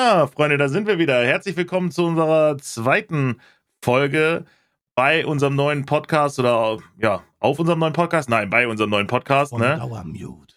Ja, 0.00 0.28
Freunde, 0.28 0.58
da 0.58 0.68
sind 0.68 0.86
wir 0.86 0.98
wieder. 0.98 1.24
Herzlich 1.24 1.56
willkommen 1.56 1.90
zu 1.90 2.06
unserer 2.06 2.56
zweiten 2.58 3.40
Folge 3.82 4.44
bei 4.94 5.26
unserem 5.26 5.56
neuen 5.56 5.86
Podcast 5.86 6.38
oder 6.38 6.78
ja, 7.02 7.24
auf 7.40 7.58
unserem 7.58 7.80
neuen 7.80 7.94
Podcast. 7.94 8.30
Nein, 8.30 8.48
bei 8.48 8.68
unserem 8.68 8.90
neuen 8.90 9.08
Podcast. 9.08 9.52
Und 9.52 9.62
ne? 9.62 9.76
Dauermute. 9.76 10.54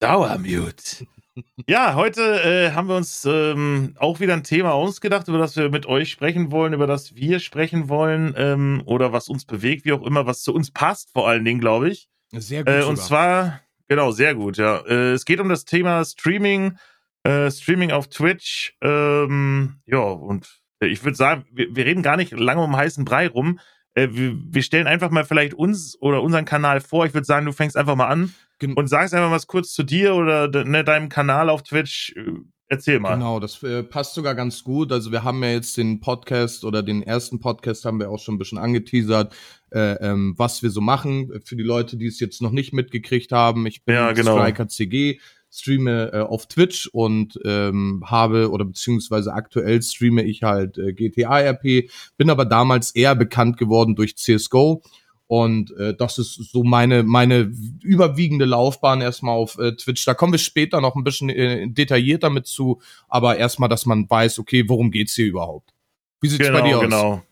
Dauermute. 0.00 1.06
ja, 1.68 1.94
heute 1.94 2.20
äh, 2.42 2.72
haben 2.72 2.88
wir 2.88 2.96
uns 2.96 3.24
ähm, 3.24 3.94
auch 4.00 4.18
wieder 4.18 4.32
ein 4.32 4.42
Thema 4.42 4.72
ausgedacht, 4.72 5.28
über 5.28 5.38
das 5.38 5.54
wir 5.54 5.70
mit 5.70 5.86
euch 5.86 6.10
sprechen 6.10 6.50
wollen, 6.50 6.72
über 6.72 6.88
das 6.88 7.14
wir 7.14 7.38
sprechen 7.38 7.88
wollen 7.88 8.34
ähm, 8.36 8.82
oder 8.86 9.12
was 9.12 9.28
uns 9.28 9.44
bewegt, 9.44 9.84
wie 9.84 9.92
auch 9.92 10.02
immer, 10.02 10.26
was 10.26 10.42
zu 10.42 10.52
uns 10.52 10.72
passt, 10.72 11.12
vor 11.12 11.28
allen 11.28 11.44
Dingen, 11.44 11.60
glaube 11.60 11.90
ich. 11.90 12.08
Sehr 12.32 12.64
gut. 12.64 12.74
Äh, 12.74 12.82
und 12.82 12.96
sogar. 12.96 13.06
zwar, 13.06 13.60
genau, 13.86 14.10
sehr 14.10 14.34
gut, 14.34 14.56
ja. 14.56 14.78
Äh, 14.78 15.12
es 15.12 15.24
geht 15.24 15.38
um 15.38 15.48
das 15.48 15.64
Thema 15.64 16.04
Streaming, 16.04 16.76
äh, 17.24 17.50
Streaming 17.50 17.90
auf 17.90 18.08
Twitch. 18.08 18.76
Ähm, 18.80 19.80
ja, 19.86 19.98
und 19.98 20.60
ich 20.80 21.02
würde 21.04 21.16
sagen, 21.16 21.44
wir, 21.52 21.74
wir 21.74 21.84
reden 21.84 22.02
gar 22.02 22.16
nicht 22.16 22.32
lange 22.32 22.62
um 22.62 22.76
heißen 22.76 23.04
Brei 23.04 23.28
rum. 23.28 23.58
Äh, 23.94 24.08
wir, 24.12 24.36
wir 24.36 24.62
stellen 24.62 24.86
einfach 24.86 25.10
mal 25.10 25.24
vielleicht 25.24 25.54
uns 25.54 26.00
oder 26.00 26.22
unseren 26.22 26.44
Kanal 26.44 26.80
vor. 26.80 27.06
Ich 27.06 27.14
würde 27.14 27.26
sagen, 27.26 27.46
du 27.46 27.52
fängst 27.52 27.76
einfach 27.76 27.96
mal 27.96 28.08
an 28.08 28.34
Gen- 28.58 28.74
und 28.74 28.88
sagst 28.88 29.14
einfach 29.14 29.30
was 29.30 29.46
kurz 29.46 29.72
zu 29.72 29.82
dir 29.82 30.14
oder 30.14 30.48
de, 30.48 30.64
ne, 30.64 30.84
deinem 30.84 31.08
Kanal 31.08 31.50
auf 31.50 31.62
Twitch. 31.62 32.14
Äh, 32.16 32.30
Erzähl 32.66 32.98
mal. 32.98 33.14
Genau, 33.14 33.40
das 33.40 33.62
äh, 33.62 33.82
passt 33.82 34.14
sogar 34.14 34.34
ganz 34.34 34.64
gut. 34.64 34.90
Also 34.90 35.12
wir 35.12 35.22
haben 35.22 35.42
ja 35.42 35.50
jetzt 35.50 35.76
den 35.76 36.00
Podcast 36.00 36.64
oder 36.64 36.82
den 36.82 37.02
ersten 37.02 37.38
Podcast 37.38 37.84
haben 37.84 38.00
wir 38.00 38.10
auch 38.10 38.18
schon 38.18 38.36
ein 38.36 38.38
bisschen 38.38 38.58
angeteasert, 38.58 39.34
äh, 39.70 39.92
ähm, 40.00 40.34
was 40.38 40.62
wir 40.62 40.70
so 40.70 40.80
machen. 40.80 41.30
Für 41.44 41.56
die 41.56 41.62
Leute, 41.62 41.98
die 41.98 42.06
es 42.06 42.18
jetzt 42.20 42.40
noch 42.40 42.52
nicht 42.52 42.72
mitgekriegt 42.72 43.32
haben, 43.32 43.66
ich 43.66 43.84
bin 43.84 43.94
Ja, 43.94 44.12
genau. 44.12 44.38
Striker 44.38 44.66
CG, 44.66 45.20
streame 45.54 46.12
äh, 46.12 46.20
auf 46.20 46.46
Twitch 46.46 46.88
und 46.92 47.38
ähm, 47.44 48.02
habe 48.04 48.50
oder 48.50 48.64
beziehungsweise 48.64 49.32
aktuell 49.32 49.80
streame 49.82 50.24
ich 50.24 50.42
halt 50.42 50.78
äh, 50.78 50.92
GTA 50.92 51.38
RP, 51.40 51.88
bin 52.16 52.28
aber 52.30 52.44
damals 52.44 52.90
eher 52.90 53.14
bekannt 53.14 53.56
geworden 53.56 53.94
durch 53.94 54.16
CSGO. 54.16 54.82
Und 55.26 55.74
äh, 55.78 55.94
das 55.96 56.18
ist 56.18 56.34
so 56.34 56.64
meine 56.64 57.02
meine 57.02 57.50
überwiegende 57.82 58.44
Laufbahn 58.44 59.00
erstmal 59.00 59.34
auf 59.34 59.58
äh, 59.58 59.74
Twitch. 59.74 60.04
Da 60.04 60.12
kommen 60.12 60.32
wir 60.32 60.38
später 60.38 60.80
noch 60.80 60.96
ein 60.96 61.04
bisschen 61.04 61.30
äh, 61.30 61.66
detaillierter 61.68 62.28
mit 62.30 62.46
zu, 62.46 62.80
aber 63.08 63.38
erstmal, 63.38 63.68
dass 63.68 63.86
man 63.86 64.08
weiß, 64.08 64.38
okay, 64.38 64.68
worum 64.68 64.90
geht's 64.90 65.14
hier 65.14 65.26
überhaupt? 65.26 65.72
Wie 66.20 66.28
sieht's 66.28 66.46
Genau, 66.46 66.60
bei 66.60 66.68
dir 66.68 66.76
aus? 66.78 66.84
genau. 66.84 67.22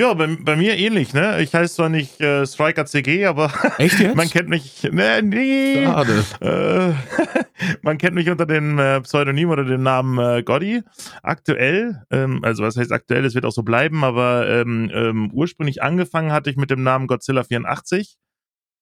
Ja, 0.00 0.14
bei, 0.14 0.34
bei 0.34 0.56
mir 0.56 0.78
ähnlich, 0.78 1.12
ne? 1.12 1.42
Ich 1.42 1.54
heiße 1.54 1.74
zwar 1.74 1.90
nicht 1.90 2.22
äh, 2.22 2.46
Striker 2.46 2.86
CG, 2.86 3.26
aber 3.26 3.52
Echt 3.76 4.00
jetzt? 4.00 4.16
man 4.16 4.30
kennt 4.30 4.48
mich. 4.48 4.82
Ne, 4.84 5.20
nee. 5.22 5.84
Schade. 5.84 6.24
Äh, 6.40 7.74
man 7.82 7.98
kennt 7.98 8.14
mich 8.14 8.30
unter 8.30 8.46
dem 8.46 8.78
äh, 8.78 9.02
Pseudonym 9.02 9.50
oder 9.50 9.62
dem 9.62 9.82
Namen 9.82 10.18
äh, 10.18 10.42
Gotti. 10.42 10.82
Aktuell, 11.22 12.02
ähm, 12.10 12.42
also 12.42 12.62
was 12.62 12.78
heißt 12.78 12.92
aktuell, 12.92 13.26
es 13.26 13.34
wird 13.34 13.44
auch 13.44 13.52
so 13.52 13.62
bleiben, 13.62 14.02
aber 14.02 14.48
ähm, 14.48 14.90
ähm, 14.94 15.30
ursprünglich 15.34 15.82
angefangen 15.82 16.32
hatte 16.32 16.48
ich 16.48 16.56
mit 16.56 16.70
dem 16.70 16.82
Namen 16.82 17.06
Godzilla 17.06 17.44
84. 17.44 18.16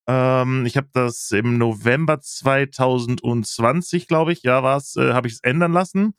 Ähm, 0.06 0.66
ich 0.66 0.76
habe 0.76 0.88
das 0.92 1.32
im 1.32 1.58
November 1.58 2.20
2020, 2.20 4.06
glaube 4.06 4.32
ich, 4.32 4.44
ja, 4.44 4.62
war 4.62 4.76
es, 4.76 4.94
äh, 4.94 5.14
habe 5.14 5.26
ich 5.26 5.34
es 5.34 5.40
ändern 5.40 5.72
lassen, 5.72 6.14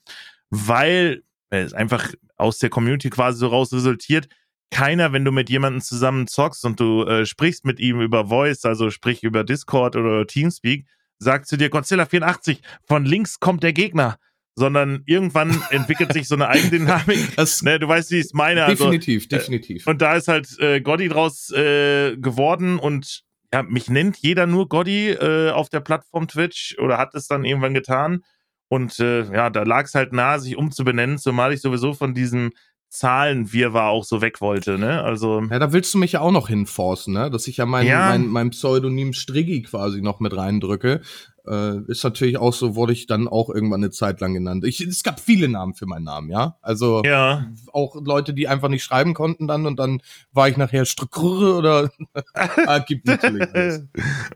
weil 0.50 1.22
es 1.48 1.72
einfach 1.72 2.12
aus 2.36 2.58
der 2.58 2.68
Community 2.68 3.08
quasi 3.08 3.38
so 3.38 3.46
raus 3.46 3.72
resultiert, 3.72 4.28
keiner, 4.70 5.12
wenn 5.12 5.24
du 5.24 5.32
mit 5.32 5.50
jemandem 5.50 5.80
zusammen 5.80 6.26
zockst 6.26 6.64
und 6.64 6.80
du 6.80 7.04
äh, 7.04 7.26
sprichst 7.26 7.64
mit 7.64 7.80
ihm 7.80 8.00
über 8.00 8.28
Voice, 8.28 8.64
also 8.64 8.90
sprich 8.90 9.22
über 9.22 9.44
Discord 9.44 9.96
oder 9.96 10.26
Teamspeak, 10.26 10.86
sagt 11.18 11.46
zu 11.46 11.56
dir 11.56 11.68
Godzilla 11.68 12.06
84, 12.06 12.60
von 12.86 13.04
links 13.04 13.40
kommt 13.40 13.62
der 13.62 13.72
Gegner, 13.72 14.16
sondern 14.54 15.02
irgendwann 15.06 15.62
entwickelt 15.70 16.12
sich 16.12 16.28
so 16.28 16.34
eine 16.34 16.48
Eigendynamik. 16.48 17.18
Das, 17.36 17.62
Ne, 17.62 17.78
du 17.78 17.88
weißt, 17.88 18.10
wie 18.10 18.18
ich 18.18 18.26
es 18.26 18.32
meine. 18.32 18.64
Also, 18.64 18.84
definitiv, 18.84 19.28
definitiv. 19.28 19.86
und 19.86 20.00
da 20.00 20.14
ist 20.14 20.28
halt 20.28 20.48
äh, 20.58 20.80
Gotti 20.80 21.08
draus 21.08 21.50
äh, 21.50 22.16
geworden 22.16 22.78
und 22.78 23.24
ja, 23.52 23.62
mich 23.62 23.90
nennt 23.90 24.16
jeder 24.18 24.46
nur 24.46 24.68
Gotti 24.68 25.10
äh, 25.10 25.50
auf 25.50 25.68
der 25.68 25.80
Plattform 25.80 26.28
Twitch 26.28 26.76
oder 26.78 26.98
hat 26.98 27.14
es 27.14 27.26
dann 27.26 27.44
irgendwann 27.44 27.74
getan. 27.74 28.22
Und 28.68 29.00
äh, 29.00 29.24
ja, 29.24 29.50
da 29.50 29.64
lag 29.64 29.86
es 29.86 29.96
halt 29.96 30.12
nahe, 30.12 30.38
sich 30.38 30.56
umzubenennen, 30.56 31.18
zumal 31.18 31.52
ich 31.52 31.60
sowieso 31.60 31.92
von 31.92 32.14
diesem 32.14 32.52
Zahlenwirrwarr 32.90 33.88
auch 33.88 34.04
so 34.04 34.20
weg 34.20 34.40
wollte, 34.40 34.76
ne? 34.76 35.02
Also, 35.02 35.40
ja, 35.48 35.58
da 35.60 35.72
willst 35.72 35.94
du 35.94 35.98
mich 35.98 36.12
ja 36.12 36.20
auch 36.20 36.32
noch 36.32 36.48
hinforcen, 36.48 37.14
ne? 37.14 37.30
Dass 37.30 37.46
ich 37.46 37.56
ja 37.56 37.64
mein, 37.64 37.86
Ja. 37.86 38.08
mein, 38.08 38.26
mein 38.26 38.50
Pseudonym 38.50 39.12
Striggi 39.12 39.62
quasi 39.62 40.02
noch 40.02 40.18
mit 40.18 40.36
reindrücke. 40.36 41.00
Äh, 41.46 41.78
ist 41.86 42.02
natürlich 42.04 42.36
auch 42.38 42.52
so, 42.52 42.74
wurde 42.74 42.92
ich 42.92 43.06
dann 43.06 43.28
auch 43.28 43.48
irgendwann 43.48 43.82
eine 43.82 43.90
Zeit 43.90 44.20
lang 44.20 44.34
genannt. 44.34 44.64
Ich, 44.64 44.80
es 44.80 45.02
gab 45.04 45.20
viele 45.20 45.48
Namen 45.48 45.74
für 45.74 45.86
meinen 45.86 46.04
Namen, 46.04 46.30
ja. 46.30 46.56
Also 46.62 47.02
ja. 47.04 47.46
auch 47.72 47.94
Leute, 47.94 48.34
die 48.34 48.48
einfach 48.48 48.68
nicht 48.68 48.82
schreiben 48.82 49.14
konnten 49.14 49.46
dann 49.46 49.66
und 49.66 49.78
dann 49.78 50.02
war 50.32 50.48
ich 50.48 50.56
nachher 50.56 50.84
Strickrr 50.84 51.56
oder 51.58 51.90
ah, 52.34 52.78
gibt 52.80 53.06
natürlich 53.06 53.48
alles. 53.54 53.86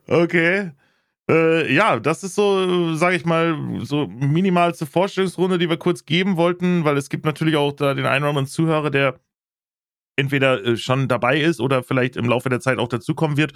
okay. 0.09 0.71
Äh, 1.29 1.73
ja, 1.73 1.99
das 2.01 2.23
ist 2.23 2.35
so, 2.35 2.95
sage 2.95 3.17
ich 3.17 3.25
mal, 3.25 3.57
so 3.83 4.07
minimalste 4.07 4.85
Vorstellungsrunde, 4.85 5.59
die 5.59 5.71
wir 5.71 5.79
kurz 5.79 6.05
geben 6.05 6.37
wollten, 6.37 6.85
weil 6.85 6.97
es 6.99 7.09
gibt 7.09 7.25
natürlich 7.25 7.57
auch 7.57 7.73
da 7.73 7.95
den 7.95 8.05
einen 8.07 8.25
oder 8.25 8.31
anderen 8.31 8.47
Zuhörer, 8.47 8.91
der 8.91 9.19
entweder 10.17 10.65
äh, 10.65 10.77
schon 10.77 11.09
dabei 11.09 11.41
ist 11.41 11.61
oder 11.61 11.83
vielleicht 11.83 12.17
im 12.17 12.29
Laufe 12.29 12.49
der 12.49 12.61
Zeit 12.61 12.79
auch 12.79 12.89
dazukommen 12.89 13.37
wird, 13.37 13.53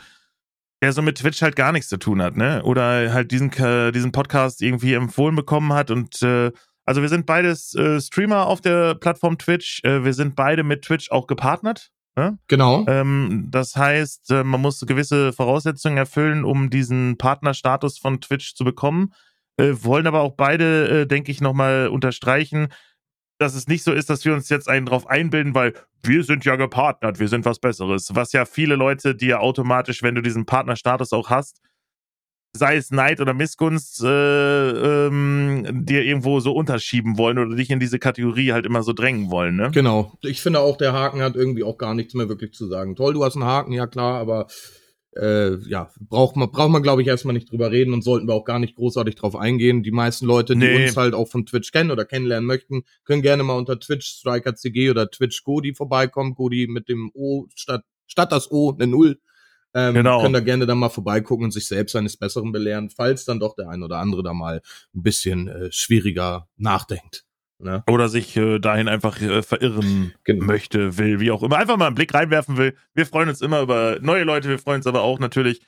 der 0.83 0.93
so 0.93 1.03
mit 1.03 1.19
Twitch 1.19 1.43
halt 1.43 1.57
gar 1.57 1.73
nichts 1.73 1.89
zu 1.89 1.99
tun 1.99 2.23
hat, 2.23 2.37
ne? 2.37 2.63
Oder 2.63 3.13
halt 3.13 3.33
diesen, 3.33 3.53
äh, 3.53 3.93
diesen 3.93 4.13
Podcast 4.13 4.63
irgendwie 4.63 4.95
empfohlen 4.95 5.37
bekommen 5.37 5.73
hat 5.73 5.91
und 5.91 6.23
äh, 6.23 6.53
also 6.89 7.03
wir 7.03 7.11
sind 7.11 7.27
beides 7.27 7.75
äh, 7.75 8.01
Streamer 8.01 8.47
auf 8.47 8.63
der 8.63 8.95
Plattform 8.95 9.37
Twitch. 9.37 9.85
Äh, 9.85 10.05
wir 10.05 10.15
sind 10.15 10.35
beide 10.35 10.63
mit 10.63 10.87
Twitch 10.87 11.11
auch 11.11 11.27
gepartnert. 11.27 11.91
Ne? 12.19 12.37
Genau. 12.49 12.85
Ähm, 12.89 13.47
das 13.49 13.77
heißt, 13.77 14.33
äh, 14.33 14.43
man 14.43 14.61
muss 14.61 14.81
gewisse 14.81 15.33
Voraussetzungen 15.33 15.97
erfüllen, 15.97 16.45
um 16.45 16.69
diesen 16.69 17.17
Partnerstatus 17.17 17.97
von 17.99 18.21
Twitch 18.21 18.57
zu 18.57 18.65
bekommen. 18.65 19.13
Äh, 19.57 19.75
wollen 19.83 20.09
aber 20.09 20.23
auch 20.23 20.35
beide, 20.35 21.03
äh, 21.03 21.07
denke 21.07 21.31
ich, 21.31 21.41
nochmal 21.41 21.87
unterstreichen, 21.87 22.73
dass 23.39 23.55
es 23.55 23.69
nicht 23.69 23.85
so 23.85 23.93
ist, 23.93 24.11
dass 24.11 24.25
wir 24.25 24.35
uns 24.35 24.49
jetzt 24.49 24.69
einen 24.69 24.87
drauf 24.87 25.07
einbilden, 25.07 25.55
weil 25.55 25.75
wir 26.03 26.25
sind 26.25 26.45
ja 26.45 26.57
gepartnert, 26.57 27.21
wir 27.21 27.29
sind 27.29 27.45
was 27.45 27.61
Besseres. 27.61 28.13
Was 28.17 28.33
ja 28.33 28.47
viele 28.47 28.75
Leute 28.75 29.15
dir 29.15 29.41
automatisch, 29.41 30.03
wenn 30.03 30.17
du 30.17 30.21
diesen 30.21 30.45
Partnerstatus 30.45 31.13
auch 31.13 31.31
hast, 31.31 31.61
sei 32.53 32.77
es 32.77 32.91
Neid 32.91 33.21
oder 33.21 33.35
Missgunst, 33.35 34.03
äh, 34.03 35.07
ähm, 35.07 35.85
dir 35.85 36.03
irgendwo 36.05 36.41
so 36.41 36.53
unterschieben 36.53 37.19
wollen 37.19 37.39
oder 37.39 37.55
dich 37.55 37.71
in 37.71 37.81
diese 37.81 37.99
Kategorie 37.99 38.53
halt 38.53 38.67
immer 38.67 38.83
so 38.83 38.93
drängen 38.93 39.31
wollen, 39.31 39.57
ne? 39.57 39.71
Genau. 39.73 40.13
Ich 40.23 40.41
finde 40.41 40.61
auch, 40.61 40.77
der 40.77 40.93
Haken 40.93 41.21
hat 41.23 41.37
irgendwie 41.37 41.63
auch 41.63 41.79
gar 41.79 41.95
nichts 41.95 42.15
mehr 42.15 42.29
wirklich 42.29 42.53
zu 42.53 42.67
sagen. 42.67 42.97
Toll, 42.97 43.15
du 43.15 43.25
hast 43.25 43.37
einen 43.37 43.45
Haken, 43.45 43.73
ja 43.73 43.87
klar, 43.87 44.19
aber 44.19 44.47
äh, 45.17 45.57
ja, 45.69 45.91
braucht 46.01 46.37
man, 46.37 46.51
braucht 46.51 46.71
man, 46.71 46.83
glaube 46.83 47.03
ich, 47.03 47.09
erstmal 47.09 47.35
nicht 47.35 47.51
drüber 47.51 47.71
reden 47.71 47.93
und 47.93 48.03
sollten 48.03 48.29
wir 48.29 48.35
auch 48.35 48.45
gar 48.45 48.59
nicht 48.59 48.77
großartig 48.77 49.15
drauf 49.17 49.37
eingehen. 49.37 49.83
Die 49.83 49.91
meisten 49.91 50.27
Leute, 50.27 50.55
die 50.55 50.61
Nee. 50.61 50.85
uns 50.87 50.97
halt 50.97 51.15
auch 51.15 51.29
von 51.29 51.45
Twitch 51.47 51.73
kennen 51.73 51.91
oder 51.91 52.05
kennenlernen 52.05 52.47
möchten, 52.47 52.83
können 53.05 53.23
gerne 53.23 53.43
mal 53.43 53.57
unter 53.57 53.79
Twitch 53.81 54.07
Striker 54.07 54.55
CG 54.55 54.91
oder 54.91 55.11
Twitch 55.11 55.43
Godi 55.45 55.75
vorbeikommen. 55.75 56.35
Godi 56.35 56.67
mit 56.69 56.89
dem 56.89 57.11
O 57.15 57.47
statt, 57.55 57.83
statt 58.07 58.33
das 58.33 58.51
O 58.51 58.73
eine 58.75 58.87
Null. 58.87 59.19
Ähm, 59.75 59.95
Genau. 59.95 60.23
Können 60.23 60.35
da 60.35 60.41
gerne 60.41 60.67
dann 60.67 60.79
mal 60.79 60.89
vorbeigucken 60.89 61.45
und 61.45 61.51
sich 61.51 61.69
selbst 61.69 61.95
eines 61.97 62.17
Besseren 62.17 62.53
belehren, 62.53 62.91
falls 62.91 63.25
dann 63.25 63.39
doch 63.41 63.55
der 63.55 63.69
ein 63.69 63.83
oder 63.83 63.99
andere 63.99 64.23
da 64.23 64.33
mal 64.33 64.63
ein 64.95 65.03
bisschen 65.03 65.49
äh, 65.49 65.69
schwieriger 65.71 66.49
nachdenkt. 66.57 67.25
Ne? 67.61 67.83
Oder 67.91 68.09
sich 68.09 68.37
äh, 68.37 68.61
dahin 68.61 68.89
einfach 68.89 69.21
äh, 69.21 69.43
verirren 69.43 70.15
Genau. 70.25 70.45
möchte, 70.45 70.97
will, 70.97 71.19
wie 71.21 71.31
auch 71.33 71.43
immer. 71.43 71.59
Einfach 71.59 71.77
mal 71.77 71.87
einen 71.87 71.97
Blick 71.97 72.15
reinwerfen 72.15 72.57
will. 72.57 72.77
Wir 72.95 73.05
freuen 73.05 73.29
uns 73.29 73.41
immer 73.41 73.61
über 73.63 73.99
neue 74.01 74.23
Leute, 74.25 74.49
wir 74.49 74.59
freuen 74.61 74.77
uns 74.77 74.87
aber 74.87 75.03
auch 75.03 75.19
natürlich 75.19 75.61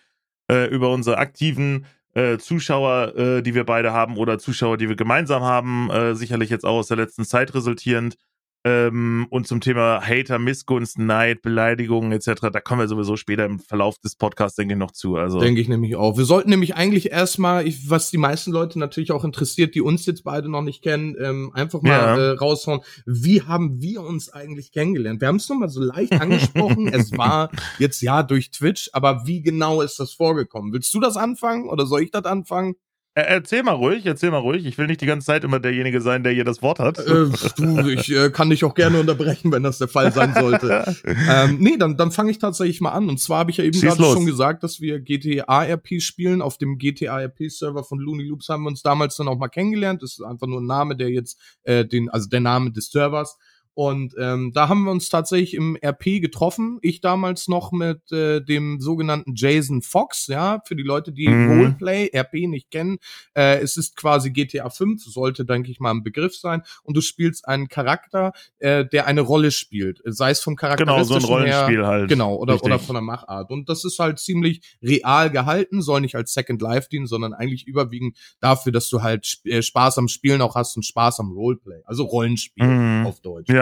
äh, 0.50 0.68
über 0.68 0.90
unsere 0.90 1.18
aktiven 1.18 1.86
äh, 2.14 2.38
Zuschauer, 2.38 3.16
äh, 3.16 3.42
die 3.42 3.54
wir 3.54 3.64
beide 3.64 3.92
haben 3.92 4.16
oder 4.16 4.38
Zuschauer, 4.38 4.76
die 4.78 4.88
wir 4.88 4.96
gemeinsam 4.96 5.42
haben, 5.42 5.90
sicherlich 6.14 6.50
jetzt 6.50 6.64
auch 6.64 6.78
aus 6.78 6.88
der 6.88 6.96
letzten 6.96 7.24
Zeit 7.24 7.54
resultierend. 7.54 8.16
Ähm, 8.62 9.26
und 9.30 9.46
zum 9.46 9.62
Thema 9.62 10.02
Hater, 10.06 10.38
Missgunst, 10.38 10.98
Neid, 10.98 11.40
Beleidigungen 11.40 12.12
etc., 12.12 12.50
da 12.52 12.60
kommen 12.60 12.80
wir 12.80 12.88
sowieso 12.88 13.16
später 13.16 13.46
im 13.46 13.58
Verlauf 13.58 13.96
des 13.98 14.16
Podcasts, 14.16 14.56
denke 14.56 14.74
ich, 14.74 14.78
noch 14.78 14.90
zu. 14.90 15.16
Also, 15.16 15.40
Denke 15.40 15.62
ich 15.62 15.68
nämlich 15.68 15.96
auch. 15.96 16.18
Wir 16.18 16.26
sollten 16.26 16.50
nämlich 16.50 16.74
eigentlich 16.74 17.10
erstmal, 17.10 17.66
ich- 17.66 17.88
was 17.88 18.10
die 18.10 18.18
meisten 18.18 18.52
Leute 18.52 18.78
natürlich 18.78 19.12
auch 19.12 19.24
interessiert, 19.24 19.74
die 19.74 19.80
uns 19.80 20.04
jetzt 20.04 20.24
beide 20.24 20.50
noch 20.50 20.60
nicht 20.60 20.82
kennen, 20.82 21.16
ähm, 21.18 21.50
einfach 21.54 21.80
mal 21.80 21.90
Ja. 21.90 22.16
äh, 22.18 22.30
raushauen. 22.32 22.80
Wie 23.06 23.40
haben 23.42 23.80
wir 23.80 24.02
uns 24.02 24.28
eigentlich 24.30 24.72
kennengelernt? 24.72 25.22
Wir 25.22 25.28
haben 25.28 25.36
es 25.36 25.48
noch 25.48 25.56
mal 25.56 25.70
so 25.70 25.80
leicht 25.82 26.12
angesprochen. 26.12 26.88
es 26.92 27.16
war 27.16 27.50
jetzt 27.78 28.02
ja 28.02 28.22
durch 28.22 28.50
Twitch, 28.50 28.90
aber 28.92 29.22
wie 29.26 29.40
genau 29.40 29.80
ist 29.80 29.98
das 29.98 30.12
vorgekommen? 30.12 30.72
Willst 30.74 30.92
du 30.92 31.00
das 31.00 31.16
anfangen 31.16 31.66
oder 31.68 31.86
soll 31.86 32.02
ich 32.02 32.10
das 32.10 32.24
anfangen? 32.26 32.74
Erzähl 33.22 33.62
mal 33.62 33.72
ruhig, 33.72 34.06
erzähl 34.06 34.30
mal 34.30 34.38
ruhig. 34.38 34.66
Ich 34.66 34.78
will 34.78 34.86
nicht 34.86 35.00
die 35.00 35.06
ganze 35.06 35.26
Zeit 35.26 35.44
immer 35.44 35.60
derjenige 35.60 36.00
sein, 36.00 36.22
der 36.22 36.32
hier 36.32 36.44
das 36.44 36.62
Wort 36.62 36.78
hat. 36.78 36.98
Äh, 36.98 37.28
du, 37.56 37.88
ich 37.88 38.10
äh, 38.10 38.30
kann 38.30 38.50
dich 38.50 38.64
auch 38.64 38.74
gerne 38.74 39.00
unterbrechen, 39.00 39.52
wenn 39.52 39.62
das 39.62 39.78
der 39.78 39.88
Fall 39.88 40.12
sein 40.12 40.34
sollte. 40.34 40.96
ähm, 41.04 41.58
nee, 41.60 41.76
dann, 41.78 41.96
dann 41.96 42.10
fange 42.10 42.30
ich 42.30 42.38
tatsächlich 42.38 42.80
mal 42.80 42.90
an. 42.90 43.08
Und 43.08 43.18
zwar 43.20 43.40
habe 43.40 43.50
ich 43.50 43.56
ja 43.56 43.64
eben 43.64 43.80
gerade 43.80 44.02
schon 44.02 44.26
gesagt, 44.26 44.62
dass 44.62 44.80
wir 44.80 45.00
GTA-RP 45.00 46.00
spielen. 46.00 46.42
Auf 46.42 46.58
dem 46.58 46.78
GTA-RP-Server 46.78 47.84
von 47.84 47.98
Looney 47.98 48.24
Loops 48.24 48.48
haben 48.48 48.62
wir 48.62 48.68
uns 48.68 48.82
damals 48.82 49.16
dann 49.16 49.28
auch 49.28 49.38
mal 49.38 49.48
kennengelernt. 49.48 50.02
Das 50.02 50.12
ist 50.12 50.22
einfach 50.22 50.46
nur 50.46 50.60
ein 50.60 50.66
Name, 50.66 50.96
der 50.96 51.10
jetzt 51.10 51.38
äh, 51.64 51.84
den, 51.84 52.08
also 52.10 52.28
der 52.28 52.40
Name 52.40 52.72
des 52.72 52.90
Servers. 52.90 53.38
Und 53.74 54.14
ähm, 54.18 54.52
da 54.52 54.68
haben 54.68 54.84
wir 54.84 54.90
uns 54.90 55.08
tatsächlich 55.08 55.54
im 55.54 55.76
RP 55.76 56.20
getroffen. 56.20 56.78
Ich 56.82 57.00
damals 57.00 57.48
noch 57.48 57.72
mit 57.72 58.10
äh, 58.12 58.40
dem 58.40 58.80
sogenannten 58.80 59.34
Jason 59.36 59.80
Fox, 59.80 60.26
ja, 60.26 60.60
für 60.66 60.76
die 60.76 60.82
Leute, 60.82 61.12
die 61.12 61.28
mhm. 61.28 61.52
Roleplay, 61.52 62.10
RP 62.14 62.48
nicht 62.48 62.70
kennen. 62.70 62.98
Äh, 63.34 63.60
es 63.60 63.76
ist 63.76 63.96
quasi 63.96 64.30
GTA 64.30 64.68
5, 64.68 65.04
sollte, 65.04 65.44
denke 65.44 65.70
ich 65.70 65.80
mal, 65.80 65.92
ein 65.92 66.02
Begriff 66.02 66.36
sein. 66.36 66.62
Und 66.82 66.96
du 66.96 67.00
spielst 67.00 67.46
einen 67.46 67.68
Charakter, 67.68 68.32
äh, 68.58 68.84
der 68.84 69.06
eine 69.06 69.20
Rolle 69.20 69.50
spielt. 69.50 70.02
Sei 70.04 70.30
es 70.30 70.40
vom 70.40 70.56
charakteristischen 70.56 71.20
Genau, 71.20 71.20
so 71.20 71.26
ein 71.26 71.32
Rollenspiel 71.32 71.78
her, 71.78 71.86
halt. 71.86 72.08
Genau, 72.08 72.36
oder, 72.36 72.62
oder 72.62 72.78
von 72.78 72.94
der 72.94 73.02
Machart. 73.02 73.50
Und 73.50 73.68
das 73.68 73.84
ist 73.84 73.98
halt 73.98 74.18
ziemlich 74.18 74.60
real 74.82 75.30
gehalten, 75.30 75.80
soll 75.80 76.00
nicht 76.00 76.16
als 76.16 76.32
Second 76.32 76.60
Life 76.60 76.88
dienen, 76.90 77.06
sondern 77.06 77.32
eigentlich 77.32 77.66
überwiegend 77.66 78.16
dafür, 78.40 78.72
dass 78.72 78.88
du 78.88 79.02
halt 79.02 79.40
äh, 79.44 79.62
Spaß 79.62 79.98
am 79.98 80.08
Spielen 80.08 80.42
auch 80.42 80.56
hast 80.56 80.76
und 80.76 80.84
Spaß 80.84 81.20
am 81.20 81.32
Roleplay. 81.32 81.82
Also 81.84 82.04
Rollenspiel 82.04 82.66
mhm. 82.66 83.06
auf 83.06 83.20
Deutsch. 83.20 83.48
Ja. 83.48 83.59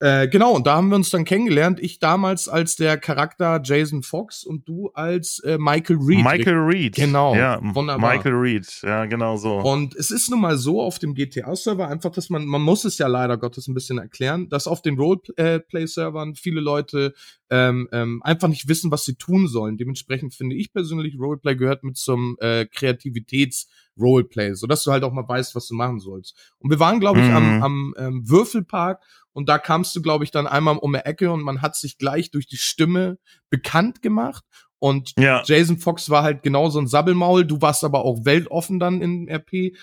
Äh, 0.00 0.28
genau, 0.28 0.54
und 0.54 0.64
da 0.66 0.76
haben 0.76 0.90
wir 0.90 0.96
uns 0.96 1.10
dann 1.10 1.24
kennengelernt. 1.24 1.80
Ich 1.80 1.98
damals 1.98 2.48
als 2.48 2.76
der 2.76 2.98
Charakter 2.98 3.60
Jason 3.64 4.04
Fox 4.04 4.44
und 4.44 4.68
du 4.68 4.90
als 4.94 5.40
äh, 5.40 5.58
Michael 5.58 5.96
Reed. 6.00 6.22
Michael 6.22 6.58
Reed. 6.58 6.94
Genau. 6.94 7.34
Ja, 7.34 7.58
wunderbar. 7.60 8.14
Michael 8.14 8.34
Reed, 8.34 8.80
ja, 8.82 9.06
genau 9.06 9.36
so. 9.36 9.56
Und 9.58 9.96
es 9.96 10.12
ist 10.12 10.30
nun 10.30 10.40
mal 10.40 10.56
so 10.56 10.80
auf 10.80 11.00
dem 11.00 11.14
GTA-Server 11.14 11.88
einfach, 11.88 12.12
dass 12.12 12.30
man, 12.30 12.46
man 12.46 12.62
muss 12.62 12.84
es 12.84 12.98
ja 12.98 13.08
leider 13.08 13.36
Gottes 13.38 13.66
ein 13.66 13.74
bisschen 13.74 13.98
erklären, 13.98 14.48
dass 14.48 14.68
auf 14.68 14.82
den 14.82 14.96
Roleplay-Servern 14.96 16.36
viele 16.36 16.60
Leute 16.60 17.12
ähm, 17.50 17.88
ähm, 17.90 18.22
einfach 18.22 18.46
nicht 18.46 18.68
wissen, 18.68 18.92
was 18.92 19.04
sie 19.04 19.16
tun 19.16 19.48
sollen. 19.48 19.78
Dementsprechend 19.78 20.32
finde 20.32 20.54
ich 20.54 20.72
persönlich, 20.72 21.18
Roleplay 21.18 21.56
gehört 21.56 21.82
mit 21.82 21.96
zum 21.96 22.36
äh, 22.40 22.66
Kreativitäts- 22.72 23.66
Roleplay, 24.00 24.54
sodass 24.54 24.84
du 24.84 24.92
halt 24.92 25.02
auch 25.04 25.12
mal 25.12 25.28
weißt, 25.28 25.54
was 25.54 25.66
du 25.66 25.74
machen 25.74 25.98
sollst. 25.98 26.36
Und 26.58 26.70
wir 26.70 26.78
waren, 26.78 27.00
glaube 27.00 27.20
ich, 27.20 27.26
mhm. 27.26 27.34
am, 27.34 27.62
am 27.62 27.94
ähm, 27.98 28.28
Würfelpark 28.28 29.02
und 29.38 29.48
da 29.48 29.58
kamst 29.58 29.94
du, 29.94 30.02
glaube 30.02 30.24
ich, 30.24 30.32
dann 30.32 30.48
einmal 30.48 30.78
um 30.78 30.94
die 30.94 30.98
Ecke 30.98 31.30
und 31.30 31.42
man 31.42 31.62
hat 31.62 31.76
sich 31.76 31.96
gleich 31.96 32.32
durch 32.32 32.48
die 32.48 32.56
Stimme 32.56 33.18
bekannt 33.50 34.02
gemacht. 34.02 34.42
Und 34.80 35.12
ja. 35.16 35.44
Jason 35.44 35.78
Fox 35.78 36.10
war 36.10 36.24
halt 36.24 36.42
genau 36.42 36.70
so 36.70 36.80
ein 36.80 36.88
Sabbelmaul. 36.88 37.44
Du 37.44 37.62
warst 37.62 37.84
aber 37.84 38.04
auch 38.04 38.24
weltoffen 38.24 38.80
dann 38.80 39.00
in 39.00 39.28
RP. 39.28 39.76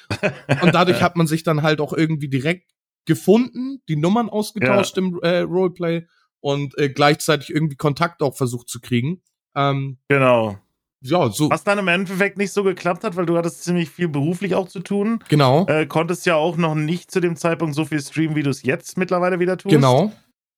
Und 0.62 0.76
dadurch 0.76 1.02
hat 1.02 1.16
man 1.16 1.26
sich 1.26 1.44
dann 1.44 1.62
halt 1.62 1.80
auch 1.80 1.94
irgendwie 1.94 2.28
direkt 2.28 2.70
gefunden, 3.06 3.82
die 3.88 3.96
Nummern 3.96 4.28
ausgetauscht 4.28 4.98
ja. 4.98 5.04
im 5.04 5.20
äh, 5.22 5.38
Roleplay 5.40 6.06
und 6.42 6.78
äh, 6.78 6.90
gleichzeitig 6.90 7.50
irgendwie 7.50 7.78
Kontakt 7.78 8.22
auch 8.22 8.36
versucht 8.36 8.68
zu 8.68 8.82
kriegen. 8.82 9.22
Ähm, 9.56 10.00
genau 10.10 10.60
ja, 11.02 11.30
so. 11.30 11.50
Was 11.50 11.64
dann 11.64 11.78
im 11.78 11.88
Endeffekt 11.88 12.38
nicht 12.38 12.52
so 12.52 12.64
geklappt 12.64 13.04
hat, 13.04 13.16
weil 13.16 13.26
du 13.26 13.38
hattest 13.38 13.64
ziemlich 13.64 13.90
viel 13.90 14.08
beruflich 14.08 14.56
auch 14.56 14.68
zu 14.68 14.80
tun. 14.80 15.24
Genau. 15.30 15.66
Äh, 15.68 15.86
konntest 15.86 16.26
ja 16.26 16.36
auch 16.36 16.58
noch 16.58 16.76
nicht 16.76 17.12
zu 17.12 17.20
dem 17.20 17.36
Zeitpunkt 17.36 17.76
so 17.76 17.86
viel 17.86 18.02
streamen, 18.02 18.36
wie 18.36 18.44
du 18.44 18.50
es 18.50 18.64
jetzt 18.64 18.98
mittlerweile 18.98 19.40
wieder 19.40 19.58
tust. 19.58 19.76
Genau. 19.76 20.12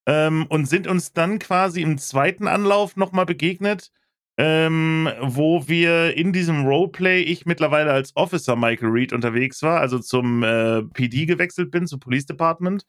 Ähm, 0.06 0.46
und 0.48 0.68
sind 0.68 0.88
uns 0.88 1.12
dann 1.12 1.40
quasi 1.40 1.82
im 1.82 1.98
zweiten 1.98 2.48
Anlauf 2.48 2.96
nochmal 2.96 3.26
begegnet, 3.26 3.92
ähm, 4.38 5.10
wo 5.20 5.68
wir 5.68 6.16
in 6.16 6.32
diesem 6.32 6.66
Roleplay, 6.66 7.22
ich 7.22 7.46
mittlerweile 7.46 7.92
als 7.92 8.16
Officer 8.16 8.56
Michael 8.56 8.90
Reed 8.90 9.12
unterwegs 9.12 9.62
war, 9.64 9.82
also 9.82 10.00
zum 10.00 10.44
äh, 10.44 10.84
PD 10.84 11.26
gewechselt 11.26 11.72
bin, 11.72 11.88
zum 11.88 12.00
Police 12.00 12.26
Department. 12.26 12.86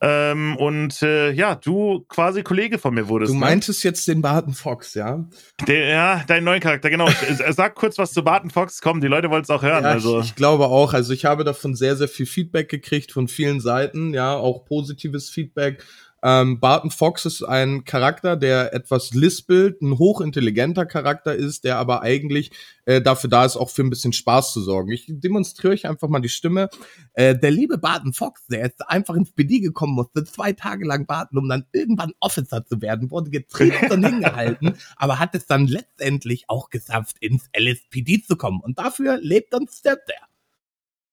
Ähm, 0.00 0.56
und 0.56 1.00
äh, 1.02 1.30
ja, 1.30 1.54
du 1.54 2.04
quasi 2.08 2.42
Kollege 2.42 2.78
von 2.78 2.92
mir 2.92 3.08
wurdest. 3.08 3.30
Du 3.30 3.34
ne? 3.34 3.40
meintest 3.40 3.84
ne? 3.84 3.90
jetzt 3.90 4.08
den 4.08 4.20
Barton 4.20 4.52
Fox, 4.52 4.94
ja? 4.94 5.24
Der, 5.66 5.88
ja, 5.88 6.24
dein 6.26 6.42
neuen 6.42 6.60
Charakter, 6.60 6.90
genau. 6.90 7.08
Sag 7.50 7.76
kurz 7.76 7.96
was 7.96 8.12
zu 8.12 8.24
Barton 8.24 8.50
Fox. 8.50 8.80
Komm, 8.80 9.00
die 9.00 9.06
Leute 9.06 9.30
wollen 9.30 9.42
es 9.42 9.50
auch 9.50 9.62
hören. 9.62 9.84
Ja, 9.84 9.90
also. 9.90 10.20
Ich, 10.20 10.26
ich, 10.26 10.34
glaube 10.34 10.66
auch. 10.66 10.92
Also 10.92 11.12
ich 11.12 11.24
habe 11.24 11.44
davon 11.44 11.76
sehr, 11.76 11.94
sehr 11.94 12.08
viel 12.08 12.26
Feedback 12.26 12.68
gekriegt 12.68 13.12
von 13.12 13.28
vielen 13.28 13.60
Seiten, 13.60 14.12
ja, 14.12 14.34
auch 14.34 14.64
positives 14.64 15.30
Feedback. 15.30 15.84
Ähm, 16.22 16.60
Barton 16.60 16.90
Fox 16.90 17.24
ist 17.26 17.42
ein 17.42 17.84
Charakter, 17.84 18.36
der 18.36 18.72
etwas 18.74 19.12
lispelt, 19.12 19.82
ein 19.82 19.98
hochintelligenter 19.98 20.86
Charakter 20.86 21.34
ist, 21.34 21.64
der 21.64 21.78
aber 21.78 22.02
eigentlich 22.02 22.50
äh, 22.86 23.02
dafür 23.02 23.30
da 23.30 23.44
ist, 23.44 23.56
auch 23.56 23.70
für 23.70 23.82
ein 23.82 23.90
bisschen 23.90 24.12
Spaß 24.12 24.52
zu 24.52 24.60
sorgen. 24.60 24.90
Ich 24.92 25.04
demonstriere 25.08 25.74
euch 25.74 25.86
einfach 25.86 26.08
mal 26.08 26.20
die 26.20 26.28
Stimme. 26.28 26.68
Äh, 27.12 27.36
der 27.38 27.50
liebe 27.50 27.78
Barton 27.78 28.12
Fox, 28.12 28.46
der 28.46 28.64
ist 28.64 28.88
einfach 28.88 29.14
ins 29.14 29.32
BD 29.32 29.60
gekommen, 29.60 29.94
musste 29.94 30.24
zwei 30.24 30.52
Tage 30.52 30.86
lang 30.86 31.06
warten, 31.08 31.38
um 31.38 31.48
dann 31.48 31.66
irgendwann 31.72 32.12
Officer 32.20 32.64
zu 32.64 32.80
werden, 32.80 33.10
wurde 33.10 33.30
getreten 33.30 33.92
und 33.92 34.04
hingehalten, 34.04 34.74
aber 34.96 35.18
hat 35.18 35.34
es 35.34 35.46
dann 35.46 35.66
letztendlich 35.66 36.44
auch 36.48 36.70
geschafft, 36.70 37.16
ins 37.20 37.48
LSPD 37.56 38.22
zu 38.22 38.36
kommen. 38.36 38.60
Und 38.60 38.78
dafür 38.78 39.18
lebt 39.20 39.54
und 39.54 39.70
stirbt 39.70 40.10
er. 40.10 40.25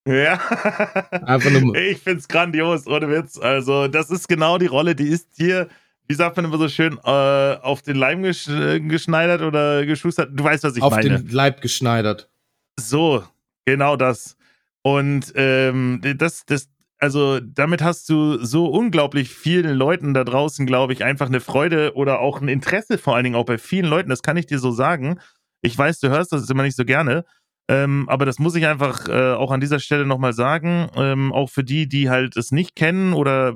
Ja. 0.06 0.34
Einfach 1.26 1.50
nur. 1.52 1.76
Ich 1.76 2.00
find's 2.00 2.28
grandios, 2.28 2.88
ohne 2.88 3.10
Witz. 3.10 3.38
Also, 3.38 3.88
das 3.88 4.10
ist 4.10 4.28
genau 4.28 4.58
die 4.58 4.66
Rolle, 4.66 4.96
die 4.96 5.08
ist 5.08 5.30
hier, 5.38 5.70
wie 6.08 6.16
sagt 6.16 6.36
man 6.36 6.46
immer 6.46 6.58
so 6.58 6.68
schön, 6.68 7.00
äh, 7.04 7.10
auf 7.62 7.82
den 7.82 7.96
Leim 7.96 8.24
gesch 8.24 8.46
geschneidert 8.46 9.42
oder 9.42 9.86
geschustert. 9.86 10.32
Du 10.34 10.44
weißt, 10.44 10.64
was 10.64 10.76
ich 10.76 10.84
auf 10.84 10.92
meine. 10.92 11.16
Auf 11.16 11.22
den 11.22 11.30
Leib 11.30 11.62
geschneidert. 11.62 12.30
So, 12.78 13.24
genau 13.66 13.96
das. 13.96 14.36
Und 14.82 15.32
ähm, 15.36 16.02
das, 16.18 16.46
das, 16.46 16.70
also 16.98 17.40
damit 17.40 17.82
hast 17.82 18.10
du 18.10 18.44
so 18.44 18.68
unglaublich 18.68 19.30
vielen 19.30 19.76
Leuten 19.78 20.14
da 20.14 20.26
draußen, 20.26 20.66
glaube 20.66 20.92
ich, 20.94 21.04
einfach 21.04 21.28
eine 21.28 21.40
Freude 21.40 21.96
oder 21.96 22.20
auch 22.20 22.42
ein 22.42 22.50
Interesse, 22.50 22.98
vor 22.98 23.16
allen 23.16 23.24
Dingen 23.24 23.36
auch 23.36 23.46
bei 23.46 23.58
vielen 23.58 23.86
Leuten, 23.86 24.10
das 24.10 24.22
kann 24.22 24.38
ich 24.38 24.46
dir 24.46 24.60
so 24.60 24.72
sagen. 24.72 25.20
Ich 25.62 25.78
weiß, 25.78 26.02
du 26.02 26.10
hörst 26.10 26.34
das 26.34 26.50
immer 26.50 26.64
nicht 26.64 26.76
so 26.76 26.84
gerne, 26.84 27.24
ähm, 27.68 28.08
aber 28.10 28.26
das 28.26 28.40
muss 28.40 28.56
ich 28.56 28.66
einfach 28.66 29.08
äh, 29.08 29.34
auch 29.34 29.52
an 29.52 29.62
dieser 29.62 29.80
Stelle 29.80 30.06
nochmal 30.06 30.34
sagen. 30.34 30.90
Ähm, 30.96 31.32
auch 31.32 31.50
für 31.50 31.64
die, 31.64 31.88
die 31.88 32.10
halt 32.10 32.36
es 32.36 32.52
nicht 32.52 32.76
kennen 32.76 33.14
oder 33.14 33.56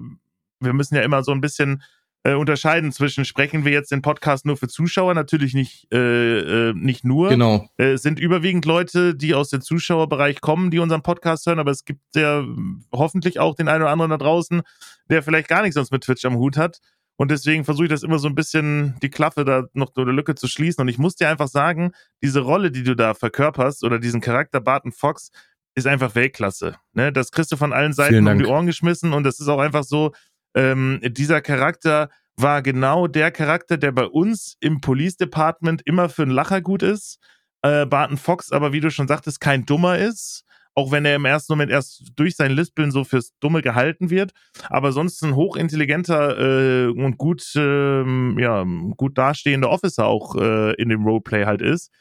wir 0.60 0.74
müssen 0.74 0.96
ja 0.96 1.02
immer 1.02 1.24
so 1.24 1.32
ein 1.32 1.42
bisschen 1.42 1.84
äh, 2.24 2.34
unterscheiden 2.34 2.92
zwischen, 2.92 3.26
sprechen 3.26 3.64
wir 3.64 3.72
jetzt 3.72 3.92
den 3.92 4.02
Podcast 4.02 4.46
nur 4.46 4.58
für 4.58 4.68
Zuschauer? 4.68 5.14
Natürlich 5.14 5.54
nicht, 5.54 5.88
äh, 5.94 6.70
äh, 6.70 6.74
nicht 6.74 7.06
nur. 7.06 7.30
Genau. 7.30 7.70
Äh, 7.78 7.94
es 7.94 8.02
sind 8.02 8.20
überwiegend 8.20 8.66
Leute, 8.66 9.16
die 9.16 9.34
aus 9.34 9.50
dem 9.50 9.62
Zuschauerbereich 9.62 10.42
kommen, 10.42 10.72
die 10.72 10.80
unseren 10.80 11.04
Podcast 11.04 11.46
hören, 11.46 11.60
aber 11.60 11.72
es 11.72 11.86
gibt 11.86 12.02
ja 12.16 12.44
hoffentlich 12.92 13.40
auch 13.40 13.56
den 13.56 13.68
einen 13.68 13.84
oder 13.84 13.92
anderen 13.92 14.12
da 14.12 14.18
draußen, 14.18 14.62
der 15.10 15.24
vielleicht 15.24 15.48
gar 15.48 15.62
nichts 15.62 15.76
sonst 15.76 15.92
mit 15.92 16.04
Twitch 16.04 16.26
am 16.26 16.36
Hut 16.38 16.58
hat. 16.58 16.80
Und 17.18 17.32
deswegen 17.32 17.66
versuche 17.66 17.86
ich 17.86 17.92
das 17.92 18.04
immer 18.04 18.20
so 18.20 18.28
ein 18.28 18.36
bisschen, 18.36 18.96
die 19.02 19.10
Klaffe 19.10 19.44
da 19.44 19.66
noch 19.74 19.96
oder 19.96 20.14
Lücke 20.14 20.36
zu 20.36 20.48
schließen. 20.48 20.82
Und 20.82 20.88
ich 20.88 21.00
muss 21.00 21.16
dir 21.16 21.30
einfach 21.30 21.48
sagen, 21.48 21.92
diese 22.24 22.42
Rolle, 22.42 22.72
die 22.72 22.84
du 22.84 22.96
da 22.96 23.16
verkörperst 23.16 23.84
oder 23.84 24.00
diesen 24.00 24.22
Charakter 24.22 24.62
Barton 24.62 24.92
Fox, 24.92 25.32
ist 25.76 25.88
einfach 25.88 26.16
Weltklasse. 26.16 26.76
Ne? 26.94 27.12
Das 27.12 27.32
kriegst 27.32 27.52
du 27.52 27.58
von 27.58 27.74
allen 27.74 27.94
Seiten 27.94 28.28
um 28.28 28.38
die 28.38 28.46
Ohren 28.46 28.66
geschmissen 28.68 29.14
und 29.14 29.24
das 29.24 29.40
ist 29.40 29.48
auch 29.48 29.60
einfach 29.60 29.84
so, 29.84 30.12
ähm, 30.56 31.00
dieser 31.04 31.42
Charakter 31.42 32.10
war 32.36 32.62
genau 32.62 33.08
der 33.08 33.32
Charakter, 33.32 33.78
der 33.78 33.92
bei 33.92 34.06
uns 34.06 34.58
im 34.60 34.80
Police 34.82 35.18
Department 35.18 35.82
immer 35.86 36.10
für 36.10 36.24
einen 36.24 36.32
Lacher 36.32 36.62
gut 36.62 36.84
ist. 36.84 37.20
Äh, 37.64 37.88
Barton 37.88 38.18
Fox 38.18 38.52
aber, 38.52 38.74
wie 38.74 38.80
du 38.80 38.92
schon 38.92 39.08
sagtest, 39.08 39.40
kein 39.42 39.66
Dummer 39.66 39.98
ist 39.98 40.46
auch 40.78 40.92
wenn 40.92 41.06
er 41.06 41.16
im 41.16 41.26
ersten 41.26 41.54
Moment 41.54 41.72
erst 41.72 42.04
durch 42.16 42.36
sein 42.36 42.52
Lispeln 42.52 42.92
so 42.92 43.04
fürs 43.04 43.34
Dumme 43.40 43.64
gehalten 43.64 44.12
wird, 44.12 44.32
aber 44.70 44.92
sonst 44.92 45.24
ein 45.24 45.36
hochintelligenter 45.36 46.38
äh, 46.38 46.88
und 46.90 47.18
gut, 47.18 47.44
äh, 47.56 48.04
ja, 48.40 48.64
gut 48.96 49.18
dastehender 49.18 49.72
Officer 49.72 50.06
auch 50.06 50.36
äh, 50.36 50.74
in 50.76 50.90
dem 50.90 51.04
Roleplay 51.04 51.46
halt 51.46 51.64
ist. 51.64 51.92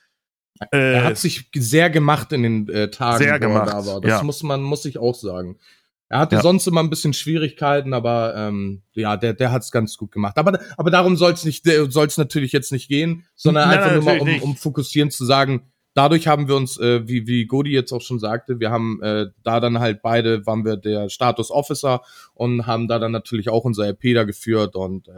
er 0.71 1.05
hat 1.05 1.17
sich 1.17 1.51
sehr 1.55 1.89
gemacht 1.89 2.33
in 2.33 2.43
den 2.43 2.69
äh, 2.69 2.91
Tagen, 2.91 3.25
sehr 3.25 3.39
gemacht, 3.41 3.71
da 3.71 3.87
war. 3.87 4.01
Das 4.03 4.11
ja. 4.11 4.23
muss 4.23 4.43
man, 4.43 4.63
muss 4.63 4.85
ich 4.85 4.99
auch 4.99 5.15
sagen. 5.15 5.59
Er 6.11 6.19
hatte 6.19 6.37
ja. 6.37 6.43
sonst 6.43 6.67
immer 6.67 6.83
ein 6.83 6.91
bisschen 6.91 7.15
Schwierigkeiten, 7.15 7.95
aber 7.95 8.35
ähm, 8.37 8.83
ja, 8.93 9.17
der, 9.17 9.33
der 9.33 9.53
hat 9.53 9.63
es 9.63 9.71
ganz 9.71 9.97
gut 9.97 10.13
gemacht. 10.13 10.37
Aber, 10.37 10.61
aber 10.77 10.91
darum 10.91 11.17
soll 11.17 11.33
es 11.33 11.47
nicht, 11.47 11.65
soll 11.65 12.07
es 12.07 12.19
natürlich 12.19 12.53
jetzt 12.53 12.73
nicht 12.73 12.89
gehen, 12.89 13.25
sondern 13.35 13.71
nein, 13.71 13.79
einfach 13.79 14.05
nein, 14.05 14.19
nur 14.19 14.27
mal, 14.27 14.43
um, 14.43 14.51
um 14.51 14.57
fokussieren 14.57 15.11
zu 15.11 15.25
sagen, 15.25 15.73
dadurch 15.97 16.29
haben 16.29 16.47
wir 16.47 16.57
uns, 16.57 16.79
äh, 16.79 17.09
wie, 17.09 17.27
wie 17.27 17.47
Godi 17.47 17.73
jetzt 17.73 17.93
auch 17.93 18.03
schon 18.03 18.19
sagte, 18.19 18.61
wir 18.61 18.71
haben 18.71 19.03
äh, 19.03 19.27
da 19.43 19.61
dann 19.61 19.81
halt 19.81 20.03
beide, 20.03 20.47
waren 20.47 20.65
wir 20.65 20.77
der 20.77 21.09
Status 21.09 21.51
Officer 21.51 22.03
und 22.35 22.67
haben 22.67 22.87
da 22.87 22.99
dann 22.99 23.13
natürlich 23.13 23.49
auch 23.49 23.65
unser 23.65 23.89
RP 23.89 24.15
da 24.15 24.25
geführt 24.25 24.77
und 24.77 25.09
äh, 25.09 25.13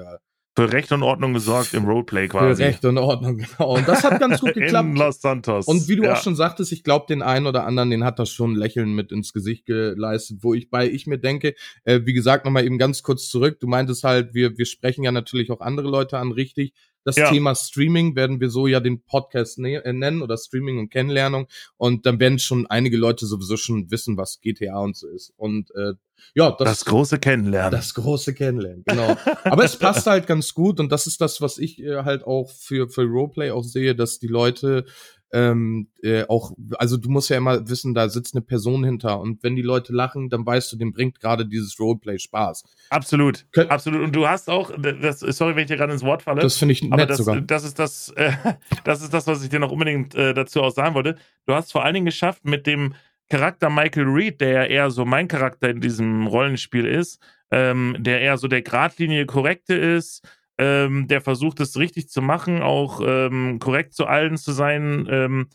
für 0.59 0.73
Recht 0.73 0.91
und 0.91 1.05
Ordnung 1.05 1.35
gesorgt 1.35 1.73
im 1.73 1.85
Roleplay 1.85 2.27
quasi. 2.27 2.61
Für 2.61 2.69
Recht 2.69 2.85
und 2.85 2.99
Ordnung, 2.99 3.37
genau. 3.37 3.77
Und 3.77 3.87
das 3.87 4.03
hat 4.03 4.19
ganz 4.19 4.41
gut 4.41 4.55
geklappt. 4.55 4.89
In 4.89 4.97
Los 4.97 5.21
Santos. 5.21 5.69
Und 5.69 5.87
wie 5.87 5.95
du 5.95 6.03
ja. 6.03 6.15
auch 6.15 6.17
schon 6.21 6.35
sagtest, 6.35 6.73
ich 6.73 6.83
glaube, 6.83 7.07
den 7.09 7.23
einen 7.23 7.47
oder 7.47 7.65
anderen, 7.65 7.91
den 7.91 8.03
hat 8.03 8.19
das 8.19 8.31
schon 8.31 8.55
ein 8.55 8.57
Lächeln 8.57 8.93
mit 8.93 9.13
ins 9.13 9.33
Gesicht 9.33 9.67
geleistet, 9.67 10.39
wo 10.41 10.55
ich 10.55 10.69
bei 10.69 10.91
ich 10.91 11.07
mir 11.07 11.19
denke, 11.19 11.55
äh, 11.85 12.01
wie 12.07 12.13
gesagt, 12.13 12.45
nochmal 12.45 12.65
eben 12.65 12.77
ganz 12.77 13.05
kurz 13.05 13.29
zurück. 13.29 13.61
Du 13.61 13.69
meintest 13.69 14.03
halt, 14.03 14.35
wir, 14.35 14.59
wir 14.59 14.67
sprechen 14.67 15.05
ja 15.05 15.13
natürlich 15.13 15.53
auch 15.53 15.61
andere 15.61 15.89
Leute 15.89 16.19
an, 16.19 16.33
richtig 16.33 16.73
das 17.09 17.17
ja. 17.17 17.31
Thema 17.31 17.55
Streaming 17.55 18.15
werden 18.15 18.39
wir 18.41 18.51
so 18.51 18.67
ja 18.67 18.81
den 18.81 19.03
Podcast 19.03 19.59
äh, 19.59 19.93
nennen 19.93 20.23
oder 20.23 20.37
Streaming 20.37 20.79
und 20.79 20.91
Kennenlernung. 20.91 21.49
Und 21.77 22.07
dann 22.07 22.21
werden 22.21 22.39
schon 22.39 22.67
einige 22.67 22.97
Leute 22.97 23.27
sowieso 23.27 23.57
schon 23.57 23.91
wissen, 23.91 24.17
was 24.17 24.41
GTA 24.41 24.79
und 24.79 24.97
so 24.97 25.09
ist. 25.09 25.33
Und 25.37 25.71
äh, 25.75 25.95
ja, 26.35 26.51
das, 26.51 26.69
das 26.69 26.85
große 26.85 27.19
Kennenlernen. 27.19 27.73
Das 27.73 27.95
große 27.95 28.35
Kennenlernen, 28.35 28.85
genau. 28.87 29.17
Aber 29.45 29.65
es 29.65 29.77
passt 29.77 30.07
halt 30.07 30.27
ganz 30.27 30.53
gut 30.53 30.81
und 30.81 30.93
das 30.93 31.07
ist 31.07 31.21
das, 31.21 31.41
was 31.41 31.59
ich 31.59 31.81
äh, 31.81 32.05
halt 32.05 32.25
auch 32.25 32.51
für, 32.51 32.89
für 32.89 33.05
Roleplay 33.05 33.51
auch 33.51 33.65
sehe, 33.65 33.95
dass 33.95 34.19
die 34.19 34.27
Leute 34.27 34.85
ähm, 35.33 35.89
äh, 36.03 36.25
auch, 36.29 36.53
also 36.79 36.97
du 36.97 37.11
musst 37.11 37.29
ja 37.29 37.37
immer 37.37 37.69
wissen, 37.69 37.95
da 37.95 38.09
sitzt 38.09 38.35
eine 38.35 38.43
Person 38.43 38.85
hinter 38.85 39.21
und 39.21 39.43
wenn 39.43 39.57
die 39.57 39.63
Leute 39.63 39.93
lachen, 39.93 40.31
dann 40.31 40.47
weißt 40.47 40.73
du, 40.73 40.77
dem 40.77 40.93
bringt 40.93 41.21
gerade 41.21 41.47
dieses 41.47 41.79
Roleplay 41.79 42.19
Spaß. 42.19 42.65
Absolut, 42.91 43.47
Kön 43.53 43.69
absolut. 43.71 44.03
Und 44.03 44.17
du 44.17 44.27
hast 44.27 44.49
auch, 44.49 44.73
das, 44.79 45.21
sorry, 45.21 45.55
wenn 45.55 45.63
ich 45.63 45.69
dir 45.69 45.77
gerade 45.77 45.93
ins 45.93 46.03
Wort 46.03 46.23
falle. 46.23 46.41
Das 46.41 46.57
finde 46.57 46.73
ich 46.73 46.83
nett 46.83 46.93
aber 46.93 47.07
das, 47.07 47.19
sogar. 47.19 47.41
Das 47.41 47.65
ist 47.65 47.79
das, 47.79 48.09
äh, 48.17 48.33
das 48.85 49.03
ist 49.03 49.13
das, 49.13 49.27
was 49.27 49.43
ich 49.43 49.51
dir 49.51 49.59
noch 49.59 49.73
unbedingt 49.73 50.15
äh, 50.15 50.33
dazu 50.33 50.63
auch 50.63 50.71
sagen 50.71 50.95
wollte. 50.95 51.17
Du 51.47 51.55
hast 51.55 51.73
vor 51.73 51.85
allen 51.85 51.95
Dingen 51.95 52.07
geschafft 52.07 52.45
mit 52.45 52.67
dem 52.67 52.95
Charakter 53.29 53.69
Michael 53.69 54.07
Reed, 54.07 54.41
der 54.41 54.51
ja 54.51 54.65
eher 54.65 54.91
so 54.91 55.05
mein 55.05 55.29
Charakter 55.29 55.69
in 55.69 55.81
diesem 55.81 56.27
Rollenspiel 56.27 56.87
ist, 56.87 57.21
ähm, 57.51 57.97
der 57.99 58.21
eher 58.23 58.39
so 58.39 58.49
der 58.49 58.63
Gradlinie 58.63 59.27
korrekte 59.27 59.75
ist, 59.75 60.27
ähm, 60.59 61.07
der 61.09 61.21
versucht 61.21 61.61
es 61.61 61.79
richtig 61.79 62.09
zu 62.09 62.21
machen, 62.21 62.63
auch 62.63 63.01
ähm, 63.05 63.59
korrekt 63.59 63.95
zu 63.95 64.07
allen 64.07 64.37
zu 64.37 64.53
sein, 64.53 65.07
ähm, 65.11 65.49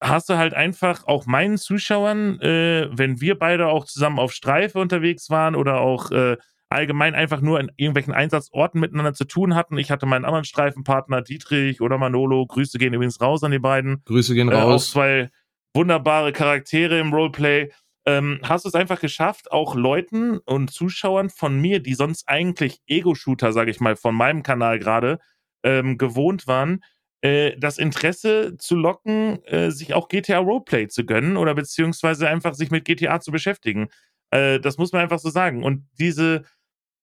hast 0.00 0.28
du 0.28 0.36
halt 0.36 0.54
einfach 0.54 1.04
auch 1.06 1.26
meinen 1.26 1.58
Zuschauern, 1.58 2.40
äh, 2.40 2.88
wenn 2.92 3.20
wir 3.20 3.38
beide 3.38 3.66
auch 3.66 3.84
zusammen 3.84 4.18
auf 4.18 4.32
Streife 4.32 4.78
unterwegs 4.78 5.28
waren 5.30 5.54
oder 5.54 5.80
auch 5.80 6.10
äh, 6.10 6.36
allgemein 6.70 7.14
einfach 7.14 7.40
nur 7.40 7.58
in 7.60 7.70
irgendwelchen 7.76 8.12
Einsatzorten 8.12 8.80
miteinander 8.80 9.14
zu 9.14 9.24
tun 9.24 9.54
hatten. 9.54 9.78
Ich 9.78 9.90
hatte 9.90 10.06
meinen 10.06 10.24
anderen 10.24 10.44
Streifenpartner 10.44 11.22
Dietrich 11.22 11.80
oder 11.80 11.98
Manolo. 11.98 12.46
Grüße 12.46 12.78
gehen 12.78 12.94
übrigens 12.94 13.20
raus 13.20 13.42
an 13.42 13.50
die 13.50 13.58
beiden. 13.58 14.02
Grüße 14.04 14.34
gehen 14.34 14.48
raus. 14.48 14.62
Äh, 14.62 14.74
auch 14.74 14.92
zwei 14.92 15.30
wunderbare 15.74 16.32
Charaktere 16.32 16.98
im 16.98 17.12
Roleplay 17.12 17.70
ähm, 18.06 18.40
hast 18.42 18.64
du 18.64 18.68
es 18.68 18.74
einfach 18.74 19.00
geschafft, 19.00 19.52
auch 19.52 19.74
Leuten 19.74 20.38
und 20.38 20.70
Zuschauern 20.70 21.30
von 21.30 21.60
mir, 21.60 21.80
die 21.80 21.94
sonst 21.94 22.28
eigentlich 22.28 22.80
Ego-Shooter, 22.86 23.52
sage 23.52 23.70
ich 23.70 23.80
mal, 23.80 23.96
von 23.96 24.14
meinem 24.14 24.42
Kanal 24.42 24.78
gerade 24.78 25.18
ähm, 25.62 25.98
gewohnt 25.98 26.46
waren, 26.46 26.82
äh, 27.20 27.56
das 27.58 27.78
Interesse 27.78 28.56
zu 28.58 28.76
locken, 28.76 29.42
äh, 29.44 29.70
sich 29.70 29.94
auch 29.94 30.08
GTA 30.08 30.38
Roleplay 30.38 30.88
zu 30.88 31.04
gönnen 31.04 31.36
oder 31.36 31.54
beziehungsweise 31.54 32.28
einfach 32.28 32.54
sich 32.54 32.70
mit 32.70 32.84
GTA 32.84 33.20
zu 33.20 33.32
beschäftigen. 33.32 33.88
Äh, 34.30 34.60
das 34.60 34.78
muss 34.78 34.92
man 34.92 35.02
einfach 35.02 35.18
so 35.18 35.30
sagen. 35.30 35.64
Und 35.64 35.86
diese, 35.98 36.44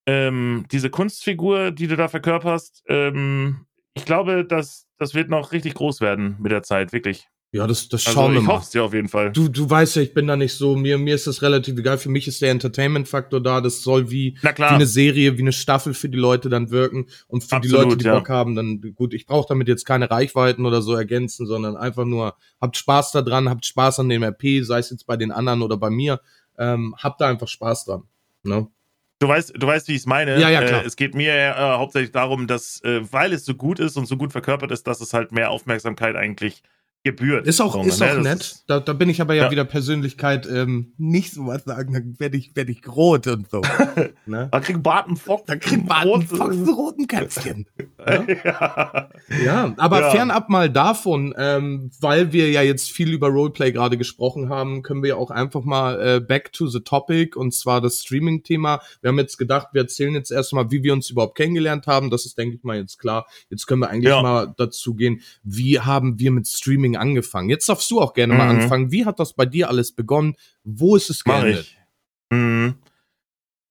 ähm, 0.07 0.65
diese 0.71 0.89
Kunstfigur, 0.89 1.71
die 1.71 1.87
du 1.87 1.97
da 1.97 2.07
verkörperst, 2.07 2.83
ähm, 2.87 3.67
ich 3.95 4.05
glaube, 4.05 4.45
das, 4.45 4.87
das 4.97 5.13
wird 5.15 5.29
noch 5.29 5.51
richtig 5.51 5.75
groß 5.75 6.01
werden 6.01 6.37
mit 6.39 6.51
der 6.51 6.63
Zeit, 6.63 6.93
wirklich. 6.93 7.27
Ja, 7.51 7.67
das, 7.67 7.87
das 7.87 8.05
also 8.05 8.19
schauen 8.19 8.33
wir 8.33 8.41
mal. 8.41 8.51
Ich 8.51 8.55
hoffe 8.55 8.63
es 8.63 8.69
dir 8.71 8.83
auf 8.83 8.93
jeden 8.93 9.07
Fall. 9.07 9.31
Du, 9.31 9.47
du 9.47 9.69
weißt 9.69 9.95
ja, 9.95 10.01
ich 10.01 10.13
bin 10.13 10.27
da 10.27 10.35
nicht 10.35 10.53
so, 10.53 10.75
mir, 10.75 10.97
mir 10.97 11.15
ist 11.15 11.25
das 11.25 11.41
relativ 11.41 11.77
egal. 11.77 11.97
Für 11.97 12.09
mich 12.09 12.27
ist 12.27 12.41
der 12.41 12.51
Entertainment-Faktor 12.51 13.41
da. 13.41 13.61
Das 13.61 13.81
soll 13.81 14.11
wie, 14.11 14.37
wie 14.41 14.63
eine 14.63 14.85
Serie, 14.85 15.37
wie 15.37 15.41
eine 15.41 15.53
Staffel 15.53 15.93
für 15.93 16.09
die 16.09 16.17
Leute 16.17 16.49
dann 16.49 16.69
wirken. 16.69 17.07
Und 17.27 17.45
für 17.45 17.55
Absolut, 17.55 17.63
die 17.63 17.69
Leute, 17.69 17.97
die 17.97 18.05
ja. 18.05 18.15
Bock 18.15 18.27
haben, 18.27 18.55
dann, 18.55 18.81
gut, 18.95 19.13
ich 19.13 19.25
brauche 19.25 19.47
damit 19.47 19.69
jetzt 19.69 19.85
keine 19.85 20.11
Reichweiten 20.11 20.65
oder 20.65 20.81
so 20.81 20.95
ergänzen, 20.95 21.47
sondern 21.47 21.77
einfach 21.77 22.03
nur, 22.03 22.35
habt 22.59 22.75
Spaß 22.75 23.13
da 23.13 23.21
dran, 23.21 23.47
habt 23.47 23.65
Spaß 23.65 23.99
an 24.01 24.09
dem 24.09 24.23
RP, 24.23 24.63
sei 24.63 24.79
es 24.79 24.89
jetzt 24.89 25.07
bei 25.07 25.15
den 25.15 25.31
anderen 25.31 25.61
oder 25.61 25.77
bei 25.77 25.89
mir. 25.89 26.19
Ähm, 26.57 26.93
habt 26.97 27.21
da 27.21 27.29
einfach 27.29 27.47
Spaß 27.47 27.85
dran. 27.85 28.03
Ne? 28.43 28.67
Du 29.19 29.29
weißt, 29.29 29.53
du 29.55 29.65
weißt, 29.65 29.87
wie 29.87 29.93
ich 29.93 29.99
es 29.99 30.05
meine. 30.05 30.39
Ja, 30.41 30.49
ja, 30.49 30.61
klar. 30.61 30.83
Äh, 30.83 30.85
es 30.85 30.97
geht 30.97 31.15
mir 31.15 31.33
äh, 31.33 31.53
hauptsächlich 31.55 32.11
darum, 32.11 32.47
dass, 32.47 32.81
äh, 32.83 33.01
weil 33.11 33.31
es 33.31 33.45
so 33.45 33.53
gut 33.53 33.79
ist 33.79 33.95
und 33.95 34.07
so 34.07 34.17
gut 34.17 34.33
verkörpert 34.33 34.71
ist, 34.71 34.87
dass 34.87 34.99
es 34.99 35.13
halt 35.13 35.31
mehr 35.31 35.51
Aufmerksamkeit 35.51 36.17
eigentlich 36.17 36.63
gebührt. 37.05 37.45
Ist 37.45 37.61
auch, 37.61 37.85
ist 37.85 38.01
auch 38.01 38.15
ne? 38.15 38.21
nett. 38.21 38.63
Da, 38.67 38.79
da 38.79 38.93
bin 38.93 39.09
ich 39.09 39.21
aber 39.21 39.35
ja, 39.35 39.45
ja. 39.45 39.51
wieder 39.51 39.63
Persönlichkeit 39.63 40.47
ähm, 40.51 40.93
nicht 40.97 41.33
so 41.33 41.45
was 41.45 41.63
sagen, 41.63 41.93
dann 41.93 42.19
werde 42.19 42.35
ich, 42.35 42.55
werd 42.55 42.67
ich 42.67 42.85
rot 42.87 43.27
und 43.27 43.47
so. 43.49 43.61
ne? 44.25 44.49
Da 44.51 44.59
kriegt 44.59 44.81
Barton 44.81 45.15
Fox, 45.15 45.43
da 45.45 45.55
kriegt 45.55 45.87
Barton 45.87 46.23
Fox 46.23 46.57
ein 46.57 46.67
roten 46.67 47.05
Kätzchen. 47.05 47.67
ja. 48.43 49.09
ja, 49.45 49.73
aber 49.77 50.01
ja. 50.01 50.09
fernab 50.09 50.49
mal 50.49 50.67
davon, 50.69 51.35
ähm, 51.37 51.91
weil 52.01 52.33
wir 52.33 52.49
ja 52.49 52.63
jetzt 52.63 52.91
viel 52.91 53.13
über 53.13 53.27
Roleplay 53.27 53.71
gerade 53.71 53.97
gesprochen 53.97 54.49
haben, 54.49 54.81
können 54.81 55.03
wir 55.03 55.09
ja 55.09 55.15
auch 55.15 55.29
einfach 55.29 55.63
mal 55.63 56.01
äh, 56.01 56.19
back 56.19 56.53
to 56.53 56.65
the 56.65 56.79
topic 56.79 57.37
und 57.37 57.53
zwar 57.53 57.81
das 57.81 58.01
Streaming-Thema. 58.01 58.81
Wir 59.01 59.09
haben 59.09 59.19
jetzt 59.19 59.37
gedacht, 59.37 59.67
wir 59.73 59.83
erzählen 59.83 60.15
jetzt 60.15 60.31
erstmal, 60.31 60.71
wie 60.71 60.81
wir 60.81 60.93
uns 60.93 61.11
überhaupt 61.11 61.37
kennengelernt 61.37 61.85
haben. 61.85 62.09
Das 62.09 62.25
ist, 62.25 62.35
denke 62.39 62.55
ich 62.55 62.63
mal, 62.63 62.77
jetzt 62.77 62.97
klar. 62.97 63.27
Jetzt 63.51 63.67
können 63.67 63.81
wir 63.81 63.91
eigentlich 63.91 64.11
mal 64.11 64.55
dazu 64.57 64.95
gehen, 64.95 65.21
wie 65.43 65.79
haben 65.79 66.17
wir 66.17 66.31
mit 66.31 66.47
Streaming 66.47 66.94
angefangen? 66.97 67.49
Jetzt 67.49 67.69
darfst 67.69 67.89
du 67.91 68.01
auch 68.01 68.13
gerne 68.13 68.33
mhm. 68.33 68.39
mal 68.39 68.49
anfangen. 68.49 68.91
Wie 68.91 69.05
hat 69.05 69.19
das 69.19 69.33
bei 69.33 69.45
dir 69.45 69.69
alles 69.69 69.93
begonnen? 69.93 70.35
Wo 70.63 70.95
ist 70.95 71.09
es 71.09 71.23
geendet? 71.23 71.75
Mhm. 72.29 72.75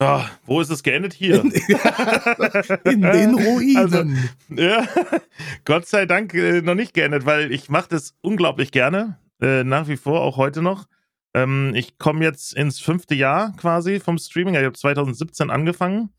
Oh, 0.00 0.20
wo 0.44 0.60
ist 0.60 0.70
es 0.70 0.82
geendet? 0.82 1.12
Hier. 1.12 1.40
In, 1.40 1.50
in 2.84 3.02
den 3.02 3.34
Ruinen. 3.46 3.76
Also, 3.76 4.04
ja, 4.50 4.86
Gott 5.64 5.86
sei 5.86 6.06
Dank 6.06 6.34
äh, 6.34 6.62
noch 6.62 6.74
nicht 6.74 6.94
geendet, 6.94 7.26
weil 7.26 7.52
ich 7.52 7.68
mache 7.68 7.88
das 7.90 8.14
unglaublich 8.20 8.70
gerne. 8.72 9.18
Äh, 9.40 9.64
nach 9.64 9.88
wie 9.88 9.96
vor, 9.96 10.20
auch 10.20 10.36
heute 10.36 10.62
noch. 10.62 10.86
Ähm, 11.34 11.72
ich 11.74 11.98
komme 11.98 12.24
jetzt 12.24 12.54
ins 12.54 12.80
fünfte 12.80 13.14
Jahr 13.14 13.54
quasi 13.56 14.00
vom 14.00 14.18
Streaming. 14.18 14.54
Ich 14.54 14.64
habe 14.64 14.72
2017 14.72 15.50
angefangen. 15.50 16.10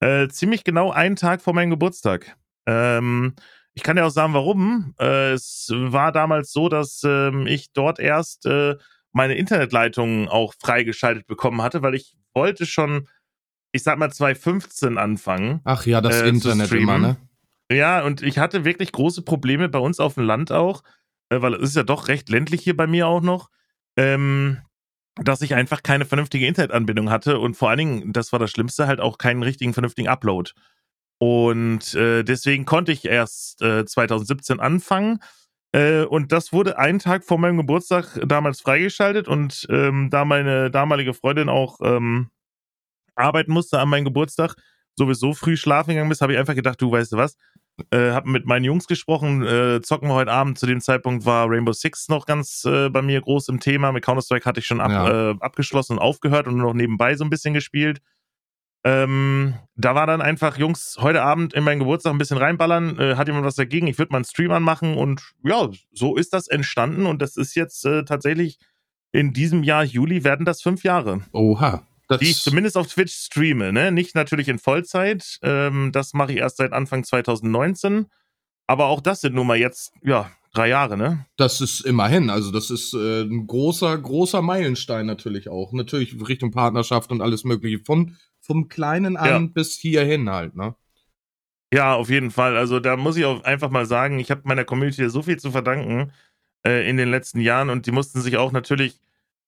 Äh, 0.00 0.28
ziemlich 0.28 0.64
genau 0.64 0.90
einen 0.90 1.16
Tag 1.16 1.42
vor 1.42 1.54
meinem 1.54 1.70
Geburtstag. 1.70 2.36
Ähm, 2.66 3.34
ich 3.74 3.82
kann 3.82 3.96
ja 3.96 4.04
auch 4.04 4.10
sagen, 4.10 4.34
warum. 4.34 4.94
Äh, 4.98 5.32
es 5.32 5.68
war 5.72 6.12
damals 6.12 6.52
so, 6.52 6.68
dass 6.68 7.02
ähm, 7.04 7.46
ich 7.46 7.72
dort 7.72 7.98
erst 7.98 8.46
äh, 8.46 8.76
meine 9.12 9.34
Internetleitung 9.34 10.28
auch 10.28 10.54
freigeschaltet 10.60 11.26
bekommen 11.26 11.62
hatte, 11.62 11.82
weil 11.82 11.94
ich 11.94 12.14
wollte 12.34 12.66
schon, 12.66 13.08
ich 13.72 13.82
sag 13.82 13.98
mal 13.98 14.10
2015 14.10 14.98
anfangen. 14.98 15.60
Ach 15.64 15.86
ja, 15.86 16.00
das 16.00 16.22
äh, 16.22 16.28
Internet 16.28 16.72
immer, 16.72 16.98
ne? 16.98 17.16
Ja, 17.70 18.04
und 18.04 18.22
ich 18.22 18.38
hatte 18.38 18.64
wirklich 18.64 18.92
große 18.92 19.22
Probleme 19.22 19.68
bei 19.68 19.78
uns 19.78 19.98
auf 20.00 20.14
dem 20.14 20.24
Land 20.24 20.52
auch, 20.52 20.82
äh, 21.30 21.40
weil 21.40 21.54
es 21.54 21.70
ist 21.70 21.76
ja 21.76 21.82
doch 21.82 22.08
recht 22.08 22.28
ländlich 22.28 22.62
hier 22.62 22.76
bei 22.76 22.86
mir 22.86 23.06
auch 23.06 23.22
noch, 23.22 23.48
ähm, 23.96 24.58
dass 25.16 25.42
ich 25.42 25.54
einfach 25.54 25.82
keine 25.82 26.04
vernünftige 26.04 26.46
Internetanbindung 26.46 27.10
hatte 27.10 27.38
und 27.38 27.56
vor 27.56 27.70
allen 27.70 27.78
Dingen, 27.78 28.12
das 28.12 28.32
war 28.32 28.38
das 28.38 28.50
Schlimmste, 28.50 28.86
halt 28.86 29.00
auch 29.00 29.18
keinen 29.18 29.42
richtigen 29.42 29.72
vernünftigen 29.72 30.08
Upload. 30.08 30.52
Und 31.22 31.94
äh, 31.94 32.24
deswegen 32.24 32.64
konnte 32.64 32.90
ich 32.90 33.04
erst 33.04 33.62
äh, 33.62 33.84
2017 33.84 34.58
anfangen. 34.58 35.20
Äh, 35.70 36.02
und 36.02 36.32
das 36.32 36.52
wurde 36.52 36.78
einen 36.78 36.98
Tag 36.98 37.22
vor 37.22 37.38
meinem 37.38 37.58
Geburtstag 37.58 38.18
damals 38.26 38.60
freigeschaltet. 38.60 39.28
Und 39.28 39.64
ähm, 39.70 40.10
da 40.10 40.24
meine 40.24 40.68
damalige 40.68 41.14
Freundin 41.14 41.48
auch 41.48 41.78
ähm, 41.80 42.30
arbeiten 43.14 43.52
musste 43.52 43.78
an 43.78 43.88
meinem 43.88 44.04
Geburtstag, 44.04 44.56
sowieso 44.98 45.32
früh 45.32 45.56
schlafen 45.56 45.90
gegangen 45.90 46.10
ist, 46.10 46.22
habe 46.22 46.32
ich 46.32 46.40
einfach 46.40 46.56
gedacht, 46.56 46.82
du 46.82 46.90
weißt 46.90 47.12
du 47.12 47.18
was, 47.18 47.36
äh, 47.92 48.10
habe 48.10 48.28
mit 48.28 48.44
meinen 48.46 48.64
Jungs 48.64 48.88
gesprochen, 48.88 49.46
äh, 49.46 49.80
zocken 49.80 50.08
wir 50.08 50.14
heute 50.14 50.32
Abend. 50.32 50.58
Zu 50.58 50.66
dem 50.66 50.80
Zeitpunkt 50.80 51.24
war 51.24 51.48
Rainbow 51.48 51.72
Six 51.72 52.08
noch 52.08 52.26
ganz 52.26 52.64
äh, 52.64 52.88
bei 52.88 53.00
mir 53.00 53.20
groß 53.20 53.48
im 53.48 53.60
Thema. 53.60 53.92
Mit 53.92 54.04
Counter-Strike 54.04 54.44
hatte 54.44 54.58
ich 54.58 54.66
schon 54.66 54.80
ab, 54.80 54.90
ja. 54.90 55.30
äh, 55.30 55.34
abgeschlossen 55.38 55.92
und 55.92 55.98
aufgehört 56.00 56.48
und 56.48 56.56
nur 56.56 56.66
noch 56.66 56.74
nebenbei 56.74 57.14
so 57.14 57.22
ein 57.22 57.30
bisschen 57.30 57.54
gespielt. 57.54 58.00
Ähm, 58.84 59.54
da 59.76 59.94
war 59.94 60.06
dann 60.06 60.20
einfach, 60.20 60.58
Jungs, 60.58 60.96
heute 61.00 61.22
Abend 61.22 61.54
in 61.54 61.62
meinen 61.62 61.78
Geburtstag 61.78 62.12
ein 62.12 62.18
bisschen 62.18 62.38
reinballern. 62.38 62.98
Äh, 62.98 63.14
hat 63.16 63.28
jemand 63.28 63.44
was 63.44 63.54
dagegen? 63.54 63.86
Ich 63.86 63.98
würde 63.98 64.12
mal 64.12 64.18
einen 64.18 64.24
Stream 64.24 64.50
anmachen 64.50 64.96
und 64.96 65.22
ja, 65.44 65.70
so 65.92 66.16
ist 66.16 66.32
das 66.32 66.48
entstanden 66.48 67.06
und 67.06 67.22
das 67.22 67.36
ist 67.36 67.54
jetzt 67.54 67.84
äh, 67.84 68.04
tatsächlich 68.04 68.58
in 69.12 69.32
diesem 69.32 69.62
Jahr 69.62 69.84
Juli 69.84 70.24
werden 70.24 70.46
das 70.46 70.62
fünf 70.62 70.82
Jahre. 70.82 71.20
Oha. 71.32 71.86
Die 72.20 72.30
ich 72.30 72.42
zumindest 72.42 72.76
auf 72.76 72.88
Twitch 72.88 73.14
streame, 73.14 73.72
ne? 73.72 73.90
Nicht 73.90 74.14
natürlich 74.14 74.48
in 74.48 74.58
Vollzeit. 74.58 75.38
Ähm, 75.42 75.92
das 75.92 76.12
mache 76.12 76.32
ich 76.32 76.38
erst 76.38 76.58
seit 76.58 76.72
Anfang 76.72 77.04
2019. 77.04 78.06
Aber 78.66 78.86
auch 78.86 79.00
das 79.00 79.22
sind 79.22 79.34
nun 79.34 79.46
mal 79.46 79.56
jetzt, 79.56 79.92
ja, 80.02 80.30
drei 80.52 80.68
Jahre, 80.68 80.96
ne? 80.96 81.26
Das 81.36 81.60
ist 81.60 81.80
immerhin. 81.80 82.28
Also, 82.28 82.50
das 82.50 82.70
ist 82.70 82.92
äh, 82.94 83.22
ein 83.22 83.46
großer, 83.46 83.96
großer 83.96 84.42
Meilenstein 84.42 85.06
natürlich 85.06 85.48
auch. 85.48 85.72
Natürlich 85.72 86.16
Richtung 86.28 86.50
Partnerschaft 86.50 87.10
und 87.10 87.22
alles 87.22 87.44
Mögliche. 87.44 87.82
Von 87.84 88.16
vom 88.42 88.68
Kleinen 88.68 89.16
an 89.16 89.28
ja. 89.28 89.38
bis 89.52 89.74
hierhin 89.74 90.28
halt, 90.28 90.54
ne? 90.54 90.74
Ja, 91.72 91.94
auf 91.94 92.10
jeden 92.10 92.30
Fall. 92.30 92.56
Also 92.56 92.80
da 92.80 92.98
muss 92.98 93.16
ich 93.16 93.24
auch 93.24 93.44
einfach 93.44 93.70
mal 93.70 93.86
sagen, 93.86 94.18
ich 94.18 94.30
habe 94.30 94.42
meiner 94.44 94.64
Community 94.64 95.08
so 95.08 95.22
viel 95.22 95.38
zu 95.38 95.50
verdanken 95.50 96.12
äh, 96.66 96.88
in 96.88 96.98
den 96.98 97.10
letzten 97.10 97.40
Jahren 97.40 97.70
und 97.70 97.86
die 97.86 97.92
mussten 97.92 98.20
sich 98.20 98.36
auch 98.36 98.52
natürlich 98.52 99.00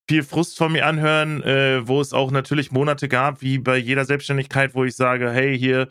viel 0.09 0.23
Frust 0.23 0.57
von 0.57 0.73
mir 0.73 0.87
anhören, 0.87 1.43
äh, 1.43 1.87
wo 1.87 2.01
es 2.01 2.15
auch 2.15 2.31
natürlich 2.31 2.73
Monate 2.73 3.09
gab, 3.09 3.43
wie 3.43 3.59
bei 3.59 3.77
jeder 3.77 4.07
Selbstständigkeit, 4.07 4.75
wo 4.75 4.85
ich 4.85 4.97
sage, 4.97 5.31
hey, 5.31 5.59
hier 5.59 5.89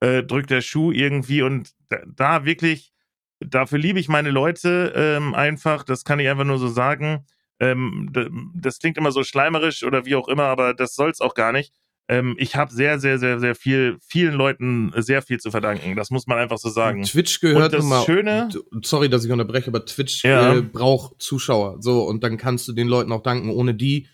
äh, 0.00 0.24
drückt 0.24 0.50
der 0.50 0.60
Schuh 0.60 0.90
irgendwie 0.90 1.42
und 1.42 1.72
da, 1.88 1.98
da 2.04 2.44
wirklich, 2.44 2.92
dafür 3.38 3.78
liebe 3.78 4.00
ich 4.00 4.08
meine 4.08 4.30
Leute 4.30 4.92
ähm, 4.96 5.34
einfach, 5.34 5.84
das 5.84 6.04
kann 6.04 6.18
ich 6.18 6.28
einfach 6.28 6.44
nur 6.44 6.58
so 6.58 6.68
sagen. 6.68 7.26
Ähm, 7.60 8.10
das 8.54 8.80
klingt 8.80 8.98
immer 8.98 9.12
so 9.12 9.22
schleimerisch 9.22 9.84
oder 9.84 10.04
wie 10.04 10.16
auch 10.16 10.28
immer, 10.28 10.44
aber 10.44 10.74
das 10.74 10.96
soll 10.96 11.10
es 11.10 11.20
auch 11.20 11.34
gar 11.34 11.52
nicht 11.52 11.72
ähm, 12.08 12.34
ich 12.38 12.54
habe 12.56 12.72
sehr, 12.72 12.98
sehr, 12.98 13.18
sehr, 13.18 13.40
sehr 13.40 13.54
viel, 13.54 13.96
vielen 14.06 14.34
Leuten 14.34 14.92
sehr 14.96 15.22
viel 15.22 15.38
zu 15.38 15.50
verdanken. 15.50 15.96
Das 15.96 16.10
muss 16.10 16.26
man 16.26 16.38
einfach 16.38 16.58
so 16.58 16.68
sagen. 16.68 17.02
Twitch 17.02 17.40
gehört 17.40 17.64
und 17.66 17.72
das 17.74 17.84
immer. 17.84 18.02
Schöne, 18.04 18.48
Sorry, 18.82 19.08
dass 19.08 19.24
ich 19.24 19.30
unterbreche, 19.32 19.68
aber 19.68 19.84
Twitch 19.84 20.24
Ja. 20.24 20.54
äh, 20.54 20.62
braucht 20.62 21.20
Zuschauer. 21.20 21.78
So, 21.80 22.04
und 22.04 22.22
dann 22.22 22.36
kannst 22.36 22.68
du 22.68 22.72
den 22.72 22.88
Leuten 22.88 23.12
auch 23.12 23.22
danken. 23.22 23.50
Ohne 23.50 23.74
die 23.74 24.08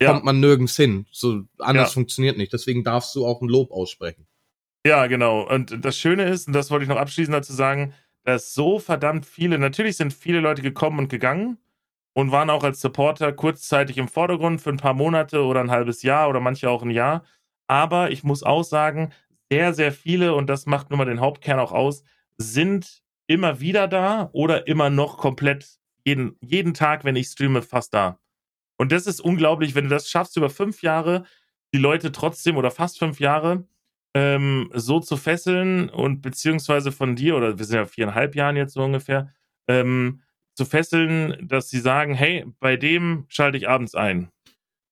Ja. 0.00 0.12
kommt 0.12 0.24
man 0.24 0.40
nirgends 0.40 0.76
hin. 0.76 1.06
So, 1.12 1.42
anders 1.58 1.90
Ja. 1.90 1.94
funktioniert 1.94 2.36
nicht. 2.38 2.52
Deswegen 2.52 2.82
darfst 2.84 3.14
du 3.14 3.26
auch 3.26 3.40
ein 3.42 3.48
Lob 3.48 3.70
aussprechen. 3.70 4.26
Ja, 4.86 5.06
genau. 5.06 5.46
Und 5.46 5.84
das 5.84 5.98
Schöne 5.98 6.24
ist, 6.24 6.46
und 6.46 6.54
das 6.54 6.70
wollte 6.70 6.84
ich 6.84 6.88
noch 6.88 6.96
abschließend 6.96 7.34
dazu 7.34 7.52
sagen, 7.52 7.92
dass 8.24 8.54
so 8.54 8.78
verdammt 8.78 9.26
viele, 9.26 9.58
natürlich 9.58 9.96
sind 9.96 10.12
viele 10.14 10.40
Leute 10.40 10.62
gekommen 10.62 10.98
und 10.98 11.08
gegangen 11.08 11.58
und 12.12 12.32
waren 12.32 12.50
auch 12.50 12.64
als 12.64 12.80
Supporter 12.80 13.32
kurzzeitig 13.32 13.98
im 13.98 14.08
Vordergrund 14.08 14.60
für 14.60 14.70
ein 14.70 14.76
paar 14.76 14.94
Monate 14.94 15.44
oder 15.44 15.60
ein 15.60 15.70
halbes 15.70 16.02
Jahr 16.02 16.28
oder 16.28 16.40
manche 16.40 16.68
auch 16.70 16.82
ein 16.82 16.90
Jahr. 16.90 17.24
Aber 17.68 18.10
ich 18.10 18.24
muss 18.24 18.42
auch 18.42 18.64
sagen, 18.64 19.12
sehr, 19.50 19.74
sehr 19.74 19.92
viele, 19.92 20.34
und 20.34 20.48
das 20.48 20.66
macht 20.66 20.90
nun 20.90 20.98
mal 20.98 21.04
den 21.04 21.20
Hauptkern 21.20 21.58
auch 21.58 21.72
aus, 21.72 22.02
sind 22.38 23.02
immer 23.26 23.60
wieder 23.60 23.88
da 23.88 24.30
oder 24.32 24.66
immer 24.66 24.90
noch 24.90 25.18
komplett 25.18 25.78
jeden, 26.04 26.36
jeden 26.40 26.74
Tag, 26.74 27.04
wenn 27.04 27.16
ich 27.16 27.28
streame, 27.28 27.62
fast 27.62 27.94
da. 27.94 28.18
Und 28.76 28.92
das 28.92 29.06
ist 29.06 29.20
unglaublich, 29.20 29.74
wenn 29.74 29.84
du 29.84 29.90
das 29.90 30.08
schaffst, 30.08 30.36
über 30.36 30.50
fünf 30.50 30.82
Jahre 30.82 31.24
die 31.74 31.78
Leute 31.78 32.12
trotzdem 32.12 32.56
oder 32.56 32.70
fast 32.70 32.98
fünf 32.98 33.20
Jahre 33.20 33.66
ähm, 34.14 34.70
so 34.74 35.00
zu 35.00 35.16
fesseln 35.16 35.88
und 35.88 36.22
beziehungsweise 36.22 36.90
von 36.90 37.14
dir, 37.14 37.36
oder 37.36 37.58
wir 37.58 37.64
sind 37.64 37.76
ja 37.76 37.86
viereinhalb 37.86 38.34
Jahren 38.34 38.56
jetzt 38.56 38.74
so 38.74 38.82
ungefähr, 38.82 39.32
ähm, 39.68 40.22
zu 40.60 40.66
fesseln, 40.66 41.38
dass 41.40 41.70
sie 41.70 41.80
sagen, 41.80 42.12
hey, 42.12 42.44
bei 42.60 42.76
dem 42.76 43.24
schalte 43.28 43.56
ich 43.56 43.66
abends 43.66 43.94
ein. 43.94 44.30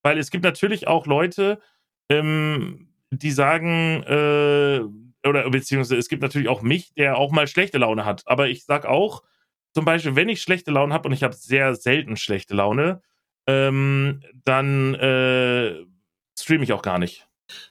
Weil 0.02 0.16
es 0.16 0.30
gibt 0.30 0.42
natürlich 0.42 0.88
auch 0.88 1.06
Leute, 1.06 1.60
ähm, 2.08 2.88
die 3.10 3.30
sagen, 3.30 4.02
äh, 4.04 4.80
oder 5.28 5.50
beziehungsweise 5.50 5.98
es 5.98 6.08
gibt 6.08 6.22
natürlich 6.22 6.48
auch 6.48 6.62
mich, 6.62 6.94
der 6.94 7.18
auch 7.18 7.32
mal 7.32 7.46
schlechte 7.46 7.76
Laune 7.76 8.06
hat. 8.06 8.22
Aber 8.24 8.48
ich 8.48 8.64
sag 8.64 8.86
auch, 8.86 9.22
zum 9.74 9.84
Beispiel, 9.84 10.16
wenn 10.16 10.30
ich 10.30 10.40
schlechte 10.40 10.70
Laune 10.70 10.94
habe 10.94 11.06
und 11.06 11.12
ich 11.12 11.22
habe 11.22 11.34
sehr 11.34 11.74
selten 11.74 12.16
schlechte 12.16 12.54
Laune, 12.54 13.02
ähm, 13.46 14.22
dann 14.44 14.94
äh, 14.94 15.84
streame 16.38 16.64
ich 16.64 16.72
auch 16.72 16.82
gar 16.82 16.98
nicht. 16.98 17.28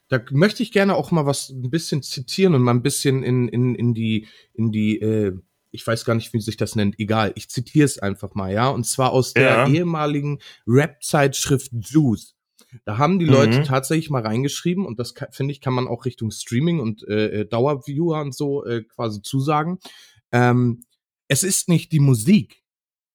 Da 0.08 0.22
möchte 0.30 0.62
ich 0.62 0.72
gerne 0.72 0.96
auch 0.96 1.10
mal 1.10 1.25
was 1.25 1.50
ein 1.50 1.72
bisschen 1.72 2.04
zitieren 2.04 2.54
und 2.54 2.62
mal 2.62 2.75
ein 2.75 2.84
bisschen 2.84 3.24
in, 3.24 3.48
in, 3.48 3.74
in 3.74 3.96
die, 3.96 4.27
in 4.54 4.72
die, 4.72 5.00
äh, 5.00 5.36
ich 5.78 5.86
weiß 5.86 6.06
gar 6.06 6.16
nicht, 6.16 6.34
wie 6.34 6.42
sich 6.42 6.58
das 6.58 6.76
nennt, 6.76 7.00
egal, 7.00 7.32
ich 7.36 7.50
zitiere 7.50 7.86
es 7.86 8.00
einfach 8.00 8.34
mal, 8.34 8.52
ja, 8.52 8.68
und 8.70 8.84
zwar 8.86 9.12
aus 9.14 9.34
der 9.34 9.44
Ja. 9.44 9.68
ehemaligen 9.68 10.40
Rap-Zeitschrift 10.66 11.72
Juice. 11.72 12.34
Da 12.84 12.98
haben 12.98 13.20
die 13.20 13.26
Mhm. 13.26 13.32
Leute 13.32 13.62
tatsächlich 13.64 14.10
mal 14.10 14.24
reingeschrieben 14.24 14.86
und 14.86 15.00
das 15.00 15.14
finde 15.32 15.52
ich, 15.52 15.62
kann 15.62 15.74
man 15.74 15.88
auch 15.88 16.06
Richtung 16.06 16.32
Streaming 16.32 16.80
und 16.80 17.08
äh, 17.08 17.42
äh, 17.42 17.46
Dauerviewer 17.46 18.22
und 18.22 18.36
so 18.36 18.66
äh, 18.66 18.84
quasi 18.84 19.22
zusagen. 19.22 19.78
Ähm, 20.32 20.84
es 21.28 21.44
ist 21.44 21.70
nicht 21.70 21.92
die 21.92 22.00
Musik, 22.00 22.64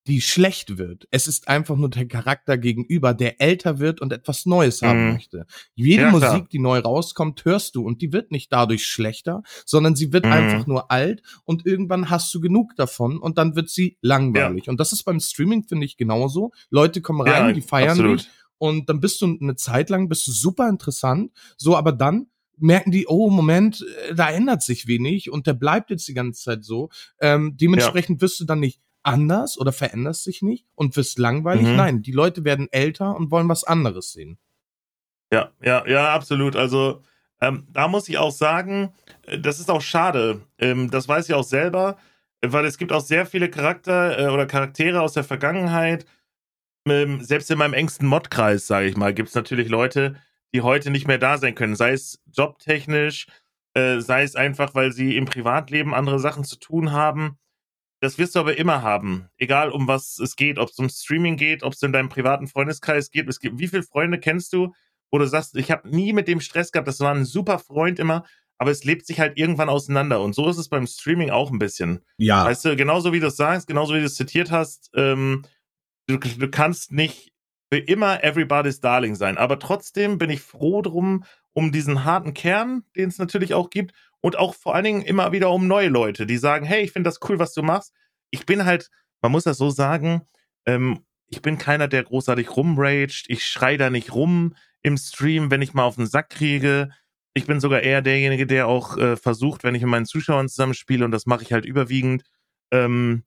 die 0.08 0.20
schlecht 0.20 0.78
wird. 0.78 1.06
Es 1.10 1.28
ist 1.28 1.46
einfach 1.48 1.76
nur 1.76 1.88
der 1.88 2.06
Charakter 2.08 2.58
gegenüber, 2.58 3.14
der 3.14 3.40
älter 3.40 3.78
wird 3.78 4.00
und 4.00 4.12
etwas 4.12 4.46
Neues 4.46 4.82
haben 4.82 5.06
Mhm. 5.06 5.12
möchte. 5.12 5.46
Jede 5.74 6.02
Ja. 6.02 6.10
Musik, 6.10 6.48
die 6.50 6.58
neu 6.58 6.80
rauskommt, 6.80 7.44
hörst 7.44 7.76
du 7.76 7.84
und 7.86 8.02
die 8.02 8.12
wird 8.12 8.32
nicht 8.32 8.52
dadurch 8.52 8.84
schlechter, 8.86 9.42
sondern 9.64 9.94
sie 9.94 10.12
wird 10.12 10.24
Mhm. 10.26 10.32
einfach 10.32 10.66
nur 10.66 10.90
alt 10.90 11.22
und 11.44 11.66
irgendwann 11.66 12.10
hast 12.10 12.34
du 12.34 12.40
genug 12.40 12.74
davon 12.76 13.18
und 13.18 13.38
dann 13.38 13.54
wird 13.54 13.70
sie 13.70 13.96
langweilig. 14.00 14.68
Und 14.68 14.80
das 14.80 14.92
ist 14.92 15.04
beim 15.04 15.20
Streaming, 15.20 15.64
finde 15.64 15.86
ich, 15.86 15.96
genauso. 15.96 16.50
Leute 16.70 17.00
kommen 17.00 17.20
rein, 17.20 17.46
Ja, 17.48 17.52
die 17.52 17.62
feiern 17.62 17.90
absolut. 17.90 18.20
dich 18.20 18.28
und 18.58 18.88
dann 18.88 18.98
bist 19.00 19.20
du 19.22 19.38
eine 19.40 19.54
Zeit 19.56 19.88
lang, 19.88 20.08
bist 20.08 20.26
du 20.26 20.32
super 20.32 20.68
interessant, 20.68 21.30
so, 21.56 21.76
aber 21.76 21.92
dann 21.92 22.26
merken 22.58 22.90
die, 22.90 23.06
oh, 23.08 23.30
Moment, 23.30 23.84
äh, 24.08 24.14
da 24.14 24.30
ändert 24.30 24.62
sich 24.62 24.86
wenig 24.86 25.30
und 25.30 25.46
der 25.46 25.54
bleibt 25.54 25.90
jetzt 25.90 26.06
die 26.06 26.14
ganze 26.14 26.42
Zeit 26.42 26.64
so. 26.64 26.90
Ähm, 27.20 27.56
dementsprechend 27.56 28.20
wirst 28.20 28.38
du 28.40 28.44
dann 28.44 28.60
nicht 28.60 28.80
anders 29.02 29.58
oder 29.58 29.72
veränderst 29.72 30.26
dich 30.26 30.42
nicht 30.42 30.66
und 30.74 30.96
wirst 30.96 31.18
langweilig. 31.18 31.66
Mhm. 31.66 31.76
Nein, 31.76 32.02
die 32.02 32.12
Leute 32.12 32.44
werden 32.44 32.68
älter 32.70 33.16
und 33.16 33.30
wollen 33.30 33.48
was 33.48 33.64
anderes 33.64 34.12
sehen. 34.12 34.38
Ja, 35.32 35.50
ja, 35.62 35.86
ja, 35.86 36.14
absolut. 36.14 36.56
Also 36.56 37.02
ähm, 37.40 37.66
da 37.70 37.88
muss 37.88 38.08
ich 38.08 38.18
auch 38.18 38.30
sagen, 38.30 38.94
äh, 39.26 39.38
das 39.38 39.58
ist 39.58 39.70
auch 39.70 39.82
schade. 39.82 40.42
Ähm, 40.58 40.90
das 40.90 41.08
weiß 41.08 41.28
ich 41.28 41.34
auch 41.34 41.44
selber, 41.44 41.98
weil 42.40 42.64
es 42.64 42.78
gibt 42.78 42.92
auch 42.92 43.00
sehr 43.00 43.26
viele 43.26 43.50
Charakter 43.50 44.18
äh, 44.18 44.28
oder 44.28 44.46
Charaktere 44.46 45.00
aus 45.00 45.14
der 45.14 45.24
Vergangenheit. 45.24 46.06
Ähm, 46.86 47.22
selbst 47.22 47.50
in 47.50 47.58
meinem 47.58 47.74
engsten 47.74 48.06
Modkreis, 48.06 48.66
sage 48.66 48.86
ich 48.86 48.96
mal, 48.96 49.14
gibt 49.14 49.30
es 49.30 49.34
natürlich 49.34 49.68
Leute, 49.68 50.16
die 50.54 50.62
heute 50.62 50.90
nicht 50.90 51.06
mehr 51.06 51.18
da 51.18 51.38
sein 51.38 51.54
können. 51.54 51.76
Sei 51.76 51.92
es 51.92 52.20
jobtechnisch, 52.32 53.26
äh, 53.74 54.00
sei 54.00 54.22
es 54.22 54.36
einfach, 54.36 54.74
weil 54.74 54.92
sie 54.92 55.16
im 55.16 55.24
Privatleben 55.24 55.94
andere 55.94 56.18
Sachen 56.18 56.44
zu 56.44 56.56
tun 56.56 56.92
haben. 56.92 57.38
Das 58.02 58.18
wirst 58.18 58.34
du 58.34 58.40
aber 58.40 58.58
immer 58.58 58.82
haben, 58.82 59.28
egal 59.38 59.70
um 59.70 59.86
was 59.86 60.18
es 60.18 60.34
geht, 60.34 60.58
ob 60.58 60.70
es 60.70 60.78
um 60.80 60.88
Streaming 60.88 61.36
geht, 61.36 61.62
ob 61.62 61.72
es 61.72 61.82
in 61.82 61.92
deinem 61.92 62.08
privaten 62.08 62.48
Freundeskreis 62.48 63.12
geht. 63.12 63.28
Es 63.28 63.38
gibt, 63.38 63.60
wie 63.60 63.68
viele 63.68 63.84
Freunde 63.84 64.18
kennst 64.18 64.52
du, 64.52 64.74
wo 65.12 65.18
du 65.18 65.26
sagst, 65.26 65.56
ich 65.56 65.70
habe 65.70 65.88
nie 65.88 66.12
mit 66.12 66.26
dem 66.26 66.40
Stress 66.40 66.72
gehabt, 66.72 66.88
das 66.88 66.98
war 66.98 67.14
ein 67.14 67.24
super 67.24 67.60
Freund 67.60 68.00
immer, 68.00 68.24
aber 68.58 68.72
es 68.72 68.82
lebt 68.82 69.06
sich 69.06 69.20
halt 69.20 69.38
irgendwann 69.38 69.68
auseinander. 69.68 70.20
Und 70.20 70.34
so 70.34 70.48
ist 70.48 70.56
es 70.56 70.68
beim 70.68 70.88
Streaming 70.88 71.30
auch 71.30 71.52
ein 71.52 71.60
bisschen. 71.60 72.00
Ja. 72.16 72.44
Weißt 72.44 72.64
du, 72.64 72.74
genauso 72.74 73.12
wie 73.12 73.20
du 73.20 73.28
es 73.28 73.36
sagst, 73.36 73.68
genauso 73.68 73.94
wie 73.94 74.00
du 74.00 74.06
es 74.06 74.16
zitiert 74.16 74.50
hast, 74.50 74.90
ähm, 74.96 75.44
du, 76.08 76.16
du 76.16 76.50
kannst 76.50 76.90
nicht 76.90 77.32
für 77.72 77.78
immer 77.78 78.24
everybody's 78.24 78.80
darling 78.80 79.14
sein. 79.14 79.38
Aber 79.38 79.60
trotzdem 79.60 80.18
bin 80.18 80.28
ich 80.28 80.40
froh 80.40 80.82
drum, 80.82 81.22
um 81.52 81.70
diesen 81.70 82.04
harten 82.04 82.34
Kern, 82.34 82.82
den 82.96 83.10
es 83.10 83.18
natürlich 83.18 83.54
auch 83.54 83.70
gibt. 83.70 83.92
Und 84.22 84.38
auch 84.38 84.54
vor 84.54 84.74
allen 84.74 84.84
Dingen 84.84 85.02
immer 85.02 85.32
wieder 85.32 85.50
um 85.50 85.66
neue 85.66 85.88
Leute, 85.88 86.26
die 86.26 86.38
sagen, 86.38 86.64
hey, 86.64 86.82
ich 86.84 86.92
finde 86.92 87.08
das 87.08 87.18
cool, 87.28 87.38
was 87.38 87.52
du 87.52 87.62
machst. 87.62 87.92
Ich 88.30 88.46
bin 88.46 88.64
halt, 88.64 88.88
man 89.20 89.32
muss 89.32 89.44
das 89.44 89.58
so 89.58 89.68
sagen, 89.68 90.22
ähm, 90.64 91.04
ich 91.26 91.42
bin 91.42 91.58
keiner, 91.58 91.88
der 91.88 92.04
großartig 92.04 92.56
rumraged. 92.56 93.24
Ich 93.28 93.44
schrei 93.44 93.76
da 93.76 93.90
nicht 93.90 94.14
rum 94.14 94.54
im 94.82 94.96
Stream, 94.96 95.50
wenn 95.50 95.62
ich 95.62 95.74
mal 95.74 95.84
auf 95.84 95.96
den 95.96 96.06
Sack 96.06 96.30
kriege. 96.30 96.90
Ich 97.34 97.46
bin 97.46 97.60
sogar 97.60 97.80
eher 97.80 98.00
derjenige, 98.00 98.46
der 98.46 98.68
auch 98.68 98.96
äh, 98.96 99.16
versucht, 99.16 99.64
wenn 99.64 99.74
ich 99.74 99.82
mit 99.82 99.90
meinen 99.90 100.06
Zuschauern 100.06 100.48
zusammenspiele, 100.48 101.04
und 101.04 101.10
das 101.10 101.26
mache 101.26 101.42
ich 101.42 101.52
halt 101.52 101.64
überwiegend, 101.64 102.22
ähm, 102.70 103.24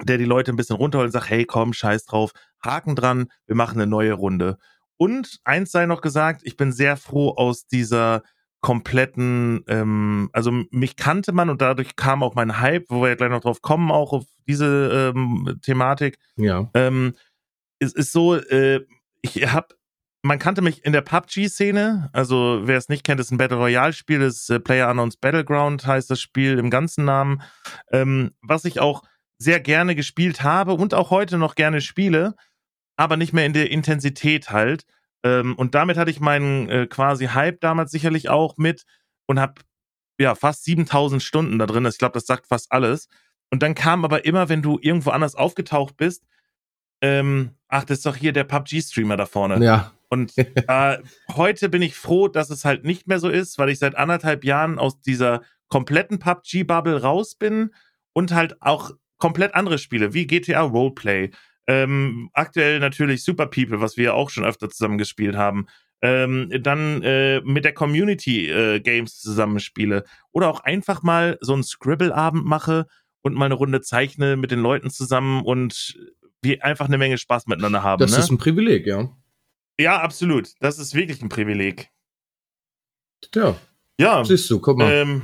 der 0.00 0.18
die 0.18 0.24
Leute 0.24 0.52
ein 0.52 0.56
bisschen 0.56 0.76
runterholt 0.76 1.06
und 1.06 1.12
sagt, 1.12 1.30
hey, 1.30 1.44
komm, 1.44 1.72
scheiß 1.72 2.04
drauf, 2.04 2.32
Haken 2.62 2.94
dran, 2.94 3.28
wir 3.46 3.56
machen 3.56 3.80
eine 3.80 3.90
neue 3.90 4.12
Runde. 4.12 4.58
Und 4.96 5.40
eins 5.44 5.72
sei 5.72 5.86
noch 5.86 6.00
gesagt, 6.00 6.42
ich 6.44 6.56
bin 6.56 6.72
sehr 6.72 6.96
froh 6.96 7.30
aus 7.30 7.66
dieser 7.66 8.22
kompletten, 8.60 9.64
ähm, 9.68 10.30
also 10.32 10.50
mich 10.70 10.96
kannte 10.96 11.32
man 11.32 11.48
und 11.48 11.62
dadurch 11.62 11.94
kam 11.96 12.22
auch 12.22 12.34
mein 12.34 12.60
Hype, 12.60 12.86
wo 12.88 13.02
wir 13.02 13.10
ja 13.10 13.14
gleich 13.14 13.30
noch 13.30 13.40
drauf 13.40 13.62
kommen, 13.62 13.90
auch 13.90 14.12
auf 14.12 14.24
diese 14.48 15.12
ähm, 15.14 15.58
Thematik. 15.62 16.18
Ja. 16.36 16.68
Ähm, 16.74 17.14
es 17.78 17.92
ist 17.92 18.12
so, 18.12 18.34
äh, 18.34 18.84
ich 19.22 19.52
habe, 19.52 19.68
man 20.22 20.40
kannte 20.40 20.62
mich 20.62 20.84
in 20.84 20.92
der 20.92 21.02
PUBG-Szene, 21.02 22.10
also 22.12 22.62
wer 22.64 22.76
es 22.76 22.88
nicht 22.88 23.04
kennt, 23.04 23.20
ist 23.20 23.30
ein 23.30 23.38
Battle 23.38 23.58
Royale-Spiel, 23.58 24.22
ist 24.22 24.50
äh, 24.50 24.58
Player 24.58 24.90
Unknowns 24.90 25.16
Battleground, 25.16 25.86
heißt 25.86 26.10
das 26.10 26.20
Spiel 26.20 26.58
im 26.58 26.70
ganzen 26.70 27.04
Namen, 27.04 27.42
ähm, 27.92 28.32
was 28.42 28.64
ich 28.64 28.80
auch 28.80 29.04
sehr 29.38 29.60
gerne 29.60 29.94
gespielt 29.94 30.42
habe 30.42 30.74
und 30.74 30.94
auch 30.94 31.10
heute 31.10 31.38
noch 31.38 31.54
gerne 31.54 31.80
spiele, 31.80 32.34
aber 32.96 33.16
nicht 33.16 33.32
mehr 33.32 33.46
in 33.46 33.52
der 33.52 33.70
Intensität 33.70 34.50
halt. 34.50 34.84
Ähm, 35.22 35.54
und 35.56 35.74
damit 35.74 35.96
hatte 35.96 36.10
ich 36.10 36.20
meinen 36.20 36.68
äh, 36.68 36.86
quasi 36.86 37.26
Hype 37.26 37.60
damals 37.60 37.90
sicherlich 37.90 38.28
auch 38.28 38.56
mit 38.56 38.84
und 39.26 39.40
habe 39.40 39.54
ja 40.18 40.34
fast 40.34 40.64
7000 40.64 41.22
Stunden 41.22 41.58
da 41.58 41.66
drin. 41.66 41.86
Ich 41.86 41.98
glaube, 41.98 42.14
das 42.14 42.26
sagt 42.26 42.46
fast 42.46 42.72
alles. 42.72 43.08
Und 43.50 43.62
dann 43.62 43.74
kam 43.74 44.04
aber 44.04 44.24
immer, 44.24 44.48
wenn 44.48 44.62
du 44.62 44.78
irgendwo 44.80 45.10
anders 45.10 45.34
aufgetaucht 45.34 45.96
bist, 45.96 46.24
ähm, 47.00 47.52
ach, 47.68 47.84
das 47.84 47.98
ist 47.98 48.06
doch 48.06 48.16
hier 48.16 48.32
der 48.32 48.44
PUBG-Streamer 48.44 49.16
da 49.16 49.26
vorne. 49.26 49.64
Ja. 49.64 49.92
Und 50.08 50.36
äh, 50.38 50.98
heute 51.34 51.68
bin 51.68 51.82
ich 51.82 51.94
froh, 51.94 52.28
dass 52.28 52.50
es 52.50 52.64
halt 52.64 52.84
nicht 52.84 53.06
mehr 53.06 53.20
so 53.20 53.28
ist, 53.28 53.58
weil 53.58 53.68
ich 53.70 53.78
seit 53.78 53.94
anderthalb 53.94 54.44
Jahren 54.44 54.78
aus 54.78 55.00
dieser 55.00 55.42
kompletten 55.68 56.18
PUBG-Bubble 56.18 57.02
raus 57.02 57.34
bin 57.34 57.74
und 58.12 58.32
halt 58.32 58.60
auch 58.62 58.92
komplett 59.18 59.54
andere 59.54 59.78
Spiele 59.78 60.14
wie 60.14 60.26
GTA 60.26 60.62
Roleplay. 60.62 61.30
Ähm, 61.68 62.30
aktuell 62.32 62.80
natürlich 62.80 63.22
Super 63.22 63.46
People, 63.46 63.80
was 63.80 63.96
wir 63.96 64.04
ja 64.04 64.12
auch 64.14 64.30
schon 64.30 64.44
öfter 64.44 64.70
zusammen 64.70 64.98
gespielt 64.98 65.36
haben. 65.36 65.66
Ähm, 66.00 66.50
dann 66.62 67.02
äh, 67.02 67.40
mit 67.42 67.64
der 67.64 67.74
Community 67.74 68.48
äh, 68.48 68.80
Games 68.80 69.20
zusammenspiele. 69.20 70.04
Oder 70.32 70.48
auch 70.48 70.60
einfach 70.60 71.02
mal 71.02 71.36
so 71.40 71.52
einen 71.52 71.62
Scribble-Abend 71.62 72.46
mache 72.46 72.86
und 73.22 73.34
mal 73.34 73.46
eine 73.46 73.54
Runde 73.54 73.82
zeichne 73.82 74.36
mit 74.36 74.50
den 74.50 74.60
Leuten 74.60 74.90
zusammen 74.90 75.42
und 75.42 75.98
wir 76.40 76.64
einfach 76.64 76.86
eine 76.86 76.98
Menge 76.98 77.18
Spaß 77.18 77.46
miteinander 77.46 77.82
haben. 77.82 78.00
Das 78.00 78.12
ne? 78.12 78.18
ist 78.18 78.30
ein 78.30 78.38
Privileg, 78.38 78.86
ja. 78.86 79.10
Ja, 79.78 80.00
absolut. 80.00 80.52
Das 80.60 80.78
ist 80.78 80.94
wirklich 80.94 81.20
ein 81.22 81.28
Privileg. 81.28 81.90
Ja. 83.34 83.56
Ja, 84.00 84.24
Siehst 84.24 84.48
du, 84.50 84.60
guck 84.60 84.78
mal. 84.78 84.92
ähm, 84.92 85.22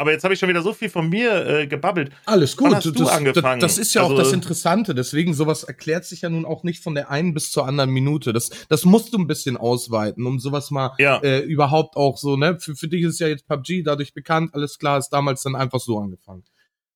Aber 0.00 0.12
jetzt 0.12 0.24
habe 0.24 0.32
ich 0.32 0.40
schon 0.40 0.48
wieder 0.48 0.62
so 0.62 0.72
viel 0.72 0.88
von 0.88 1.10
mir 1.10 1.46
äh, 1.46 1.66
gebabbelt. 1.66 2.10
Alles 2.24 2.56
gut. 2.56 2.68
Wann 2.68 2.76
hast 2.76 2.86
du 2.86 2.90
das, 2.92 3.08
angefangen? 3.10 3.60
Das, 3.60 3.76
das 3.76 3.86
ist 3.86 3.92
ja 3.94 4.02
Also- 4.02 4.14
auch 4.14 4.18
das 4.18 4.32
Interessante. 4.32 4.94
Deswegen, 4.94 5.34
sowas 5.34 5.62
erklärt 5.62 6.06
sich 6.06 6.22
ja 6.22 6.30
nun 6.30 6.46
auch 6.46 6.62
nicht 6.62 6.82
von 6.82 6.94
der 6.94 7.10
einen 7.10 7.34
bis 7.34 7.52
zur 7.52 7.66
anderen 7.66 7.90
Minute. 7.90 8.32
Das, 8.32 8.48
das 8.70 8.86
musst 8.86 9.12
du 9.12 9.18
ein 9.18 9.26
bisschen 9.26 9.58
ausweiten, 9.58 10.26
um 10.26 10.40
sowas 10.40 10.70
mal 10.70 10.92
Ja. 10.98 11.18
äh, 11.18 11.40
überhaupt 11.40 11.96
auch 11.96 12.16
so, 12.16 12.36
ne? 12.36 12.58
Für, 12.58 12.74
für 12.74 12.88
dich 12.88 13.02
ist 13.02 13.20
ja 13.20 13.28
jetzt 13.28 13.46
PUBG 13.46 13.82
dadurch 13.82 14.14
bekannt, 14.14 14.54
alles 14.54 14.78
klar, 14.78 14.96
ist 14.98 15.10
damals 15.10 15.42
dann 15.42 15.54
einfach 15.54 15.80
so 15.80 15.98
angefangen. 15.98 16.44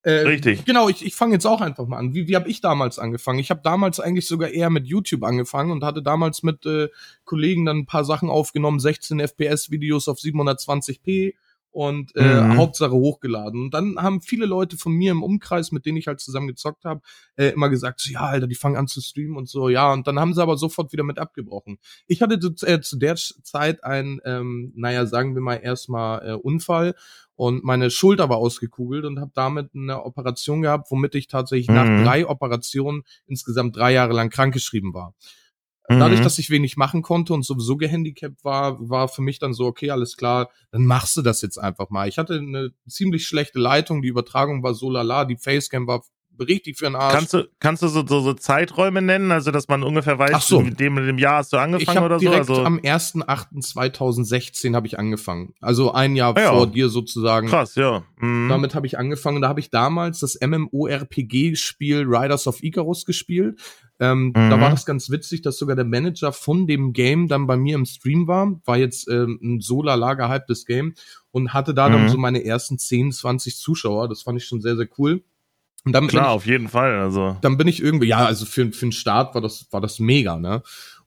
Äh, 0.02 0.12
Richtig. 0.26 0.64
Genau, 0.64 0.88
ich, 0.88 1.04
ich 1.04 1.14
fange 1.14 1.34
jetzt 1.34 1.46
auch 1.46 1.60
einfach 1.60 1.86
mal 1.86 1.98
an. 1.98 2.14
Wie, 2.14 2.26
wie 2.26 2.36
habe 2.36 2.48
ich 2.48 2.60
damals 2.62 2.98
angefangen? 2.98 3.38
Ich 3.38 3.50
habe 3.50 3.60
damals 3.64 4.00
eigentlich 4.00 4.26
sogar 4.26 4.48
eher 4.50 4.68
mit 4.70 4.86
YouTube 4.86 5.24
angefangen 5.24 5.70
und 5.72 5.84
hatte 5.84 6.02
damals 6.02 6.42
mit 6.42 6.64
äh, 6.66 6.88
Kollegen 7.24 7.64
dann 7.66 7.78
ein 7.80 7.86
paar 7.86 8.04
Sachen 8.04 8.30
aufgenommen, 8.30 8.80
16 8.80 9.18
FPS-Videos 9.20 10.08
auf 10.08 10.18
720p 10.18 11.34
und 11.74 12.14
äh, 12.14 12.40
Mhm. 12.40 12.56
Hauptsache 12.56 12.92
hochgeladen. 12.92 13.62
Und 13.62 13.74
dann 13.74 13.96
haben 13.98 14.20
viele 14.20 14.46
Leute 14.46 14.76
von 14.76 14.92
mir 14.92 15.10
im 15.10 15.22
Umkreis, 15.24 15.72
mit 15.72 15.84
denen 15.87 15.98
ich 15.98 16.06
halt 16.06 16.20
zusammen 16.20 16.46
gezockt 16.46 16.84
habe, 16.84 17.00
äh, 17.37 17.48
immer 17.48 17.68
gesagt, 17.68 18.00
so, 18.00 18.12
ja, 18.12 18.20
Alter, 18.20 18.46
die 18.46 18.54
fangen 18.54 18.76
an 18.76 18.87
zu 18.87 19.00
streamen 19.00 19.37
und 19.37 19.48
so, 19.48 19.68
ja. 19.68 19.92
Und 19.92 20.06
dann 20.06 20.20
haben 20.20 20.34
sie 20.34 20.42
aber 20.42 20.56
sofort 20.56 20.92
wieder 20.92 21.02
mit 21.02 21.18
abgebrochen. 21.18 21.78
Ich 22.06 22.22
hatte 22.22 22.38
zu, 22.38 22.54
äh, 22.66 22.80
zu 22.80 22.96
der 22.96 23.16
Zeit 23.16 23.82
einen, 23.82 24.20
ähm, 24.24 24.72
naja, 24.76 25.04
sagen 25.06 25.34
wir 25.34 25.42
mal 25.42 25.56
erstmal 25.56 26.26
äh, 26.28 26.32
Unfall 26.34 26.94
und 27.37 27.64
meine 27.64 27.90
Schulter 27.90 28.28
war 28.28 28.37
ausgekugelt 28.37 29.04
und 29.04 29.18
habe 29.18 29.32
damit 29.34 29.70
eine 29.74 30.04
Operation 30.04 30.62
gehabt, 30.62 30.92
womit 30.92 31.16
ich 31.16 31.26
tatsächlich 31.26 31.68
nach 31.68 31.87
Mhm. 31.87 32.04
drei 32.04 32.26
Operationen 32.28 33.02
insgesamt 33.26 33.76
drei 33.76 33.92
Jahre 33.92 34.12
lang 34.12 34.30
krankgeschrieben 34.30 34.94
war. 34.94 35.14
Dadurch, 35.86 36.20
Mhm. 36.20 36.24
dass 36.24 36.38
ich 36.38 36.48
wenig 36.48 36.76
machen 36.78 37.02
konnte 37.02 37.34
und 37.34 37.44
sowieso 37.44 37.76
gehandicapt 37.76 38.42
war, 38.42 38.88
war 38.88 39.06
für 39.08 39.20
mich 39.20 39.38
dann 39.38 39.52
so, 39.52 39.66
okay, 39.66 39.90
alles 39.90 40.16
klar, 40.16 40.48
dann 40.70 40.86
machst 40.86 41.14
du 41.16 41.22
das 41.22 41.42
jetzt 41.42 41.58
einfach 41.58 41.90
mal. 41.90 42.08
Ich 42.08 42.16
hatte 42.16 42.38
eine 42.38 42.72
ziemlich 42.88 43.26
schlechte 43.26 43.58
Leitung, 43.58 44.00
die 44.00 44.08
Übertragung 44.08 44.62
war 44.62 44.72
so 44.72 44.90
lala, 44.90 45.26
die 45.26 45.36
Facecam 45.36 45.86
war 45.86 46.02
richtig 46.38 46.78
für 46.78 46.84
den 46.86 46.96
Arsch. 46.96 47.14
Kannst 47.14 47.32
du, 47.34 47.48
kannst 47.60 47.82
du 47.82 47.88
so, 47.88 48.06
so, 48.06 48.20
so 48.20 48.32
Zeiträume 48.34 49.02
nennen, 49.02 49.30
also 49.32 49.50
dass 49.50 49.68
man 49.68 49.82
ungefähr 49.82 50.18
weiß, 50.18 50.30
Ach 50.34 50.42
so. 50.42 50.60
in 50.60 50.74
dem, 50.76 50.98
in 50.98 51.06
dem 51.06 51.18
Jahr 51.18 51.38
hast 51.38 51.52
du 51.52 51.56
ich 51.56 51.62
angefangen 51.62 51.96
habe 51.98 52.06
oder 52.06 52.18
so? 52.18 52.20
direkt 52.26 52.48
Also 52.50 52.62
am 52.64 52.78
1.8.2016 52.78 54.74
habe 54.74 54.86
ich 54.86 54.98
angefangen. 54.98 55.54
Also 55.60 55.92
ein 55.92 56.16
Jahr 56.16 56.36
Ah 56.36 56.40
ja. 56.40 56.52
vor 56.52 56.66
dir 56.66 56.88
sozusagen. 56.88 57.48
krass, 57.48 57.74
ja. 57.74 58.02
Mhm. 58.18 58.48
Damit 58.48 58.74
habe 58.74 58.86
ich 58.86 58.98
angefangen. 58.98 59.40
Da 59.42 59.48
habe 59.48 59.60
ich 59.60 59.70
damals 59.70 60.20
das 60.20 60.38
MMORPG-Spiel 60.40 62.04
Riders 62.06 62.46
of 62.46 62.62
Icarus 62.62 63.04
gespielt. 63.04 63.60
Ähm, 64.00 64.32
Mhm. 64.34 64.50
Da 64.50 64.60
war 64.60 64.70
das 64.70 64.86
ganz 64.86 65.08
witzig, 65.10 65.42
dass 65.42 65.56
sogar 65.58 65.76
der 65.76 65.84
Manager 65.84 66.32
von 66.32 66.66
dem 66.66 66.92
Game 66.92 67.28
dann 67.28 67.46
bei 67.46 67.56
mir 67.56 67.76
im 67.76 67.84
Stream 67.86 68.26
war. 68.26 68.60
War 68.64 68.76
jetzt 68.76 69.08
ähm, 69.08 69.38
ein 69.42 69.60
so 69.60 69.82
lala 69.82 70.14
gehyptes 70.14 70.66
Game 70.66 70.94
und 71.30 71.52
hatte 71.54 71.74
da 71.74 71.88
dann 71.88 72.04
Mhm. 72.04 72.08
so 72.08 72.18
meine 72.18 72.44
ersten 72.44 72.78
10, 72.78 73.12
20 73.12 73.56
Zuschauer. 73.56 74.08
Das 74.08 74.22
fand 74.22 74.38
ich 74.38 74.46
schon 74.46 74.60
sehr, 74.60 74.76
sehr 74.76 74.88
cool. 74.98 75.22
Und 75.84 75.92
dann 75.92 76.08
Klar, 76.08 76.28
ich, 76.28 76.30
auf 76.30 76.46
jeden 76.46 76.68
Fall. 76.68 76.98
Also 76.98 77.36
dann 77.42 77.56
bin 77.56 77.68
ich 77.68 77.82
irgendwie, 77.82 78.06
ja, 78.06 78.24
also 78.24 78.46
für, 78.46 78.72
für 78.72 78.86
den 78.86 78.92
Start 78.92 79.34
war 79.34 79.42
das, 79.42 79.66
war 79.70 79.80
das 79.80 79.98
mega, 79.98 80.36
ne? 80.38 80.62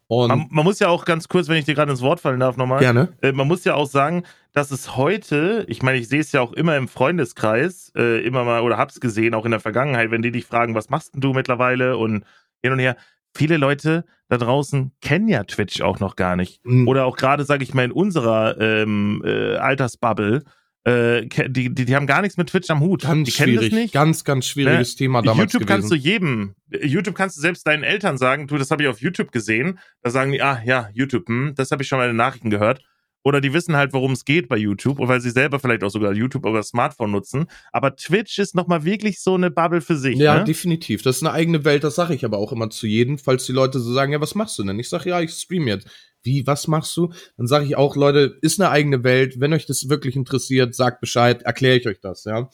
Und 0.07 0.29
man, 0.29 0.47
man 0.49 0.63
muss 0.63 0.79
ja 0.79 0.87
auch 0.87 1.03
ganz 1.03 1.27
kurz, 1.27 1.49
wenn 1.49 1.57
ich 1.57 1.65
dir 1.65 1.75
gerade 1.75 1.91
ins 1.91 2.01
Wort 2.01 2.21
fallen 2.21 2.39
darf, 2.39 2.55
nochmal. 2.55 2.79
gerne. 2.79 3.09
Äh, 3.21 3.33
man 3.33 3.47
muss 3.47 3.65
ja 3.65 3.75
auch 3.75 3.87
sagen, 3.87 4.23
dass 4.53 4.71
es 4.71 4.95
heute, 4.95 5.65
ich 5.67 5.83
meine, 5.83 5.97
ich 5.97 6.07
sehe 6.07 6.21
es 6.21 6.31
ja 6.31 6.39
auch 6.39 6.53
immer 6.53 6.77
im 6.77 6.87
Freundeskreis, 6.87 7.91
äh, 7.95 8.25
immer 8.25 8.45
mal, 8.45 8.61
oder 8.61 8.77
hab's 8.77 9.01
gesehen, 9.01 9.33
auch 9.33 9.43
in 9.43 9.51
der 9.51 9.59
Vergangenheit, 9.59 10.09
wenn 10.09 10.21
die 10.21 10.31
dich 10.31 10.45
fragen, 10.45 10.75
was 10.75 10.89
machst 10.89 11.13
denn 11.13 11.21
du 11.21 11.33
mittlerweile 11.33 11.97
und 11.97 12.23
hin 12.63 12.71
und 12.71 12.79
her. 12.79 12.95
Viele 13.35 13.57
Leute 13.57 14.05
da 14.29 14.37
draußen 14.37 14.93
kennen 15.01 15.27
ja 15.27 15.43
Twitch 15.43 15.81
auch 15.81 15.99
noch 15.99 16.15
gar 16.15 16.35
nicht. 16.35 16.65
Mhm. 16.65 16.87
Oder 16.87 17.05
auch 17.05 17.17
gerade, 17.17 17.43
sage 17.43 17.63
ich 17.63 17.73
mal, 17.73 17.85
in 17.85 17.91
unserer 17.91 18.59
ähm, 18.59 19.21
äh, 19.25 19.57
Altersbubble, 19.57 20.43
äh, 20.83 21.25
die, 21.49 21.73
die, 21.73 21.85
die 21.85 21.95
haben 21.95 22.07
gar 22.07 22.21
nichts 22.21 22.37
mit 22.37 22.49
Twitch 22.49 22.69
am 22.69 22.79
Hut. 22.79 23.01
Ganz 23.01 23.27
die 23.27 23.35
kennen 23.35 23.53
schwierig, 23.53 23.69
das 23.71 23.79
nicht. 23.79 23.93
ganz, 23.93 24.23
ganz 24.23 24.45
schwieriges 24.45 24.95
Thema 24.95 25.21
damals 25.21 25.51
YouTube 25.51 25.67
kannst 25.67 25.91
du 25.91 25.95
gewesen. 25.95 26.07
jedem, 26.07 26.55
YouTube 26.81 27.15
kannst 27.15 27.37
du 27.37 27.41
selbst 27.41 27.67
deinen 27.67 27.83
Eltern 27.83 28.17
sagen, 28.17 28.47
du, 28.47 28.57
das 28.57 28.71
habe 28.71 28.83
ich 28.83 28.89
auf 28.89 29.01
YouTube 29.01 29.31
gesehen. 29.31 29.79
Da 30.01 30.09
sagen 30.09 30.31
die, 30.31 30.41
ah 30.41 30.61
ja, 30.65 30.89
YouTube, 30.93 31.27
hm, 31.27 31.53
das 31.55 31.71
habe 31.71 31.83
ich 31.83 31.89
schon 31.89 31.99
mal 31.99 32.05
in 32.05 32.11
den 32.11 32.17
Nachrichten 32.17 32.49
gehört. 32.49 32.81
Oder 33.27 33.41
die 33.41 33.51
wissen 33.51 33.75
halt, 33.75 33.91
worum 33.91 34.13
es 34.13 34.23
geht 34.23 34.47
bei 34.47 34.55
YouTube, 34.55 34.99
weil 34.99 35.19
sie 35.19 35.31
selber 35.31 35.59
vielleicht 35.59 35.83
auch 35.83 35.89
sogar 35.89 36.13
YouTube 36.13 36.45
über 36.45 36.59
das 36.59 36.69
Smartphone 36.69 37.11
nutzen. 37.11 37.47
Aber 37.73 37.93
Twitch 37.97 38.39
ist 38.39 38.55
nochmal 38.55 38.85
wirklich 38.85 39.19
so 39.19 39.35
eine 39.35 39.51
Bubble 39.51 39.81
für 39.81 39.97
sich. 39.97 40.17
Ja, 40.17 40.37
ne? 40.37 40.43
definitiv. 40.45 41.01
Das 41.01 41.17
ist 41.17 41.23
eine 41.23 41.33
eigene 41.33 41.65
Welt, 41.65 41.83
das 41.83 41.95
sage 41.95 42.13
ich 42.13 42.23
aber 42.23 42.37
auch 42.37 42.53
immer 42.53 42.69
zu 42.69 42.87
jedem, 42.87 43.17
falls 43.17 43.45
die 43.45 43.51
Leute 43.51 43.81
so 43.81 43.91
sagen, 43.91 44.13
ja, 44.13 44.21
was 44.21 44.33
machst 44.33 44.57
du 44.57 44.63
denn? 44.63 44.79
Ich 44.79 44.87
sage, 44.87 45.09
ja, 45.09 45.19
ich 45.19 45.31
stream 45.31 45.67
jetzt. 45.67 45.89
Wie, 46.27 46.45
was 46.45 46.67
machst 46.67 46.95
du? 46.97 47.11
Dann 47.37 47.47
sage 47.47 47.65
ich 47.65 47.75
auch, 47.77 47.95
Leute, 47.95 48.37
ist 48.41 48.59
eine 48.59 48.69
eigene 48.69 49.03
Welt. 49.03 49.39
Wenn 49.39 49.53
euch 49.53 49.65
das 49.65 49.89
wirklich 49.89 50.15
interessiert, 50.15 50.75
sagt 50.75 50.99
Bescheid, 51.01 51.41
erkläre 51.41 51.77
ich 51.77 51.87
euch 51.87 51.99
das, 52.01 52.25
ja. 52.25 52.49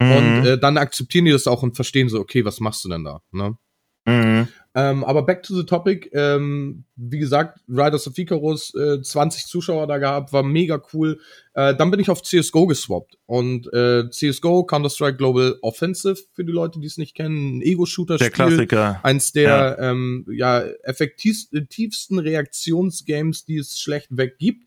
Und 0.00 0.40
Mhm. 0.40 0.44
äh, 0.46 0.58
dann 0.58 0.76
akzeptieren 0.76 1.24
die 1.24 1.30
das 1.32 1.46
auch 1.46 1.62
und 1.62 1.74
verstehen 1.76 2.08
so, 2.08 2.18
okay, 2.20 2.44
was 2.44 2.60
machst 2.60 2.84
du 2.84 2.88
denn 2.90 3.04
da? 3.04 3.22
Ne? 3.32 3.56
Mhm. 4.06 4.48
Ähm, 4.76 5.04
aber 5.04 5.22
back 5.22 5.44
to 5.44 5.54
the 5.54 5.64
topic. 5.64 6.10
Ähm, 6.12 6.84
wie 6.96 7.18
gesagt, 7.20 7.60
Riders 7.68 8.08
of 8.08 8.18
Icarus, 8.18 8.74
äh, 8.74 9.00
20 9.00 9.46
Zuschauer 9.46 9.86
da 9.86 9.98
gehabt, 9.98 10.32
war 10.32 10.42
mega 10.42 10.82
cool. 10.92 11.20
Äh, 11.54 11.76
dann 11.76 11.92
bin 11.92 12.00
ich 12.00 12.10
auf 12.10 12.22
CSGO 12.22 12.66
geswappt. 12.66 13.16
Und 13.26 13.72
äh, 13.72 14.10
CSGO, 14.10 14.64
Counter-Strike 14.64 15.16
Global 15.16 15.56
Offensive, 15.62 16.16
für 16.32 16.44
die 16.44 16.52
Leute, 16.52 16.80
die 16.80 16.88
es 16.88 16.98
nicht 16.98 17.14
kennen, 17.14 17.58
ein 17.58 17.60
Der 17.60 17.68
Ego-Shooter-Spiel. 17.68 18.30
Klassiker. 18.30 19.00
Eins 19.04 19.30
der 19.30 19.78
ähm, 19.78 20.26
ja, 20.28 20.64
effektivsten 20.82 22.18
Reaktionsgames, 22.18 23.44
die 23.44 23.58
es 23.58 23.78
schlechtweg 23.78 24.38
gibt. 24.38 24.64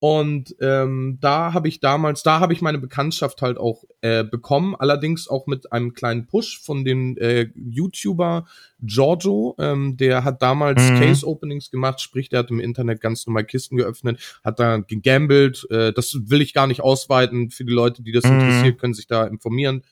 Und 0.00 0.54
ähm, 0.60 1.18
da 1.20 1.52
habe 1.54 1.66
ich 1.66 1.80
damals, 1.80 2.22
da 2.22 2.38
habe 2.38 2.52
ich 2.52 2.60
meine 2.62 2.78
Bekanntschaft 2.78 3.42
halt 3.42 3.58
auch 3.58 3.82
äh, 4.00 4.22
bekommen, 4.22 4.76
allerdings 4.76 5.26
auch 5.26 5.48
mit 5.48 5.72
einem 5.72 5.92
kleinen 5.92 6.26
Push 6.26 6.60
von 6.62 6.84
dem 6.84 7.16
äh, 7.18 7.48
YouTuber 7.56 8.46
Giorgio, 8.80 9.56
ähm, 9.58 9.96
der 9.96 10.22
hat 10.22 10.40
damals 10.40 10.80
Mhm. 10.92 10.98
Case 11.00 11.26
Openings 11.26 11.72
gemacht, 11.72 12.00
sprich, 12.00 12.28
der 12.28 12.38
hat 12.40 12.50
im 12.50 12.60
Internet 12.60 13.00
ganz 13.00 13.26
normal 13.26 13.44
Kisten 13.44 13.76
geöffnet, 13.76 14.20
hat 14.44 14.60
da 14.60 14.76
gegambelt, 14.78 15.66
äh, 15.70 15.92
das 15.92 16.16
will 16.30 16.42
ich 16.42 16.54
gar 16.54 16.68
nicht 16.68 16.80
ausweiten, 16.80 17.50
für 17.50 17.64
die 17.64 17.72
Leute, 17.72 18.02
die 18.04 18.12
das 18.12 18.24
Mhm. 18.24 18.38
interessiert, 18.38 18.78
können 18.78 18.94
sich 18.94 19.08
da 19.08 19.24
informieren. 19.26 19.82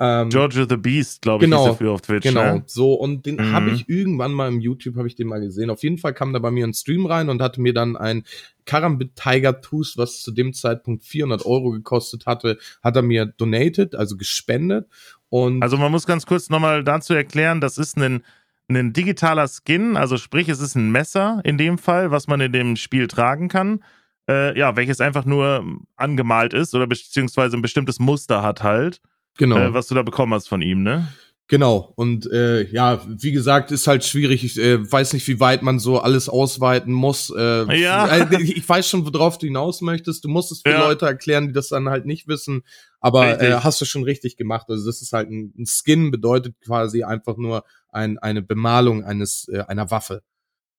Ähm, 0.00 0.28
Giorgio 0.28 0.64
the 0.68 0.76
Beast, 0.76 1.22
glaube 1.22 1.44
ich, 1.44 1.50
Genau. 1.50 1.64
ist 1.64 1.72
dafür 1.72 1.92
auf 1.92 2.00
Twitch. 2.02 2.22
Genau, 2.22 2.54
Ne? 2.56 2.62
so 2.66 2.94
und 2.94 3.26
den 3.26 3.36
Mhm. 3.36 3.52
habe 3.52 3.70
ich 3.70 3.88
irgendwann 3.88 4.32
mal 4.32 4.46
im 4.48 4.60
YouTube 4.60 4.96
habe 4.96 5.08
ich 5.08 5.16
den 5.16 5.26
mal 5.26 5.40
gesehen. 5.40 5.70
Auf 5.70 5.82
jeden 5.82 5.98
Fall 5.98 6.14
kam 6.14 6.32
da 6.32 6.38
bei 6.38 6.50
mir 6.52 6.66
ein 6.66 6.74
Stream 6.74 7.06
rein 7.06 7.28
und 7.28 7.42
hatte 7.42 7.60
mir 7.60 7.74
dann 7.74 7.96
ein 7.96 8.22
Karambit 8.64 9.16
Tiger 9.16 9.60
Tooth, 9.60 9.94
was 9.96 10.20
zu 10.22 10.30
dem 10.30 10.52
Zeitpunkt 10.52 11.02
400 11.04 11.44
Euro 11.46 11.70
gekostet 11.70 12.26
hatte, 12.26 12.58
hat 12.82 12.94
er 12.96 13.02
mir 13.02 13.26
donated, 13.26 13.94
also 13.96 14.16
gespendet 14.16 14.86
und 15.30 15.62
Also 15.62 15.76
man 15.76 15.90
muss 15.90 16.06
ganz 16.06 16.26
kurz 16.26 16.48
nochmal 16.48 16.84
dazu 16.84 17.14
erklären, 17.14 17.60
das 17.60 17.76
ist 17.78 17.96
ein, 17.98 18.22
ein 18.68 18.92
digitaler 18.92 19.48
Skin, 19.48 19.96
also 19.96 20.16
sprich, 20.16 20.48
es 20.48 20.60
ist 20.60 20.74
ein 20.76 20.92
Messer 20.92 21.40
in 21.44 21.58
dem 21.58 21.76
Fall, 21.78 22.10
was 22.10 22.26
man 22.28 22.40
in 22.40 22.52
dem 22.52 22.76
Spiel 22.76 23.06
tragen 23.08 23.48
kann. 23.48 23.82
Äh, 24.28 24.58
ja, 24.58 24.76
welches 24.76 25.00
einfach 25.00 25.24
nur 25.24 25.64
angemalt 25.96 26.52
ist 26.52 26.74
oder 26.74 26.86
beziehungsweise 26.86 27.56
ein 27.56 27.62
bestimmtes 27.62 27.98
Muster 27.98 28.42
hat 28.42 28.62
halt, 28.62 29.00
genau. 29.38 29.56
äh, 29.58 29.72
was 29.72 29.86
du 29.86 29.94
da 29.94 30.02
bekommen 30.02 30.34
hast 30.34 30.48
von 30.48 30.60
ihm, 30.60 30.82
ne? 30.82 31.08
Genau, 31.50 31.94
und 31.96 32.30
äh, 32.30 32.64
ja, 32.70 33.00
wie 33.06 33.32
gesagt, 33.32 33.70
ist 33.72 33.86
halt 33.86 34.04
schwierig. 34.04 34.44
Ich 34.44 34.58
äh, 34.58 34.92
weiß 34.92 35.14
nicht, 35.14 35.26
wie 35.28 35.40
weit 35.40 35.62
man 35.62 35.78
so 35.78 35.98
alles 35.98 36.28
ausweiten 36.28 36.92
muss. 36.92 37.32
Äh, 37.34 37.80
Ja. 37.80 38.06
äh, 38.30 38.42
ich 38.42 38.68
weiß 38.68 38.86
schon, 38.86 39.06
worauf 39.06 39.38
du 39.38 39.46
hinaus 39.46 39.80
möchtest. 39.80 40.22
Du 40.24 40.28
musst 40.28 40.52
es 40.52 40.60
für 40.60 40.72
Ja. 40.72 40.86
Leute 40.86 41.06
erklären, 41.06 41.46
die 41.46 41.54
das 41.54 41.68
dann 41.68 41.88
halt 41.88 42.04
nicht 42.04 42.28
wissen. 42.28 42.64
Aber 43.00 43.22
Richtig. 43.30 43.48
äh, 43.48 43.54
hast 43.60 43.80
du 43.80 43.86
schon 43.86 44.02
richtig 44.04 44.36
gemacht. 44.36 44.66
Also 44.68 44.84
das 44.84 45.00
ist 45.00 45.14
halt 45.14 45.30
ein, 45.30 45.54
ein 45.58 45.64
Skin, 45.64 46.10
bedeutet 46.10 46.54
quasi 46.62 47.02
einfach 47.02 47.38
nur 47.38 47.64
ein, 47.88 48.18
eine 48.18 48.42
Bemalung 48.42 49.02
eines 49.04 49.48
äh, 49.48 49.60
einer 49.68 49.90
Waffe. 49.90 50.20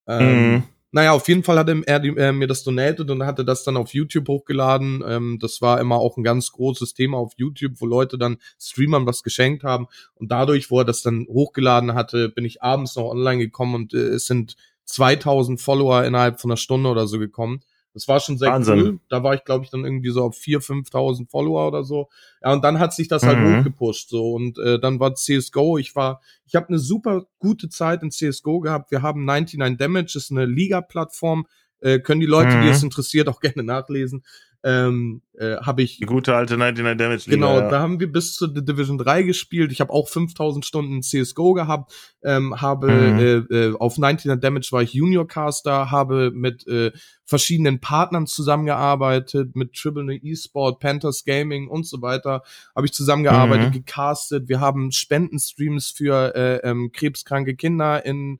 Ähm, 0.07 0.51
Mhm. 0.51 0.63
Naja, 0.91 1.11
auf 1.11 1.27
jeden 1.27 1.43
Fall 1.43 1.59
hat 1.59 1.69
er, 1.69 1.87
er 1.87 2.33
mir 2.33 2.47
das 2.47 2.63
donated 2.63 3.11
und 3.11 3.23
hatte 3.23 3.45
das 3.45 3.63
dann 3.63 3.77
auf 3.77 3.93
YouTube 3.93 4.27
hochgeladen. 4.27 5.03
Ähm, 5.07 5.37
das 5.39 5.61
war 5.61 5.79
immer 5.79 5.97
auch 5.97 6.17
ein 6.17 6.23
ganz 6.23 6.51
großes 6.51 6.95
Thema 6.95 7.17
auf 7.17 7.33
YouTube, 7.37 7.73
wo 7.79 7.85
Leute 7.85 8.17
dann 8.17 8.37
Streamern 8.59 9.05
was 9.05 9.21
geschenkt 9.21 9.63
haben. 9.63 9.87
Und 10.15 10.31
dadurch, 10.31 10.71
wo 10.71 10.79
er 10.79 10.85
das 10.85 11.03
dann 11.03 11.27
hochgeladen 11.29 11.93
hatte, 11.93 12.29
bin 12.29 12.43
ich 12.43 12.63
abends 12.63 12.95
noch 12.95 13.05
online 13.05 13.37
gekommen 13.37 13.75
und 13.75 13.93
äh, 13.93 13.97
es 13.97 14.25
sind 14.25 14.55
2000 14.85 15.61
Follower 15.61 16.03
innerhalb 16.03 16.41
von 16.41 16.49
einer 16.49 16.57
Stunde 16.57 16.89
oder 16.89 17.05
so 17.05 17.19
gekommen. 17.19 17.61
Das 17.93 18.07
war 18.07 18.19
schon 18.19 18.37
sehr 18.37 18.51
Wahnsinn. 18.51 18.79
cool. 18.79 18.99
Da 19.09 19.23
war 19.23 19.33
ich, 19.33 19.43
glaube 19.43 19.65
ich, 19.65 19.71
dann 19.71 19.83
irgendwie 19.83 20.11
so 20.11 20.23
auf 20.23 20.37
4.000, 20.37 20.89
5.000 20.91 21.29
Follower 21.29 21.67
oder 21.67 21.83
so. 21.83 22.07
Ja, 22.41 22.53
und 22.53 22.63
dann 22.63 22.79
hat 22.79 22.93
sich 22.93 23.07
das 23.07 23.23
halt 23.23 23.39
Mhm. 23.39 23.59
hochgepusht. 23.59 24.09
So 24.09 24.33
und 24.33 24.57
äh, 24.59 24.79
dann 24.79 24.99
war 24.99 25.15
CS:GO. 25.15 25.77
Ich 25.77 25.95
war, 25.95 26.21
ich 26.45 26.55
habe 26.55 26.67
eine 26.69 26.79
super 26.79 27.25
gute 27.39 27.67
Zeit 27.69 28.03
in 28.03 28.11
CS:GO 28.11 28.59
gehabt. 28.59 28.91
Wir 28.91 29.01
haben 29.01 29.25
99 29.25 29.77
Damage, 29.77 30.13
ist 30.17 30.31
eine 30.31 30.45
Liga-Plattform. 30.45 31.47
Äh, 31.81 31.99
können 31.99 32.19
die 32.19 32.27
Leute, 32.27 32.55
mhm. 32.57 32.61
die 32.63 32.67
es 32.69 32.83
interessiert, 32.83 33.27
auch 33.29 33.39
gerne 33.41 33.63
nachlesen 33.63 34.23
ähm, 34.63 35.21
äh, 35.37 35.55
habe 35.57 35.83
ich. 35.83 35.97
Die 35.97 36.05
gute 36.05 36.35
alte 36.35 36.57
99 36.57 36.97
Damage 36.97 37.29
Liga. 37.29 37.35
Genau, 37.35 37.59
ja. 37.59 37.69
da 37.69 37.79
haben 37.79 37.99
wir 37.99 38.11
bis 38.11 38.33
zur 38.33 38.53
Division 38.53 38.97
3 38.97 39.23
gespielt. 39.23 39.71
Ich 39.71 39.79
habe 39.79 39.93
auch 39.93 40.09
5000 40.09 40.65
Stunden 40.65 41.01
CSGO 41.01 41.53
gehabt, 41.53 41.93
ähm, 42.23 42.59
habe 42.59 42.91
mhm. 42.91 43.19
äh, 43.19 43.67
äh, 43.67 43.75
auf 43.75 43.97
99 43.97 44.41
Damage 44.41 44.67
war 44.71 44.81
ich 44.81 44.93
Junior 44.93 45.27
Caster, 45.27 45.91
habe 45.91 46.31
mit 46.31 46.67
äh, 46.67 46.91
verschiedenen 47.25 47.79
Partnern 47.79 48.27
zusammengearbeitet, 48.27 49.55
mit 49.55 49.73
Triple 49.73 50.15
E-Sport, 50.15 50.79
Panthers 50.79 51.23
Gaming 51.23 51.69
und 51.69 51.85
so 51.85 52.01
weiter, 52.01 52.43
habe 52.75 52.85
ich 52.85 52.93
zusammengearbeitet, 52.93 53.69
mhm. 53.69 53.73
gecastet. 53.73 54.49
Wir 54.49 54.59
haben 54.59 54.91
Spendenstreams 54.91 55.89
für 55.91 56.35
äh, 56.35 56.57
ähm, 56.69 56.91
krebskranke 56.91 57.55
Kinder 57.55 58.05
in 58.05 58.39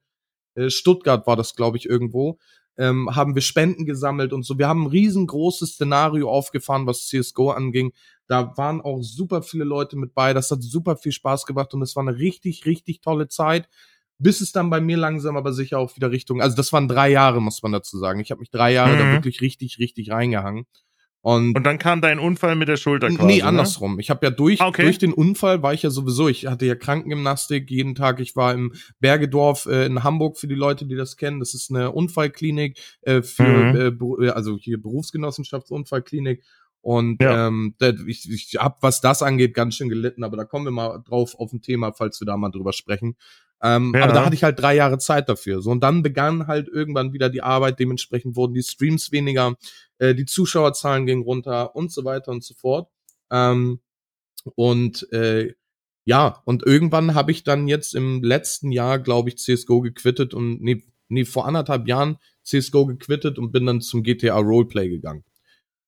äh, 0.55 0.69
Stuttgart 0.69 1.25
war 1.27 1.36
das, 1.36 1.55
glaube 1.55 1.77
ich, 1.77 1.88
irgendwo 1.88 2.39
ähm, 2.79 3.13
haben 3.13 3.35
wir 3.35 3.41
Spenden 3.41 3.85
gesammelt 3.85 4.31
und 4.31 4.43
so. 4.43 4.57
Wir 4.57 4.67
haben 4.67 4.83
ein 4.83 4.87
riesengroßes 4.87 5.73
Szenario 5.73 6.31
aufgefahren, 6.31 6.87
was 6.87 7.07
CSGO 7.07 7.51
anging. 7.51 7.91
Da 8.27 8.55
waren 8.57 8.79
auch 8.79 9.01
super 9.01 9.43
viele 9.43 9.65
Leute 9.65 9.97
mit 9.97 10.15
bei. 10.15 10.33
Das 10.33 10.49
hat 10.49 10.63
super 10.63 10.95
viel 10.95 11.11
Spaß 11.11 11.45
gemacht 11.45 11.73
und 11.73 11.81
es 11.81 11.95
war 11.97 12.07
eine 12.07 12.17
richtig, 12.17 12.65
richtig 12.65 13.01
tolle 13.01 13.27
Zeit. 13.27 13.67
Bis 14.17 14.41
es 14.41 14.51
dann 14.53 14.69
bei 14.69 14.81
mir 14.81 14.97
langsam 14.97 15.35
aber 15.37 15.53
sicher 15.53 15.77
auch 15.77 15.95
wieder 15.95 16.11
Richtung, 16.11 16.41
also 16.41 16.55
das 16.55 16.73
waren 16.73 16.89
drei 16.89 17.09
Jahre, 17.09 17.41
muss 17.41 17.63
man 17.63 17.71
dazu 17.71 17.97
sagen. 17.97 18.19
Ich 18.19 18.31
habe 18.31 18.39
mich 18.39 18.49
drei 18.49 18.73
Jahre 18.73 18.95
mhm. 18.95 18.99
da 18.99 19.11
wirklich 19.13 19.41
richtig, 19.41 19.79
richtig 19.79 20.11
reingehangen. 20.11 20.65
Und, 21.21 21.58
und 21.58 21.63
dann 21.65 21.77
kam 21.79 21.99
dein 21.99 22.17
Unfall 22.17 22.55
mit 22.55 22.69
der 22.69 22.77
Schulter 22.77 23.10
quasi, 23.10 23.25
Nee, 23.25 23.38
ne? 23.39 23.43
andersrum. 23.43 23.95
Ne? 23.95 24.01
Ich 24.01 24.10
habe 24.10 24.25
ja 24.25 24.32
durch, 24.32 24.62
okay. 24.62 24.84
durch 24.84 24.99
den 24.99 25.12
Unfall 25.12 25.62
war 25.62 25.73
ich 25.73 25.84
ja 25.84 25.89
sowieso, 25.89 26.29
ich 26.29 26.45
hatte 26.45 26.65
ja 26.65 26.75
Krankengymnastik 26.75 27.69
jeden 27.69 27.93
Tag. 27.93 28.21
Ich 28.21 28.38
war 28.38 28.53
im 28.53 28.73
Bergedorf 28.99 29.65
äh, 29.65 29.86
in 29.86 30.03
Hamburg 30.03 30.38
für 30.38 30.47
die 30.47 30.55
Leute, 30.55 30.86
die 30.86 30.95
das 30.95 31.17
kennen. 31.17 31.39
Das 31.39 31.53
ist 31.53 31.71
eine 31.71 31.91
Unfallklinik 31.91 32.79
äh, 33.01 33.21
für, 33.21 33.91
mhm. 33.91 34.21
äh, 34.21 34.29
also 34.29 34.58
hier 34.58 34.82
Berufsgenossenschaftsunfallklinik. 34.82 36.41
Und 36.82 37.21
ja. 37.21 37.47
ähm, 37.47 37.75
ich, 38.08 38.29
ich 38.32 38.55
hab, 38.58 38.82
was 38.82 39.01
das 39.01 39.21
angeht, 39.21 39.53
ganz 39.53 39.75
schön 39.75 39.89
gelitten, 39.89 40.23
aber 40.23 40.38
da 40.38 40.45
kommen 40.45 40.65
wir 40.65 40.71
mal 40.71 41.03
drauf 41.05 41.36
auf 41.38 41.51
ein 41.51 41.62
Thema, 41.62 41.91
falls 41.91 42.21
wir 42.21 42.25
da 42.25 42.38
mal 42.38 42.51
drüber 42.51 42.71
sprechen. 42.71 43.17
Ähm, 43.62 43.91
ja. 43.93 44.03
Aber 44.03 44.13
da 44.13 44.25
hatte 44.25 44.36
ich 44.36 44.43
halt 44.43 44.60
drei 44.60 44.75
Jahre 44.75 44.97
Zeit 44.99 45.27
dafür. 45.27 45.62
So, 45.62 45.71
und 45.71 45.82
dann 45.82 46.01
begann 46.01 46.47
halt 46.47 46.69
irgendwann 46.69 47.12
wieder 47.12 47.29
die 47.29 47.41
Arbeit, 47.41 47.79
dementsprechend 47.79 48.38
wurden 48.38 48.53
die 48.53 48.63
Streams 48.63 49.12
weniger, 49.12 49.55
äh, 49.99 50.15
die 50.15 50.25
Zuschauerzahlen 50.25 51.05
gingen 51.05 51.23
runter 51.23 51.75
und 51.75 51.91
so 51.91 52.03
weiter 52.03 52.31
und 52.31 52.43
so 52.43 52.55
fort. 52.55 52.89
Ähm, 53.31 53.79
und 54.55 55.12
äh, 55.13 55.53
ja, 56.05 56.41
und 56.45 56.65
irgendwann 56.65 57.13
habe 57.13 57.31
ich 57.31 57.43
dann 57.43 57.67
jetzt 57.67 57.93
im 57.93 58.23
letzten 58.23 58.71
Jahr, 58.71 58.99
glaube 58.99 59.29
ich, 59.29 59.38
CSGO 59.38 59.81
gequittet 59.81 60.33
und 60.33 60.62
nee, 60.62 60.83
nee, 61.07 61.25
vor 61.25 61.45
anderthalb 61.45 61.88
Jahren 61.88 62.17
CSGO 62.43 62.88
gequittet 62.88 63.38
und 63.38 63.51
bin 63.51 63.65
dann 63.65 63.81
zum 63.81 64.01
GTA 64.03 64.38
Roleplay 64.38 64.89
gegangen. 64.89 65.23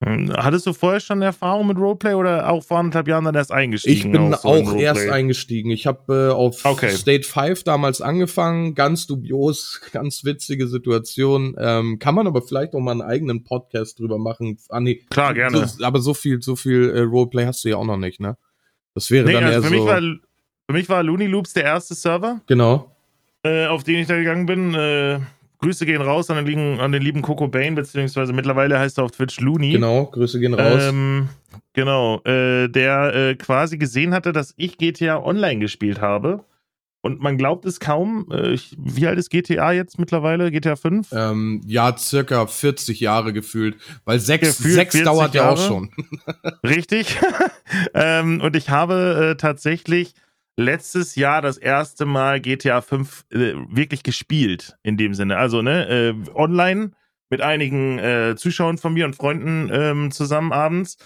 Hm, 0.04 0.34
hattest 0.36 0.66
du 0.66 0.74
vorher 0.74 1.00
schon 1.00 1.22
Erfahrung 1.22 1.68
mit 1.68 1.78
Roleplay 1.78 2.16
oder 2.16 2.50
auch 2.50 2.64
vor 2.64 2.80
anderthalb 2.80 3.08
Jahren 3.08 3.24
dann 3.24 3.36
erst 3.36 3.52
eingestiegen? 3.52 3.96
Ich 3.96 4.12
bin 4.12 4.34
so 4.34 4.50
auch 4.50 4.74
erst 4.74 5.08
eingestiegen. 5.08 5.70
Ich 5.70 5.86
habe 5.86 6.30
äh, 6.30 6.34
auf 6.34 6.66
okay. 6.66 6.90
State 6.90 7.24
5 7.24 7.64
damals 7.64 8.02
angefangen, 8.02 8.74
ganz 8.74 9.06
dubios, 9.06 9.80
ganz 9.92 10.26
witzige 10.26 10.68
Situation. 10.68 11.56
Ähm, 11.60 12.00
kann 12.00 12.16
man 12.16 12.26
aber 12.26 12.42
vielleicht 12.42 12.74
auch 12.74 12.80
mal 12.80 12.94
einen 12.94 13.04
eigenen 13.04 13.44
Podcast 13.44 14.00
drüber 14.00 14.18
machen. 14.18 14.58
Ah, 14.70 14.80
nee, 14.80 15.06
Klar, 15.12 15.36
gerne. 15.36 15.68
So, 15.68 15.86
aber 15.86 16.00
so 16.00 16.16
viel, 16.16 16.42
so 16.42 16.56
viel 16.56 16.90
äh, 16.90 17.02
Roleplay 17.02 17.46
hast 17.46 17.64
du 17.64 17.70
ja 17.70 17.78
auch 17.78 17.86
noch 17.86 17.98
nicht, 17.98 18.20
ne? 18.20 18.38
Das 18.96 19.12
wäre 19.12 19.26
nee, 19.28 19.34
dann 19.34 19.44
also 19.44 19.56
eher 19.56 19.62
für 19.62 19.70
so. 19.70 19.76
Mich 19.76 19.86
war, 19.86 20.02
für 20.02 20.74
mich 20.74 20.90
war 20.90 21.04
Looney 21.04 21.28
Loops 21.28 21.54
der 21.54 21.64
erste 21.64 21.94
Server. 21.94 22.42
Genau. 22.48 22.96
Äh, 23.44 23.68
auf 23.68 23.84
den 23.84 24.00
ich 24.00 24.08
da 24.08 24.18
gegangen 24.18 24.48
bin. 24.48 24.74
Äh, 24.74 25.20
Grüße 25.62 25.86
gehen 25.86 26.02
raus 26.02 26.30
an 26.30 26.38
den, 26.38 26.46
lieben, 26.48 26.80
an 26.80 26.92
den 26.92 27.02
lieben 27.02 27.22
Coco 27.22 27.48
Bane, 27.48 27.74
beziehungsweise 27.74 28.34
mittlerweile 28.34 28.80
heißt 28.80 28.98
er 28.98 29.04
auf 29.06 29.12
Twitch 29.12 29.40
Looney. 29.40 29.74
Genau, 29.74 30.08
Grüße 30.08 30.40
gehen 30.40 30.56
raus. 30.56 30.84
Ähm, 30.84 31.30
genau, 31.74 32.20
äh, 32.24 32.68
der 32.68 33.14
äh, 33.14 33.36
quasi 33.36 33.78
gesehen 33.78 34.14
hatte, 34.14 34.32
dass 34.32 34.54
ich 34.58 34.78
GTA 34.78 35.24
Online 35.24 35.60
gespielt 35.60 36.02
habe. 36.02 36.44
Und 37.04 37.20
man 37.20 37.38
glaubt 37.38 37.66
es 37.66 37.80
kaum. 37.80 38.28
Äh, 38.32 38.58
wie 38.78 39.08
alt 39.08 39.18
ist 39.18 39.30
GTA 39.30 39.72
jetzt 39.72 39.98
mittlerweile? 39.98 40.52
GTA 40.52 40.76
5? 40.76 41.10
Ähm, 41.12 41.62
ja, 41.66 41.96
circa 41.98 42.46
40 42.46 43.00
Jahre 43.00 43.34
gefühlt. 43.34 43.78
Weil 44.06 44.20
6, 44.20 44.58
6 44.58 45.04
dauert 45.04 45.34
Jahre. 45.34 45.48
ja 45.48 45.54
auch 45.54 45.68
schon. 45.68 45.90
Richtig. 46.64 47.18
ähm, 47.96 48.40
und 48.42 48.56
ich 48.56 48.70
habe 48.70 49.32
äh, 49.32 49.36
tatsächlich 49.36 50.14
letztes 50.62 51.16
Jahr 51.16 51.42
das 51.42 51.58
erste 51.58 52.06
Mal 52.06 52.40
GTA 52.40 52.82
5 52.82 53.26
äh, 53.32 53.54
wirklich 53.70 54.04
gespielt, 54.04 54.78
in 54.84 54.98
dem 54.98 55.14
Sinne. 55.14 55.38
Also, 55.38 55.62
ne, 55.62 55.88
äh, 55.88 56.30
online 56.34 56.92
mit 57.30 57.42
einigen 57.42 57.98
äh, 57.98 58.36
Zuschauern 58.38 58.78
von 58.78 58.94
mir 58.94 59.06
und 59.06 59.16
Freunden 59.16 59.70
ähm, 59.72 60.12
zusammen 60.12 60.52
abends, 60.52 60.98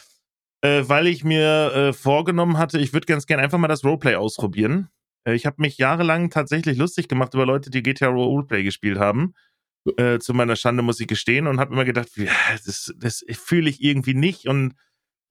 äh, 0.61 0.83
weil 0.87 1.07
ich 1.07 1.23
mir 1.23 1.71
äh, 1.73 1.93
vorgenommen 1.93 2.57
hatte, 2.57 2.79
ich 2.79 2.93
würde 2.93 3.05
ganz 3.05 3.27
gerne 3.27 3.43
einfach 3.43 3.59
mal 3.59 3.67
das 3.67 3.83
Roleplay 3.83 4.15
ausprobieren. 4.15 4.89
Äh, 5.23 5.35
ich 5.35 5.45
habe 5.45 5.57
mich 5.59 5.77
jahrelang 5.77 6.31
tatsächlich 6.31 6.77
lustig 6.77 7.07
gemacht 7.07 7.33
über 7.35 7.45
Leute, 7.45 7.69
die 7.69 7.83
GTA 7.83 8.07
Roleplay 8.07 8.63
gespielt 8.63 8.99
haben. 8.99 9.33
zu 10.19 10.33
meiner 10.33 10.55
Schande 10.55 10.81
muss 10.81 10.99
ich 10.99 11.05
gestehen 11.05 11.45
und 11.45 11.59
habe 11.59 11.71
immer 11.71 11.85
gedacht, 11.85 12.09
ja, 12.15 12.31
das, 12.65 12.91
das 12.97 13.23
fühle 13.33 13.69
ich 13.69 13.83
irgendwie 13.83 14.15
nicht 14.15 14.47
und 14.47 14.73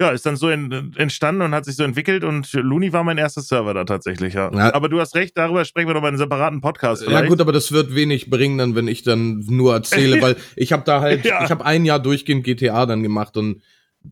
ja, 0.01 0.11
ist 0.11 0.27
dann 0.27 0.37
so 0.37 0.51
in, 0.51 0.93
entstanden 0.97 1.43
und 1.43 1.55
hat 1.55 1.65
sich 1.65 1.77
so 1.77 1.85
entwickelt 1.85 2.25
und 2.25 2.53
Looney 2.53 2.93
war 2.93 3.05
mein 3.05 3.17
erster 3.17 3.43
Server 3.43 3.75
da 3.75 3.85
tatsächlich, 3.85 4.35
ja. 4.35 4.51
ja. 4.53 4.75
Aber 4.75 4.89
du 4.89 4.99
hast 4.99 5.15
recht, 5.15 5.37
darüber 5.37 5.65
sprechen 5.65 5.89
wir 5.89 5.95
noch 5.95 6.01
mal 6.01 6.09
in 6.09 6.15
einem 6.15 6.19
separaten 6.19 6.61
Podcast. 6.61 7.05
Vielleicht. 7.05 7.25
Ja 7.25 7.29
gut, 7.29 7.41
aber 7.41 7.53
das 7.53 7.71
wird 7.71 7.95
wenig 7.95 8.29
bringen 8.29 8.59
dann, 8.59 8.75
wenn 8.75 8.89
ich 8.89 9.05
dann 9.05 9.45
nur 9.49 9.73
erzähle, 9.73 10.21
weil 10.23 10.37
ich 10.57 10.73
habe 10.73 10.83
da 10.85 11.01
halt, 11.01 11.25
ja. 11.25 11.45
ich 11.45 11.51
habe 11.51 11.65
ein 11.65 11.85
Jahr 11.85 12.01
durchgehend 12.01 12.43
GTA 12.45 12.87
dann 12.87 13.05
gemacht 13.05 13.37
und 13.37 13.63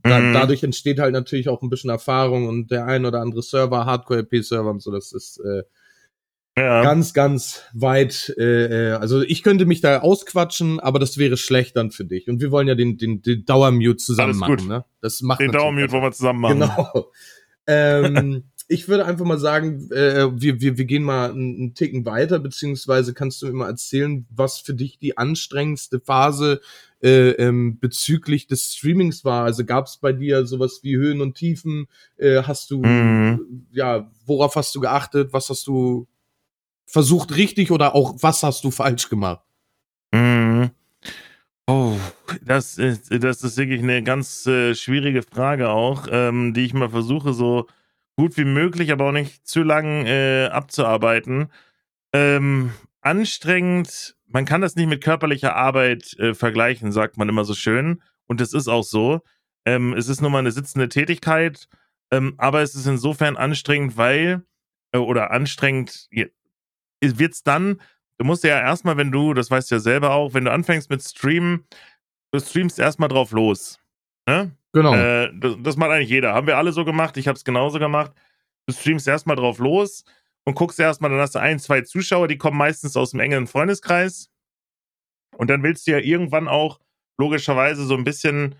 da, 0.02 0.20
mhm. 0.20 0.32
dadurch 0.32 0.62
entsteht 0.62 1.00
halt 1.00 1.12
natürlich 1.12 1.48
auch 1.48 1.62
ein 1.62 1.68
bisschen 1.68 1.90
Erfahrung 1.90 2.46
und 2.46 2.70
der 2.70 2.86
ein 2.86 3.04
oder 3.04 3.20
andere 3.20 3.42
Server, 3.42 3.84
Hardcore-LP-Server 3.84 4.70
und 4.70 4.82
so, 4.82 4.90
das 4.90 5.12
ist 5.12 5.38
äh, 5.38 5.64
ja. 6.56 6.82
ganz, 6.82 7.14
ganz 7.14 7.62
weit. 7.72 8.34
Äh, 8.38 8.90
äh, 8.90 8.92
also 8.92 9.22
ich 9.22 9.42
könnte 9.42 9.66
mich 9.66 9.80
da 9.80 10.00
ausquatschen, 10.00 10.80
aber 10.80 10.98
das 10.98 11.18
wäre 11.18 11.36
schlecht 11.36 11.76
dann 11.76 11.90
für 11.90 12.04
dich. 12.04 12.28
Und 12.28 12.40
wir 12.40 12.50
wollen 12.50 12.68
ja 12.68 12.74
den, 12.74 12.98
den, 12.98 13.22
den 13.22 13.44
Dauermute 13.44 13.96
zusammen 13.96 14.38
machen. 14.38 14.68
Ne? 14.68 14.84
Das 15.00 15.22
macht 15.22 15.40
den 15.40 15.52
Dauermute 15.52 15.90
wollen 15.92 16.02
wir 16.02 16.12
zusammen 16.12 16.40
machen. 16.40 16.60
Genau. 16.60 17.10
ähm, 17.66 18.44
ich 18.68 18.88
würde 18.88 19.04
einfach 19.04 19.24
mal 19.24 19.38
sagen, 19.38 19.90
äh, 19.90 20.28
wir, 20.34 20.60
wir, 20.60 20.78
wir 20.78 20.84
gehen 20.84 21.02
mal 21.02 21.30
einen, 21.30 21.56
einen 21.56 21.74
Ticken 21.74 22.04
weiter, 22.06 22.38
beziehungsweise 22.38 23.14
kannst 23.14 23.42
du 23.42 23.46
mir 23.46 23.52
mal 23.52 23.68
erzählen, 23.68 24.26
was 24.30 24.58
für 24.58 24.74
dich 24.74 24.98
die 24.98 25.18
anstrengendste 25.18 26.00
Phase 26.00 26.60
äh, 27.02 27.30
ähm, 27.30 27.78
bezüglich 27.80 28.46
des 28.46 28.74
Streamings 28.74 29.24
war. 29.24 29.44
Also 29.44 29.64
gab 29.64 29.86
es 29.86 29.98
bei 29.98 30.12
dir 30.12 30.46
sowas 30.46 30.80
wie 30.82 30.96
Höhen 30.96 31.20
und 31.20 31.34
Tiefen? 31.34 31.86
Äh, 32.16 32.42
hast 32.44 32.70
du, 32.70 32.82
mhm. 32.82 33.66
ja, 33.72 34.10
worauf 34.26 34.56
hast 34.56 34.74
du 34.74 34.80
geachtet? 34.80 35.32
Was 35.32 35.50
hast 35.50 35.66
du 35.66 36.06
versucht 36.92 37.34
richtig 37.36 37.70
oder 37.70 37.94
auch 37.94 38.16
was 38.20 38.42
hast 38.42 38.64
du 38.64 38.70
falsch 38.70 39.08
gemacht? 39.08 39.40
Mm. 40.12 40.66
Oh, 41.66 41.96
das 42.42 42.76
ist, 42.76 43.10
das 43.10 43.42
ist 43.42 43.56
wirklich 43.56 43.82
eine 43.82 44.02
ganz 44.02 44.46
äh, 44.46 44.74
schwierige 44.74 45.22
Frage 45.22 45.70
auch, 45.70 46.06
ähm, 46.10 46.52
die 46.52 46.66
ich 46.66 46.74
mal 46.74 46.90
versuche, 46.90 47.32
so 47.32 47.66
gut 48.16 48.36
wie 48.36 48.44
möglich, 48.44 48.92
aber 48.92 49.06
auch 49.06 49.12
nicht 49.12 49.46
zu 49.46 49.62
lang 49.62 50.04
äh, 50.04 50.48
abzuarbeiten. 50.52 51.48
Ähm, 52.12 52.72
anstrengend, 53.00 54.16
man 54.26 54.44
kann 54.44 54.60
das 54.60 54.76
nicht 54.76 54.88
mit 54.88 55.02
körperlicher 55.02 55.56
Arbeit 55.56 56.12
äh, 56.18 56.34
vergleichen, 56.34 56.92
sagt 56.92 57.16
man 57.16 57.28
immer 57.28 57.44
so 57.44 57.54
schön. 57.54 58.02
Und 58.26 58.40
das 58.40 58.52
ist 58.52 58.68
auch 58.68 58.84
so. 58.84 59.22
Ähm, 59.64 59.94
es 59.94 60.08
ist 60.08 60.20
nur 60.20 60.30
mal 60.30 60.40
eine 60.40 60.52
sitzende 60.52 60.90
Tätigkeit, 60.90 61.68
ähm, 62.10 62.34
aber 62.36 62.60
es 62.60 62.74
ist 62.74 62.86
insofern 62.86 63.36
anstrengend, 63.36 63.96
weil, 63.96 64.42
äh, 64.92 64.98
oder 64.98 65.30
anstrengend, 65.30 66.08
wird 67.02 67.34
es 67.34 67.42
dann, 67.42 67.80
du 68.18 68.24
musst 68.24 68.44
ja 68.44 68.60
erstmal, 68.60 68.96
wenn 68.96 69.10
du, 69.10 69.34
das 69.34 69.50
weißt 69.50 69.70
du 69.70 69.76
ja 69.76 69.80
selber 69.80 70.12
auch, 70.12 70.34
wenn 70.34 70.44
du 70.44 70.52
anfängst 70.52 70.90
mit 70.90 71.02
Streamen, 71.02 71.66
du 72.32 72.40
streamst 72.40 72.78
erstmal 72.78 73.08
drauf 73.08 73.32
los. 73.32 73.80
Ne? 74.26 74.52
Genau. 74.72 74.94
Äh, 74.94 75.30
das, 75.34 75.56
das, 75.60 75.76
macht 75.76 75.90
eigentlich 75.90 76.08
jeder. 76.08 76.32
Haben 76.34 76.46
wir 76.46 76.56
alle 76.56 76.72
so 76.72 76.84
gemacht, 76.84 77.16
ich 77.16 77.28
habe 77.28 77.36
es 77.36 77.44
genauso 77.44 77.78
gemacht. 77.78 78.12
Du 78.66 78.72
streamst 78.72 79.06
erstmal 79.08 79.36
drauf 79.36 79.58
los 79.58 80.04
und 80.44 80.54
guckst 80.54 80.78
erstmal, 80.78 81.10
dann 81.10 81.20
hast 81.20 81.34
du 81.34 81.40
ein, 81.40 81.58
zwei 81.58 81.82
Zuschauer, 81.82 82.28
die 82.28 82.38
kommen 82.38 82.56
meistens 82.56 82.96
aus 82.96 83.10
dem 83.10 83.20
engeren 83.20 83.46
Freundeskreis. 83.46 84.30
Und 85.36 85.48
dann 85.48 85.62
willst 85.62 85.86
du 85.86 85.92
ja 85.92 85.98
irgendwann 85.98 86.48
auch 86.48 86.80
logischerweise 87.18 87.84
so 87.84 87.94
ein 87.94 88.04
bisschen, 88.04 88.54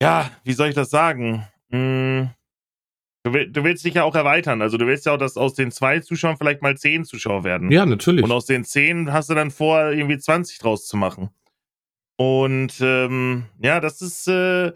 ja, 0.00 0.30
wie 0.44 0.52
soll 0.52 0.68
ich 0.68 0.74
das 0.74 0.90
sagen? 0.90 1.46
Hm, 1.70 2.30
Du, 3.28 3.34
will, 3.34 3.50
du, 3.50 3.62
willst 3.62 3.84
dich 3.84 3.92
ja 3.92 4.04
auch 4.04 4.14
erweitern. 4.14 4.62
Also 4.62 4.78
du 4.78 4.86
willst 4.86 5.04
ja 5.04 5.12
auch, 5.12 5.18
dass 5.18 5.36
aus 5.36 5.52
den 5.52 5.70
zwei 5.70 6.00
Zuschauern 6.00 6.38
vielleicht 6.38 6.62
mal 6.62 6.78
zehn 6.78 7.04
Zuschauer 7.04 7.44
werden. 7.44 7.70
Ja, 7.70 7.84
natürlich. 7.84 8.24
Und 8.24 8.32
aus 8.32 8.46
den 8.46 8.64
zehn 8.64 9.12
hast 9.12 9.28
du 9.28 9.34
dann 9.34 9.50
vor, 9.50 9.90
irgendwie 9.90 10.16
20 10.16 10.58
draus 10.58 10.86
zu 10.86 10.96
machen. 10.96 11.28
Und 12.16 12.80
ähm, 12.80 13.44
ja, 13.58 13.80
das 13.80 14.00
ist 14.00 14.28
äh, 14.28 14.72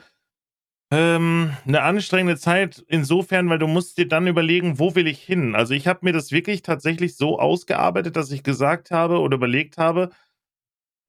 ähm, 0.91 1.53
eine 1.67 1.81
anstrengende 1.81 2.38
Zeit 2.38 2.85
insofern, 2.88 3.49
weil 3.49 3.59
du 3.59 3.69
musst 3.69 3.97
dir 3.97 4.07
dann 4.07 4.27
überlegen, 4.27 4.79
wo 4.79 4.95
will 4.95 5.07
ich 5.07 5.23
hin. 5.23 5.55
Also 5.55 5.73
ich 5.73 5.87
habe 5.87 6.01
mir 6.03 6.12
das 6.12 6.31
wirklich 6.31 6.61
tatsächlich 6.61 7.17
so 7.17 7.38
ausgearbeitet, 7.38 8.17
dass 8.17 8.31
ich 8.31 8.43
gesagt 8.43 8.91
habe 8.91 9.21
oder 9.21 9.37
überlegt 9.37 9.79
habe, 9.79 10.11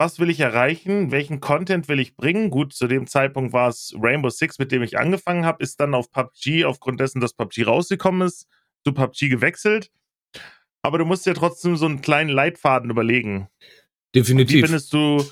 was 0.03 0.19
will 0.19 0.29
ich 0.29 0.41
erreichen, 0.41 1.11
welchen 1.11 1.39
Content 1.39 1.87
will 1.87 1.97
ich 1.97 2.17
bringen. 2.17 2.49
Gut, 2.49 2.73
zu 2.73 2.87
dem 2.87 3.07
Zeitpunkt 3.07 3.53
war 3.53 3.69
es 3.69 3.95
Rainbow 3.97 4.29
Six, 4.29 4.59
mit 4.59 4.73
dem 4.73 4.83
ich 4.83 4.99
angefangen 4.99 5.45
habe, 5.45 5.63
ist 5.63 5.79
dann 5.79 5.93
auf 5.93 6.11
PUBG, 6.11 6.65
aufgrund 6.65 6.99
dessen, 6.99 7.21
dass 7.21 7.33
PUBG 7.33 7.63
rausgekommen 7.63 8.27
ist, 8.27 8.45
zu 8.83 8.91
PUBG 8.91 9.29
gewechselt. 9.29 9.91
Aber 10.81 10.97
du 10.97 11.05
musst 11.05 11.25
dir 11.25 11.33
trotzdem 11.33 11.77
so 11.77 11.85
einen 11.85 12.01
kleinen 12.01 12.29
Leitfaden 12.29 12.89
überlegen. 12.89 13.47
Definitiv. 14.13 14.57
Wie 14.57 14.61
findest 14.63 14.91
du 14.91 15.25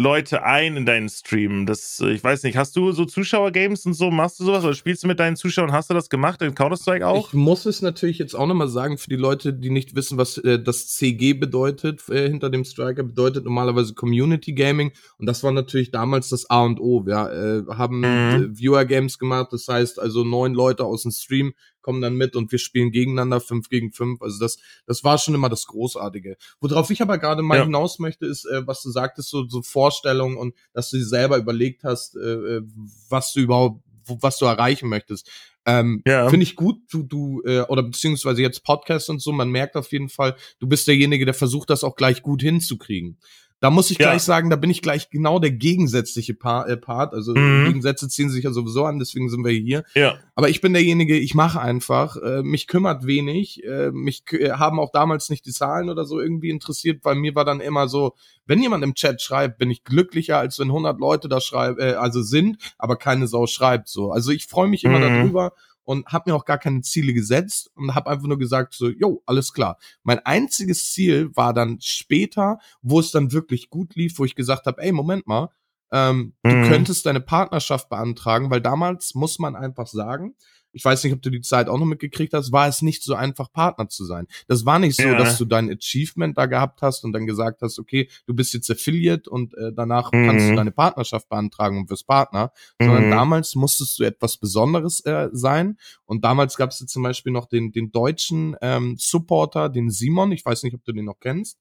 Leute 0.00 0.44
ein 0.44 0.76
in 0.76 0.86
deinen 0.86 1.08
Stream? 1.08 1.66
Das, 1.66 1.98
äh, 1.98 2.12
ich 2.12 2.22
weiß 2.22 2.44
nicht, 2.44 2.56
hast 2.56 2.76
du 2.76 2.92
so 2.92 3.04
Zuschauergames 3.04 3.84
und 3.84 3.94
so, 3.94 4.12
machst 4.12 4.38
du 4.38 4.44
sowas 4.44 4.62
oder 4.64 4.74
spielst 4.74 5.02
du 5.02 5.08
mit 5.08 5.18
deinen 5.18 5.34
Zuschauern? 5.34 5.72
Hast 5.72 5.90
du 5.90 5.94
das 5.94 6.08
gemacht 6.08 6.40
in 6.40 6.54
Counter-Strike 6.54 7.04
auch? 7.04 7.28
Ich 7.28 7.34
muss 7.34 7.66
es 7.66 7.82
natürlich 7.82 8.18
jetzt 8.18 8.34
auch 8.34 8.46
nochmal 8.46 8.68
sagen, 8.68 8.96
für 8.96 9.10
die 9.10 9.16
Leute, 9.16 9.52
die 9.52 9.70
nicht 9.70 9.96
wissen, 9.96 10.16
was 10.16 10.38
äh, 10.38 10.62
das 10.62 10.86
CG 10.86 11.32
bedeutet, 11.32 12.08
äh, 12.08 12.28
hinter 12.28 12.48
dem 12.48 12.64
Striker, 12.64 13.02
bedeutet 13.02 13.44
normalerweise 13.44 13.94
Community 13.94 14.52
Gaming. 14.52 14.92
Und 15.18 15.26
das 15.26 15.42
war 15.42 15.50
natürlich 15.50 15.90
damals 15.90 16.28
das 16.28 16.48
A 16.48 16.62
und 16.62 16.78
O. 16.78 17.04
Wir 17.04 17.66
äh, 17.68 17.74
haben 17.74 18.00
mhm. 18.00 18.56
Viewer 18.56 18.84
Games 18.84 19.18
gemacht, 19.18 19.48
das 19.50 19.66
heißt 19.66 19.98
also 19.98 20.22
neun 20.22 20.54
Leute 20.54 20.84
aus 20.84 21.02
dem 21.02 21.10
Stream 21.10 21.54
kommen 21.88 22.02
dann 22.02 22.16
mit 22.16 22.36
und 22.36 22.52
wir 22.52 22.58
spielen 22.58 22.90
gegeneinander 22.90 23.40
fünf 23.40 23.70
gegen 23.70 23.92
fünf. 23.92 24.20
Also 24.20 24.38
das, 24.38 24.58
das 24.84 25.04
war 25.04 25.16
schon 25.16 25.34
immer 25.34 25.48
das 25.48 25.66
Großartige. 25.66 26.36
Worauf 26.60 26.90
ich 26.90 27.00
aber 27.00 27.16
gerade 27.16 27.40
mal 27.40 27.56
ja. 27.56 27.64
hinaus 27.64 27.98
möchte, 27.98 28.26
ist, 28.26 28.44
äh, 28.44 28.66
was 28.66 28.82
du 28.82 28.90
sagtest, 28.90 29.30
so, 29.30 29.48
so 29.48 29.62
Vorstellungen 29.62 30.36
und 30.36 30.54
dass 30.74 30.90
du 30.90 30.98
dir 30.98 31.06
selber 31.06 31.38
überlegt 31.38 31.84
hast, 31.84 32.14
äh, 32.14 32.20
äh 32.20 32.62
was 33.08 33.32
du 33.32 33.40
überhaupt, 33.40 33.82
was 34.04 34.36
du 34.36 34.44
erreichen 34.44 34.90
möchtest. 34.90 35.30
Ähm, 35.64 36.02
ja. 36.06 36.28
Finde 36.28 36.44
ich 36.44 36.56
gut, 36.56 36.76
du, 36.90 37.04
du, 37.04 37.40
äh, 37.46 37.60
oder 37.62 37.82
beziehungsweise 37.84 38.42
jetzt 38.42 38.64
Podcast 38.64 39.08
und 39.08 39.22
so, 39.22 39.32
man 39.32 39.48
merkt 39.48 39.74
auf 39.74 39.90
jeden 39.90 40.10
Fall, 40.10 40.36
du 40.58 40.66
bist 40.66 40.86
derjenige, 40.88 41.24
der 41.24 41.32
versucht, 41.32 41.70
das 41.70 41.84
auch 41.84 41.96
gleich 41.96 42.20
gut 42.20 42.42
hinzukriegen. 42.42 43.16
Da 43.60 43.70
muss 43.70 43.90
ich 43.90 43.98
ja. 43.98 44.10
gleich 44.10 44.22
sagen, 44.22 44.50
da 44.50 44.56
bin 44.56 44.70
ich 44.70 44.82
gleich 44.82 45.10
genau 45.10 45.38
der 45.38 45.50
gegensätzliche 45.50 46.34
Part. 46.34 46.68
Äh, 46.68 46.76
Part. 46.76 47.12
Also 47.12 47.34
mhm. 47.34 47.66
Gegensätze 47.66 48.08
ziehen 48.08 48.30
sich 48.30 48.44
ja 48.44 48.52
sowieso 48.52 48.84
an, 48.84 48.98
deswegen 48.98 49.28
sind 49.28 49.44
wir 49.44 49.52
hier. 49.52 49.84
Ja. 49.94 50.16
Aber 50.34 50.48
ich 50.48 50.60
bin 50.60 50.72
derjenige, 50.72 51.16
ich 51.16 51.34
mache 51.34 51.60
einfach, 51.60 52.16
äh, 52.16 52.42
mich 52.42 52.68
kümmert 52.68 53.06
wenig, 53.06 53.64
äh, 53.64 53.90
mich 53.90 54.22
äh, 54.32 54.52
haben 54.52 54.78
auch 54.78 54.92
damals 54.92 55.28
nicht 55.28 55.44
die 55.46 55.52
Zahlen 55.52 55.90
oder 55.90 56.04
so 56.04 56.20
irgendwie 56.20 56.50
interessiert, 56.50 57.04
weil 57.04 57.16
mir 57.16 57.34
war 57.34 57.44
dann 57.44 57.60
immer 57.60 57.88
so, 57.88 58.14
wenn 58.46 58.62
jemand 58.62 58.84
im 58.84 58.94
Chat 58.94 59.20
schreibt, 59.20 59.58
bin 59.58 59.70
ich 59.70 59.82
glücklicher, 59.82 60.38
als 60.38 60.58
wenn 60.58 60.68
100 60.68 61.00
Leute 61.00 61.28
da 61.28 61.40
schreiben, 61.40 61.80
äh, 61.80 61.94
also 61.94 62.22
sind, 62.22 62.58
aber 62.78 62.96
keine 62.96 63.26
Sau 63.26 63.46
schreibt 63.46 63.88
so. 63.88 64.12
Also 64.12 64.30
ich 64.30 64.46
freue 64.46 64.68
mich 64.68 64.84
immer 64.84 64.98
mhm. 64.98 65.02
darüber 65.02 65.52
und 65.88 66.04
habe 66.08 66.30
mir 66.30 66.36
auch 66.36 66.44
gar 66.44 66.58
keine 66.58 66.82
Ziele 66.82 67.14
gesetzt 67.14 67.70
und 67.74 67.94
habe 67.94 68.10
einfach 68.10 68.26
nur 68.26 68.38
gesagt 68.38 68.74
so, 68.74 68.90
jo, 68.90 69.22
alles 69.24 69.54
klar. 69.54 69.78
Mein 70.02 70.18
einziges 70.18 70.92
Ziel 70.92 71.34
war 71.34 71.54
dann 71.54 71.78
später, 71.80 72.58
wo 72.82 73.00
es 73.00 73.10
dann 73.10 73.32
wirklich 73.32 73.70
gut 73.70 73.94
lief, 73.94 74.18
wo 74.18 74.26
ich 74.26 74.34
gesagt 74.34 74.66
habe, 74.66 74.82
ey, 74.82 74.92
Moment 74.92 75.26
mal, 75.26 75.48
ähm, 75.90 76.34
mhm. 76.42 76.50
du 76.50 76.68
könntest 76.68 77.06
deine 77.06 77.22
Partnerschaft 77.22 77.88
beantragen, 77.88 78.50
weil 78.50 78.60
damals 78.60 79.14
muss 79.14 79.38
man 79.38 79.56
einfach 79.56 79.86
sagen, 79.86 80.34
ich 80.72 80.84
weiß 80.84 81.04
nicht, 81.04 81.12
ob 81.12 81.22
du 81.22 81.30
die 81.30 81.40
Zeit 81.40 81.68
auch 81.68 81.78
noch 81.78 81.86
mitgekriegt 81.86 82.34
hast, 82.34 82.52
war 82.52 82.68
es 82.68 82.82
nicht 82.82 83.02
so 83.02 83.14
einfach, 83.14 83.52
Partner 83.52 83.88
zu 83.88 84.04
sein. 84.04 84.26
Das 84.46 84.64
war 84.66 84.78
nicht 84.78 84.96
so, 84.96 85.02
ja. 85.02 85.16
dass 85.16 85.38
du 85.38 85.44
dein 85.44 85.70
Achievement 85.70 86.36
da 86.36 86.46
gehabt 86.46 86.82
hast 86.82 87.04
und 87.04 87.12
dann 87.12 87.26
gesagt 87.26 87.62
hast, 87.62 87.78
okay, 87.78 88.08
du 88.26 88.34
bist 88.34 88.54
jetzt 88.54 88.70
Affiliate 88.70 89.28
und 89.28 89.54
äh, 89.54 89.72
danach 89.74 90.12
mhm. 90.12 90.26
kannst 90.26 90.48
du 90.48 90.54
deine 90.54 90.72
Partnerschaft 90.72 91.28
beantragen 91.28 91.78
und 91.78 91.90
wirst 91.90 92.06
Partner, 92.06 92.52
mhm. 92.78 92.86
sondern 92.86 93.10
damals 93.10 93.54
musstest 93.54 93.98
du 93.98 94.04
etwas 94.04 94.36
Besonderes 94.36 95.00
äh, 95.00 95.28
sein. 95.32 95.78
Und 96.04 96.24
damals 96.24 96.56
gab 96.56 96.70
es 96.70 96.78
zum 96.78 97.02
Beispiel 97.02 97.32
noch 97.32 97.46
den, 97.46 97.72
den 97.72 97.90
deutschen 97.90 98.56
ähm, 98.60 98.96
Supporter, 98.98 99.68
den 99.68 99.90
Simon, 99.90 100.32
ich 100.32 100.44
weiß 100.44 100.62
nicht, 100.62 100.74
ob 100.74 100.84
du 100.84 100.92
den 100.92 101.04
noch 101.06 101.20
kennst. 101.20 101.58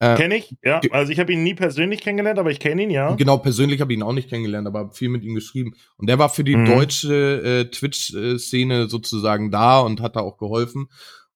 Äh, 0.00 0.14
kenne 0.14 0.36
ich, 0.36 0.56
ja. 0.62 0.80
Also 0.92 1.10
ich 1.10 1.18
habe 1.18 1.32
ihn 1.32 1.42
nie 1.42 1.54
persönlich 1.54 2.00
kennengelernt, 2.00 2.38
aber 2.38 2.50
ich 2.50 2.60
kenne 2.60 2.84
ihn, 2.84 2.90
ja. 2.90 3.14
Genau, 3.16 3.38
persönlich 3.38 3.80
habe 3.80 3.92
ich 3.92 3.98
ihn 3.98 4.04
auch 4.04 4.12
nicht 4.12 4.28
kennengelernt, 4.28 4.68
aber 4.68 4.92
viel 4.92 5.08
mit 5.08 5.24
ihm 5.24 5.34
geschrieben. 5.34 5.74
Und 5.96 6.08
der 6.08 6.18
war 6.18 6.28
für 6.28 6.44
die 6.44 6.56
mhm. 6.56 6.66
deutsche 6.66 7.42
äh, 7.42 7.70
Twitch-Szene 7.70 8.88
sozusagen 8.88 9.50
da 9.50 9.80
und 9.80 10.00
hat 10.00 10.14
da 10.14 10.20
auch 10.20 10.38
geholfen. 10.38 10.88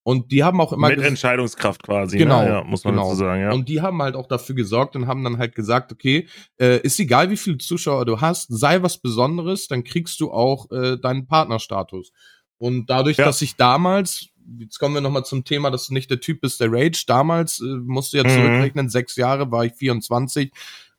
Und 0.05 0.33
die 0.33 0.42
haben 0.42 0.61
auch 0.61 0.72
immer 0.72 0.88
mit 0.88 1.01
Entscheidungskraft 1.01 1.85
quasi, 1.85 2.16
ne? 2.16 2.25
genau, 2.25 2.42
ne? 2.42 2.48
ja, 2.48 2.64
muss 2.64 2.85
man 2.85 2.94
genau. 2.94 3.09
dazu 3.09 3.18
sagen, 3.18 3.40
ja. 3.40 3.53
Und 3.53 3.68
die 3.68 3.83
haben 3.83 4.03
halt 4.03 4.16
auch 4.16 4.27
dafür 4.27 4.57
gesorgt 4.57 4.96
und 4.96 5.07
haben 5.07 5.22
dann 5.22 5.38
halt 5.38 5.55
gesagt, 5.55 5.92
okay, 5.92 6.29
äh, 6.61 6.81
ist 6.81 6.98
egal, 6.98 7.31
wie 7.31 7.37
viele 7.37 7.59
Zuschauer 7.59 8.05
du 8.05 8.20
hast, 8.20 8.48
sei 8.48 8.83
was 8.83 8.98
Besonderes, 8.98 9.68
dann 9.68 9.85
kriegst 9.85 10.20
du 10.20 10.33
auch 10.33 10.70
äh, 10.72 10.98
deinen 10.98 11.27
Partnerstatus. 11.27 12.12
Und 12.59 12.90
dadurch, 12.90 13.16
ja. 13.16 13.25
dass 13.25 13.42
ich 13.42 13.57
damals 13.57 14.29
jetzt 14.59 14.78
kommen 14.78 14.94
wir 14.94 15.00
nochmal 15.00 15.24
zum 15.24 15.44
Thema, 15.44 15.70
dass 15.70 15.88
du 15.88 15.94
nicht 15.94 16.11
der 16.11 16.20
Typ 16.20 16.40
bist, 16.40 16.61
der 16.61 16.72
Rage. 16.72 17.05
Damals 17.07 17.61
äh, 17.61 17.64
musst 17.64 18.12
du 18.12 18.18
ja 18.18 18.24
mhm. 18.24 18.28
zurückrechnen, 18.31 18.88
sechs 18.88 19.16
Jahre 19.16 19.50
war 19.50 19.64
ich 19.64 19.74
24, 19.74 20.52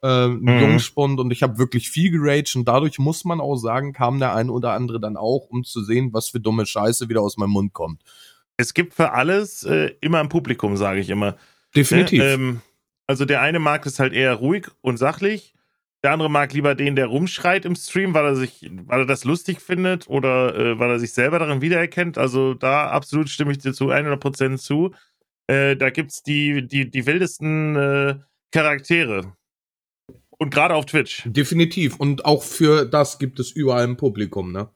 äh, 0.04 0.28
mhm. 0.28 0.48
Jungspund 0.48 1.20
und 1.20 1.32
ich 1.32 1.44
habe 1.44 1.58
wirklich 1.58 1.90
viel 1.90 2.12
geraged 2.12 2.56
und 2.56 2.68
dadurch 2.68 3.00
muss 3.00 3.26
man 3.26 3.40
auch 3.40 3.56
sagen, 3.56 3.94
kam 3.94 4.20
der 4.20 4.36
ein 4.36 4.50
oder 4.50 4.74
andere 4.74 5.00
dann 5.00 5.18
auch, 5.18 5.48
um 5.50 5.64
zu 5.64 5.84
sehen, 5.84 6.14
was 6.14 6.30
für 6.30 6.40
dumme 6.40 6.66
Scheiße 6.66 7.10
wieder 7.10 7.22
aus 7.22 7.38
meinem 7.38 7.52
Mund 7.52 7.74
kommt. 7.74 8.02
Es 8.58 8.74
gibt 8.74 8.94
für 8.94 9.14
alles 9.14 9.64
äh, 9.64 9.92
immer 10.02 10.20
ein 10.20 10.30
Publikum, 10.30 10.78
sage 10.78 11.00
ich 11.00 11.10
immer. 11.10 11.38
Definitiv. 11.76 12.22
Ähm, 12.22 12.62
also 13.08 13.26
der 13.26 13.42
eine 13.42 13.60
mag 13.60 13.86
es 13.86 14.00
halt 14.00 14.14
eher 14.14 14.36
ruhig 14.36 14.68
und 14.82 14.98
sachlich 14.98 15.54
der 16.04 16.12
andere 16.12 16.30
mag 16.30 16.54
lieber 16.54 16.76
den, 16.76 16.96
der 16.96 17.08
rumschreit 17.08 17.66
im 17.66 17.76
Stream, 17.76 18.14
weil 18.14 18.26
er 18.26 18.36
sich, 18.36 18.70
weil 18.86 19.02
er 19.02 19.06
das 19.06 19.24
lustig 19.24 19.62
findet 19.62 20.08
oder 20.10 20.56
äh, 20.56 20.80
weil 20.80 20.92
er 20.92 21.00
sich 21.00 21.14
selber 21.14 21.40
darin 21.40 21.62
wiedererkennt. 21.62 22.18
Also 22.18 22.54
da 22.54 22.90
absolut 22.90 23.30
stimme 23.30 23.54
ich 23.54 23.60
dir 23.60 23.74
zu 23.74 23.90
100% 23.90 24.58
zu. 24.58 24.94
Äh, 25.48 25.78
da 25.78 25.90
gibt's 25.90 26.22
die, 26.22 26.68
die, 26.68 26.90
die 26.90 27.06
wildesten 27.06 27.76
äh, 27.76 28.16
Charaktere. 28.52 29.34
Und 30.38 30.54
gerade 30.54 30.76
auf 30.76 30.86
Twitch. 30.86 31.24
Definitiv. 31.26 31.96
Und 31.98 32.26
auch 32.26 32.44
für 32.44 32.86
das 32.86 33.18
gibt 33.18 33.40
es 33.40 33.52
überall 33.52 33.86
ein 33.86 33.98
Publikum, 33.98 34.52
ne? 34.52 34.70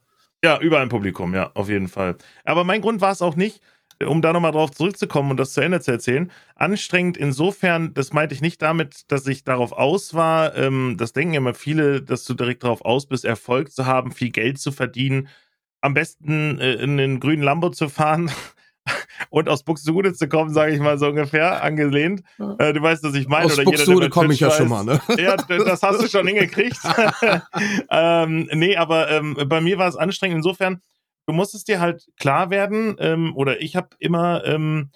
Ja, 0.44 0.60
überall 0.62 0.84
ein 0.84 0.90
Publikum, 0.90 1.34
ja, 1.34 1.52
auf 1.56 1.68
jeden 1.68 1.88
Fall. 1.88 2.16
Aber 2.46 2.63
mein 2.63 2.82
Grund 2.82 3.02
war 3.02 3.12
es 3.12 3.22
auch 3.22 3.36
nicht, 3.36 3.60
um 4.05 4.21
da 4.21 4.33
nochmal 4.33 4.51
drauf 4.51 4.71
zurückzukommen 4.71 5.31
und 5.31 5.38
das 5.38 5.53
zu 5.53 5.62
Ende 5.62 5.79
zu 5.81 5.91
erzählen, 5.91 6.31
anstrengend 6.55 7.17
insofern, 7.17 7.93
das 7.93 8.13
meinte 8.13 8.36
ich 8.36 8.41
nicht 8.41 8.62
damit, 8.62 9.12
dass 9.12 9.27
ich 9.27 9.43
darauf 9.43 9.71
aus 9.71 10.13
war, 10.13 10.55
ähm, 10.55 10.95
das 10.97 11.13
denken 11.13 11.33
immer 11.33 11.53
viele, 11.53 12.01
dass 12.01 12.25
du 12.25 12.33
direkt 12.33 12.63
darauf 12.63 12.83
aus 12.86 13.07
bist, 13.07 13.25
Erfolg 13.25 13.71
zu 13.71 13.86
haben, 13.86 14.12
viel 14.12 14.29
Geld 14.29 14.60
zu 14.60 14.71
verdienen, 14.71 15.29
am 15.81 15.93
besten 15.93 16.60
äh, 16.60 16.73
in 16.73 16.97
den 16.97 17.19
grünen 17.19 17.43
Lambo 17.43 17.69
zu 17.69 17.89
fahren 17.89 18.31
und 19.29 19.49
aus 19.49 19.63
Buxtehude 19.63 20.13
zu 20.13 20.27
kommen, 20.27 20.53
sage 20.53 20.73
ich 20.73 20.79
mal 20.79 20.97
so 20.97 21.07
ungefähr, 21.07 21.63
angelehnt. 21.63 22.23
Äh, 22.60 22.73
du 22.73 22.81
weißt, 22.81 23.03
was 23.03 23.15
ich 23.15 23.27
meine. 23.27 23.45
Aus 23.45 23.53
oder 23.53 23.65
Buxtehude 23.65 24.10
komme 24.10 24.33
ich 24.33 24.39
ja 24.39 24.51
schon 24.51 24.69
mal, 24.69 24.83
ne? 24.83 24.99
Ja, 25.17 25.36
das 25.36 25.81
hast 25.81 26.01
du 26.01 26.07
schon 26.07 26.27
hingekriegt. 26.27 26.79
ähm, 27.89 28.49
nee, 28.53 28.75
aber 28.75 29.10
ähm, 29.12 29.38
bei 29.47 29.62
mir 29.62 29.77
war 29.77 29.88
es 29.88 29.95
anstrengend 29.95 30.38
insofern, 30.38 30.81
du 31.28 31.34
musst 31.34 31.54
es 31.54 31.63
dir 31.63 31.80
halt 31.80 32.08
klar 32.18 32.50
werden, 32.50 32.96
ähm, 33.00 33.36
oder 33.36 33.62
ich 33.62 33.76
habe 33.76 33.90
immer, 34.00 34.44
ähm, 34.46 34.92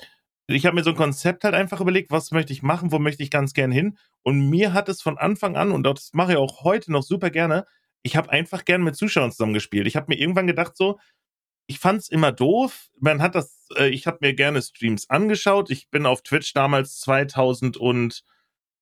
ich 0.48 0.66
habe 0.66 0.76
mir 0.76 0.84
so 0.84 0.92
ein 0.92 0.96
Konzept 0.96 1.44
halt 1.44 1.54
einfach 1.56 1.82
überlegt, 1.82 2.12
was 2.12 2.32
möchte 2.32 2.54
ich 2.54 2.64
machen, 2.64 2.92
wo 2.92 3.00
möchte 3.00 3.24
ich 3.24 3.30
ganz 3.30 3.54
gern 3.54 3.72
hin. 3.72 3.98
Und 4.24 4.50
mir 4.50 4.74
hat 4.74 4.90
es 4.90 5.02
von 5.02 5.18
Anfang 5.18 5.56
an, 5.56 5.72
und 5.72 5.84
das 5.84 6.12
mache 6.14 6.34
ich 6.34 6.38
auch 6.38 6.64
heute 6.64 6.92
noch 6.92 7.04
super 7.04 7.30
gerne, 7.30 7.66
ich 8.04 8.16
habe 8.16 8.32
einfach 8.32 8.66
gern 8.66 8.84
mit 8.84 8.96
Zuschauern 8.96 9.32
zusammengespielt. 9.32 9.88
Ich 9.88 9.96
habe 9.96 10.08
mir 10.10 10.20
irgendwann 10.20 10.48
gedacht, 10.48 10.76
so, 10.76 11.00
ich 11.68 11.80
fand's 11.80 12.10
immer 12.10 12.32
doof. 12.32 12.90
Man 13.00 13.22
hat 13.22 13.36
das, 13.36 13.68
äh, 13.78 13.90
ich 13.90 14.08
habe 14.08 14.18
mir 14.22 14.34
gerne 14.34 14.62
Streams 14.62 15.10
angeschaut. 15.10 15.70
Ich 15.70 15.90
bin 15.90 16.06
auf 16.06 16.22
Twitch 16.24 16.54
damals 16.54 17.00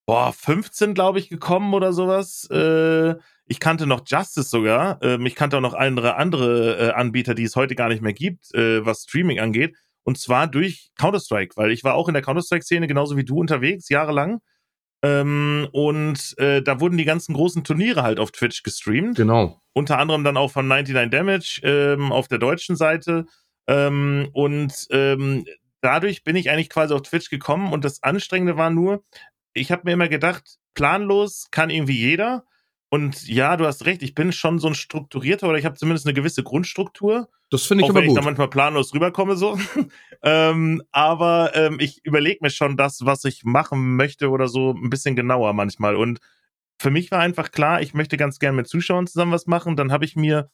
2015, 0.10 0.96
glaube 0.96 1.20
ich, 1.20 1.30
gekommen 1.30 1.74
oder 1.74 1.94
sowas. 1.94 2.48
Äh, 2.50 3.16
ich 3.46 3.60
kannte 3.60 3.86
noch 3.86 4.02
Justice 4.08 4.50
sogar. 4.50 5.00
Ähm, 5.04 5.26
ich 5.28 5.36
kannte 5.36 5.58
auch 5.58 5.62
noch 5.62 5.76
andere, 5.76 6.16
andere 6.16 6.78
äh, 6.80 6.92
Anbieter, 6.92 7.36
die 7.36 7.44
es 7.44 7.56
heute 7.56 7.76
gar 7.76 7.90
nicht 7.90 8.02
mehr 8.02 8.14
gibt, 8.14 8.54
äh, 8.56 8.84
was 8.86 9.04
Streaming 9.04 9.40
angeht. 9.40 9.76
Und 10.04 10.18
zwar 10.18 10.48
durch 10.48 10.90
Counter-Strike, 10.98 11.56
weil 11.58 11.72
ich 11.72 11.84
war 11.84 11.94
auch 11.94 12.08
in 12.08 12.16
der 12.16 12.24
Counter-Strike-Szene 12.24 12.88
genauso 12.88 13.18
wie 13.18 13.24
du 13.26 13.38
unterwegs, 13.40 13.90
jahrelang. 13.90 14.40
Ähm, 15.04 15.68
und 15.72 16.34
äh, 16.40 16.64
da 16.64 16.80
wurden 16.80 16.98
die 16.98 17.06
ganzen 17.06 17.36
großen 17.36 17.64
Turniere 17.64 18.02
halt 18.02 18.20
auf 18.20 18.32
Twitch 18.32 18.64
gestreamt. 18.64 19.16
Genau. 19.16 19.62
Unter 19.74 20.00
anderem 20.00 20.24
dann 20.24 20.38
auch 20.38 20.52
von 20.52 20.68
99 20.68 21.12
Damage 21.12 21.62
ähm, 21.64 22.12
auf 22.12 22.28
der 22.28 22.40
deutschen 22.40 22.76
Seite. 22.76 23.26
Ähm, 23.68 24.30
und 24.34 24.88
ähm, 24.90 25.46
dadurch 25.82 26.24
bin 26.24 26.36
ich 26.36 26.50
eigentlich 26.50 26.70
quasi 26.70 26.96
auf 26.96 27.04
Twitch 27.04 27.30
gekommen. 27.30 27.72
Und 27.72 27.86
das 27.86 28.02
Anstrengende 28.02 28.58
war 28.58 28.72
nur, 28.72 29.04
ich 29.54 29.72
habe 29.72 29.84
mir 29.86 29.94
immer 29.94 30.08
gedacht, 30.08 30.58
planlos 30.74 31.48
kann 31.52 31.70
irgendwie 31.70 31.98
jeder. 31.98 32.46
Und 32.90 33.28
ja, 33.28 33.56
du 33.56 33.66
hast 33.66 33.86
recht, 33.86 34.02
ich 34.02 34.16
bin 34.16 34.32
schon 34.32 34.58
so 34.58 34.68
ein 34.68 34.76
strukturierter 34.76 35.48
oder 35.48 35.60
ich 35.60 35.66
habe 35.66 35.76
zumindest 35.76 36.08
eine 36.08 36.16
gewisse 36.16 36.44
Grundstruktur. 36.44 37.30
Das 37.52 37.66
finde 37.66 37.84
ich 37.84 37.86
auch 37.86 37.92
aber 37.92 38.02
wenn 38.02 38.08
gut. 38.08 38.18
ich 38.18 38.22
da 38.22 38.26
manchmal 38.26 38.50
planlos 38.50 38.94
rüberkomme 38.94 39.36
so. 39.36 39.60
ähm, 40.24 40.82
aber 40.92 41.52
ähm, 41.56 41.78
ich 41.80 42.04
überlege 42.04 42.40
mir 42.42 42.50
schon 42.50 42.78
das, 42.78 43.06
was 43.06 43.24
ich 43.26 43.44
machen 43.44 43.96
möchte 43.96 44.30
oder 44.30 44.48
so 44.48 44.72
ein 44.72 44.90
bisschen 44.90 45.16
genauer 45.16 45.54
manchmal. 45.54 45.96
Und 45.96 46.20
für 46.80 46.90
mich 46.90 47.12
war 47.12 47.20
einfach 47.20 47.52
klar, 47.52 47.82
ich 47.82 47.94
möchte 47.94 48.18
ganz 48.18 48.40
gern 48.40 48.56
mit 48.56 48.68
Zuschauern 48.68 49.06
zusammen 49.06 49.34
was 49.34 49.46
machen. 49.46 49.76
Dann 49.76 49.92
habe 49.92 50.06
ich 50.06 50.16
mir 50.16 50.50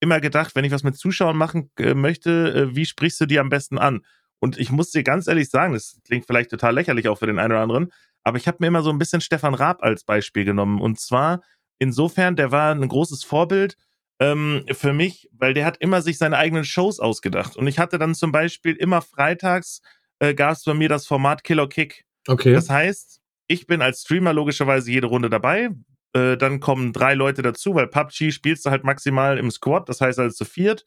immer 0.00 0.20
gedacht, 0.20 0.54
wenn 0.54 0.64
ich 0.64 0.72
was 0.72 0.82
mit 0.82 0.96
Zuschauern 0.96 1.36
machen 1.36 1.70
äh, 1.78 1.94
möchte, 1.94 2.52
äh, 2.54 2.76
wie 2.76 2.84
sprichst 2.84 3.20
du 3.20 3.26
die 3.26 3.38
am 3.38 3.48
besten 3.48 3.78
an? 3.78 4.04
Und 4.40 4.58
ich 4.58 4.70
muss 4.70 4.90
dir 4.90 5.02
ganz 5.02 5.26
ehrlich 5.26 5.50
sagen, 5.50 5.74
das 5.74 5.98
klingt 6.04 6.26
vielleicht 6.26 6.50
total 6.50 6.74
lächerlich 6.74 7.08
auch 7.08 7.18
für 7.18 7.26
den 7.26 7.38
einen 7.38 7.52
oder 7.52 7.62
anderen, 7.62 7.92
aber 8.24 8.36
ich 8.36 8.46
habe 8.46 8.58
mir 8.60 8.68
immer 8.68 8.82
so 8.82 8.90
ein 8.90 8.98
bisschen 8.98 9.20
Stefan 9.20 9.54
Raab 9.54 9.82
als 9.82 10.04
Beispiel 10.04 10.44
genommen. 10.44 10.80
Und 10.80 11.00
zwar 11.00 11.42
insofern, 11.78 12.36
der 12.36 12.52
war 12.52 12.74
ein 12.74 12.86
großes 12.86 13.24
Vorbild 13.24 13.76
ähm, 14.20 14.64
für 14.72 14.92
mich, 14.92 15.28
weil 15.32 15.54
der 15.54 15.64
hat 15.64 15.78
immer 15.78 16.02
sich 16.02 16.18
seine 16.18 16.36
eigenen 16.36 16.64
Shows 16.64 17.00
ausgedacht. 17.00 17.56
Und 17.56 17.66
ich 17.66 17.78
hatte 17.78 17.98
dann 17.98 18.14
zum 18.14 18.32
Beispiel 18.32 18.74
immer 18.74 19.02
freitags 19.02 19.80
äh, 20.20 20.34
gab 20.34 20.52
es 20.52 20.64
bei 20.64 20.74
mir 20.74 20.88
das 20.88 21.06
Format 21.06 21.44
Killer 21.44 21.68
Kick. 21.68 22.04
Okay. 22.26 22.52
Das 22.52 22.68
heißt, 22.68 23.20
ich 23.46 23.66
bin 23.66 23.82
als 23.82 24.02
Streamer 24.02 24.32
logischerweise 24.32 24.90
jede 24.90 25.06
Runde 25.06 25.30
dabei. 25.30 25.70
Äh, 26.12 26.36
dann 26.36 26.60
kommen 26.60 26.92
drei 26.92 27.14
Leute 27.14 27.42
dazu, 27.42 27.74
weil 27.74 27.86
PUBG 27.86 28.32
spielst 28.32 28.66
du 28.66 28.70
halt 28.70 28.84
maximal 28.84 29.38
im 29.38 29.50
Squad, 29.50 29.88
das 29.88 30.00
heißt 30.00 30.18
also 30.18 30.34
zu 30.34 30.44
viert. 30.44 30.84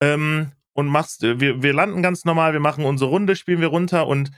Ähm, 0.00 0.52
und 0.76 0.86
machst, 0.88 1.24
äh, 1.24 1.40
wir, 1.40 1.62
wir 1.62 1.72
landen 1.72 2.02
ganz 2.02 2.24
normal, 2.24 2.52
wir 2.52 2.60
machen 2.60 2.84
unsere 2.84 3.10
Runde, 3.10 3.34
spielen 3.34 3.60
wir 3.60 3.68
runter 3.68 4.06
und 4.06 4.30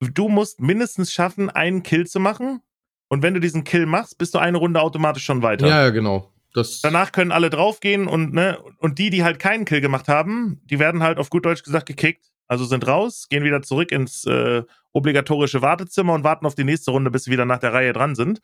du 0.00 0.28
musst 0.28 0.60
mindestens 0.60 1.12
schaffen, 1.12 1.50
einen 1.50 1.82
Kill 1.82 2.06
zu 2.06 2.20
machen. 2.20 2.60
Und 3.08 3.22
wenn 3.22 3.32
du 3.32 3.40
diesen 3.40 3.64
Kill 3.64 3.86
machst, 3.86 4.18
bist 4.18 4.34
du 4.34 4.38
eine 4.38 4.58
Runde 4.58 4.82
automatisch 4.82 5.24
schon 5.24 5.42
weiter. 5.42 5.66
Ja, 5.66 5.84
ja, 5.84 5.90
genau. 5.90 6.30
Das 6.52 6.82
Danach 6.82 7.12
können 7.12 7.32
alle 7.32 7.50
draufgehen 7.50 8.06
und, 8.06 8.34
ne, 8.34 8.58
und 8.78 8.98
die, 8.98 9.10
die 9.10 9.24
halt 9.24 9.38
keinen 9.38 9.64
Kill 9.64 9.80
gemacht 9.80 10.08
haben, 10.08 10.60
die 10.64 10.78
werden 10.78 11.02
halt 11.02 11.18
auf 11.18 11.30
gut 11.30 11.46
Deutsch 11.46 11.62
gesagt 11.62 11.86
gekickt. 11.86 12.30
Also 12.46 12.64
sind 12.64 12.86
raus, 12.86 13.28
gehen 13.28 13.44
wieder 13.44 13.62
zurück 13.62 13.92
ins 13.92 14.24
äh, 14.24 14.62
obligatorische 14.92 15.62
Wartezimmer 15.62 16.14
und 16.14 16.24
warten 16.24 16.46
auf 16.46 16.54
die 16.54 16.64
nächste 16.64 16.90
Runde, 16.90 17.10
bis 17.10 17.24
sie 17.24 17.30
wieder 17.30 17.44
nach 17.44 17.58
der 17.58 17.72
Reihe 17.72 17.92
dran 17.92 18.14
sind. 18.14 18.40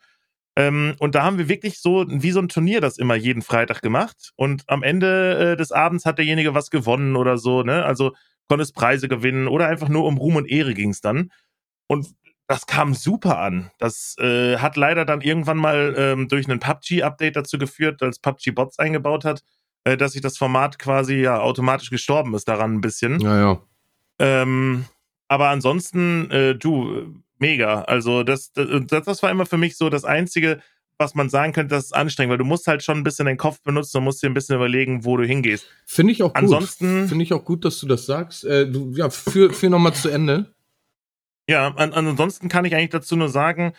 Ähm, 0.55 0.95
und 0.99 1.15
da 1.15 1.23
haben 1.23 1.37
wir 1.37 1.49
wirklich 1.49 1.79
so 1.79 2.05
wie 2.07 2.31
so 2.31 2.39
ein 2.39 2.47
Turnier 2.47 2.79
das 2.81 2.97
immer 2.97 3.15
jeden 3.15 3.41
Freitag 3.41 3.81
gemacht. 3.81 4.31
Und 4.35 4.63
am 4.67 4.83
Ende 4.83 5.53
äh, 5.53 5.57
des 5.57 5.71
Abends 5.71 6.05
hat 6.05 6.17
derjenige 6.17 6.53
was 6.53 6.69
gewonnen 6.69 7.15
oder 7.15 7.37
so, 7.37 7.63
ne? 7.63 7.83
Also 7.83 8.13
konntest 8.47 8.75
Preise 8.75 9.07
gewinnen 9.07 9.47
oder 9.47 9.67
einfach 9.67 9.89
nur 9.89 10.05
um 10.05 10.17
Ruhm 10.17 10.37
und 10.37 10.49
Ehre 10.49 10.73
ging 10.73 10.91
es 10.91 11.01
dann. 11.01 11.31
Und 11.87 12.07
das 12.47 12.67
kam 12.67 12.93
super 12.93 13.39
an. 13.39 13.71
Das 13.79 14.15
äh, 14.19 14.57
hat 14.57 14.77
leider 14.77 15.03
dann 15.03 15.21
irgendwann 15.21 15.57
mal 15.57 15.95
ähm, 15.97 16.27
durch 16.27 16.47
einen 16.47 16.59
PUBG-Update 16.59 17.35
dazu 17.35 17.57
geführt, 17.57 18.01
als 18.03 18.19
PUBG 18.19 18.51
Bots 18.51 18.77
eingebaut 18.77 19.25
hat, 19.25 19.43
äh, 19.83 19.97
dass 19.97 20.13
sich 20.13 20.21
das 20.21 20.37
Format 20.37 20.77
quasi 20.79 21.15
ja 21.15 21.39
automatisch 21.39 21.89
gestorben 21.89 22.33
ist 22.35 22.47
daran 22.47 22.75
ein 22.75 22.81
bisschen. 22.81 23.19
ja, 23.19 23.39
ja. 23.39 23.61
Ähm, 24.17 24.85
aber 25.27 25.49
ansonsten, 25.49 26.29
äh, 26.31 26.55
du, 26.55 27.13
mega. 27.39 27.81
Also 27.83 28.23
das, 28.23 28.51
das, 28.53 29.03
das 29.05 29.23
war 29.23 29.31
immer 29.31 29.45
für 29.45 29.57
mich 29.57 29.77
so 29.77 29.89
das 29.89 30.05
Einzige, 30.05 30.59
was 30.97 31.13
man 31.15 31.29
sagen 31.29 31.51
könnte, 31.51 31.75
das 31.75 31.85
ist 31.85 31.95
anstrengend, 31.95 32.31
weil 32.31 32.37
du 32.37 32.45
musst 32.45 32.67
halt 32.67 32.81
schon 32.83 32.97
ein 32.97 33.03
bisschen 33.03 33.25
den 33.25 33.35
Kopf 33.37 33.61
benutzen 33.61 33.97
und 33.97 34.05
musst 34.05 34.23
dir 34.23 34.27
ein 34.29 34.33
bisschen 34.33 34.55
überlegen, 34.55 35.03
wo 35.03 35.17
du 35.17 35.25
hingehst. 35.25 35.67
Finde 35.85 36.13
ich 36.13 36.23
auch 36.23 36.29
gut. 36.33 36.37
Ansonsten- 36.37 37.07
Finde 37.09 37.23
ich 37.23 37.33
auch 37.33 37.43
gut, 37.43 37.65
dass 37.65 37.79
du 37.79 37.87
das 37.87 38.05
sagst. 38.05 38.45
Äh, 38.45 38.71
du, 38.71 38.91
ja, 38.95 39.09
für, 39.09 39.51
für 39.51 39.69
nochmal 39.69 39.93
zu 39.93 40.09
Ende. 40.09 40.53
Ja, 41.49 41.67
an, 41.75 41.91
ansonsten 41.93 42.47
kann 42.47 42.65
ich 42.65 42.73
eigentlich 42.75 42.89
dazu 42.91 43.15
nur 43.17 43.29
sagen, 43.29 43.73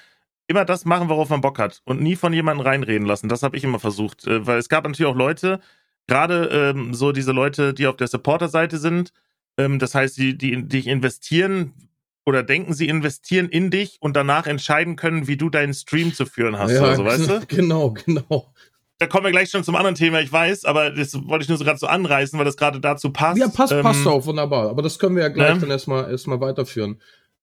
immer 0.47 0.65
das 0.65 0.85
machen, 0.85 1.09
worauf 1.09 1.31
man 1.31 1.41
Bock 1.41 1.59
hat 1.59 1.81
und 1.85 2.01
nie 2.03 2.15
von 2.17 2.33
jemandem 2.33 2.65
reinreden 2.67 3.07
lassen. 3.07 3.29
Das 3.29 3.43
habe 3.43 3.57
ich 3.57 3.65
immer 3.65 3.81
versucht, 3.81 4.27
äh, 4.27 4.47
weil 4.47 4.59
es 4.59 4.69
gab 4.69 4.85
natürlich 4.85 5.11
auch 5.11 5.17
Leute, 5.17 5.61
gerade 6.07 6.49
ähm, 6.77 6.93
so 6.95 7.13
diese 7.13 7.33
Leute, 7.33 7.73
die 7.75 7.87
auf 7.87 7.97
der 7.97 8.07
Supporter-Seite 8.09 8.79
sind, 8.79 9.13
ähm, 9.57 9.79
das 9.79 9.95
heißt, 9.95 10.17
die, 10.17 10.37
die, 10.37 10.67
die 10.67 10.89
investieren 10.89 11.73
oder 12.25 12.43
denken, 12.43 12.75
sie 12.75 12.89
investieren 12.89 13.49
in 13.49 13.71
dich 13.71 13.99
und 14.01 14.17
danach 14.17 14.47
entscheiden 14.47 14.97
können, 14.97 15.29
wie 15.29 15.37
du 15.37 15.49
deinen 15.49 15.75
Stream 15.75 16.13
zu 16.13 16.27
führen 16.27 16.59
hast. 16.59 16.73
ja, 16.73 16.83
oder 16.83 16.97
so, 16.97 17.05
weißt 17.05 17.31
du? 17.31 17.41
Genau, 17.49 17.93
genau. 17.93 18.53
Da 18.99 19.07
kommen 19.07 19.25
wir 19.25 19.31
gleich 19.31 19.51
schon 19.51 19.63
zum 19.63 19.77
anderen 19.77 19.95
Thema, 19.95 20.21
ich 20.21 20.33
weiß, 20.33 20.65
aber 20.65 20.91
das 20.91 21.15
wollte 21.29 21.43
ich 21.43 21.49
nur 21.49 21.59
so 21.59 21.65
gerade 21.65 21.79
so 21.79 21.87
anreißen, 21.87 22.39
weil 22.39 22.47
das 22.47 22.57
gerade 22.57 22.81
dazu 22.81 23.13
passt. 23.13 23.39
Ja, 23.39 23.49
passt, 23.49 23.73
Ähm, 23.73 23.83
passt 23.83 24.07
auch, 24.07 24.25
wunderbar. 24.25 24.71
Aber 24.71 24.83
das 24.83 24.99
können 24.99 25.17
wir 25.17 25.23
ja 25.23 25.29
gleich 25.29 25.55
ne? 25.55 25.61
dann 25.61 25.71
erstmal 25.71 26.11
erstmal 26.11 26.41
weiterführen. 26.41 27.01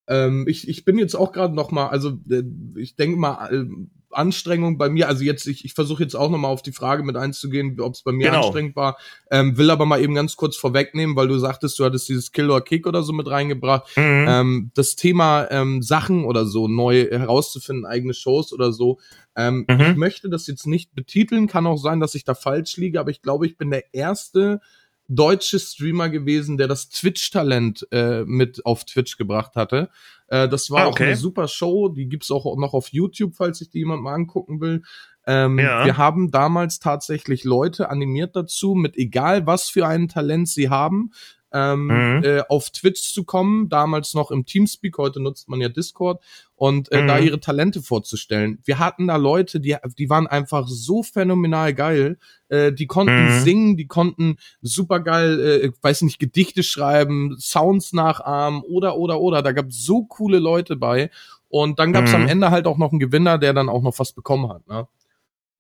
Ähm, 0.08 0.46
ich, 0.48 0.68
ich 0.68 0.84
bin 0.84 0.98
jetzt 0.98 1.16
auch 1.16 1.32
gerade 1.32 1.54
noch 1.54 1.72
mal, 1.72 1.88
also 1.88 2.18
äh, 2.30 2.44
ich 2.76 2.96
denke 2.96 3.18
mal, 3.18 3.54
äh, 3.54 3.66
Anstrengung 4.14 4.78
bei 4.78 4.90
mir, 4.90 5.08
also 5.08 5.24
jetzt, 5.24 5.48
ich, 5.48 5.66
ich 5.66 5.74
versuche 5.74 6.04
jetzt 6.04 6.16
auch 6.16 6.30
noch 6.30 6.38
mal 6.38 6.48
auf 6.48 6.62
die 6.62 6.72
Frage 6.72 7.04
mit 7.04 7.16
einzugehen, 7.18 7.80
ob 7.80 7.94
es 7.94 8.02
bei 8.04 8.12
mir 8.12 8.28
Genau. 8.30 8.42
anstrengend 8.46 8.76
war, 8.76 8.98
ähm, 9.32 9.58
will 9.58 9.70
aber 9.70 9.86
mal 9.86 10.02
eben 10.02 10.16
ganz 10.16 10.36
kurz 10.36 10.56
vorwegnehmen, 10.56 11.16
weil 11.16 11.28
du 11.28 11.38
sagtest, 11.38 11.78
du 11.80 11.86
hattest 11.86 12.08
dieses 12.10 12.32
Kill 12.32 12.50
or 12.50 12.64
Kick 12.64 12.88
oder 12.88 13.04
so 13.04 13.14
mit 13.14 13.28
reingebracht. 13.30 13.96
Mhm. 13.98 14.26
Ähm, 14.28 14.72
das 14.76 14.96
Thema 14.96 15.48
ähm, 15.52 15.82
Sachen 15.82 16.26
oder 16.26 16.46
so 16.46 16.68
neu 16.68 17.06
herauszufinden, 17.10 17.86
eigene 17.86 18.14
Shows 18.14 18.54
oder 18.54 18.72
so. 18.72 19.00
Ähm, 19.36 19.66
Mhm. 19.68 19.82
Ich 19.82 19.96
möchte 19.96 20.30
das 20.30 20.48
jetzt 20.48 20.68
nicht 20.68 20.94
betiteln, 20.94 21.48
kann 21.48 21.66
auch 21.68 21.78
sein, 21.78 22.00
dass 22.00 22.16
ich 22.16 22.24
da 22.24 22.36
falsch 22.36 22.78
liege, 22.78 23.00
aber 23.00 23.10
ich 23.12 23.22
glaube, 23.22 23.46
ich 23.48 23.58
bin 23.58 23.72
der 23.72 23.94
erste 23.94 24.62
deutsche 25.10 25.60
Streamer 25.60 26.10
gewesen, 26.10 26.58
der 26.58 26.68
das 26.68 26.90
Twitch-Talent 26.90 27.88
äh, 27.92 28.24
mit 28.26 28.66
auf 28.66 28.86
Twitch 28.86 29.18
gebracht 29.18 29.56
hatte. 29.56 29.90
Äh, 30.34 30.50
das 30.50 30.72
war 30.72 30.82
Ah, 30.82 30.86
auch 30.88 30.92
okay. 30.94 31.06
eine 31.06 31.16
super 31.16 31.48
Show, 31.48 31.90
die 31.90 32.10
gibt's 32.10 32.32
auch 32.32 32.58
noch 32.58 32.74
auf 32.74 32.88
YouTube, 32.90 33.36
falls 33.36 33.60
sich 33.60 33.70
die 33.70 33.80
jemand 33.80 34.02
mal 34.02 34.16
angucken 34.16 34.60
will. 34.62 34.82
Ähm, 35.28 35.60
Ja. 35.60 35.86
Wir 35.86 35.98
haben 35.98 36.32
damals 36.32 36.80
tatsächlich 36.80 37.44
Leute 37.44 37.90
animiert 37.92 38.36
dazu, 38.36 38.74
mit 38.74 38.98
egal 38.98 39.46
was 39.46 39.70
für 39.70 39.86
ein 39.88 40.08
Talent 40.08 40.50
sie 40.50 40.70
haben, 40.70 41.12
ähm, 41.54 42.18
Mhm. 42.18 42.24
äh, 42.24 42.42
auf 42.50 42.70
Twitch 42.72 43.14
zu 43.14 43.24
kommen, 43.24 43.70
damals 43.70 44.14
noch 44.14 44.32
im 44.32 44.46
Teamspeak, 44.46 44.98
heute 44.98 45.20
nutzt 45.22 45.48
man 45.50 45.62
ja 45.62 45.70
Discord, 45.70 46.22
und 46.56 46.92
äh, 46.92 47.02
Mhm. 47.02 47.08
da 47.08 47.20
ihre 47.20 47.40
Talente 47.40 47.82
vorzustellen. 47.82 48.60
Wir 48.64 48.80
hatten 48.80 49.08
da 49.08 49.16
Leute, 49.18 49.60
die, 49.60 49.76
die 49.98 50.10
waren 50.10 50.28
einfach 50.28 50.68
so 50.68 51.04
phänomenal 51.04 51.74
geil, 51.74 52.18
äh, 52.50 52.72
die 52.72 52.88
konnten 52.88 53.26
Mhm. 53.26 53.30
singen, 53.30 53.78
die 53.78 53.88
konnten 53.88 54.38
super 54.62 55.00
geil, 55.00 55.40
äh, 55.40 55.72
weiß 55.82 56.02
nicht, 56.04 56.20
Gedichte 56.20 56.64
schreiben, 56.64 57.36
Sounds 57.40 57.94
nachahmen 57.94 58.62
oder, 58.62 58.98
oder, 58.98 59.20
oder. 59.22 59.42
Da 59.42 59.52
gab 59.52 59.68
es 59.68 59.84
so 59.86 60.04
coole 60.06 60.40
Leute 60.40 60.76
bei. 60.76 61.10
Und 61.50 61.78
dann 61.78 61.94
gab 61.94 62.06
es 62.06 62.12
Mhm. 62.14 62.16
am 62.24 62.28
Ende 62.28 62.50
halt 62.52 62.66
auch 62.66 62.78
noch 62.80 62.92
einen 62.92 63.00
Gewinner, 63.00 63.38
der 63.38 63.54
dann 63.54 63.70
auch 63.70 63.84
noch 63.84 64.00
was 64.00 64.12
bekommen 64.14 64.50
hat. 64.50 64.68
Ne? 64.68 64.88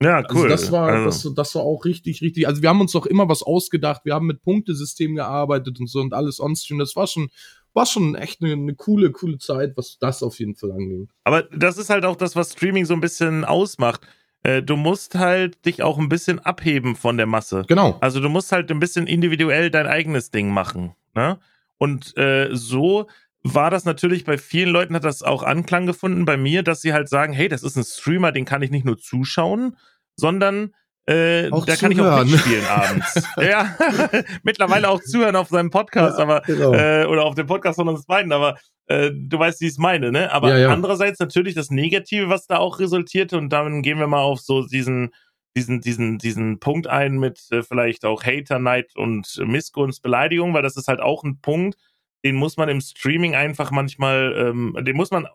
Ja, 0.03 0.17
Also 0.17 0.39
cool. 0.39 0.49
das 0.49 0.71
war, 0.71 0.89
Also- 0.89 1.29
das, 1.29 1.35
das 1.35 1.55
war 1.55 1.63
auch 1.63 1.85
richtig, 1.85 2.21
richtig. 2.21 2.47
Also 2.47 2.61
wir 2.61 2.69
haben 2.69 2.81
uns 2.81 2.91
doch 2.91 3.05
immer 3.05 3.27
was 3.29 3.43
ausgedacht. 3.43 4.01
Wir 4.05 4.13
haben 4.13 4.27
mit 4.27 4.41
Punktesystem 4.41 5.15
gearbeitet 5.15 5.79
und 5.79 5.87
so 5.89 5.99
und 6.01 6.13
alles 6.13 6.39
on-stream. 6.39 6.79
Das 6.79 6.95
war 6.95 7.07
schon, 7.07 7.29
war 7.73 7.85
schon 7.85 8.15
echt 8.15 8.41
eine, 8.43 8.53
eine 8.53 8.75
coole, 8.75 9.11
coole 9.11 9.37
Zeit, 9.37 9.73
was 9.75 9.97
das 9.99 10.21
auf 10.23 10.39
jeden 10.39 10.55
Fall 10.55 10.71
anging. 10.71 11.09
Aber 11.23 11.43
das 11.43 11.77
ist 11.77 11.89
halt 11.89 12.05
auch 12.05 12.15
das, 12.15 12.35
was 12.35 12.51
Streaming 12.53 12.85
so 12.85 12.93
ein 12.93 13.01
bisschen 13.01 13.45
ausmacht. 13.45 14.01
Äh, 14.43 14.61
du 14.61 14.75
musst 14.75 15.15
halt 15.15 15.65
dich 15.65 15.81
auch 15.83 15.97
ein 15.97 16.09
bisschen 16.09 16.39
abheben 16.39 16.95
von 16.95 17.17
der 17.17 17.25
Masse. 17.25 17.63
Genau. 17.67 17.97
Also 18.01 18.19
du 18.19 18.29
musst 18.29 18.51
halt 18.51 18.69
ein 18.71 18.79
bisschen 18.79 19.07
individuell 19.07 19.71
dein 19.71 19.87
eigenes 19.87 20.31
Ding 20.31 20.49
machen. 20.49 20.93
Ne? 21.15 21.39
Und 21.77 22.15
äh, 22.17 22.49
so 22.51 23.07
war 23.45 23.69
das 23.69 23.83
natürlich 23.85 24.23
bei 24.23 24.37
vielen 24.37 24.69
Leuten, 24.69 24.95
hat 24.95 25.03
das 25.03 25.21
auch 25.21 25.43
Anklang 25.43 25.85
gefunden 25.85 26.23
bei 26.25 26.37
mir, 26.37 26.63
dass 26.63 26.81
sie 26.81 26.93
halt 26.93 27.09
sagen, 27.09 27.33
hey, 27.33 27.49
das 27.49 27.61
ist 27.63 27.75
ein 27.75 27.83
Streamer, 27.83 28.31
den 28.31 28.45
kann 28.45 28.61
ich 28.61 28.71
nicht 28.71 28.85
nur 28.85 28.97
zuschauen, 28.97 29.75
sondern 30.15 30.73
äh, 31.05 31.49
da 31.49 31.75
kann 31.75 31.91
ich 31.91 31.99
auch 31.99 32.23
mitspielen 32.23 32.65
abends. 32.65 33.27
ja, 33.37 33.75
mittlerweile 34.43 34.89
auch 34.89 35.01
zuhören 35.01 35.35
auf 35.35 35.49
seinem 35.49 35.69
Podcast, 35.69 36.17
aber 36.17 36.41
genau. 36.41 36.73
äh, 36.73 37.05
oder 37.05 37.25
auf 37.25 37.35
dem 37.35 37.45
Podcast 37.45 37.75
von 37.75 37.89
uns 37.89 38.05
beiden, 38.05 38.31
aber 38.31 38.57
äh, 38.87 39.11
du 39.13 39.37
weißt, 39.37 39.59
wie 39.59 39.65
ich 39.65 39.73
es 39.73 39.77
meine, 39.77 40.11
ne? 40.11 40.31
Aber 40.31 40.49
Ja, 40.49 40.57
ja. 40.57 40.69
andererseits 40.69 41.19
natürlich 41.19 41.55
das 41.55 41.69
Negative, 41.69 42.29
was 42.29 42.47
da 42.47 42.57
auch 42.57 42.79
resultierte, 42.79 43.37
und 43.37 43.49
dann 43.49 43.81
gehen 43.81 43.99
wir 43.99 44.07
mal 44.07 44.21
auf 44.21 44.39
so 44.39 44.65
diesen, 44.65 45.13
diesen, 45.57 45.81
diesen, 45.81 46.19
diesen 46.19 46.59
Punkt 46.59 46.87
ein 46.87 47.17
mit 47.17 47.47
äh, 47.51 47.63
vielleicht 47.63 48.05
auch 48.05 48.23
Hater, 48.23 48.59
Neid 48.59 48.95
und 48.95 49.41
Missgunst, 49.45 50.01
Beleidigung, 50.01 50.53
weil 50.53 50.63
das 50.63 50.77
ist 50.77 50.87
halt 50.87 51.01
auch 51.01 51.23
ein 51.23 51.41
Punkt, 51.41 51.77
den 52.23 52.35
muss 52.35 52.55
man 52.55 52.69
im 52.69 52.79
Streaming 52.79 53.35
einfach 53.35 53.71
manchmal, 53.71 54.33
ähm, 54.37 54.77
den 54.79 54.95
muss 54.95 55.11
man, 55.11 55.27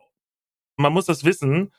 man 0.79 0.95
muss 0.95 1.05
das 1.05 1.25
wissen, 1.25 1.73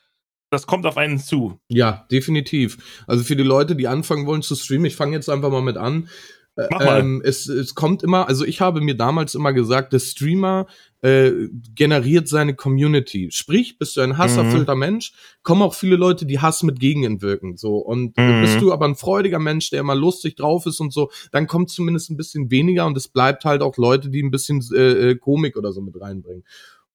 das 0.52 0.68
kommt 0.68 0.86
auf 0.86 0.98
einen 0.98 1.20
zu. 1.20 1.60
Ja, 1.68 2.06
definitiv. 2.12 2.78
Also 3.08 3.24
für 3.24 3.36
die 3.36 3.44
Leute, 3.44 3.76
die 3.76 3.88
anfangen 3.88 4.26
wollen 4.26 4.42
zu 4.42 4.56
streamen, 4.56 4.86
ich 4.86 4.96
fange 4.96 5.16
jetzt 5.16 5.30
einfach 5.30 5.50
mal 5.52 5.62
mit 5.62 5.78
an. 5.78 6.10
Äh, 6.56 6.68
Mach 6.72 6.80
mal. 6.80 7.00
Ähm, 7.00 7.22
es, 7.24 7.48
es 7.48 7.76
kommt 7.76 8.04
immer, 8.04 8.28
also 8.28 8.44
ich 8.44 8.60
habe 8.60 8.82
mir 8.82 8.96
damals 8.98 9.36
immer 9.36 9.54
gesagt, 9.54 9.94
der 9.94 10.00
Streamer 10.00 10.66
äh, 11.02 11.32
generiert 11.76 12.28
seine 12.28 12.56
Community. 12.56 13.30
Sprich, 13.32 13.78
bist 13.78 13.96
du 13.96 14.02
ein 14.02 14.18
hasserfüllter 14.18 14.76
Mensch, 14.76 15.14
kommen 15.44 15.62
auch 15.62 15.74
viele 15.74 15.96
Leute, 15.96 16.26
die 16.26 16.40
Hass 16.40 16.64
mit 16.64 16.80
gegenentwirken. 16.80 17.56
So 17.56 17.78
und 17.78 18.18
äh, 18.18 18.22
Mhm. 18.22 18.42
bist 18.42 18.60
du 18.60 18.74
aber 18.74 18.86
ein 18.86 18.96
freudiger 18.96 19.40
Mensch, 19.40 19.70
der 19.70 19.80
immer 19.80 19.96
lustig 19.96 20.36
drauf 20.36 20.66
ist 20.66 20.82
und 20.82 20.92
so, 20.92 21.10
dann 21.32 21.48
kommt 21.48 21.70
zumindest 21.70 22.10
ein 22.10 22.18
bisschen 22.18 22.52
weniger 22.52 22.86
und 22.86 22.98
es 22.98 23.08
bleibt 23.08 23.46
halt 23.46 23.62
auch 23.62 23.78
Leute, 23.78 24.10
die 24.10 24.22
ein 24.22 24.32
bisschen 24.32 24.62
äh, 24.74 25.12
äh, 25.12 25.16
Komik 25.16 25.56
oder 25.56 25.72
so 25.72 25.80
mit 25.82 26.02
reinbringen. 26.02 26.44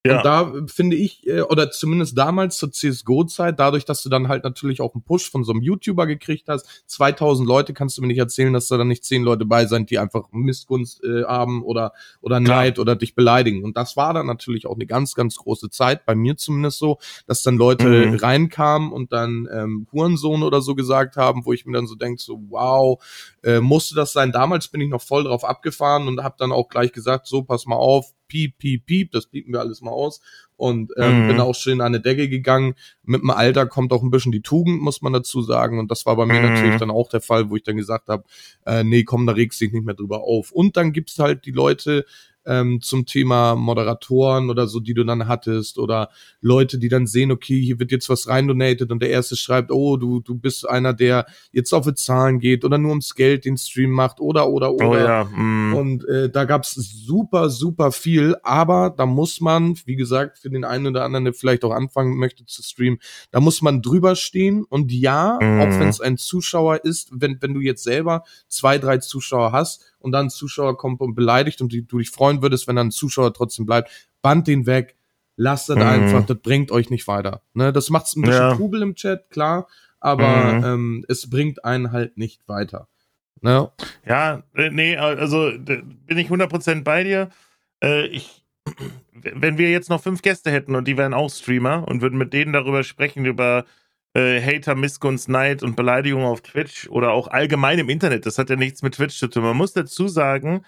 Ja. 0.07 0.19
Und 0.19 0.25
da 0.27 0.53
finde 0.67 0.97
ich, 0.97 1.27
äh, 1.27 1.41
oder 1.41 1.71
zumindest 1.71 2.19
damals 2.19 2.59
zur 2.59 2.71
CSGO-Zeit, 2.71 3.59
dadurch, 3.59 3.87
dass 3.87 4.03
du 4.03 4.11
dann 4.11 4.29
halt 4.29 4.45
natürlich 4.45 4.83
auch 4.83 4.95
einen 4.95 5.03
Push 5.03 5.31
von 5.31 5.45
so 5.45 5.53
einem 5.53 5.63
YouTuber 5.63 6.07
gekriegt 6.07 6.49
hast, 6.49 6.67
2000 6.87 7.49
Leute, 7.49 7.73
kannst 7.73 7.97
du 7.97 8.03
mir 8.03 8.09
nicht 8.09 8.19
erzählen, 8.19 8.53
dass 8.53 8.69
da 8.69 8.77
dann 8.77 8.89
nicht 8.89 9.05
10 9.05 9.23
Leute 9.23 9.47
bei 9.47 9.65
sind, 9.65 9.91
die 9.91 9.99
einfach 9.99 10.25
Missgunst 10.31 11.03
äh, 11.05 11.25
haben 11.25 11.63
oder, 11.63 11.93
oder 12.21 12.39
Klar. 12.41 12.59
Neid 12.59 12.79
oder 12.79 12.97
dich 12.97 13.15
beleidigen. 13.15 13.65
Und 13.65 13.79
das 13.79 13.97
war 13.97 14.13
dann 14.13 14.27
natürlich 14.27 14.67
auch 14.67 14.75
eine 14.75 14.87
ganz, 14.87 15.15
ganz 15.15 15.37
große 15.37 15.71
Zeit, 15.71 16.05
bei 16.05 16.15
mir 16.15 16.37
zumindest 16.37 16.79
so, 16.79 16.99
dass 17.27 17.43
dann 17.43 17.57
Leute 17.57 17.85
Mhm. 17.89 18.17
reinkamen 18.17 18.93
und 18.93 19.13
dann 19.13 19.49
ähm, 19.51 19.87
Hurensohn 19.93 20.43
oder 20.43 20.61
so 20.61 20.75
gesagt 20.75 21.17
haben, 21.17 21.47
wo 21.47 21.53
ich 21.55 21.65
mir 21.65 21.73
dann 21.73 21.87
so 21.87 21.95
denke, 21.95 22.21
so 22.21 22.43
wow, 22.51 23.03
äh, 23.43 23.61
musste 23.61 23.95
das 23.95 24.13
sein? 24.13 24.33
Damals 24.33 24.69
bin 24.69 24.81
ich 24.83 24.91
noch 24.91 25.03
voll 25.03 25.25
drauf 25.25 25.45
abgefahren 25.45 26.09
und 26.09 26.23
habe 26.23 26.35
dann 26.39 26.53
auch 26.53 26.69
gleich 26.69 26.93
gesagt, 26.93 27.27
so 27.27 27.43
pass 27.43 27.65
mal 27.67 27.77
auf, 27.77 28.13
piep, 28.29 28.59
piep, 28.59 28.87
piep, 28.87 29.12
das 29.12 29.27
piepen 29.27 29.53
wir 29.53 29.61
alles 29.61 29.81
mal 29.81 29.91
aus. 29.91 30.20
Und 30.57 30.93
ähm, 30.97 31.25
mhm. 31.25 31.29
bin 31.29 31.41
auch 31.41 31.55
schön 31.55 31.81
an 31.81 31.89
eine 31.89 32.01
Decke 32.01 32.29
gegangen. 32.29 32.75
Mit 33.03 33.22
dem 33.22 33.31
Alter 33.31 33.66
kommt 33.66 33.93
auch 33.93 34.03
ein 34.03 34.11
bisschen 34.11 34.33
die 34.33 34.43
Tugend, 34.43 34.81
muss 34.81 35.03
man 35.03 35.12
dazu 35.12 35.43
sagen. 35.43 35.79
Und 35.79 35.91
das 35.91 36.07
war 36.07 36.16
bei 36.16 36.27
mir 36.27 36.41
mhm. 36.41 36.55
natürlich 36.55 36.77
dann 36.77 36.91
auch 36.91 37.09
der 37.09 37.20
Fall, 37.20 37.51
wo 37.51 37.57
ich 37.57 37.64
dann 37.64 37.77
gesagt 37.77 38.09
habe, 38.09 38.25
äh, 38.66 38.85
nee, 38.85 39.05
komm, 39.05 39.27
da 39.27 39.33
regst 39.33 39.61
dich 39.61 39.72
nicht 39.72 39.85
mehr 39.85 39.95
drüber 39.95 40.22
auf. 40.22 40.53
Und 40.53 40.77
dann 40.77 40.93
gibt's 40.93 41.18
halt 41.18 41.45
die 41.47 41.53
Leute, 41.53 42.05
ähm, 42.47 42.80
zum 42.80 43.07
Thema 43.07 43.55
Moderatoren 43.55 44.51
oder 44.51 44.66
so, 44.66 44.80
die 44.80 44.95
du 44.95 45.05
dann 45.05 45.28
hattest 45.28 45.78
oder 45.78 46.11
Leute, 46.40 46.78
die 46.78 46.88
dann 46.88 47.07
sehen, 47.07 47.30
okay, 47.30 47.61
hier 47.61 47.78
wird 47.78 47.90
jetzt 47.90 48.09
was 48.09 48.28
rein 48.28 48.49
donated 48.49 48.90
und 48.90 49.01
der 49.01 49.11
erste 49.11 49.36
schreibt, 49.36 49.70
oh, 49.70 49.97
du, 49.97 50.20
du 50.20 50.34
bist 50.34 50.68
einer, 50.68 50.92
der 50.92 51.26
jetzt 51.53 51.72
auf 51.72 51.86
die 51.86 51.95
Zahlen 51.95 52.38
geht 52.38 52.64
oder 52.64 52.78
nur 52.78 52.90
ums 52.90 53.14
Geld 53.14 53.45
den 53.45 53.57
Stream 53.57 53.90
macht 53.90 54.20
oder, 54.20 54.49
oder, 54.49 54.72
oh 54.72 54.76
oder. 54.76 54.88
Oh 54.88 54.97
ja, 54.97 55.24
mm. 55.24 55.74
Und 55.74 56.09
äh, 56.09 56.30
da 56.30 56.45
gab's 56.45 56.74
super, 56.74 57.51
super 57.51 57.92
viel, 57.92 58.36
aber 58.42 58.92
da 58.97 59.07
muss 59.07 59.40
man, 59.40 59.76
wie 59.86 59.97
gesagt, 59.97 60.38
für 60.38 60.51
den 60.51 60.64
einen 60.64 60.86
oder 60.86 61.05
anderen, 61.05 61.24
der 61.24 61.34
vielleicht 61.34 61.64
auch 61.64 61.72
anfangen 61.72 62.16
möchte 62.16 62.45
zu 62.47 62.62
streamen, 62.62 62.99
da 63.30 63.40
muss 63.40 63.62
man 63.62 63.82
drüber 63.82 64.16
stehen 64.16 64.64
und 64.64 64.92
ja, 64.92 65.38
mm. 65.40 65.61
auch 65.61 65.80
wenn 65.80 65.88
es 65.88 66.01
ein 66.01 66.18
Zuschauer 66.18 66.84
ist, 66.84 67.11
wenn, 67.12 67.38
wenn 67.40 67.55
du 67.55 67.61
jetzt 67.61 67.84
selber 67.84 68.24
zwei, 68.49 68.78
drei 68.78 68.99
Zuschauer 68.99 69.53
hast, 69.53 69.93
und 70.05 70.13
dann 70.13 70.27
ein 70.27 70.31
Zuschauer 70.31 70.77
kommt 70.77 71.01
und 71.01 71.15
beleidigt 71.15 71.61
und 71.61 71.73
du 71.73 71.99
dich 71.99 72.11
freuen 72.11 72.43
würdest, 72.43 72.69
wenn 72.69 72.77
dann 72.77 72.89
ein 72.89 72.93
Zuschauer 72.93 73.33
trotzdem 73.33 73.67
bleibt, 73.67 73.91
band 74.23 74.47
den 74.47 74.67
weg, 74.67 74.97
lasst 75.37 75.69
das 75.69 75.77
mhm. 75.77 75.83
einfach, 75.83 76.27
das 76.27 76.39
bringt 76.39 76.71
euch 76.71 76.91
nicht 76.91 77.09
weiter. 77.09 77.43
Ne, 77.55 77.73
das 77.73 77.91
macht 77.91 78.15
ein 78.15 78.23
bisschen 78.23 78.37
ja. 78.37 78.55
Trubel 78.55 78.83
im 78.83 78.95
Chat, 78.95 79.31
klar, 79.31 79.67
aber 80.01 80.53
mhm. 80.53 80.65
ähm, 80.65 81.05
es 81.09 81.29
bringt 81.31 81.65
einen 81.65 81.91
halt 81.91 82.19
nicht 82.19 82.47
weiter. 82.49 82.89
Ne? 83.41 83.71
Ja, 84.07 84.43
äh, 84.55 84.71
nee, 84.71 84.97
also 84.97 85.53
bin 85.59 86.19
ich 86.19 86.29
100% 86.29 86.83
bei 86.83 87.05
dir. 87.05 87.31
Äh, 87.83 88.07
ich, 88.07 88.45
wenn 89.13 89.59
wir 89.59 89.71
jetzt 89.71 89.91
noch 89.91 90.03
fünf 90.03 90.23
Gäste 90.23 90.51
hätten 90.51 90.75
und 90.75 90.87
die 90.87 90.97
wären 90.97 91.15
auch 91.15 91.31
Streamer 91.31 91.87
und 91.89 92.03
würden 92.03 92.19
mit 92.19 92.33
denen 92.33 92.53
darüber 92.53 92.83
sprechen, 92.83 93.25
über 93.25 93.65
äh, 94.15 94.41
Hater, 94.41 94.75
Missgunst, 94.75 95.29
Neid 95.29 95.62
und 95.62 95.77
Beleidigung 95.77 96.25
auf 96.25 96.41
Twitch 96.41 96.89
oder 96.89 97.12
auch 97.12 97.29
allgemein 97.29 97.79
im 97.79 97.89
Internet. 97.89 98.27
Das 98.27 98.39
hat 98.39 98.51
ja 98.51 98.57
nichts 98.57 98.83
mit 98.83 98.95
Twitch 98.95 99.19
zu 99.19 99.29
tun. 99.29 99.43
Man 99.43 99.57
muss 99.57 99.73
dazu 99.73 100.09
sagen, 100.09 100.65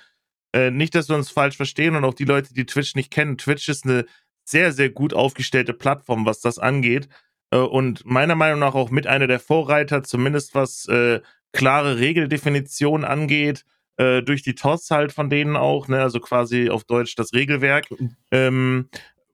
äh, 0.53 0.71
nicht, 0.71 0.95
dass 0.95 1.09
wir 1.09 1.17
uns 1.17 1.31
falsch 1.31 1.57
verstehen 1.57 1.97
und 1.97 2.05
auch 2.05 2.15
die 2.15 2.25
Leute, 2.25 2.55
die 2.55 2.67
Twitch 2.67 2.95
nicht 2.95 3.11
kennen, 3.11 3.39
Twitch 3.39 3.69
ist 3.69 3.85
eine 3.85 4.07
sehr, 4.45 4.73
sehr 4.73 4.91
gut 4.91 5.15
aufgestellte 5.15 5.75
Plattform, 5.75 6.27
was 6.27 6.41
das 6.41 6.59
angeht. 6.59 7.09
Äh, 7.51 7.59
und 7.59 8.05
meiner 8.05 8.35
Meinung 8.35 8.61
nach 8.61 8.75
auch 8.75 8.91
mit 8.91 9.07
einer 9.07 9.27
der 9.27 9.41
Vorreiter, 9.41 10.03
zumindest 10.03 10.55
was 10.55 10.87
äh, 10.89 11.21
klare 11.53 11.99
Regeldefinition 11.99 13.05
angeht, 13.05 13.65
äh, 13.97 14.23
durch 14.23 14.43
die 14.43 14.55
TOS 14.55 14.91
halt 14.91 15.13
von 15.13 15.31
denen 15.31 15.57
auch, 15.57 15.89
ne, 15.89 16.03
also 16.03 16.21
quasi 16.21 16.69
auf 16.69 16.85
Deutsch 16.85 17.15
das 17.17 17.33
Regelwerk, 17.33 17.87
ähm, 18.31 18.89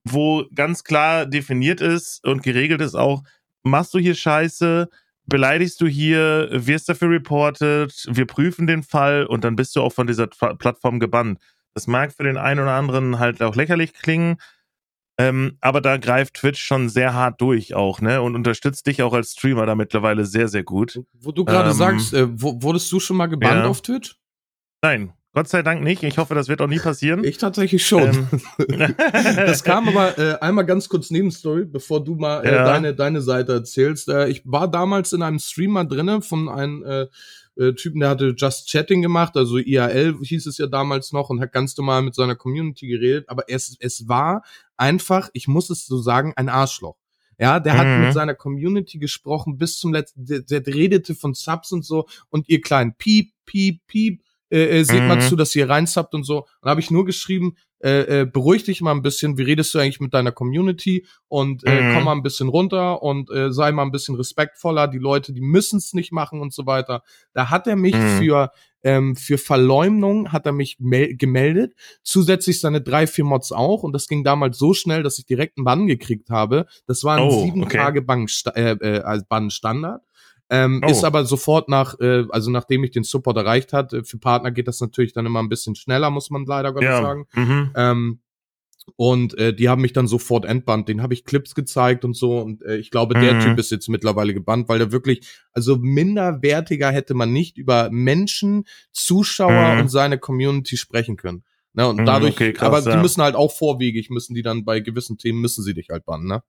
wo 0.04 0.44
ganz 0.54 0.84
klar 0.84 1.26
definiert 1.26 1.80
ist 1.80 2.24
und 2.24 2.42
geregelt 2.42 2.80
ist 2.80 2.94
auch, 2.94 3.22
machst 3.62 3.94
du 3.94 3.98
hier 3.98 4.14
Scheiße, 4.14 4.88
beleidigst 5.26 5.80
du 5.80 5.86
hier, 5.86 6.48
wirst 6.52 6.88
dafür 6.88 7.10
reported, 7.10 8.06
wir 8.08 8.26
prüfen 8.26 8.66
den 8.66 8.82
Fall 8.82 9.26
und 9.26 9.44
dann 9.44 9.56
bist 9.56 9.76
du 9.76 9.82
auch 9.82 9.92
von 9.92 10.06
dieser 10.06 10.26
Plattform 10.26 11.00
gebannt. 11.00 11.38
Das 11.74 11.86
mag 11.86 12.12
für 12.12 12.24
den 12.24 12.36
einen 12.36 12.60
oder 12.60 12.72
anderen 12.72 13.18
halt 13.18 13.42
auch 13.42 13.56
lächerlich 13.56 13.94
klingen, 13.94 14.36
ähm, 15.18 15.56
aber 15.60 15.80
da 15.80 15.98
greift 15.98 16.34
Twitch 16.34 16.60
schon 16.60 16.88
sehr 16.88 17.14
hart 17.14 17.40
durch 17.40 17.74
auch, 17.74 18.00
ne? 18.00 18.22
Und 18.22 18.34
unterstützt 18.34 18.86
dich 18.86 19.02
auch 19.02 19.12
als 19.12 19.32
Streamer 19.32 19.66
da 19.66 19.74
mittlerweile 19.74 20.24
sehr, 20.24 20.48
sehr 20.48 20.64
gut. 20.64 21.00
Wo 21.12 21.32
du 21.32 21.44
gerade 21.44 21.70
ähm, 21.70 21.76
sagst, 21.76 22.14
äh, 22.14 22.26
wurdest 22.28 22.90
du 22.90 22.98
schon 22.98 23.18
mal 23.18 23.26
gebannt 23.26 23.64
ja. 23.64 23.66
auf 23.66 23.82
Twitch? 23.82 24.16
Nein, 24.82 25.12
Gott 25.34 25.48
sei 25.48 25.62
Dank 25.62 25.82
nicht. 25.82 26.02
Ich 26.02 26.18
hoffe, 26.18 26.34
das 26.34 26.48
wird 26.48 26.60
auch 26.60 26.66
nie 26.66 26.78
passieren. 26.78 27.24
Ich 27.24 27.38
tatsächlich 27.38 27.86
schon. 27.86 28.28
Ähm. 28.68 28.94
das 29.36 29.64
kam 29.64 29.88
aber 29.88 30.18
äh, 30.18 30.38
einmal 30.40 30.66
ganz 30.66 30.90
kurz 30.90 31.10
Nebenstory, 31.10 31.64
bevor 31.64 32.04
du 32.04 32.16
mal 32.16 32.44
äh, 32.44 32.52
ja. 32.52 32.64
deine, 32.64 32.94
deine 32.94 33.22
Seite 33.22 33.52
erzählst. 33.52 34.08
Äh, 34.08 34.28
ich 34.28 34.42
war 34.44 34.70
damals 34.70 35.14
in 35.14 35.22
einem 35.22 35.38
Streamer 35.38 35.86
drinne 35.86 36.20
von 36.20 36.50
einem 36.50 36.84
äh, 36.84 37.06
äh, 37.56 37.72
Typen, 37.74 38.00
der 38.00 38.10
hatte 38.10 38.34
Just 38.36 38.70
Chatting 38.70 39.02
gemacht, 39.02 39.36
also 39.36 39.58
IAL 39.58 40.16
hieß 40.22 40.46
es 40.46 40.58
ja 40.58 40.66
damals 40.66 41.12
noch 41.12 41.30
und 41.30 41.40
hat 41.40 41.52
ganz 41.52 41.76
normal 41.76 42.02
mit 42.02 42.14
seiner 42.14 42.34
Community 42.34 42.86
geredet. 42.86 43.28
Aber 43.28 43.44
es, 43.48 43.76
es 43.80 44.08
war 44.08 44.42
einfach, 44.76 45.30
ich 45.32 45.48
muss 45.48 45.70
es 45.70 45.86
so 45.86 46.00
sagen, 46.00 46.32
ein 46.36 46.48
Arschloch. 46.50 46.96
Ja, 47.38 47.58
der 47.58 47.74
mhm. 47.74 47.78
hat 47.78 47.86
mit 47.86 48.08
mhm. 48.08 48.12
seiner 48.12 48.34
Community 48.34 48.98
gesprochen 48.98 49.56
bis 49.56 49.78
zum 49.78 49.92
letzten, 49.92 50.26
der, 50.26 50.40
der 50.42 50.66
redete 50.66 51.14
von 51.14 51.34
Subs 51.34 51.72
und 51.72 51.84
so 51.84 52.06
und 52.28 52.48
ihr 52.48 52.60
kleinen 52.60 52.94
Piep, 52.94 53.32
Piep, 53.46 53.80
Piep 53.86 54.22
äh, 54.52 54.80
äh, 54.80 54.84
seht 54.84 55.00
mhm. 55.00 55.08
mal 55.08 55.20
zu, 55.20 55.34
dass 55.34 55.56
ihr 55.56 55.68
reinsubbt 55.68 56.14
und 56.14 56.24
so. 56.24 56.46
Dann 56.60 56.70
habe 56.70 56.80
ich 56.80 56.90
nur 56.90 57.06
geschrieben, 57.06 57.56
äh, 57.82 58.20
äh, 58.20 58.26
beruhig 58.26 58.64
dich 58.64 58.82
mal 58.82 58.92
ein 58.92 59.02
bisschen, 59.02 59.38
wie 59.38 59.42
redest 59.42 59.74
du 59.74 59.78
eigentlich 59.78 59.98
mit 59.98 60.14
deiner 60.14 60.30
Community 60.30 61.06
und 61.26 61.64
äh, 61.66 61.80
mhm. 61.80 61.94
komm 61.94 62.04
mal 62.04 62.12
ein 62.12 62.22
bisschen 62.22 62.48
runter 62.48 63.02
und 63.02 63.30
äh, 63.30 63.50
sei 63.50 63.72
mal 63.72 63.82
ein 63.82 63.90
bisschen 63.90 64.14
respektvoller, 64.14 64.88
die 64.88 64.98
Leute, 64.98 65.32
die 65.32 65.40
müssen 65.40 65.78
es 65.78 65.94
nicht 65.94 66.12
machen 66.12 66.40
und 66.40 66.52
so 66.52 66.66
weiter. 66.66 67.02
Da 67.32 67.50
hat 67.50 67.66
er 67.66 67.76
mich 67.76 67.94
mhm. 67.94 68.18
für 68.18 68.50
ähm, 68.84 69.16
für 69.16 69.38
Verleumdung 69.38 70.32
hat 70.32 70.44
er 70.44 70.52
mich 70.52 70.76
gemeldet, 70.78 71.74
zusätzlich 72.02 72.60
seine 72.60 72.80
drei, 72.80 73.06
vier 73.06 73.24
Mods 73.24 73.52
auch 73.52 73.84
und 73.84 73.92
das 73.92 74.06
ging 74.06 74.22
damals 74.24 74.58
so 74.58 74.74
schnell, 74.74 75.02
dass 75.02 75.18
ich 75.18 75.24
direkt 75.24 75.56
einen 75.56 75.64
Bann 75.64 75.86
gekriegt 75.86 76.30
habe. 76.30 76.66
Das 76.86 77.04
war 77.04 77.16
ein 77.16 77.28
oh, 77.28 77.44
sieben 77.44 77.62
okay. 77.64 77.78
Tage 77.78 78.02
Bann, 78.02 78.26
äh, 78.54 78.72
äh, 78.72 79.20
Bann 79.28 79.50
Standard 79.50 80.02
ähm, 80.52 80.82
oh. 80.84 80.90
Ist 80.90 81.02
aber 81.02 81.24
sofort 81.24 81.70
nach, 81.70 81.98
äh, 81.98 82.26
also 82.28 82.50
nachdem 82.50 82.84
ich 82.84 82.90
den 82.90 83.04
Support 83.04 83.38
erreicht 83.38 83.72
hat, 83.72 83.94
äh, 83.94 84.04
für 84.04 84.18
Partner 84.18 84.50
geht 84.50 84.68
das 84.68 84.82
natürlich 84.82 85.14
dann 85.14 85.24
immer 85.24 85.42
ein 85.42 85.48
bisschen 85.48 85.74
schneller, 85.74 86.10
muss 86.10 86.28
man 86.28 86.44
leider 86.44 86.74
Gottes 86.74 86.90
ja. 86.90 87.00
sagen. 87.00 87.26
Mhm. 87.32 87.70
Ähm, 87.74 88.20
und 88.96 89.38
äh, 89.38 89.54
die 89.54 89.70
haben 89.70 89.80
mich 89.80 89.94
dann 89.94 90.06
sofort 90.06 90.44
entbannt. 90.44 90.90
Den 90.90 91.00
habe 91.00 91.14
ich 91.14 91.24
Clips 91.24 91.54
gezeigt 91.54 92.04
und 92.04 92.14
so. 92.14 92.38
Und 92.38 92.62
äh, 92.62 92.76
ich 92.76 92.90
glaube, 92.90 93.14
der 93.14 93.34
mhm. 93.34 93.40
Typ 93.40 93.58
ist 93.58 93.70
jetzt 93.70 93.88
mittlerweile 93.88 94.34
gebannt, 94.34 94.68
weil 94.68 94.78
der 94.78 94.92
wirklich, 94.92 95.26
also 95.52 95.76
minderwertiger 95.76 96.90
hätte 96.90 97.14
man 97.14 97.32
nicht 97.32 97.56
über 97.56 97.88
Menschen, 97.90 98.64
Zuschauer 98.92 99.74
mhm. 99.74 99.80
und 99.80 99.88
seine 99.88 100.18
Community 100.18 100.76
sprechen 100.76 101.16
können. 101.16 101.44
Ne? 101.72 101.88
Und 101.88 102.00
mhm, 102.00 102.04
dadurch, 102.04 102.34
okay, 102.34 102.52
krass, 102.52 102.66
aber 102.66 102.80
ja. 102.80 102.96
die 102.96 103.02
müssen 103.02 103.22
halt 103.22 103.36
auch 103.36 103.52
vorwiegig, 103.52 104.10
müssen 104.10 104.34
die 104.34 104.42
dann 104.42 104.66
bei 104.66 104.80
gewissen 104.80 105.16
Themen, 105.16 105.40
müssen 105.40 105.64
sie 105.64 105.72
dich 105.72 105.88
halt 105.88 106.04
bannen, 106.04 106.26
ne? 106.26 106.42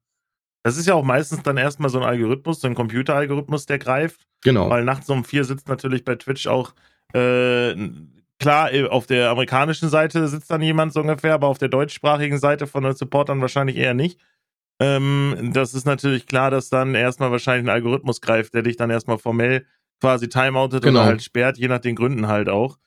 Das 0.63 0.77
ist 0.77 0.87
ja 0.87 0.93
auch 0.93 1.03
meistens 1.03 1.43
dann 1.43 1.57
erstmal 1.57 1.89
so 1.89 1.99
ein 1.99 2.05
Algorithmus, 2.05 2.61
so 2.61 2.67
ein 2.67 2.75
Computeralgorithmus, 2.75 3.65
der 3.65 3.79
greift. 3.79 4.25
Genau. 4.41 4.69
Weil 4.69 4.85
nachts 4.85 5.09
um 5.09 5.25
vier 5.25 5.43
sitzt 5.43 5.67
natürlich 5.67 6.05
bei 6.05 6.15
Twitch 6.15 6.47
auch, 6.47 6.73
äh, 7.13 7.75
klar, 8.39 8.73
äh, 8.73 8.87
auf 8.87 9.05
der 9.05 9.29
amerikanischen 9.29 9.89
Seite 9.89 10.27
sitzt 10.27 10.49
dann 10.49 10.61
jemand 10.61 10.93
so 10.93 11.01
ungefähr, 11.01 11.33
aber 11.33 11.47
auf 11.47 11.57
der 11.57 11.69
deutschsprachigen 11.69 12.37
Seite 12.37 12.65
von 12.65 12.83
den 12.83 12.95
Supportern 12.95 13.41
wahrscheinlich 13.41 13.75
eher 13.75 13.93
nicht. 13.93 14.19
Ähm, 14.79 15.51
das 15.53 15.73
ist 15.73 15.85
natürlich 15.85 16.25
klar, 16.25 16.49
dass 16.49 16.69
dann 16.69 16.95
erstmal 16.95 17.31
wahrscheinlich 17.31 17.65
ein 17.65 17.73
Algorithmus 17.73 18.21
greift, 18.21 18.53
der 18.53 18.63
dich 18.63 18.77
dann 18.77 18.89
erstmal 18.89 19.17
formell 19.17 19.65
quasi 20.01 20.27
timeoutet 20.27 20.83
genau. 20.83 21.01
oder 21.01 21.09
halt 21.09 21.23
sperrt, 21.23 21.57
je 21.57 21.67
nach 21.67 21.79
den 21.79 21.95
Gründen 21.95 22.27
halt 22.27 22.49
auch. 22.49 22.77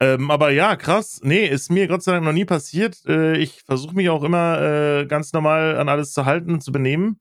Ähm, 0.00 0.30
aber 0.30 0.50
ja, 0.50 0.76
krass. 0.76 1.20
Nee, 1.22 1.46
ist 1.46 1.70
mir 1.70 1.88
Gott 1.88 2.02
sei 2.02 2.12
Dank 2.12 2.24
noch 2.24 2.32
nie 2.32 2.44
passiert. 2.44 2.98
Äh, 3.06 3.36
ich 3.38 3.62
versuche 3.64 3.94
mich 3.94 4.08
auch 4.08 4.22
immer 4.22 4.60
äh, 4.60 5.06
ganz 5.06 5.32
normal 5.32 5.76
an 5.76 5.88
alles 5.88 6.12
zu 6.12 6.24
halten 6.24 6.54
und 6.54 6.62
zu 6.62 6.70
benehmen. 6.70 7.20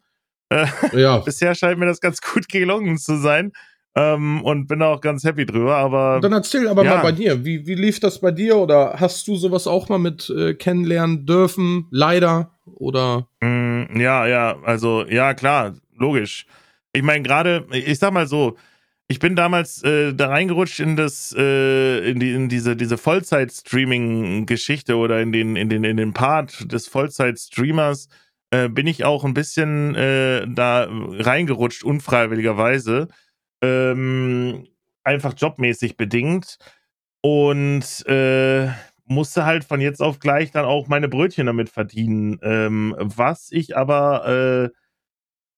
Äh, 0.50 0.68
ja. 0.94 1.18
bisher 1.26 1.56
scheint 1.56 1.80
mir 1.80 1.88
das 1.88 2.02
ganz 2.02 2.22
gut 2.22 2.48
gelungen 2.50 2.98
zu 2.98 3.18
sein. 3.18 3.52
Ähm, 3.96 4.44
und 4.44 4.68
bin 4.68 4.84
auch 4.84 5.02
ganz 5.02 5.24
happy 5.24 5.48
drüber, 5.48 5.76
aber. 5.78 6.20
Dann 6.22 6.34
erzähl 6.34 6.68
aber 6.68 6.84
ja. 6.84 6.96
mal 6.96 7.02
bei 7.02 7.12
dir. 7.12 7.44
Wie, 7.44 7.66
wie 7.66 7.74
lief 7.74 8.00
das 8.00 8.22
bei 8.22 8.30
dir? 8.30 8.58
Oder 8.58 8.98
hast 9.00 9.28
du 9.28 9.36
sowas 9.38 9.66
auch 9.66 9.90
mal 9.90 9.98
mit 9.98 10.30
äh, 10.30 10.54
kennenlernen 10.54 11.26
dürfen? 11.26 11.88
Leider? 11.90 12.52
Oder? 12.76 13.28
Mm, 13.42 14.00
ja, 14.00 14.28
ja, 14.28 14.56
also, 14.64 15.04
ja, 15.08 15.34
klar, 15.34 15.74
logisch. 15.98 16.46
Ich 16.94 17.02
meine, 17.02 17.24
gerade, 17.24 17.66
ich 17.72 17.98
sag 17.98 18.14
mal 18.14 18.28
so, 18.28 18.56
ich 19.08 19.20
bin 19.20 19.36
damals 19.36 19.84
äh, 19.84 20.14
da 20.14 20.28
reingerutscht 20.28 20.80
in 20.80 20.96
das, 20.96 21.34
äh, 21.38 22.10
in, 22.10 22.20
die, 22.20 22.34
in 22.34 22.50
diese, 22.50 22.76
diese 22.76 22.98
Vollzeit-Streaming-Geschichte 22.98 24.98
oder 24.98 25.22
in 25.22 25.32
den, 25.32 25.56
in 25.56 25.70
den, 25.70 25.84
in 25.84 25.98
den 25.98 26.14
Part 26.14 26.72
des 26.72 26.88
Vollzeit-Streamers 26.88 28.10
äh, 28.52 28.68
bin 28.68 28.86
ich 28.86 29.06
auch 29.06 29.24
ein 29.24 29.34
bisschen 29.34 29.96
äh, 29.96 30.46
da 30.48 30.88
reingerutscht, 30.90 31.84
unfreiwilligerweise. 31.84 33.08
Ähm, 33.62 34.68
einfach 35.04 35.34
jobmäßig 35.38 35.96
bedingt. 35.96 36.58
Und 37.22 38.06
äh, 38.08 38.70
musste 39.06 39.46
halt 39.46 39.64
von 39.64 39.82
jetzt 39.82 40.02
auf 40.02 40.20
gleich 40.20 40.52
dann 40.52 40.66
auch 40.66 40.88
meine 40.88 41.08
Brötchen 41.08 41.48
damit 41.48 41.70
verdienen. 41.70 42.40
Ähm, 42.42 42.94
was 43.00 43.52
ich 43.52 43.78
aber, 43.78 44.28
äh, 44.28 44.70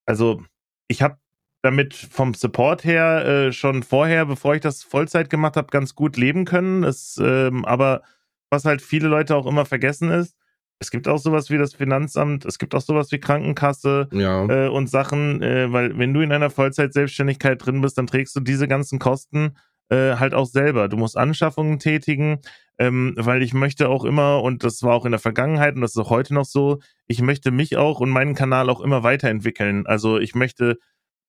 also 0.05 0.43
ich 0.87 1.01
habe 1.01 1.17
damit 1.61 1.93
vom 1.95 2.33
Support 2.33 2.83
her 2.83 3.25
äh, 3.25 3.51
schon 3.51 3.83
vorher, 3.83 4.25
bevor 4.25 4.55
ich 4.55 4.61
das 4.61 4.83
Vollzeit 4.83 5.29
gemacht 5.29 5.57
habe, 5.57 5.67
ganz 5.67 5.95
gut 5.95 6.17
leben 6.17 6.45
können. 6.45 6.83
Es, 6.83 7.19
ähm, 7.21 7.65
aber 7.65 8.01
was 8.49 8.65
halt 8.65 8.81
viele 8.81 9.07
Leute 9.07 9.35
auch 9.35 9.45
immer 9.45 9.65
vergessen 9.65 10.09
ist, 10.09 10.35
es 10.79 10.91
gibt 10.91 11.09
auch 11.09 11.17
sowas 11.17 11.49
wie 11.49 11.57
das 11.57 11.73
Finanzamt, 11.73 12.45
es 12.45 12.57
gibt 12.57 12.73
auch 12.73 12.81
sowas 12.81 13.11
wie 13.11 13.19
Krankenkasse 13.19 14.07
ja. 14.13 14.45
äh, 14.45 14.69
und 14.69 14.89
Sachen, 14.89 15.41
äh, 15.41 15.71
weil 15.71 15.97
wenn 15.97 16.13
du 16.13 16.21
in 16.21 16.31
einer 16.31 16.49
Vollzeit-Selbstständigkeit 16.49 17.63
drin 17.63 17.81
bist, 17.81 17.97
dann 17.97 18.07
trägst 18.07 18.35
du 18.35 18.39
diese 18.39 18.67
ganzen 18.67 18.97
Kosten 18.97 19.57
äh, 19.89 20.15
halt 20.15 20.33
auch 20.33 20.45
selber. 20.45 20.87
Du 20.87 20.95
musst 20.95 21.17
Anschaffungen 21.17 21.79
tätigen, 21.79 22.39
ähm, 22.77 23.13
weil 23.17 23.43
ich 23.43 23.53
möchte 23.53 23.89
auch 23.89 24.05
immer, 24.05 24.41
und 24.41 24.63
das 24.63 24.81
war 24.81 24.93
auch 24.93 25.05
in 25.05 25.11
der 25.11 25.19
Vergangenheit 25.19 25.75
und 25.75 25.81
das 25.81 25.91
ist 25.91 25.97
auch 25.97 26.09
heute 26.09 26.33
noch 26.33 26.45
so, 26.45 26.79
ich 27.07 27.21
möchte 27.21 27.51
mich 27.51 27.75
auch 27.75 27.99
und 27.99 28.09
meinen 28.09 28.33
Kanal 28.33 28.69
auch 28.69 28.79
immer 28.79 29.03
weiterentwickeln. 29.03 29.85
Also 29.85 30.17
ich 30.17 30.33
möchte, 30.33 30.77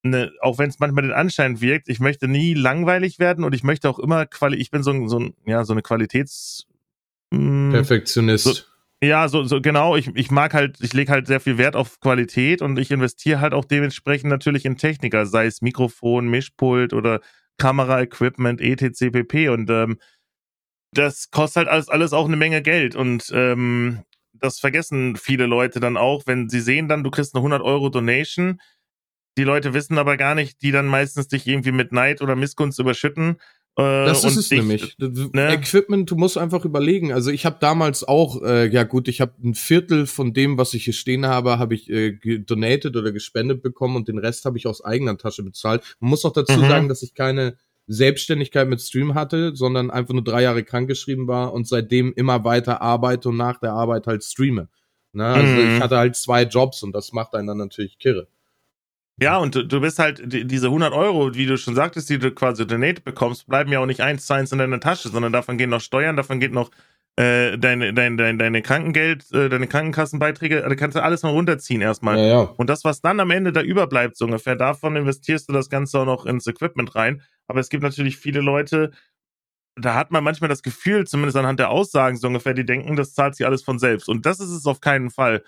ne, 0.03 0.32
auch 0.40 0.59
wenn 0.59 0.70
es 0.70 0.78
manchmal 0.78 1.03
den 1.03 1.12
Anschein 1.12 1.61
wirkt, 1.61 1.88
ich 1.88 2.01
möchte 2.01 2.28
nie 2.28 2.55
langweilig 2.55 3.18
werden 3.18 3.44
und 3.44 3.55
ich 3.55 3.62
möchte 3.62 3.88
auch 3.88 3.98
immer 3.98 4.26
Quali, 4.26 4.57
ich 4.57 4.70
bin 4.70 4.82
so, 4.82 4.90
ein, 4.90 5.09
so, 5.09 5.18
ein, 5.18 5.34
ja, 5.46 5.64
so 5.64 5.72
eine 5.72 5.82
Qualitäts 5.82 6.66
mh, 7.30 7.38
hm, 7.38 7.70
Perfektionist. 7.72 8.44
So, 8.44 8.55
ja, 9.03 9.28
so, 9.28 9.44
so 9.44 9.61
genau. 9.62 9.96
Ich, 9.96 10.09
ich 10.14 10.30
mag 10.30 10.53
halt, 10.53 10.76
ich 10.80 10.92
lege 10.92 11.11
halt 11.11 11.26
sehr 11.26 11.40
viel 11.40 11.57
Wert 11.57 11.74
auf 11.74 12.01
Qualität 12.01 12.61
und 12.61 12.78
ich 12.78 12.90
investiere 12.90 13.40
halt 13.40 13.55
auch 13.55 13.64
dementsprechend 13.64 14.28
natürlich 14.28 14.66
in 14.66 14.76
Techniker, 14.76 15.24
sei 15.24 15.46
es 15.46 15.62
Mikrofon, 15.62 16.28
Mischpult 16.28 16.92
oder 16.92 17.20
Kamera-Equipment, 17.57 18.61
etc. 18.61 19.11
pp. 19.11 19.48
Und 19.48 19.70
ähm, 19.70 19.98
das 20.92 21.30
kostet 21.30 21.57
halt 21.59 21.68
alles, 21.68 21.88
alles 21.88 22.12
auch 22.12 22.26
eine 22.26 22.36
Menge 22.36 22.61
Geld. 22.61 22.94
Und 22.94 23.30
ähm, 23.32 24.03
das 24.34 24.61
vergessen 24.61 25.16
viele 25.16 25.46
Leute 25.46 25.80
dann 25.80 25.96
auch, 25.96 26.24
wenn 26.26 26.51
sie 26.51 26.61
sehen 26.61 26.88
dann, 26.88 27.03
du 27.03 27.11
kriegst 27.11 27.34
eine 27.34 27.40
100 27.40 27.62
Euro 27.62 27.88
Donation. 27.88 28.61
Die 29.41 29.45
Leute 29.45 29.72
wissen 29.72 29.97
aber 29.97 30.18
gar 30.18 30.34
nicht, 30.34 30.61
die 30.61 30.70
dann 30.70 30.86
meistens 30.86 31.26
dich 31.26 31.47
irgendwie 31.47 31.72
mit 31.72 31.93
Neid 31.93 32.20
oder 32.20 32.36
Missgunst 32.36 32.78
überschütten 32.78 33.38
äh, 33.78 34.05
das 34.05 34.22
ist 34.24 34.36
es 34.36 34.49
dich, 34.51 34.59
nämlich. 34.59 34.99
Ne? 34.99 35.55
Equipment, 35.55 36.11
du 36.11 36.16
musst 36.16 36.36
einfach 36.36 36.66
überlegen. 36.66 37.14
Also 37.14 37.30
ich 37.30 37.47
habe 37.47 37.57
damals 37.59 38.07
auch, 38.07 38.43
äh, 38.43 38.68
ja 38.68 38.82
gut, 38.82 39.09
ich 39.09 39.22
habe 39.22 39.32
ein 39.43 39.55
Viertel 39.55 40.07
von 40.07 40.34
dem, 40.34 40.59
was 40.59 40.74
ich 40.74 40.84
hier 40.84 40.93
stehen 40.93 41.24
habe, 41.24 41.59
habe 41.59 41.74
ich 41.74 41.88
äh, 41.88 42.18
donated 42.41 42.95
oder 42.97 43.12
gespendet 43.12 43.62
bekommen 43.62 43.97
und 43.97 44.09
den 44.09 44.18
Rest 44.18 44.45
habe 44.45 44.59
ich 44.59 44.66
aus 44.66 44.84
eigener 44.84 45.16
Tasche 45.16 45.43
bezahlt. 45.43 45.97
Man 46.01 46.11
muss 46.11 46.26
auch 46.26 46.34
dazu 46.34 46.59
mhm. 46.59 46.68
sagen, 46.68 46.88
dass 46.91 47.03
ich 47.03 47.14
keine 47.14 47.57
Selbstständigkeit 47.86 48.68
mit 48.68 48.82
Stream 48.82 49.14
hatte, 49.14 49.57
sondern 49.57 49.91
einfach 49.91 50.12
nur 50.12 50.24
drei 50.24 50.43
Jahre 50.43 50.62
krankgeschrieben 50.62 51.26
war 51.26 51.55
und 51.55 51.66
seitdem 51.66 52.12
immer 52.12 52.45
weiter 52.45 52.82
arbeite 52.82 53.30
und 53.30 53.38
nach 53.38 53.59
der 53.59 53.72
Arbeit 53.72 54.07
halt 54.07 54.22
streame. 54.22 54.68
Ne? 55.12 55.24
Also 55.24 55.53
mhm. 55.53 55.76
ich 55.76 55.82
hatte 55.82 55.97
halt 55.97 56.16
zwei 56.16 56.43
Jobs 56.43 56.82
und 56.82 56.93
das 56.93 57.12
macht 57.12 57.34
einen 57.34 57.49
dann 57.49 57.59
natürlich 57.59 57.99
kirre. 57.99 58.28
Ja, 59.21 59.37
und 59.37 59.55
du, 59.55 59.64
du 59.64 59.81
bist 59.81 59.99
halt, 59.99 60.23
die, 60.25 60.47
diese 60.47 60.68
100 60.68 60.93
Euro, 60.93 61.35
wie 61.35 61.47
du 61.47 61.59
schon 61.59 61.75
sagtest, 61.75 62.09
die 62.09 62.18
du 62.18 62.31
quasi 62.31 62.66
donate 62.66 63.03
bekommst, 63.03 63.47
bleiben 63.47 63.71
ja 63.71 63.81
auch 63.81 63.87
nicht 63.87 64.01
eins 64.01 64.27
zu 64.27 64.33
eins 64.33 64.51
in 64.51 64.59
deiner 64.59 64.81
Tasche, 64.81 65.11
sondern 65.11 65.33
davon 65.33 65.59
gehen 65.59 65.71
noch 65.71 65.83
Steuern, 65.83 66.16
davon 66.16 66.41
geht 66.41 66.53
noch 66.53 66.71
äh, 67.16 67.59
deine, 67.59 67.93
deine, 67.93 68.16
deine, 68.16 68.39
deine 68.39 68.62
Krankengeld, 68.62 69.31
äh, 69.33 69.51
deine 69.51 69.66
Krankenkassenbeiträge, 69.66 70.64
da 70.66 70.75
kannst 70.75 70.97
du 70.97 71.03
alles 71.03 71.23
mal 71.23 71.31
runterziehen 71.31 71.83
erstmal. 71.83 72.16
Ja, 72.16 72.25
ja. 72.25 72.41
Und 72.57 72.71
das, 72.71 72.83
was 72.85 73.03
dann 73.03 73.21
am 73.21 73.31
Ende 73.31 73.53
da 73.53 73.61
überbleibt, 73.61 74.16
so 74.16 74.25
ungefähr, 74.25 74.57
davon 74.57 74.97
investierst 74.97 75.49
du 75.49 75.53
das 75.53 75.68
Ganze 75.68 75.99
auch 75.99 76.07
noch 76.07 76.25
ins 76.25 76.47
Equipment 76.47 76.95
rein. 76.95 77.21
Aber 77.47 77.61
es 77.61 77.68
gibt 77.68 77.83
natürlich 77.83 78.16
viele 78.16 78.41
Leute, 78.41 78.91
da 79.77 79.95
hat 79.95 80.11
man 80.12 80.25
manchmal 80.25 80.49
das 80.49 80.62
Gefühl, 80.62 81.07
zumindest 81.07 81.37
anhand 81.37 81.61
der 81.61 81.71
Aussagen 81.71 82.16
so 82.16 82.29
ungefähr, 82.29 82.55
die 82.55 82.64
denken, 82.64 82.97
das 82.97 83.12
zahlt 83.12 83.37
sich 83.37 83.47
alles 83.47 83.62
von 83.62 83.79
selbst. 83.79 84.09
Und 84.09 84.25
das 84.25 84.41
ist 84.41 84.51
es 84.51 84.66
auf 84.66 84.81
keinen 84.81 85.11
Fall. 85.11 85.43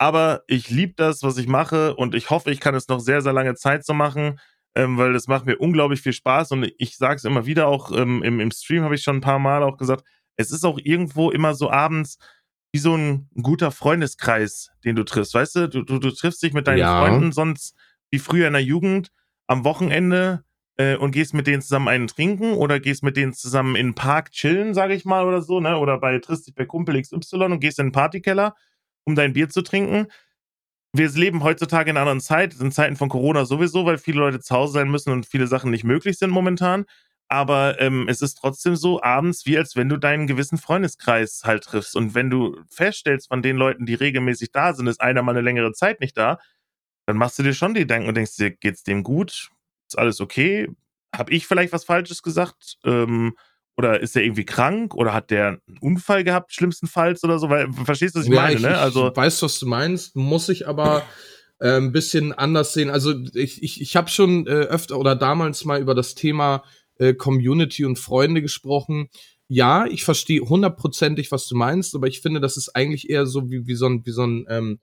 Aber 0.00 0.44
ich 0.46 0.70
liebe 0.70 0.94
das, 0.96 1.22
was 1.22 1.36
ich 1.36 1.46
mache 1.46 1.94
und 1.94 2.14
ich 2.14 2.30
hoffe, 2.30 2.50
ich 2.50 2.58
kann 2.58 2.74
es 2.74 2.88
noch 2.88 3.00
sehr, 3.00 3.20
sehr 3.20 3.34
lange 3.34 3.54
Zeit 3.54 3.84
so 3.84 3.92
machen, 3.92 4.40
ähm, 4.74 4.96
weil 4.96 5.12
das 5.12 5.28
macht 5.28 5.44
mir 5.44 5.58
unglaublich 5.58 6.00
viel 6.00 6.14
Spaß 6.14 6.52
und 6.52 6.72
ich 6.78 6.96
sage 6.96 7.16
es 7.16 7.24
immer 7.24 7.44
wieder, 7.44 7.68
auch 7.68 7.92
ähm, 7.92 8.22
im, 8.22 8.40
im 8.40 8.50
Stream 8.50 8.82
habe 8.82 8.94
ich 8.94 9.02
schon 9.02 9.16
ein 9.16 9.20
paar 9.20 9.38
Mal 9.38 9.62
auch 9.62 9.76
gesagt, 9.76 10.02
es 10.36 10.52
ist 10.52 10.64
auch 10.64 10.78
irgendwo 10.82 11.30
immer 11.30 11.52
so 11.52 11.70
abends 11.70 12.16
wie 12.72 12.78
so 12.78 12.96
ein 12.96 13.28
guter 13.42 13.70
Freundeskreis, 13.72 14.70
den 14.86 14.96
du 14.96 15.04
triffst. 15.04 15.34
Weißt 15.34 15.56
du, 15.56 15.68
du, 15.68 15.82
du, 15.82 15.98
du 15.98 16.10
triffst 16.12 16.42
dich 16.42 16.54
mit 16.54 16.66
deinen 16.66 16.78
ja. 16.78 16.98
Freunden 16.98 17.32
sonst 17.32 17.76
wie 18.10 18.20
früher 18.20 18.46
in 18.46 18.54
der 18.54 18.62
Jugend 18.62 19.10
am 19.48 19.64
Wochenende 19.64 20.44
äh, 20.78 20.96
und 20.96 21.10
gehst 21.10 21.34
mit 21.34 21.46
denen 21.46 21.60
zusammen 21.60 21.88
einen 21.88 22.06
trinken 22.06 22.54
oder 22.54 22.80
gehst 22.80 23.02
mit 23.02 23.18
denen 23.18 23.34
zusammen 23.34 23.76
in 23.76 23.88
den 23.88 23.94
Park 23.94 24.30
chillen, 24.30 24.72
sage 24.72 24.94
ich 24.94 25.04
mal, 25.04 25.26
oder 25.26 25.42
so, 25.42 25.60
ne? 25.60 25.76
Oder 25.76 25.98
bei 25.98 26.18
triffst 26.20 26.46
dich 26.46 26.54
bei 26.54 26.64
Kumpel 26.64 26.98
XY 27.02 27.36
und 27.36 27.60
gehst 27.60 27.78
in 27.78 27.88
den 27.88 27.92
Partykeller 27.92 28.54
um 29.04 29.14
dein 29.14 29.32
Bier 29.32 29.48
zu 29.48 29.62
trinken. 29.62 30.06
Wir 30.92 31.08
leben 31.10 31.44
heutzutage 31.44 31.90
in 31.90 31.96
einer 31.96 32.02
anderen 32.02 32.20
Zeit, 32.20 32.54
in 32.60 32.72
Zeiten 32.72 32.96
von 32.96 33.08
Corona 33.08 33.44
sowieso, 33.44 33.86
weil 33.86 33.98
viele 33.98 34.18
Leute 34.18 34.40
zu 34.40 34.54
Hause 34.54 34.72
sein 34.74 34.90
müssen 34.90 35.12
und 35.12 35.26
viele 35.26 35.46
Sachen 35.46 35.70
nicht 35.70 35.84
möglich 35.84 36.18
sind 36.18 36.30
momentan. 36.30 36.84
Aber 37.28 37.80
ähm, 37.80 38.08
es 38.08 38.22
ist 38.22 38.34
trotzdem 38.34 38.74
so 38.74 39.00
abends, 39.00 39.46
wie 39.46 39.56
als 39.56 39.76
wenn 39.76 39.88
du 39.88 39.96
deinen 39.98 40.26
gewissen 40.26 40.58
Freundeskreis 40.58 41.42
halt 41.44 41.62
triffst. 41.62 41.94
Und 41.94 42.16
wenn 42.16 42.28
du 42.28 42.56
feststellst, 42.68 43.28
von 43.28 43.40
den 43.40 43.56
Leuten, 43.56 43.86
die 43.86 43.94
regelmäßig 43.94 44.50
da 44.50 44.74
sind, 44.74 44.88
ist 44.88 45.00
einer 45.00 45.22
mal 45.22 45.30
eine 45.30 45.40
längere 45.40 45.72
Zeit 45.72 46.00
nicht 46.00 46.16
da, 46.16 46.40
dann 47.06 47.16
machst 47.16 47.38
du 47.38 47.44
dir 47.44 47.54
schon 47.54 47.74
die 47.74 47.82
Gedanken 47.82 48.08
und 48.08 48.16
denkst 48.16 48.34
dir, 48.36 48.50
geht's 48.50 48.82
dem 48.82 49.04
gut? 49.04 49.50
Ist 49.88 49.96
alles 49.96 50.20
okay? 50.20 50.68
Hab 51.14 51.30
ich 51.30 51.46
vielleicht 51.46 51.72
was 51.72 51.84
Falsches 51.84 52.22
gesagt? 52.22 52.78
Ähm, 52.84 53.36
oder 53.76 54.00
ist 54.00 54.16
er 54.16 54.22
irgendwie 54.22 54.44
krank 54.44 54.94
oder 54.94 55.14
hat 55.14 55.30
der 55.30 55.48
einen 55.48 55.78
Unfall 55.80 56.24
gehabt, 56.24 56.52
schlimmstenfalls 56.52 57.24
oder 57.24 57.38
so? 57.38 57.48
Weil, 57.48 57.72
verstehst 57.72 58.14
du, 58.14 58.20
was 58.20 58.26
ich 58.26 58.32
ja, 58.32 58.42
meine? 58.42 58.56
Ich, 58.56 58.62
ne? 58.62 58.78
also, 58.78 59.08
ich 59.08 59.16
weiß, 59.16 59.42
was 59.42 59.58
du 59.58 59.66
meinst, 59.66 60.16
muss 60.16 60.48
ich 60.48 60.68
aber 60.68 61.04
äh, 61.60 61.76
ein 61.76 61.92
bisschen 61.92 62.32
anders 62.32 62.72
sehen. 62.72 62.90
Also 62.90 63.14
ich, 63.34 63.62
ich, 63.62 63.80
ich 63.80 63.96
habe 63.96 64.10
schon 64.10 64.46
äh, 64.46 64.50
öfter 64.50 64.98
oder 64.98 65.14
damals 65.14 65.64
mal 65.64 65.80
über 65.80 65.94
das 65.94 66.14
Thema 66.14 66.64
äh, 66.98 67.14
Community 67.14 67.84
und 67.84 67.98
Freunde 67.98 68.42
gesprochen. 68.42 69.08
Ja, 69.48 69.86
ich 69.86 70.04
verstehe 70.04 70.40
hundertprozentig, 70.40 71.32
was 71.32 71.48
du 71.48 71.56
meinst, 71.56 71.94
aber 71.94 72.06
ich 72.06 72.20
finde, 72.20 72.40
das 72.40 72.56
ist 72.56 72.76
eigentlich 72.76 73.10
eher 73.10 73.26
so 73.26 73.50
wie, 73.50 73.66
wie 73.66 73.74
so 73.74 73.86
ein, 73.86 74.06
wie 74.06 74.12
so 74.12 74.24
ein 74.24 74.46
ähm, 74.48 74.78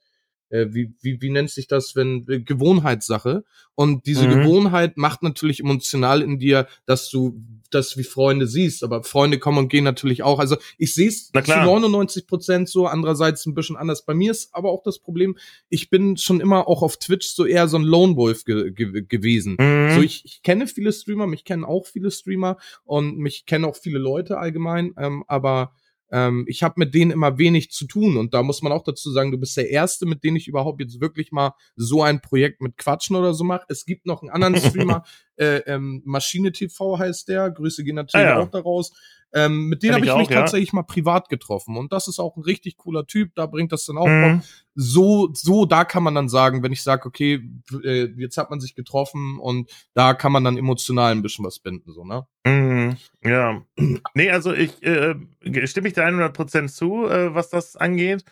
äh, 0.50 0.68
wie, 0.70 0.94
wie, 1.02 1.22
wie 1.22 1.30
nennt 1.30 1.50
sich 1.50 1.68
das, 1.68 1.96
wenn 1.96 2.26
äh, 2.28 2.40
Gewohnheitssache. 2.40 3.44
Und 3.76 4.06
diese 4.06 4.28
mhm. 4.28 4.42
Gewohnheit 4.42 4.98
macht 4.98 5.24
natürlich 5.24 5.60
emotional 5.60 6.22
in 6.22 6.40
dir, 6.40 6.68
dass 6.86 7.10
du 7.10 7.42
das 7.70 7.98
wie 7.98 8.04
Freunde 8.04 8.48
siehst, 8.48 8.84
aber 8.84 9.04
Freunde 9.04 9.40
kommen 9.40 9.58
und 9.58 9.70
gehen 9.70 9.84
natürlich 9.84 10.24
auch. 10.24 10.40
Also 10.40 10.58
ich 10.78 10.94
sehe 10.94 11.10
es 11.10 11.32
zu 11.32 11.40
99 11.42 12.28
Prozent 12.28 12.70
so, 12.70 12.88
andererseits 12.88 13.46
ein 13.46 13.54
bisschen 13.54 13.76
anders. 13.76 14.06
Bei 14.06 14.14
mir 14.14 14.32
ist 14.32 14.56
aber 14.56 14.72
auch 14.72 14.84
das 14.84 15.00
Problem, 15.00 15.38
ich 15.70 15.90
bin 15.90 16.18
schon 16.18 16.40
immer 16.40 16.68
auch 16.68 16.82
auf 16.82 16.98
Twitch 16.98 17.28
so 17.28 17.46
eher 17.46 17.68
so 17.68 17.78
ein 17.78 17.84
Lone 17.84 18.16
Wolf 18.16 18.46
ge 18.46 18.72
ge 18.72 19.04
gewesen. 19.08 19.58
Mhm. 19.60 19.96
So 19.96 20.02
ich, 20.02 20.24
ich 20.26 20.42
kenne 20.44 20.68
viele 20.68 20.94
Streamer, 20.94 21.28
mich 21.28 21.44
kennen 21.44 21.66
auch 21.66 21.86
viele 21.86 22.10
Streamer 22.10 22.58
und 22.86 23.18
mich 23.18 23.46
kennen 23.46 23.66
auch 23.66 23.76
viele 23.76 24.00
Leute 24.00 24.38
allgemein, 24.38 24.94
ähm, 24.98 25.24
aber 25.28 25.74
ähm, 26.12 26.46
ich 26.48 26.64
habe 26.64 26.76
mit 26.78 26.94
denen 26.94 27.12
immer 27.12 27.38
wenig 27.38 27.72
zu 27.72 27.86
tun. 27.86 28.18
Und 28.18 28.34
da 28.34 28.44
muss 28.44 28.62
man 28.62 28.72
auch 28.72 28.84
dazu 28.84 29.12
sagen, 29.12 29.32
du 29.32 29.38
bist 29.38 29.58
der 29.58 29.70
Erste, 29.70 30.06
mit 30.06 30.24
dem 30.24 30.36
ich 30.36 30.48
überhaupt 30.48 30.82
jetzt 30.82 31.02
wirklich 31.02 31.32
mal 31.32 31.54
so 31.76 32.02
ein 32.04 32.22
Projekt 32.22 32.62
mit 32.62 32.78
Quatschen 32.78 33.16
oder 33.16 33.34
so 33.34 33.44
mache. 33.44 33.66
Es 33.70 33.86
gibt 33.86 34.06
noch 34.06 34.22
einen 34.22 34.32
anderen 34.32 34.56
Streamer, 34.70 35.04
äh, 35.38 35.58
ähm, 35.68 36.02
Maschine 36.06 36.52
TV 36.52 37.00
heißt 37.00 37.28
der. 37.28 37.52
Grüße 37.52 37.84
gehen 37.84 37.96
natürlich 37.96 38.28
ah, 38.28 38.30
ja. 38.32 38.40
auch 38.40 38.50
daraus. 38.50 38.92
Ähm, 39.34 39.68
mit 39.68 39.84
denen 39.84 39.96
habe 39.96 40.06
ich, 40.06 40.12
ich 40.12 40.18
mich 40.18 40.30
ja. 40.30 40.40
tatsächlich 40.40 40.72
mal 40.72 40.84
privat 40.84 41.28
getroffen. 41.28 41.76
Und 41.76 41.92
das 41.92 42.08
ist 42.08 42.20
auch 42.20 42.38
ein 42.38 42.44
richtig 42.44 42.78
cooler 42.78 43.06
Typ, 43.06 43.36
da 43.36 43.46
bringt 43.46 43.72
das 43.72 43.86
dann 43.86 43.98
auch 43.98 44.08
mhm. 44.08 44.42
So, 44.74 45.30
so, 45.34 45.66
da 45.66 45.86
kann 45.86 46.04
man 46.04 46.16
dann 46.16 46.30
sagen, 46.30 46.64
wenn 46.64 46.72
ich 46.72 46.84
sage, 46.84 47.08
okay, 47.08 47.42
äh, 47.84 48.06
jetzt 48.18 48.38
hat 48.38 48.50
man 48.50 48.62
sich 48.62 48.76
getroffen 48.76 49.40
und 49.40 49.70
da 49.94 50.14
kann 50.14 50.32
man 50.32 50.44
dann 50.44 50.58
emotional 50.58 51.12
ein 51.12 51.24
bisschen 51.24 51.44
was 51.44 51.60
binden, 51.60 51.92
so, 51.92 52.06
ne? 52.06 52.26
Mhm. 52.46 52.96
Ja. 53.24 53.62
nee, 54.14 54.30
also 54.30 54.54
ich 54.54 54.82
äh, 54.84 55.16
stimme 55.66 55.88
ich 55.88 55.94
da 55.94 56.06
100% 56.06 56.68
zu, 56.68 57.08
äh, 57.08 57.34
was 57.34 57.50
das 57.50 57.76
angeht. 57.76 58.24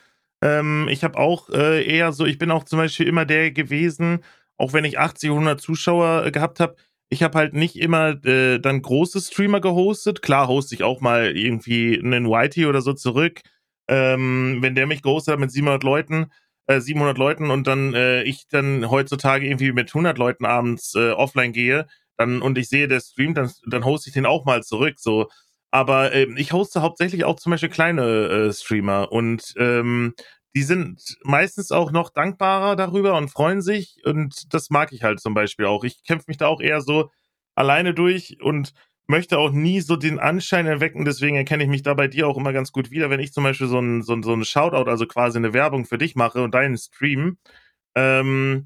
Ähm, 0.41 0.87
ich 0.89 1.03
habe 1.03 1.17
auch 1.17 1.49
äh, 1.49 1.83
eher 1.83 2.13
so, 2.13 2.25
ich 2.25 2.37
bin 2.37 2.51
auch 2.51 2.63
zum 2.63 2.77
Beispiel 2.77 3.07
immer 3.07 3.25
der 3.25 3.51
gewesen, 3.51 4.23
auch 4.57 4.71
wenn 4.71 4.85
ich 4.85 4.99
80, 4.99 5.31
100 5.31 5.59
Zuschauer 5.59 6.25
äh, 6.25 6.31
gehabt 6.31 6.59
habe, 6.59 6.75
ich 7.09 7.23
habe 7.23 7.37
halt 7.37 7.53
nicht 7.53 7.75
immer 7.77 8.23
äh, 8.25 8.59
dann 8.59 8.81
große 8.81 9.21
Streamer 9.21 9.61
gehostet. 9.61 10.21
Klar 10.21 10.47
hoste 10.47 10.75
ich 10.75 10.83
auch 10.83 11.01
mal 11.01 11.35
irgendwie 11.37 11.99
einen 11.99 12.27
Whitey 12.27 12.65
oder 12.65 12.81
so 12.81 12.93
zurück. 12.93 13.41
Ähm, 13.87 14.59
wenn 14.61 14.75
der 14.75 14.87
mich 14.87 15.03
gehostet 15.03 15.33
hat 15.33 15.39
mit 15.39 15.51
700 15.51 15.83
Leuten, 15.83 16.31
äh, 16.67 16.79
700 16.79 17.17
Leuten 17.17 17.51
und 17.51 17.67
dann 17.67 17.93
äh, 17.93 18.23
ich 18.23 18.47
dann 18.49 18.89
heutzutage 18.89 19.45
irgendwie 19.45 19.71
mit 19.71 19.89
100 19.89 20.17
Leuten 20.17 20.45
abends 20.45 20.95
äh, 20.95 21.11
offline 21.11 21.53
gehe, 21.53 21.87
dann 22.17 22.41
und 22.41 22.57
ich 22.57 22.69
sehe, 22.69 22.87
der 22.87 23.01
streamt, 23.01 23.37
dann, 23.37 23.51
dann 23.67 23.85
hoste 23.85 24.09
ich 24.09 24.13
den 24.15 24.25
auch 24.25 24.45
mal 24.45 24.63
zurück. 24.63 24.95
So, 24.97 25.29
aber 25.71 26.13
äh, 26.13 26.27
ich 26.37 26.53
hoste 26.53 26.81
hauptsächlich 26.81 27.25
auch 27.25 27.35
zum 27.35 27.51
Beispiel 27.51 27.69
kleine 27.69 28.03
äh, 28.49 28.53
Streamer 28.53 29.11
und 29.11 29.53
ähm, 29.57 30.15
die 30.55 30.63
sind 30.63 31.17
meistens 31.23 31.71
auch 31.71 31.91
noch 31.91 32.09
dankbarer 32.09 32.75
darüber 32.75 33.17
und 33.17 33.29
freuen 33.29 33.61
sich. 33.61 33.97
Und 34.05 34.53
das 34.53 34.69
mag 34.69 34.93
ich 34.93 35.03
halt 35.03 35.19
zum 35.19 35.33
Beispiel 35.33 35.65
auch. 35.65 35.83
Ich 35.83 36.03
kämpfe 36.05 36.25
mich 36.27 36.37
da 36.37 36.47
auch 36.47 36.61
eher 36.61 36.81
so 36.81 37.11
alleine 37.55 37.93
durch 37.93 38.37
und 38.41 38.73
möchte 39.07 39.37
auch 39.37 39.51
nie 39.51 39.81
so 39.81 39.97
den 39.97 40.19
Anschein 40.19 40.65
erwecken. 40.65 41.05
Deswegen 41.05 41.35
erkenne 41.35 41.63
ich 41.63 41.69
mich 41.69 41.83
da 41.83 41.93
bei 41.93 42.07
dir 42.07 42.27
auch 42.27 42.37
immer 42.37 42.53
ganz 42.53 42.71
gut 42.71 42.89
wieder, 42.89 43.09
wenn 43.09 43.19
ich 43.19 43.33
zum 43.33 43.43
Beispiel 43.43 43.67
so 43.67 43.79
ein, 43.79 44.01
so 44.01 44.19
so 44.21 44.33
ein 44.33 44.45
Shoutout, 44.45 44.89
also 44.89 45.05
quasi 45.05 45.37
eine 45.37 45.53
Werbung 45.53 45.85
für 45.85 45.97
dich 45.97 46.15
mache 46.15 46.41
und 46.41 46.53
deinen 46.53 46.77
Stream. 46.77 47.37
Ähm, 47.95 48.65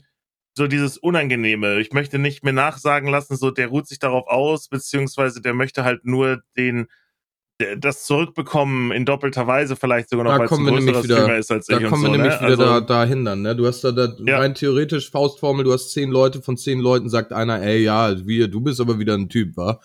so 0.55 0.67
dieses 0.67 0.97
Unangenehme. 0.97 1.79
Ich 1.79 1.93
möchte 1.93 2.19
nicht 2.19 2.43
mir 2.43 2.53
nachsagen 2.53 3.09
lassen, 3.09 3.37
so 3.37 3.51
der 3.51 3.67
ruht 3.69 3.87
sich 3.87 3.99
darauf 3.99 4.27
aus, 4.27 4.67
beziehungsweise 4.69 5.41
der 5.41 5.53
möchte 5.53 5.83
halt 5.85 6.05
nur 6.05 6.41
den 6.57 6.87
das 7.77 8.05
zurückbekommen 8.05 8.91
in 8.91 9.05
doppelter 9.05 9.45
Weise 9.45 9.75
vielleicht 9.75 10.09
sogar 10.09 10.23
noch, 10.23 10.31
da 10.31 10.39
weil 10.39 10.45
es 10.45 10.51
ein 10.51 10.65
größerer 10.65 11.03
wieder, 11.03 11.15
Streamer 11.17 11.37
ist 11.37 11.51
als 11.51 11.65
da 11.65 11.75
ich 11.75 11.83
Da 11.83 11.89
kommen 11.89 12.03
wir 12.03 12.07
so, 12.07 12.15
nämlich 12.15 12.33
ne? 12.41 12.47
wieder 12.47 12.47
also, 12.47 12.63
da, 12.63 12.81
da 12.81 13.05
hindern, 13.05 13.41
ne? 13.41 13.55
Du 13.55 13.67
hast 13.67 13.83
da, 13.83 13.91
da 13.91 14.13
ja. 14.25 14.39
rein 14.39 14.55
theoretisch 14.55 15.11
Faustformel, 15.11 15.65
du 15.65 15.73
hast 15.73 15.91
zehn 15.91 16.09
Leute, 16.09 16.41
von 16.41 16.55
zehn 16.55 16.79
Leuten 16.79 17.09
sagt 17.09 17.33
einer, 17.33 17.61
ey, 17.61 17.83
ja, 17.83 18.15
wie, 18.25 18.47
du 18.47 18.61
bist 18.61 18.79
aber 18.79 18.97
wieder 18.97 19.15
ein 19.15 19.27
Typ, 19.27 19.57
wa? 19.57 19.81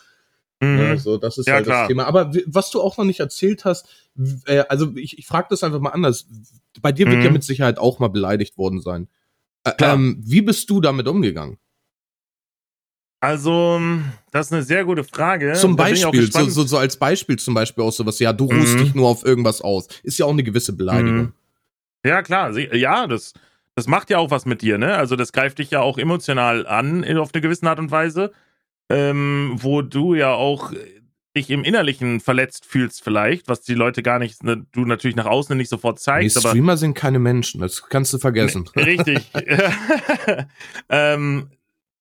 Mhm. 0.61 0.79
Ja, 0.79 0.97
so, 0.97 1.17
das 1.17 1.37
ist 1.37 1.49
ja, 1.49 1.55
halt 1.55 1.67
klar. 1.67 1.83
das 1.83 1.89
Thema. 1.89 2.07
Aber 2.07 2.31
was 2.47 2.71
du 2.71 2.81
auch 2.81 2.97
noch 2.97 3.05
nicht 3.05 3.19
erzählt 3.19 3.65
hast, 3.65 3.89
äh, 4.47 4.63
also 4.69 4.93
ich, 4.95 5.19
ich 5.19 5.27
frage 5.27 5.49
das 5.51 5.65
einfach 5.65 5.81
mal 5.81 5.91
anders. 5.91 6.29
Bei 6.81 6.93
dir 6.93 7.07
wird 7.07 7.19
mhm. 7.19 7.25
ja 7.25 7.31
mit 7.31 7.43
Sicherheit 7.43 7.79
auch 7.79 7.99
mal 7.99 8.09
beleidigt 8.09 8.57
worden 8.57 8.81
sein. 8.81 9.09
Äh, 9.65 9.73
ähm, 9.81 10.23
wie 10.25 10.43
bist 10.43 10.71
du 10.71 10.81
damit 10.81 11.09
umgegangen? 11.09 11.59
Also, 13.25 13.81
das 14.33 14.47
ist 14.47 14.53
eine 14.53 14.63
sehr 14.63 14.85
gute 14.85 15.03
Frage. 15.03 15.55
Zum 15.55 15.77
Beispiel, 15.77 16.31
so, 16.31 16.45
so, 16.51 16.65
so, 16.65 16.77
als 16.77 16.99
Beispiel 16.99 17.39
zum 17.39 17.55
Beispiel 17.55 17.83
auch 17.83 17.93
sowas, 17.93 18.19
ja, 18.19 18.35
du 18.35 18.45
ruhst 18.45 18.75
mhm. 18.75 18.79
dich 18.79 18.95
nur 18.95 19.09
auf 19.09 19.25
irgendwas 19.25 19.63
aus. 19.63 19.89
Ist 20.03 20.19
ja 20.19 20.27
auch 20.27 20.33
eine 20.33 20.43
gewisse 20.43 20.75
Beleidigung. 20.75 21.17
Mhm. 21.17 21.33
Ja, 22.05 22.23
klar. 22.23 22.55
Ja, 22.59 23.07
das, 23.07 23.33
das 23.75 23.87
macht 23.87 24.11
ja 24.11 24.19
auch 24.19 24.31
was 24.31 24.45
mit 24.45 24.61
dir, 24.61 24.77
ne? 24.77 24.95
Also, 24.97 25.17
das 25.17 25.33
greift 25.33 25.59
dich 25.59 25.71
ja 25.71 25.81
auch 25.81 25.97
emotional 25.97 26.67
an, 26.67 27.03
auf 27.17 27.31
eine 27.33 27.41
gewisse 27.41 27.67
Art 27.67 27.79
und 27.79 27.91
Weise, 27.91 28.31
ähm, 28.91 29.53
wo 29.55 29.81
du 29.81 30.15
ja 30.15 30.35
auch 30.35 30.73
dich 31.35 31.51
im 31.51 31.65
Innerlichen 31.65 32.21
verletzt 32.21 32.67
fühlst 32.67 33.03
vielleicht, 33.03 33.49
was 33.49 33.63
die 33.63 33.75
Leute 33.75 34.03
gar 34.03 34.19
nicht, 34.19 34.45
ne, 34.45 34.67
du 34.73 34.85
natürlich 34.85 35.17
nach 35.17 35.27
außen 35.27 35.57
nicht 35.57 35.71
sofort 35.71 35.99
zeigst. 35.99 36.37
Nee, 36.37 36.49
Streamer 36.49 36.77
sind 36.77 36.95
keine 36.95 37.19
Menschen, 37.19 37.61
das 37.61 37.89
kannst 37.89 38.13
du 38.13 38.19
vergessen. 38.19 38.69
Richtig. 38.77 39.33
ähm, 40.89 41.49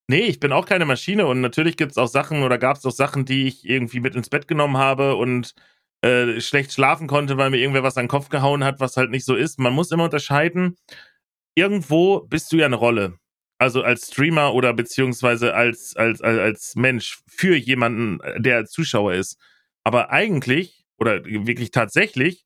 Nee, 0.08 0.22
ich 0.24 0.40
bin 0.40 0.52
auch 0.52 0.66
keine 0.66 0.86
Maschine 0.86 1.26
und 1.26 1.42
natürlich 1.42 1.78
gibt 1.78 1.92
es 1.92 1.98
auch 1.98 2.08
Sachen 2.08 2.44
oder 2.44 2.58
gab 2.58 2.78
es 2.78 2.86
auch 2.86 2.92
Sachen, 2.92 3.26
die 3.26 3.48
ich 3.48 3.66
irgendwie 3.68 4.02
mit 4.02 4.16
ins 4.16 4.30
Bett 4.30 4.48
genommen 4.48 4.78
habe 4.78 5.16
und 5.16 5.56
äh, 6.02 6.42
schlecht 6.42 6.74
schlafen 6.74 7.08
konnte, 7.08 7.38
weil 7.38 7.50
mir 7.50 7.58
irgendwer 7.58 7.84
was 7.84 7.98
an 7.98 8.06
den 8.06 8.10
Kopf 8.10 8.28
gehauen 8.30 8.64
hat, 8.66 8.82
was 8.82 8.98
halt 8.98 9.12
nicht 9.12 9.24
so 9.26 9.36
ist. 9.36 9.60
Man 9.60 9.74
muss 9.74 9.92
immer 9.92 10.04
unterscheiden, 10.04 10.76
irgendwo 11.56 12.22
bist 12.22 12.52
du 12.52 12.58
ja 12.58 12.66
eine 12.66 12.76
Rolle. 12.76 13.18
Also 13.58 13.82
als 13.84 14.08
Streamer 14.08 14.54
oder 14.54 14.74
beziehungsweise 14.74 15.54
als, 15.54 15.96
als, 15.96 16.22
als, 16.22 16.38
als 16.40 16.76
Mensch 16.76 17.22
für 17.28 17.56
jemanden, 17.56 18.20
der 18.38 18.66
Zuschauer 18.66 19.14
ist. 19.14 19.38
Aber 19.86 20.12
eigentlich 20.12 20.86
oder 20.98 21.24
wirklich 21.26 21.72
tatsächlich 21.72 22.44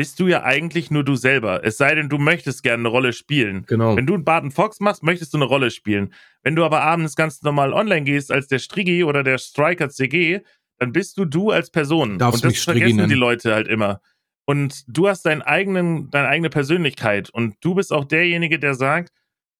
bist 0.00 0.18
du 0.18 0.28
ja 0.28 0.44
eigentlich 0.44 0.90
nur 0.90 1.04
du 1.04 1.14
selber. 1.14 1.62
Es 1.62 1.76
sei 1.76 1.94
denn, 1.94 2.08
du 2.08 2.16
möchtest 2.16 2.62
gerne 2.62 2.80
eine 2.80 2.88
Rolle 2.88 3.12
spielen. 3.12 3.66
Genau. 3.66 3.96
Wenn 3.96 4.06
du 4.06 4.14
einen 4.14 4.24
Barton 4.24 4.50
Fox 4.50 4.80
machst, 4.80 5.02
möchtest 5.02 5.34
du 5.34 5.36
eine 5.36 5.44
Rolle 5.44 5.70
spielen. 5.70 6.14
Wenn 6.42 6.56
du 6.56 6.64
aber 6.64 6.80
abends 6.80 7.16
ganz 7.16 7.42
normal 7.42 7.74
online 7.74 8.04
gehst 8.04 8.32
als 8.32 8.46
der 8.46 8.60
Strigi 8.60 9.04
oder 9.04 9.22
der 9.22 9.36
Striker 9.36 9.90
CG, 9.90 10.40
dann 10.78 10.92
bist 10.92 11.18
du 11.18 11.26
du 11.26 11.50
als 11.50 11.70
Person. 11.70 12.16
Darfst 12.16 12.42
und 12.42 12.50
das 12.50 12.64
vergessen 12.64 12.96
nennen. 12.96 13.10
die 13.10 13.14
Leute 13.14 13.52
halt 13.52 13.68
immer. 13.68 14.00
Und 14.46 14.84
du 14.88 15.06
hast 15.06 15.26
deinen 15.26 15.42
eigenen, 15.42 16.10
deine 16.10 16.28
eigene 16.28 16.48
Persönlichkeit. 16.48 17.28
Und 17.28 17.56
du 17.60 17.74
bist 17.74 17.92
auch 17.92 18.06
derjenige, 18.06 18.58
der 18.58 18.72
sagt, 18.72 19.12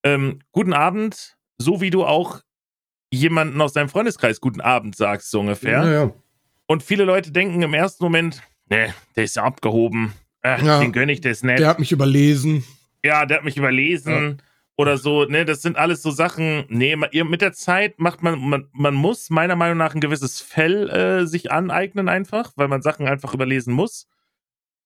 ähm, 0.05 0.38
guten 0.53 0.72
Abend, 0.72 1.36
so 1.59 1.82
wie 1.82 1.91
du 1.91 2.07
auch 2.07 2.41
jemanden 3.12 3.61
aus 3.61 3.74
deinem 3.74 3.91
Freundeskreis 3.91 4.41
guten 4.41 4.62
Abend 4.62 4.97
sagst, 4.97 5.30
so 5.30 5.41
ungefähr. 5.41 5.84
Ja, 5.84 5.93
ja. 5.93 6.12
Und 6.66 6.82
viele 6.82 7.05
Leute 7.05 7.30
denken 7.30 7.61
im 7.61 7.74
ersten 7.74 8.03
Moment, 8.03 8.41
ne, 8.70 8.95
der 9.16 9.24
ist 9.24 9.36
ja 9.36 9.43
abgehoben. 9.43 10.14
Ach, 10.43 10.62
ja, 10.62 10.80
den 10.80 10.93
gönne 10.93 11.12
ich 11.12 11.20
das 11.20 11.43
nicht. 11.43 11.59
Der 11.59 11.68
hat 11.68 11.78
mich 11.78 11.93
überlesen. 11.93 12.64
Ja, 13.05 13.26
der 13.26 13.38
hat 13.38 13.45
mich 13.45 13.57
überlesen. 13.57 14.12
Ja. 14.12 14.34
Oder 14.76 14.97
so, 14.97 15.24
ne, 15.24 15.45
das 15.45 15.61
sind 15.61 15.76
alles 15.76 16.01
so 16.03 16.11
Sachen. 16.11 16.64
Nee, 16.68 16.97
mit 16.97 17.43
der 17.43 17.53
Zeit 17.53 17.99
macht 17.99 18.22
man, 18.22 18.41
man, 18.41 18.68
man 18.72 18.95
muss 18.95 19.28
meiner 19.28 19.57
Meinung 19.57 19.76
nach 19.76 19.95
ein 19.95 20.01
gewisses 20.01 20.41
Fell 20.41 20.88
äh, 20.88 21.26
sich 21.26 21.53
aneignen 21.53 22.09
einfach, 22.09 22.53
weil 22.57 22.68
man 22.68 22.80
Sachen 22.80 23.07
einfach 23.07 23.34
überlesen 23.34 23.74
muss 23.74 24.07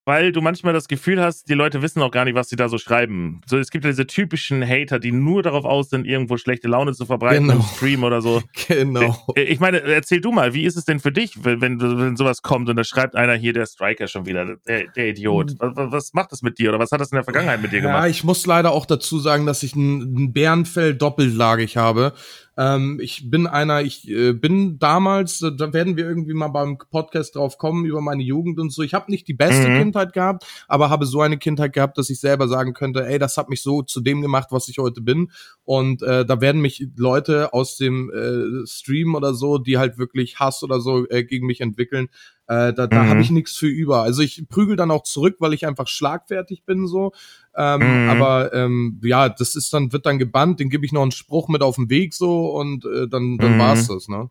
weil 0.05 0.31
du 0.31 0.41
manchmal 0.41 0.73
das 0.73 0.87
Gefühl 0.87 1.21
hast, 1.21 1.49
die 1.49 1.55
Leute 1.55 1.81
wissen 1.81 2.01
auch 2.01 2.11
gar 2.11 2.25
nicht, 2.25 2.35
was 2.35 2.47
sie 2.47 2.55
da 2.55 2.69
so 2.69 2.77
schreiben. 2.77 3.41
So, 3.47 3.57
es 3.57 3.71
gibt 3.71 3.83
ja 3.85 3.89
diese 3.89 4.05
typischen 4.05 4.65
Hater, 4.67 4.99
die 4.99 5.11
nur 5.11 5.41
darauf 5.41 5.65
aus 5.65 5.89
sind, 5.89 6.05
irgendwo 6.05 6.37
schlechte 6.37 6.67
Laune 6.67 6.93
zu 6.93 7.05
verbreiten 7.07 7.47
genau. 7.47 7.59
im 7.59 7.61
Stream 7.63 8.03
oder 8.03 8.21
so. 8.21 8.41
Genau. 8.67 9.15
Äh, 9.35 9.43
ich 9.43 9.59
meine, 9.59 9.81
erzähl 9.81 10.21
du 10.21 10.31
mal, 10.31 10.53
wie 10.53 10.63
ist 10.63 10.75
es 10.75 10.85
denn 10.85 10.99
für 10.99 11.11
dich, 11.11 11.43
wenn, 11.43 11.61
wenn, 11.61 11.79
wenn 11.79 12.15
sowas 12.15 12.41
kommt 12.41 12.67
und 12.69 12.75
da 12.75 12.83
schreibt 12.83 13.15
einer 13.15 13.33
hier, 13.33 13.53
der 13.53 13.65
Striker 13.65 14.07
schon 14.07 14.25
wieder, 14.25 14.57
der, 14.67 14.87
der 14.87 15.09
Idiot. 15.09 15.51
Hm. 15.51 15.57
Was, 15.59 15.91
was, 15.91 16.13
macht 16.13 16.31
das 16.31 16.41
mit 16.41 16.57
dir 16.57 16.69
oder 16.69 16.79
was 16.79 16.91
hat 16.91 16.99
das 16.99 17.11
in 17.11 17.15
der 17.15 17.23
Vergangenheit 17.23 17.61
mit 17.61 17.71
dir 17.71 17.81
gemacht? 17.81 18.03
Ja, 18.03 18.07
ich 18.07 18.23
muss 18.23 18.45
leider 18.45 18.71
auch 18.71 18.85
dazu 18.85 19.19
sagen, 19.19 19.45
dass 19.45 19.61
ich 19.63 19.75
ein, 19.75 20.01
ein 20.01 20.33
Bärenfell 20.33 20.95
doppeltlagig 20.95 21.77
habe. 21.77 22.13
Ähm, 22.57 22.99
ich 23.01 23.29
bin 23.29 23.47
einer, 23.47 23.81
ich 23.81 24.09
äh, 24.09 24.31
bin 24.31 24.79
damals, 24.79 25.41
äh, 25.41 25.51
da 25.55 25.73
werden 25.73 25.97
wir 25.97 26.05
irgendwie 26.05 26.33
mal 26.33 26.47
beim 26.47 26.77
Podcast 26.77 27.35
drauf 27.35 27.57
kommen 27.57 27.85
über 27.85 28.01
meine 28.01 28.23
Jugend 28.23 28.59
und 28.59 28.71
so. 28.71 28.81
Ich 28.81 28.93
habe 28.93 29.11
nicht 29.11 29.27
die 29.27 29.33
beste 29.33 29.67
mhm. 29.67 29.77
Kindheit 29.77 29.94
gehabt, 29.95 30.45
aber 30.67 30.89
habe 30.89 31.05
so 31.05 31.21
eine 31.21 31.37
Kindheit 31.37 31.73
gehabt, 31.73 31.97
dass 31.97 32.09
ich 32.09 32.19
selber 32.19 32.47
sagen 32.47 32.73
könnte, 32.73 33.05
ey, 33.05 33.19
das 33.19 33.37
hat 33.37 33.49
mich 33.49 33.61
so 33.61 33.81
zu 33.81 34.01
dem 34.01 34.21
gemacht, 34.21 34.49
was 34.51 34.67
ich 34.67 34.77
heute 34.77 35.01
bin. 35.01 35.31
Und 35.63 36.01
äh, 36.01 36.25
da 36.25 36.41
werden 36.41 36.61
mich 36.61 36.87
Leute 36.95 37.53
aus 37.53 37.77
dem 37.77 38.11
äh, 38.11 38.67
Stream 38.67 39.15
oder 39.15 39.33
so, 39.33 39.57
die 39.57 39.77
halt 39.77 39.97
wirklich 39.97 40.39
Hass 40.39 40.63
oder 40.63 40.79
so 40.79 41.07
äh, 41.09 41.23
gegen 41.23 41.47
mich 41.47 41.61
entwickeln, 41.61 42.09
äh, 42.47 42.73
da 42.73 42.85
da 42.87 43.03
mhm. 43.03 43.09
habe 43.09 43.21
ich 43.21 43.31
nichts 43.31 43.55
für 43.55 43.67
über. 43.67 44.03
Also 44.03 44.21
ich 44.21 44.47
prügel 44.47 44.75
dann 44.75 44.91
auch 44.91 45.03
zurück, 45.03 45.37
weil 45.39 45.53
ich 45.53 45.65
einfach 45.65 45.87
schlagfertig 45.87 46.63
bin 46.63 46.87
so. 46.87 47.11
Ähm, 47.55 47.79
mhm. 47.79 48.09
Aber 48.09 48.53
ähm, 48.53 49.01
ja, 49.03 49.29
das 49.29 49.55
ist 49.55 49.73
dann 49.73 49.91
wird 49.91 50.05
dann 50.05 50.19
gebannt. 50.19 50.59
Den 50.59 50.69
gebe 50.69 50.85
ich 50.85 50.91
noch 50.91 51.01
einen 51.01 51.11
Spruch 51.11 51.47
mit 51.47 51.63
auf 51.63 51.75
den 51.75 51.89
Weg 51.89 52.13
so 52.13 52.51
und 52.51 52.85
äh, 52.85 53.07
dann 53.07 53.37
dann 53.37 53.55
mhm. 53.55 53.59
war's 53.59 53.87
das. 53.87 54.07
Ne? 54.07 54.29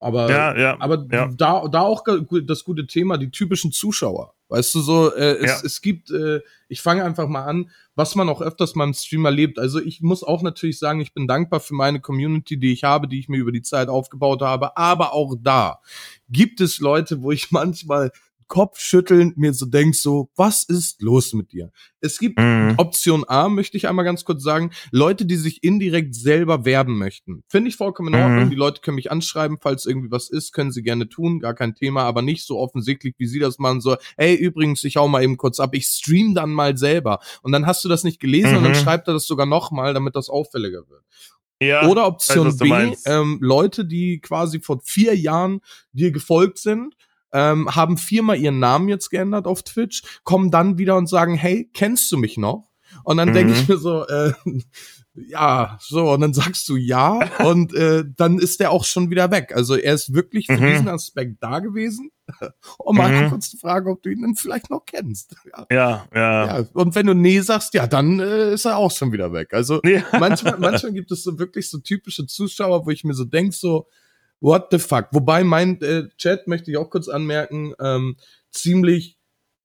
Aber, 0.00 0.30
ja, 0.30 0.56
ja, 0.56 0.76
aber 0.78 1.06
ja. 1.10 1.28
da, 1.36 1.66
da 1.66 1.80
auch 1.80 2.04
das 2.44 2.64
gute 2.64 2.86
Thema, 2.86 3.18
die 3.18 3.30
typischen 3.30 3.72
Zuschauer. 3.72 4.34
Weißt 4.48 4.74
du 4.74 4.80
so, 4.80 5.12
äh, 5.14 5.36
es, 5.38 5.62
es 5.62 5.80
gibt, 5.82 6.10
äh, 6.10 6.40
ich 6.68 6.80
fange 6.80 7.04
einfach 7.04 7.28
mal 7.28 7.44
an, 7.44 7.70
was 7.96 8.14
man 8.14 8.28
auch 8.28 8.40
öfters 8.40 8.76
mal 8.76 8.84
im 8.84 8.94
Stream 8.94 9.24
erlebt. 9.24 9.58
Also 9.58 9.80
ich 9.80 10.00
muss 10.00 10.22
auch 10.22 10.40
natürlich 10.42 10.78
sagen, 10.78 11.00
ich 11.00 11.12
bin 11.12 11.26
dankbar 11.26 11.60
für 11.60 11.74
meine 11.74 12.00
Community, 12.00 12.58
die 12.58 12.72
ich 12.72 12.84
habe, 12.84 13.08
die 13.08 13.18
ich 13.18 13.28
mir 13.28 13.38
über 13.38 13.52
die 13.52 13.60
Zeit 13.60 13.88
aufgebaut 13.88 14.40
habe. 14.40 14.76
Aber 14.76 15.12
auch 15.12 15.34
da 15.38 15.80
gibt 16.30 16.60
es 16.60 16.78
Leute, 16.78 17.22
wo 17.22 17.32
ich 17.32 17.50
manchmal 17.50 18.12
kopfschüttelnd 18.48 19.36
mir 19.36 19.52
so 19.54 19.66
denkst, 19.66 19.98
so, 20.00 20.30
was 20.34 20.64
ist 20.64 21.00
los 21.02 21.34
mit 21.34 21.52
dir? 21.52 21.70
Es 22.00 22.18
gibt 22.18 22.38
mhm. 22.38 22.74
Option 22.78 23.24
A, 23.28 23.48
möchte 23.48 23.76
ich 23.76 23.88
einmal 23.88 24.04
ganz 24.04 24.24
kurz 24.24 24.42
sagen, 24.42 24.70
Leute, 24.90 25.26
die 25.26 25.36
sich 25.36 25.62
indirekt 25.62 26.14
selber 26.14 26.64
werben 26.64 26.98
möchten. 26.98 27.44
Finde 27.48 27.68
ich 27.68 27.76
vollkommen 27.76 28.14
in 28.14 28.20
Ordnung. 28.20 28.46
Mhm. 28.46 28.50
Die 28.50 28.56
Leute 28.56 28.80
können 28.80 28.96
mich 28.96 29.12
anschreiben, 29.12 29.58
falls 29.60 29.86
irgendwie 29.86 30.10
was 30.10 30.30
ist, 30.30 30.52
können 30.52 30.72
sie 30.72 30.82
gerne 30.82 31.08
tun, 31.08 31.40
gar 31.40 31.54
kein 31.54 31.74
Thema, 31.74 32.02
aber 32.04 32.22
nicht 32.22 32.46
so 32.46 32.58
offensichtlich, 32.58 33.14
wie 33.18 33.26
sie 33.26 33.38
das 33.38 33.58
machen, 33.58 33.80
so, 33.80 33.96
ey, 34.16 34.34
übrigens, 34.34 34.82
ich 34.84 34.96
hau 34.96 35.08
mal 35.08 35.22
eben 35.22 35.36
kurz 35.36 35.60
ab, 35.60 35.74
ich 35.74 35.86
stream 35.86 36.34
dann 36.34 36.50
mal 36.50 36.76
selber. 36.76 37.20
Und 37.42 37.52
dann 37.52 37.66
hast 37.66 37.84
du 37.84 37.88
das 37.88 38.02
nicht 38.02 38.18
gelesen 38.18 38.52
mhm. 38.52 38.56
und 38.58 38.62
dann 38.64 38.72
mhm. 38.72 38.76
schreibt 38.76 39.08
er 39.08 39.14
das 39.14 39.26
sogar 39.26 39.46
nochmal, 39.46 39.94
damit 39.94 40.16
das 40.16 40.28
auffälliger 40.28 40.88
wird. 40.88 41.02
Ja, 41.60 41.88
Oder 41.88 42.06
Option 42.06 42.46
weiß, 42.46 43.02
B, 43.02 43.10
ähm, 43.10 43.38
Leute, 43.40 43.84
die 43.84 44.20
quasi 44.20 44.60
vor 44.60 44.80
vier 44.84 45.16
Jahren 45.16 45.60
dir 45.92 46.12
gefolgt 46.12 46.58
sind 46.58 46.94
ähm, 47.32 47.74
haben 47.74 47.96
viermal 47.96 48.38
ihren 48.38 48.58
Namen 48.58 48.88
jetzt 48.88 49.10
geändert 49.10 49.46
auf 49.46 49.62
Twitch, 49.62 50.02
kommen 50.24 50.50
dann 50.50 50.78
wieder 50.78 50.96
und 50.96 51.08
sagen, 51.08 51.34
hey, 51.34 51.70
kennst 51.72 52.10
du 52.12 52.16
mich 52.16 52.36
noch? 52.36 52.68
Und 53.04 53.18
dann 53.18 53.30
mhm. 53.30 53.34
denke 53.34 53.52
ich 53.52 53.68
mir 53.68 53.76
so, 53.76 54.06
äh, 54.06 54.32
ja, 55.26 55.78
so, 55.80 56.12
und 56.12 56.20
dann 56.20 56.34
sagst 56.34 56.68
du 56.68 56.76
ja, 56.76 57.18
und 57.44 57.74
äh, 57.74 58.04
dann 58.16 58.38
ist 58.38 58.60
der 58.60 58.70
auch 58.70 58.84
schon 58.84 59.10
wieder 59.10 59.30
weg. 59.30 59.52
Also 59.54 59.76
er 59.76 59.94
ist 59.94 60.14
wirklich 60.14 60.46
für 60.46 60.58
mhm. 60.58 60.66
diesen 60.66 60.88
Aspekt 60.88 61.42
da 61.42 61.58
gewesen, 61.58 62.10
um 62.78 62.96
mal 62.96 63.10
mhm. 63.10 63.30
kurz 63.30 63.50
zu 63.50 63.56
fragen, 63.56 63.90
ob 63.90 64.02
du 64.02 64.10
ihn 64.10 64.22
dann 64.22 64.34
vielleicht 64.34 64.70
noch 64.70 64.84
kennst. 64.84 65.34
Ja. 65.48 65.66
ja, 65.70 66.06
ja. 66.14 66.58
ja. 66.58 66.66
Und 66.74 66.94
wenn 66.94 67.06
du 67.06 67.14
nee 67.14 67.40
sagst, 67.40 67.74
ja, 67.74 67.86
dann 67.86 68.20
äh, 68.20 68.52
ist 68.52 68.64
er 68.64 68.76
auch 68.76 68.90
schon 68.90 69.12
wieder 69.12 69.32
weg. 69.32 69.54
Also 69.54 69.80
ja. 69.84 70.02
manchmal, 70.18 70.58
manchmal 70.58 70.92
gibt 70.92 71.10
es 71.10 71.22
so 71.22 71.38
wirklich 71.38 71.70
so 71.70 71.78
typische 71.78 72.26
Zuschauer, 72.26 72.86
wo 72.86 72.90
ich 72.90 73.02
mir 73.02 73.14
so 73.14 73.24
denk 73.24 73.54
so, 73.54 73.88
what 74.40 74.68
the 74.70 74.78
fuck? 74.78 75.08
Wobei 75.12 75.44
mein 75.44 75.80
äh, 75.82 76.08
Chat, 76.16 76.46
möchte 76.46 76.70
ich 76.70 76.76
auch 76.76 76.90
kurz 76.90 77.08
anmerken, 77.08 77.74
ähm, 77.80 78.16
ziemlich 78.50 79.17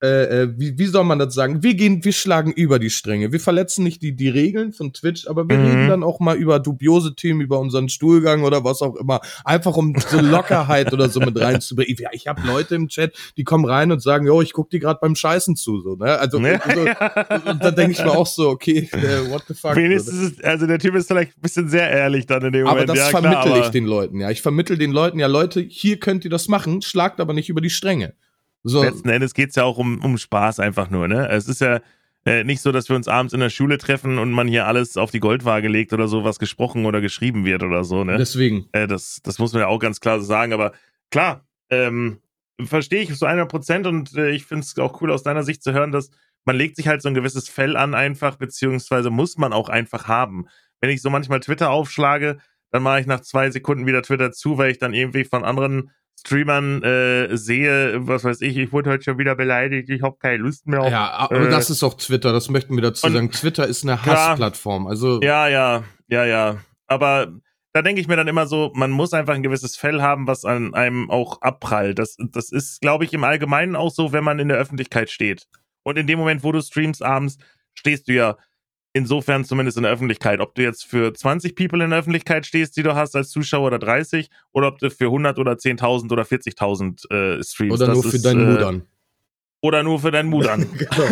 äh, 0.04 0.42
äh, 0.42 0.54
wie, 0.58 0.78
wie 0.78 0.86
soll 0.88 1.06
man 1.06 1.18
das 1.18 1.34
sagen? 1.34 1.64
Wir 1.64 1.76
gehen, 1.76 2.04
wir 2.04 2.12
schlagen 2.12 2.52
über 2.52 2.78
die 2.78 2.90
Stränge. 2.90 3.32
Wir 3.32 3.40
verletzen 3.40 3.86
nicht 3.86 4.02
die, 4.02 4.14
die 4.14 4.28
Regeln 4.28 4.74
von 4.74 4.92
Twitch, 4.92 5.28
aber 5.28 5.48
wir 5.48 5.58
mhm. 5.58 5.66
reden 5.66 5.88
dann 5.88 6.04
auch 6.04 6.20
mal 6.20 6.36
über 6.36 6.60
dubiose 6.60 7.16
Themen, 7.16 7.40
über 7.40 7.58
unseren 7.58 7.88
Stuhlgang 7.88 8.44
oder 8.44 8.66
was 8.66 8.82
auch 8.82 8.98
immer. 8.98 9.22
Einfach 9.46 9.78
um 9.78 9.96
so 9.96 10.20
Lockerheit 10.20 10.92
oder 10.92 11.08
so 11.08 11.22
mit 11.22 11.40
reinzubringen. 11.40 11.96
Ja, 11.98 12.10
ich 12.12 12.28
habe 12.28 12.46
Leute 12.46 12.76
im 12.76 12.90
Chat, 12.90 13.14
die 13.38 13.46
kommen 13.46 13.64
rein 13.64 13.94
und 13.94 14.02
sagen, 14.02 14.28
jo, 14.28 14.42
ich 14.42 14.52
guck 14.52 14.70
dir 14.70 14.82
gerade 14.82 15.00
beim 15.02 15.16
Scheißen 15.16 15.56
zu. 15.56 15.80
So, 15.80 15.96
ne? 15.96 16.20
Also, 16.20 16.38
ja, 16.40 16.60
also 16.60 16.86
ja. 16.86 17.42
und 17.46 17.64
da 17.64 17.72
denke 17.72 17.94
ich 17.94 18.04
mir 18.04 18.12
auch 18.12 18.28
so, 18.28 18.50
okay, 18.50 18.90
äh, 18.92 19.30
what 19.30 19.44
the 19.48 19.54
fuck. 19.54 19.78
Wenigstens 19.78 20.32
ist, 20.32 20.44
also 20.44 20.68
der 20.68 20.80
Typ 20.80 20.96
ist 20.96 21.08
vielleicht 21.08 21.38
ein 21.38 21.42
bisschen 21.42 21.70
sehr 21.70 21.90
ehrlich 21.90 22.26
dann 22.26 22.44
in 22.44 22.52
dem 22.52 22.66
Moment. 22.66 22.90
Aber 22.90 22.94
das 22.94 23.10
ja, 23.10 23.20
vermittel 23.20 23.62
ich 23.62 23.70
den 23.70 23.86
Leuten, 23.86 24.20
ja. 24.20 24.30
Ich 24.32 24.42
vermittel 24.42 24.78
den 24.78 24.92
Leuten, 24.92 25.18
ja, 25.18 25.28
Leute, 25.28 25.62
hier 25.62 25.98
könnt 25.98 26.26
ihr 26.26 26.30
das 26.30 26.50
machen, 26.50 26.82
schlagt 26.82 27.22
aber 27.22 27.34
nicht 27.34 27.48
über 27.48 27.62
die 27.62 27.70
Stränge. 27.70 28.16
So. 28.64 28.82
Letzten 28.82 29.10
Endes 29.10 29.34
geht 29.34 29.50
es 29.50 29.56
ja 29.56 29.64
auch 29.64 29.78
um, 29.78 30.04
um 30.04 30.18
Spaß 30.18 30.60
einfach 30.60 30.90
nur, 30.90 31.08
ne? 31.08 31.28
Es 31.30 31.48
ist 31.48 31.62
ja 31.62 31.82
äh, 32.26 32.44
nicht 32.44 32.62
so, 32.62 32.72
dass 32.72 32.88
wir 32.88 32.96
uns 32.96 33.08
abends 33.08 33.34
in 33.34 33.42
der 33.42 33.50
Schule 33.50 33.78
treffen 33.78 34.18
und 34.18 34.32
man 34.32 34.48
hier 34.48 34.66
alles 34.66 34.96
auf 34.96 35.12
die 35.12 35.20
Goldwaage 35.20 35.68
legt 35.68 35.92
oder 35.92 36.08
so, 36.08 36.24
was 36.24 36.40
gesprochen 36.40 36.86
oder 36.86 37.02
geschrieben 37.02 37.44
wird 37.44 37.64
oder 37.64 37.84
so, 37.84 38.04
ne? 38.04 38.18
Deswegen. 38.18 38.68
Äh, 38.72 38.88
das, 38.88 39.20
das 39.24 39.40
muss 39.40 39.52
man 39.54 39.62
ja 39.62 39.68
auch 39.68 39.80
ganz 39.80 40.00
klar 40.00 40.20
so 40.20 40.26
sagen, 40.26 40.54
aber 40.54 40.72
klar, 41.12 41.46
ähm, 41.70 42.20
verstehe 42.64 43.02
ich 43.02 43.14
zu 43.14 43.26
100 43.26 43.50
Prozent 43.50 43.88
und 43.88 44.16
äh, 44.16 44.30
ich 44.30 44.46
finde 44.46 44.64
es 44.64 44.78
auch 44.78 45.02
cool 45.02 45.12
aus 45.12 45.24
deiner 45.24 45.44
Sicht 45.44 45.64
zu 45.64 45.74
hören, 45.74 45.92
dass 45.92 46.12
man 46.46 46.56
legt 46.56 46.76
sich 46.76 46.88
halt 46.88 47.02
so 47.02 47.08
ein 47.08 47.14
gewisses 47.14 47.50
Fell 47.50 47.78
an 47.78 47.94
einfach, 47.94 48.36
beziehungsweise 48.36 49.10
muss 49.10 49.38
man 49.38 49.54
auch 49.54 49.70
einfach 49.70 50.08
haben. 50.08 50.48
Wenn 50.82 50.90
ich 50.90 51.02
so 51.02 51.10
manchmal 51.10 51.40
Twitter 51.40 51.70
aufschlage, 51.70 52.38
dann 52.72 52.84
mache 52.84 53.00
ich 53.00 53.06
nach 53.06 53.22
zwei 53.22 53.50
Sekunden 53.52 53.86
wieder 53.86 54.02
Twitter 54.02 54.32
zu, 54.32 54.58
weil 54.58 54.72
ich 54.72 54.78
dann 54.78 54.94
irgendwie 54.94 55.24
von 55.24 55.44
anderen 55.44 55.92
Streamern 56.26 56.82
äh, 56.84 57.36
sehe, 57.36 58.08
was 58.08 58.24
weiß 58.24 58.42
ich, 58.42 58.56
ich 58.58 58.72
wurde 58.72 58.92
heute 58.92 59.04
schon 59.04 59.18
wieder 59.18 59.36
beleidigt, 59.36 59.90
ich 59.90 60.02
habe 60.02 60.16
keine 60.20 60.38
Lust 60.38 60.66
mehr 60.68 60.82
auf. 60.82 60.92
Ja, 60.92 61.12
aber 61.12 61.48
äh, 61.48 61.50
das 61.50 61.70
ist 61.70 61.84
auch 61.84 61.96
Twitter, 61.96 62.32
das 62.32 62.50
möchten 62.50 62.76
wir 62.76 62.82
dazu 62.82 63.10
sagen. 63.10 63.30
Twitter 63.30 63.68
ist 63.68 63.84
eine 63.84 64.06
Hassplattform. 64.06 64.88
Also 64.88 65.22
ja, 65.22 65.50
ja, 65.50 65.84
ja, 66.08 66.26
ja. 66.26 66.58
Aber 66.88 67.34
da 67.74 67.82
denke 67.82 68.00
ich 68.00 68.08
mir 68.08 68.16
dann 68.16 68.28
immer 68.28 68.46
so, 68.46 68.72
man 68.74 68.92
muss 68.92 69.14
einfach 69.14 69.34
ein 69.34 69.44
gewisses 69.44 69.76
Fell 69.76 70.02
haben, 70.02 70.28
was 70.28 70.46
an 70.46 70.74
einem 70.74 71.10
auch 71.10 71.42
abprallt. 71.42 72.00
Das, 72.00 72.16
das 72.18 72.52
ist, 72.52 72.80
glaube 72.82 73.04
ich, 73.04 73.14
im 73.14 73.24
Allgemeinen 73.24 73.76
auch 73.76 73.92
so, 73.92 74.14
wenn 74.14 74.24
man 74.24 74.40
in 74.40 74.48
der 74.48 74.58
Öffentlichkeit 74.58 75.10
steht. 75.10 75.48
Und 75.84 75.98
in 75.98 76.08
dem 76.08 76.20
Moment, 76.20 76.44
wo 76.44 76.52
du 76.52 76.62
streamst 76.62 77.04
abends, 77.04 77.38
stehst 77.74 78.08
du 78.08 78.14
ja 78.14 78.38
insofern 78.94 79.44
zumindest 79.44 79.78
in 79.78 79.84
der 79.84 79.92
Öffentlichkeit. 79.92 80.40
Ob 80.40 80.56
du 80.56 80.62
jetzt 80.62 80.86
für 80.86 81.14
20 81.14 81.56
People 81.56 81.84
in 81.84 81.90
der 81.90 82.00
Öffentlichkeit 82.00 82.46
stehst, 82.46 82.78
die 82.78 82.84
du 82.84 82.96
hast 82.96 83.16
als 83.16 83.30
Zuschauer 83.30 83.68
oder 83.68 83.80
30, 83.80 84.30
oder 84.52 84.68
ob 84.68 84.78
du 84.80 84.90
für 84.90 85.06
100 85.06 85.40
oder 85.40 85.54
10.000 85.54 86.12
oder 86.12 86.24
40.000 86.24 87.12
äh, 87.12 87.44
streamst. 87.44 87.82
Oder 87.82 87.94
nur 87.94 88.04
für 88.04 88.16
ist, 88.16 88.26
deinen 88.26 88.48
äh, 88.48 88.52
Mudern. 88.52 88.84
Oder 89.62 89.84
nur 89.84 90.00
für 90.00 90.12
deinen 90.12 90.30
Mudern. 90.30 90.68
genau. 90.78 91.04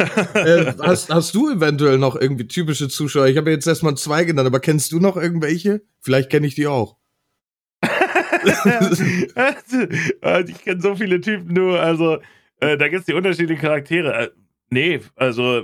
äh, 0.46 0.74
hast, 0.80 1.10
hast 1.10 1.34
du 1.36 1.50
eventuell 1.50 1.98
noch 1.98 2.16
irgendwie 2.16 2.48
typische 2.48 2.88
Zuschauer? 2.88 3.28
Ich 3.28 3.38
habe 3.38 3.50
jetzt 3.50 3.66
erstmal 3.68 3.96
zwei 3.96 4.24
genannt, 4.24 4.48
aber 4.48 4.60
kennst 4.60 4.92
du 4.92 5.00
noch 5.00 5.18
irgendwelche? 5.18 5.82
Vielleicht 6.00 6.30
kenne 6.30 6.48
ich 6.48 6.56
die 6.56 6.68
auch. 6.68 6.98
ich 10.48 10.64
kenne 10.64 10.82
so 10.82 10.96
viele 10.96 11.20
Typen 11.22 11.54
nur, 11.54 11.80
also 11.80 12.20
äh, 12.60 12.78
da 12.78 12.90
gibt 12.90 13.00
es 13.02 13.06
die 13.06 13.14
unterschiedlichen 13.14 13.62
Charaktere. 13.62 14.14
Äh, 14.14 14.30
nee, 14.70 15.00
also 15.16 15.64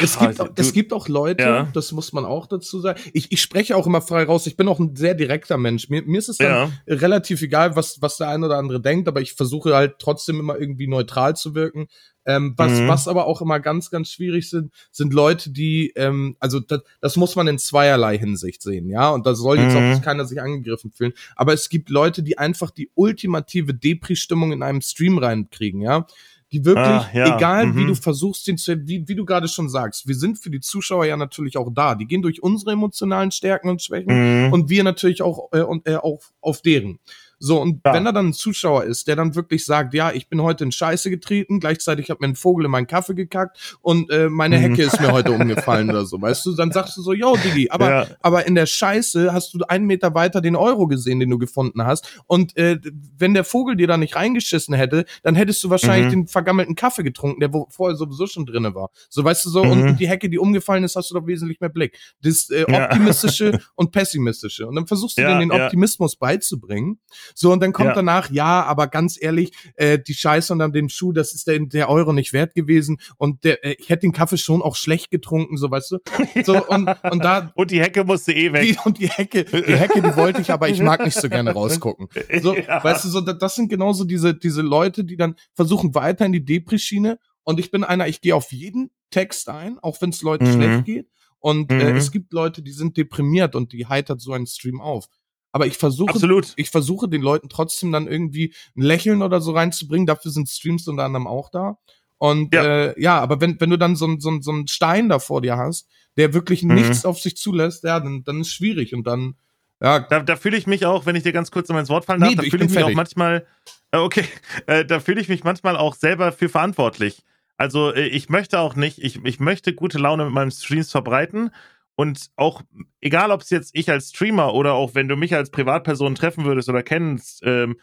es 0.00 0.18
gibt, 0.18 0.40
auch, 0.40 0.48
es 0.54 0.72
gibt 0.72 0.92
auch 0.92 1.08
Leute, 1.08 1.42
ja. 1.42 1.68
das 1.72 1.92
muss 1.92 2.12
man 2.12 2.24
auch 2.24 2.46
dazu 2.46 2.80
sagen. 2.80 3.00
Ich, 3.12 3.32
ich 3.32 3.40
spreche 3.40 3.76
auch 3.76 3.86
immer 3.86 4.00
frei 4.00 4.24
raus. 4.24 4.46
Ich 4.46 4.56
bin 4.56 4.68
auch 4.68 4.78
ein 4.78 4.96
sehr 4.96 5.14
direkter 5.14 5.58
Mensch. 5.58 5.88
Mir, 5.88 6.02
mir 6.02 6.18
ist 6.18 6.28
es 6.28 6.38
dann 6.38 6.70
ja. 6.86 6.94
relativ 6.94 7.42
egal, 7.42 7.76
was, 7.76 8.00
was 8.00 8.16
der 8.16 8.28
eine 8.28 8.46
oder 8.46 8.58
andere 8.58 8.80
denkt, 8.80 9.08
aber 9.08 9.20
ich 9.20 9.34
versuche 9.34 9.74
halt 9.74 9.98
trotzdem 9.98 10.40
immer 10.40 10.58
irgendwie 10.58 10.86
neutral 10.86 11.36
zu 11.36 11.54
wirken. 11.54 11.88
Ähm, 12.26 12.52
was, 12.58 12.72
mhm. 12.72 12.88
was 12.88 13.08
aber 13.08 13.26
auch 13.26 13.40
immer 13.40 13.58
ganz, 13.58 13.90
ganz 13.90 14.10
schwierig 14.10 14.50
sind, 14.50 14.70
sind 14.90 15.14
Leute, 15.14 15.50
die, 15.50 15.94
ähm, 15.96 16.36
also 16.40 16.60
das, 16.60 16.82
das 17.00 17.16
muss 17.16 17.36
man 17.36 17.48
in 17.48 17.58
zweierlei 17.58 18.18
Hinsicht 18.18 18.60
sehen, 18.60 18.90
ja. 18.90 19.08
Und 19.08 19.24
da 19.24 19.34
soll 19.34 19.58
jetzt 19.58 19.74
mhm. 19.74 19.94
auch 19.94 20.02
keiner 20.02 20.26
sich 20.26 20.42
angegriffen 20.42 20.92
fühlen. 20.92 21.14
Aber 21.36 21.54
es 21.54 21.70
gibt 21.70 21.88
Leute, 21.88 22.22
die 22.22 22.36
einfach 22.36 22.70
die 22.70 22.90
ultimative 22.94 23.72
Depri-Stimmung 23.72 24.52
in 24.52 24.62
einem 24.62 24.82
Stream 24.82 25.16
reinkriegen, 25.16 25.80
ja 25.80 26.06
die 26.52 26.64
wirklich, 26.64 26.86
ah, 26.86 27.10
ja. 27.12 27.36
egal 27.36 27.66
mhm. 27.66 27.76
wie 27.76 27.86
du 27.86 27.94
versuchst, 27.94 28.46
den 28.46 28.56
zu, 28.56 28.86
wie, 28.86 29.06
wie 29.06 29.14
du 29.14 29.24
gerade 29.24 29.48
schon 29.48 29.68
sagst, 29.68 30.08
wir 30.08 30.14
sind 30.14 30.38
für 30.38 30.50
die 30.50 30.60
Zuschauer 30.60 31.04
ja 31.04 31.16
natürlich 31.16 31.56
auch 31.56 31.70
da. 31.72 31.94
Die 31.94 32.06
gehen 32.06 32.22
durch 32.22 32.42
unsere 32.42 32.72
emotionalen 32.72 33.30
Stärken 33.30 33.68
und 33.68 33.82
Schwächen 33.82 34.46
mhm. 34.46 34.52
und 34.52 34.70
wir 34.70 34.82
natürlich 34.82 35.22
auch, 35.22 35.52
äh, 35.52 35.60
und, 35.60 35.86
äh, 35.86 35.96
auch 35.96 36.20
auf 36.40 36.62
deren. 36.62 36.98
So, 37.38 37.60
und 37.60 37.80
ja. 37.84 37.94
wenn 37.94 38.04
da 38.04 38.12
dann 38.12 38.28
ein 38.28 38.32
Zuschauer 38.32 38.84
ist, 38.84 39.06
der 39.06 39.16
dann 39.16 39.34
wirklich 39.34 39.64
sagt, 39.64 39.94
ja, 39.94 40.12
ich 40.12 40.28
bin 40.28 40.42
heute 40.42 40.64
in 40.64 40.72
Scheiße 40.72 41.10
getreten, 41.10 41.60
gleichzeitig 41.60 42.10
hat 42.10 42.20
mir 42.20 42.28
ein 42.28 42.34
Vogel 42.34 42.64
in 42.64 42.70
meinen 42.70 42.86
Kaffee 42.86 43.14
gekackt 43.14 43.78
und 43.80 44.10
äh, 44.10 44.28
meine 44.28 44.58
mhm. 44.58 44.62
Hecke 44.62 44.82
ist 44.82 45.00
mir 45.00 45.12
heute 45.12 45.32
umgefallen 45.32 45.90
oder 45.90 46.04
so, 46.04 46.20
weißt 46.20 46.44
du, 46.46 46.54
dann 46.54 46.72
sagst 46.72 46.96
du 46.96 47.02
so, 47.02 47.12
yo, 47.12 47.36
Digi, 47.36 47.70
aber, 47.70 47.90
ja. 47.90 48.06
aber 48.20 48.46
in 48.46 48.54
der 48.54 48.66
Scheiße 48.66 49.32
hast 49.32 49.54
du 49.54 49.60
einen 49.68 49.86
Meter 49.86 50.14
weiter 50.14 50.40
den 50.40 50.56
Euro 50.56 50.86
gesehen, 50.86 51.20
den 51.20 51.30
du 51.30 51.38
gefunden 51.38 51.84
hast 51.84 52.22
und 52.26 52.56
äh, 52.56 52.78
wenn 53.16 53.34
der 53.34 53.44
Vogel 53.44 53.76
dir 53.76 53.86
da 53.86 53.96
nicht 53.96 54.16
reingeschissen 54.16 54.74
hätte, 54.74 55.04
dann 55.22 55.34
hättest 55.34 55.62
du 55.62 55.70
wahrscheinlich 55.70 56.06
mhm. 56.06 56.22
den 56.22 56.28
vergammelten 56.28 56.74
Kaffee 56.74 57.02
getrunken, 57.02 57.40
der 57.40 57.52
wo 57.52 57.66
vorher 57.70 57.96
sowieso 57.96 58.26
schon 58.26 58.46
drinne 58.46 58.74
war. 58.74 58.90
So, 59.08 59.24
weißt 59.24 59.44
du 59.44 59.50
so, 59.50 59.64
mhm. 59.64 59.70
und 59.70 59.96
die 59.98 60.08
Hecke, 60.08 60.28
die 60.28 60.38
umgefallen 60.38 60.84
ist, 60.84 60.96
hast 60.96 61.10
du 61.10 61.14
doch 61.14 61.26
wesentlich 61.26 61.60
mehr 61.60 61.70
Blick. 61.70 61.98
Das 62.22 62.50
äh, 62.50 62.64
optimistische 62.68 63.52
ja. 63.52 63.58
und 63.76 63.92
pessimistische. 63.92 64.66
Und 64.66 64.76
dann 64.76 64.86
versuchst 64.86 65.18
du 65.18 65.22
ja, 65.22 65.28
denen 65.28 65.50
den 65.50 65.60
Optimismus 65.60 66.16
beizubringen 66.16 66.98
so, 67.34 67.52
und 67.52 67.60
dann 67.60 67.72
kommt 67.72 67.90
ja. 67.90 67.94
danach, 67.94 68.30
ja, 68.30 68.64
aber 68.64 68.88
ganz 68.88 69.18
ehrlich, 69.20 69.52
äh, 69.74 69.98
die 69.98 70.14
Scheiße 70.14 70.52
unter 70.52 70.68
dem 70.68 70.88
Schuh, 70.88 71.12
das 71.12 71.34
ist 71.34 71.46
der, 71.46 71.58
der 71.60 71.88
Euro 71.88 72.12
nicht 72.12 72.32
wert 72.32 72.54
gewesen. 72.54 72.98
Und 73.16 73.44
der, 73.44 73.64
äh, 73.64 73.76
ich 73.78 73.88
hätte 73.88 74.02
den 74.02 74.12
Kaffee 74.12 74.38
schon 74.38 74.62
auch 74.62 74.76
schlecht 74.76 75.10
getrunken, 75.10 75.56
so 75.56 75.70
weißt 75.70 75.92
du. 75.92 75.98
So, 76.44 76.66
und, 76.66 76.88
und 77.10 77.24
da. 77.24 77.52
und 77.54 77.70
die 77.70 77.80
Hecke 77.80 78.04
musste 78.04 78.32
eh 78.32 78.52
weg. 78.52 78.62
Die, 78.62 78.78
und 78.84 78.98
die 78.98 79.08
Hecke, 79.08 79.44
die 79.44 79.76
Hecke, 79.76 80.02
die 80.02 80.16
wollte 80.16 80.40
ich, 80.40 80.50
aber 80.50 80.68
ich 80.68 80.80
mag 80.80 81.04
nicht 81.04 81.18
so 81.18 81.28
gerne 81.28 81.52
rausgucken. 81.52 82.08
So, 82.42 82.54
ja. 82.54 82.82
weißt 82.82 83.04
du, 83.04 83.08
so, 83.08 83.20
das 83.20 83.54
sind 83.54 83.68
genauso 83.68 84.04
diese, 84.04 84.34
diese 84.34 84.62
Leute, 84.62 85.04
die 85.04 85.16
dann 85.16 85.34
versuchen, 85.54 85.94
weiter 85.94 86.26
in 86.26 86.32
die 86.32 86.44
Depri-Schiene. 86.44 87.18
Und 87.42 87.58
ich 87.58 87.70
bin 87.70 87.84
einer, 87.84 88.06
ich 88.06 88.20
gehe 88.20 88.34
auf 88.34 88.52
jeden 88.52 88.90
Text 89.10 89.48
ein, 89.48 89.78
auch 89.78 90.00
wenn 90.00 90.10
es 90.10 90.22
Leuten 90.22 90.46
mhm. 90.46 90.52
schlecht 90.52 90.84
geht. 90.84 91.08
Und 91.40 91.70
mhm. 91.70 91.80
äh, 91.80 91.96
es 91.96 92.10
gibt 92.10 92.32
Leute, 92.32 92.62
die 92.62 92.72
sind 92.72 92.96
deprimiert 92.96 93.54
und 93.54 93.72
die 93.72 93.86
heitert 93.86 94.20
so 94.20 94.32
einen 94.32 94.46
Stream 94.46 94.80
auf. 94.80 95.06
Aber 95.52 95.66
ich 95.66 95.78
versuche, 95.78 96.10
Absolut. 96.10 96.52
ich 96.56 96.70
versuche 96.70 97.08
den 97.08 97.22
Leuten 97.22 97.48
trotzdem 97.48 97.92
dann 97.92 98.06
irgendwie 98.06 98.54
ein 98.76 98.82
Lächeln 98.82 99.22
oder 99.22 99.40
so 99.40 99.52
reinzubringen. 99.52 100.06
Dafür 100.06 100.30
sind 100.30 100.48
Streams 100.48 100.86
unter 100.88 101.04
anderem 101.04 101.26
auch 101.26 101.50
da. 101.50 101.78
Und 102.18 102.54
ja, 102.54 102.64
äh, 102.64 103.00
ja 103.00 103.18
aber 103.20 103.40
wenn, 103.40 103.60
wenn 103.60 103.70
du 103.70 103.78
dann 103.78 103.96
so, 103.96 104.18
so, 104.18 104.40
so 104.40 104.50
einen 104.50 104.68
Stein 104.68 105.08
da 105.08 105.18
vor 105.18 105.40
dir 105.40 105.56
hast, 105.56 105.88
der 106.16 106.34
wirklich 106.34 106.62
mhm. 106.62 106.74
nichts 106.74 107.04
auf 107.04 107.20
sich 107.20 107.36
zulässt, 107.36 107.84
ja, 107.84 108.00
dann, 108.00 108.24
dann 108.24 108.40
ist 108.42 108.50
schwierig 108.50 108.94
und 108.94 109.06
dann, 109.06 109.36
ja. 109.80 110.00
Da, 110.00 110.20
da 110.20 110.36
fühle 110.36 110.56
ich 110.56 110.66
mich 110.66 110.84
auch, 110.84 111.06
wenn 111.06 111.16
ich 111.16 111.22
dir 111.22 111.32
ganz 111.32 111.50
kurz 111.50 111.68
noch 111.68 111.78
ins 111.78 111.88
Wort 111.88 112.04
fallen 112.04 112.20
darf, 112.20 112.30
nee, 112.30 112.36
da 112.36 112.42
fühle 112.42 112.64
ich 112.64 112.70
mich 112.70 112.78
fertig. 112.78 112.92
auch 112.92 112.96
manchmal, 112.96 113.46
äh, 113.92 113.98
okay, 113.98 114.24
äh, 114.66 114.84
da 114.84 115.00
fühle 115.00 115.20
ich 115.20 115.28
mich 115.28 115.44
manchmal 115.44 115.76
auch 115.76 115.94
selber 115.94 116.32
für 116.32 116.48
verantwortlich. 116.48 117.22
Also 117.56 117.92
äh, 117.92 118.06
ich 118.06 118.28
möchte 118.28 118.58
auch 118.58 118.74
nicht, 118.74 118.98
ich, 118.98 119.24
ich 119.24 119.40
möchte 119.40 119.72
gute 119.72 119.98
Laune 119.98 120.24
mit 120.24 120.34
meinen 120.34 120.50
Streams 120.50 120.90
verbreiten 120.90 121.50
und 121.98 122.30
auch, 122.36 122.62
egal 123.00 123.32
ob 123.32 123.40
es 123.40 123.50
jetzt 123.50 123.72
ich 123.74 123.90
als 123.90 124.10
Streamer 124.10 124.54
oder 124.54 124.74
auch 124.74 124.94
wenn 124.94 125.08
du 125.08 125.16
mich 125.16 125.34
als 125.34 125.50
Privatperson 125.50 126.14
treffen 126.14 126.44
würdest 126.44 126.68
oder 126.68 126.84
kennst, 126.84 127.42
ähm, 127.44 127.80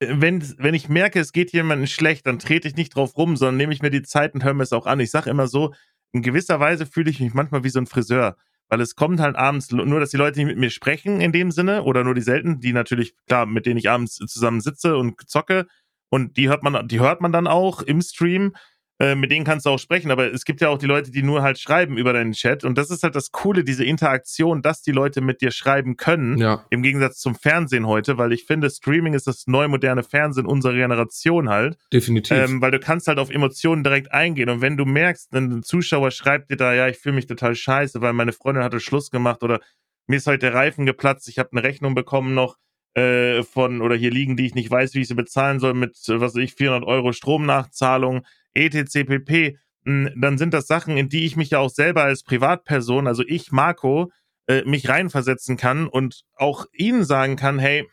wenn, 0.00 0.42
wenn 0.58 0.74
ich 0.74 0.88
merke, 0.88 1.20
es 1.20 1.32
geht 1.32 1.52
jemandem 1.52 1.86
schlecht, 1.86 2.26
dann 2.26 2.40
trete 2.40 2.66
ich 2.66 2.74
nicht 2.74 2.96
drauf 2.96 3.16
rum, 3.16 3.36
sondern 3.36 3.56
nehme 3.56 3.72
ich 3.72 3.80
mir 3.80 3.90
die 3.90 4.02
Zeit 4.02 4.34
und 4.34 4.42
höre 4.42 4.54
mir 4.54 4.64
es 4.64 4.72
auch 4.72 4.86
an. 4.86 4.98
Ich 4.98 5.12
sage 5.12 5.30
immer 5.30 5.46
so, 5.46 5.72
in 6.10 6.22
gewisser 6.22 6.58
Weise 6.58 6.84
fühle 6.84 7.10
ich 7.10 7.20
mich 7.20 7.32
manchmal 7.32 7.62
wie 7.62 7.68
so 7.68 7.78
ein 7.78 7.86
Friseur, 7.86 8.36
weil 8.68 8.80
es 8.80 8.96
kommt 8.96 9.20
halt 9.20 9.36
abends 9.36 9.70
nur, 9.70 10.00
dass 10.00 10.10
die 10.10 10.16
Leute 10.16 10.40
nicht 10.40 10.48
mit 10.48 10.58
mir 10.58 10.70
sprechen 10.70 11.20
in 11.20 11.30
dem 11.30 11.52
Sinne 11.52 11.84
oder 11.84 12.02
nur 12.02 12.14
die 12.14 12.22
selten, 12.22 12.58
die 12.58 12.72
natürlich, 12.72 13.14
klar, 13.28 13.46
mit 13.46 13.66
denen 13.66 13.78
ich 13.78 13.88
abends 13.88 14.16
zusammen 14.16 14.60
sitze 14.60 14.96
und 14.96 15.30
zocke 15.30 15.68
und 16.10 16.36
die 16.36 16.48
hört 16.48 16.64
man, 16.64 16.88
die 16.88 16.98
hört 16.98 17.20
man 17.20 17.30
dann 17.30 17.46
auch 17.46 17.82
im 17.82 18.02
Stream 18.02 18.56
äh, 19.00 19.14
mit 19.14 19.30
denen 19.30 19.44
kannst 19.44 19.64
du 19.64 19.70
auch 19.70 19.78
sprechen, 19.78 20.10
aber 20.10 20.32
es 20.32 20.44
gibt 20.44 20.60
ja 20.60 20.68
auch 20.68 20.78
die 20.78 20.86
Leute, 20.86 21.10
die 21.10 21.22
nur 21.22 21.42
halt 21.42 21.58
schreiben 21.58 21.96
über 21.96 22.12
deinen 22.12 22.32
Chat 22.32 22.64
und 22.64 22.76
das 22.76 22.90
ist 22.90 23.04
halt 23.04 23.14
das 23.14 23.30
Coole, 23.30 23.62
diese 23.62 23.84
Interaktion, 23.84 24.60
dass 24.60 24.82
die 24.82 24.90
Leute 24.90 25.20
mit 25.20 25.40
dir 25.40 25.52
schreiben 25.52 25.96
können, 25.96 26.38
ja. 26.38 26.64
im 26.70 26.82
Gegensatz 26.82 27.18
zum 27.18 27.34
Fernsehen 27.34 27.86
heute, 27.86 28.18
weil 28.18 28.32
ich 28.32 28.44
finde, 28.44 28.68
Streaming 28.70 29.14
ist 29.14 29.26
das 29.26 29.46
neu 29.46 29.68
moderne 29.68 30.02
Fernsehen 30.02 30.46
unserer 30.46 30.74
Generation 30.74 31.48
halt. 31.48 31.76
Definitiv. 31.92 32.36
Ähm, 32.36 32.60
weil 32.60 32.72
du 32.72 32.80
kannst 32.80 33.06
halt 33.06 33.18
auf 33.18 33.30
Emotionen 33.30 33.84
direkt 33.84 34.12
eingehen 34.12 34.50
und 34.50 34.60
wenn 34.62 34.76
du 34.76 34.84
merkst, 34.84 35.32
ein 35.32 35.62
Zuschauer 35.62 36.10
schreibt 36.10 36.50
dir 36.50 36.56
da, 36.56 36.74
ja, 36.74 36.88
ich 36.88 36.98
fühle 36.98 37.14
mich 37.14 37.26
total 37.26 37.54
scheiße, 37.54 38.00
weil 38.00 38.12
meine 38.12 38.32
Freundin 38.32 38.64
hatte 38.64 38.80
Schluss 38.80 39.10
gemacht 39.10 39.42
oder 39.42 39.60
mir 40.08 40.16
ist 40.16 40.26
heute 40.26 40.38
der 40.38 40.54
Reifen 40.54 40.86
geplatzt, 40.86 41.28
ich 41.28 41.38
habe 41.38 41.50
eine 41.52 41.62
Rechnung 41.62 41.94
bekommen 41.94 42.34
noch, 42.34 42.56
äh, 42.94 43.42
von 43.44 43.80
oder 43.80 43.94
hier 43.94 44.10
liegen, 44.10 44.36
die 44.36 44.46
ich 44.46 44.54
nicht 44.54 44.70
weiß, 44.70 44.94
wie 44.94 45.00
ich 45.00 45.08
sie 45.08 45.14
bezahlen 45.14 45.60
soll 45.60 45.74
mit, 45.74 45.96
was 46.08 46.34
weiß 46.34 46.42
ich, 46.42 46.54
400 46.54 46.84
Euro 46.84 47.12
Stromnachzahlung 47.12 48.24
etc. 48.66 49.04
pp., 49.06 49.58
hm, 49.84 50.10
dann 50.16 50.38
sind 50.38 50.54
das 50.54 50.66
Sachen, 50.66 50.96
in 50.96 51.08
die 51.08 51.24
ich 51.24 51.36
mich 51.36 51.50
ja 51.50 51.58
auch 51.58 51.70
selber 51.70 52.02
als 52.02 52.22
Privatperson, 52.22 53.06
also 53.06 53.22
ich, 53.26 53.52
Marco, 53.52 54.10
äh, 54.48 54.62
mich 54.64 54.88
reinversetzen 54.88 55.56
kann 55.56 55.86
und 55.86 56.22
auch 56.34 56.66
ihnen 56.72 57.04
sagen 57.04 57.36
kann, 57.36 57.58
hey, 57.58 57.88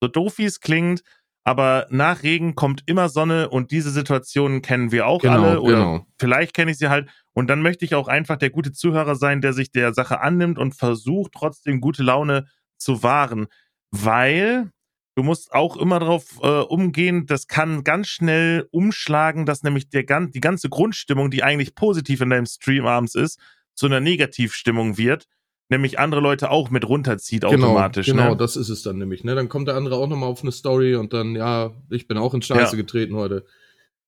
so 0.00 0.08
doof 0.08 0.38
wie 0.38 0.44
es 0.44 0.60
klingt, 0.60 1.02
aber 1.44 1.86
nach 1.90 2.22
Regen 2.22 2.54
kommt 2.54 2.82
immer 2.86 3.08
Sonne 3.08 3.48
und 3.48 3.70
diese 3.70 3.90
Situationen 3.90 4.62
kennen 4.62 4.92
wir 4.92 5.06
auch 5.06 5.22
genau, 5.22 5.42
alle 5.42 5.60
oder 5.60 5.76
genau. 5.76 6.06
vielleicht 6.18 6.54
kenne 6.54 6.70
ich 6.70 6.78
sie 6.78 6.88
halt 6.88 7.08
und 7.32 7.48
dann 7.48 7.62
möchte 7.62 7.84
ich 7.84 7.94
auch 7.94 8.06
einfach 8.06 8.36
der 8.36 8.50
gute 8.50 8.72
Zuhörer 8.72 9.14
sein, 9.14 9.40
der 9.40 9.52
sich 9.52 9.72
der 9.72 9.94
Sache 9.94 10.20
annimmt 10.20 10.58
und 10.58 10.74
versucht 10.74 11.32
trotzdem 11.32 11.80
gute 11.80 12.02
Laune 12.02 12.46
zu 12.76 13.02
wahren, 13.02 13.46
weil 13.90 14.70
Du 15.18 15.24
musst 15.24 15.52
auch 15.52 15.76
immer 15.76 15.98
darauf 15.98 16.38
äh, 16.44 16.60
umgehen, 16.60 17.26
das 17.26 17.48
kann 17.48 17.82
ganz 17.82 18.06
schnell 18.06 18.68
umschlagen, 18.70 19.46
dass 19.46 19.64
nämlich 19.64 19.88
der, 19.90 20.04
die 20.04 20.38
ganze 20.38 20.68
Grundstimmung, 20.68 21.32
die 21.32 21.42
eigentlich 21.42 21.74
positiv 21.74 22.20
in 22.20 22.30
deinem 22.30 22.46
Stream 22.46 22.86
abends 22.86 23.16
ist, 23.16 23.40
zu 23.74 23.86
einer 23.86 23.98
Negativstimmung 23.98 24.96
wird, 24.96 25.26
nämlich 25.70 25.98
andere 25.98 26.20
Leute 26.20 26.52
auch 26.52 26.70
mit 26.70 26.88
runterzieht 26.88 27.42
genau, 27.42 27.66
automatisch. 27.66 28.06
Genau, 28.06 28.30
ne? 28.30 28.36
das 28.36 28.54
ist 28.54 28.68
es 28.68 28.84
dann 28.84 28.98
nämlich. 28.98 29.24
Ne? 29.24 29.34
Dann 29.34 29.48
kommt 29.48 29.66
der 29.66 29.74
andere 29.74 29.96
auch 29.96 30.06
nochmal 30.06 30.28
auf 30.28 30.42
eine 30.42 30.52
Story 30.52 30.94
und 30.94 31.12
dann, 31.12 31.34
ja, 31.34 31.72
ich 31.90 32.06
bin 32.06 32.16
auch 32.16 32.32
in 32.32 32.42
Scheiße 32.42 32.76
ja. 32.76 32.80
getreten 32.80 33.16
heute. 33.16 33.44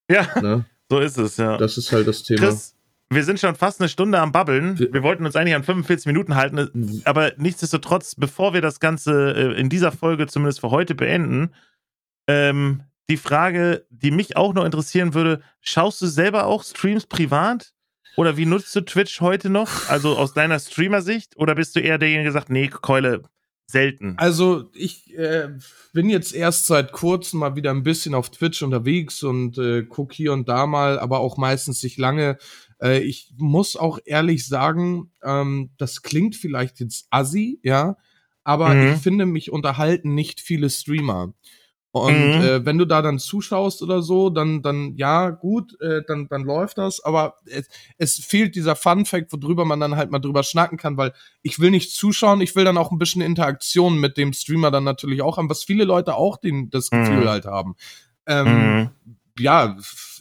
Ja, 0.09 0.29
ne? 0.41 0.65
so 0.89 1.01
ist 1.01 1.19
es, 1.19 1.39
ja. 1.39 1.57
Das 1.57 1.77
ist 1.77 1.91
halt 1.91 2.07
das 2.07 2.23
Thema. 2.23 2.39
Chris, 2.43 2.77
wir 3.13 3.25
sind 3.25 3.41
schon 3.41 3.57
fast 3.57 3.81
eine 3.81 3.89
Stunde 3.89 4.21
am 4.21 4.31
Babbeln. 4.31 4.79
Wir 4.79 5.03
wollten 5.03 5.27
uns 5.27 5.35
eigentlich 5.35 5.57
an 5.57 5.65
45 5.65 6.07
Minuten 6.07 6.37
halten, 6.37 7.03
aber 7.05 7.33
nichtsdestotrotz, 7.37 8.15
bevor 8.15 8.55
wir 8.55 8.61
das 8.61 8.79
Ganze 8.79 9.35
äh, 9.35 9.61
in 9.61 9.69
dieser 9.69 9.91
Folge 9.91 10.29
zumindest 10.29 10.61
für 10.61 10.71
heute 10.71 10.95
beenden, 10.95 11.53
ähm, 12.29 12.85
die 13.09 13.17
Frage, 13.17 13.85
die 13.91 14.13
mich 14.13 14.37
auch 14.37 14.55
noch 14.55 14.65
interessieren 14.65 15.15
würde, 15.15 15.41
schaust 15.61 16.01
du 16.01 16.07
selber 16.07 16.47
auch 16.47 16.63
Streams 16.63 17.07
privat? 17.07 17.73
Oder 18.17 18.37
wie 18.37 18.47
nutzt 18.47 18.75
du 18.77 18.81
Twitch 18.81 19.21
heute 19.21 19.51
noch? 19.51 19.89
Also 19.89 20.17
aus 20.17 20.33
deiner 20.33 20.59
Streamer-Sicht? 20.61 21.37
Oder 21.37 21.57
bist 21.57 21.75
du 21.75 21.81
eher 21.81 21.99
derjenige, 21.99 22.25
der 22.25 22.33
sagt, 22.33 22.51
nee, 22.51 22.69
Keule, 22.69 23.23
selten. 23.71 24.15
Also 24.19 24.71
ich 24.75 25.17
äh, 25.17 25.49
bin 25.93 26.09
jetzt 26.11 26.35
erst 26.35 26.67
seit 26.67 26.93
kurzem 26.93 27.41
mal 27.41 27.57
wieder 27.57 27.71
ein 27.71 27.83
bisschen 27.83 28.15
auf 28.15 28.31
Twitch 28.31 28.63
unterwegs 28.63 29.23
und 29.23 29.59
äh, 29.59 29.85
guck 29.85 30.13
hier 30.13 30.33
und 30.33 30.49
da 30.49 30.67
mal, 30.67 30.99
aber 30.99 31.21
auch 31.21 31.37
meistens 31.37 31.83
nicht 31.83 31.99
lange. 31.99 32.37
Äh, 32.83 33.01
ich 33.01 33.33
muss 33.37 33.77
auch 33.77 33.99
ehrlich 34.05 34.47
sagen, 34.47 35.13
ähm, 35.23 35.71
das 35.79 36.03
klingt 36.03 36.37
vielleicht 36.37 36.81
jetzt 36.81 37.07
assi, 37.11 37.61
ja, 37.63 37.97
aber 38.45 38.77
Mhm. 38.77 38.83
ich 38.83 39.03
finde, 39.03 39.27
mich 39.27 39.51
unterhalten 39.53 40.15
nicht 40.15 40.41
viele 40.41 40.71
Streamer. 40.71 41.33
Und 41.93 42.37
Mhm. 42.37 42.41
äh, 42.41 42.65
wenn 42.65 42.79
du 42.79 42.85
da 42.87 43.03
dann 43.03 43.19
zuschaust 43.19 43.83
oder 43.83 44.01
so, 44.01 44.31
dann, 44.31 44.63
dann 44.63 44.95
ja, 44.97 45.31
gut, 45.31 45.77
äh, 45.81 46.03
dann, 46.07 46.29
dann 46.29 46.43
läuft 46.45 46.79
das. 46.79 47.01
Aber 47.03 47.35
es, 47.47 47.69
es 47.99 48.15
fehlt 48.25 48.55
dieser 48.55 48.77
Fun-Fact, 48.77 49.33
worüber 49.33 49.65
man 49.65 49.81
dann 49.81 49.97
halt 49.97 50.13
mal 50.13 50.21
drüber 50.21 50.45
schnacken 50.45 50.79
kann, 50.79 50.97
weil 50.97 51.13
ich 51.43 51.59
will 51.59 51.73
nicht 51.73 51.93
zuschauen, 51.93 52.41
ich 52.43 52.55
will 52.55 52.65
dann 52.65 52.79
auch 52.79 52.93
ein 52.93 52.99
bisschen 52.99 53.23
Interaktion 53.23 53.99
mit 53.99 54.17
dem 54.17 54.33
Streamer 54.33 54.71
dann 54.71 54.85
natürlich 54.85 55.21
auch 55.23 55.37
haben, 55.37 55.51
was 55.51 55.65
viele 55.65 55.83
Leute 55.85 56.15
auch 56.15 56.37
den, 56.37 56.71
das 56.71 56.93
Gefühl 56.93 57.25
Mhm. 57.25 57.29
halt 57.29 57.45
haben. 57.47 57.75
Ähm, 58.27 58.75
Mhm. 58.75 58.91
Ja, 59.41 59.77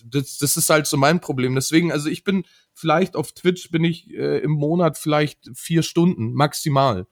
das, 0.06 0.38
das 0.38 0.58
ist 0.58 0.70
halt 0.70 0.88
so 0.88 0.98
mein 0.98 1.20
Problem. 1.20 1.56
Deswegen, 1.56 1.92
also 1.92 2.10
ich 2.10 2.24
bin 2.24 2.46
vielleicht 2.74 3.16
auf 3.16 3.32
Twitch 3.34 3.70
bin 3.72 3.84
ich 3.84 4.14
äh, 4.14 4.40
im 4.40 4.52
Monat 4.52 4.98
vielleicht 4.98 5.50
vier 5.54 5.84
Stunden 5.84 6.34
maximal. 6.34 7.06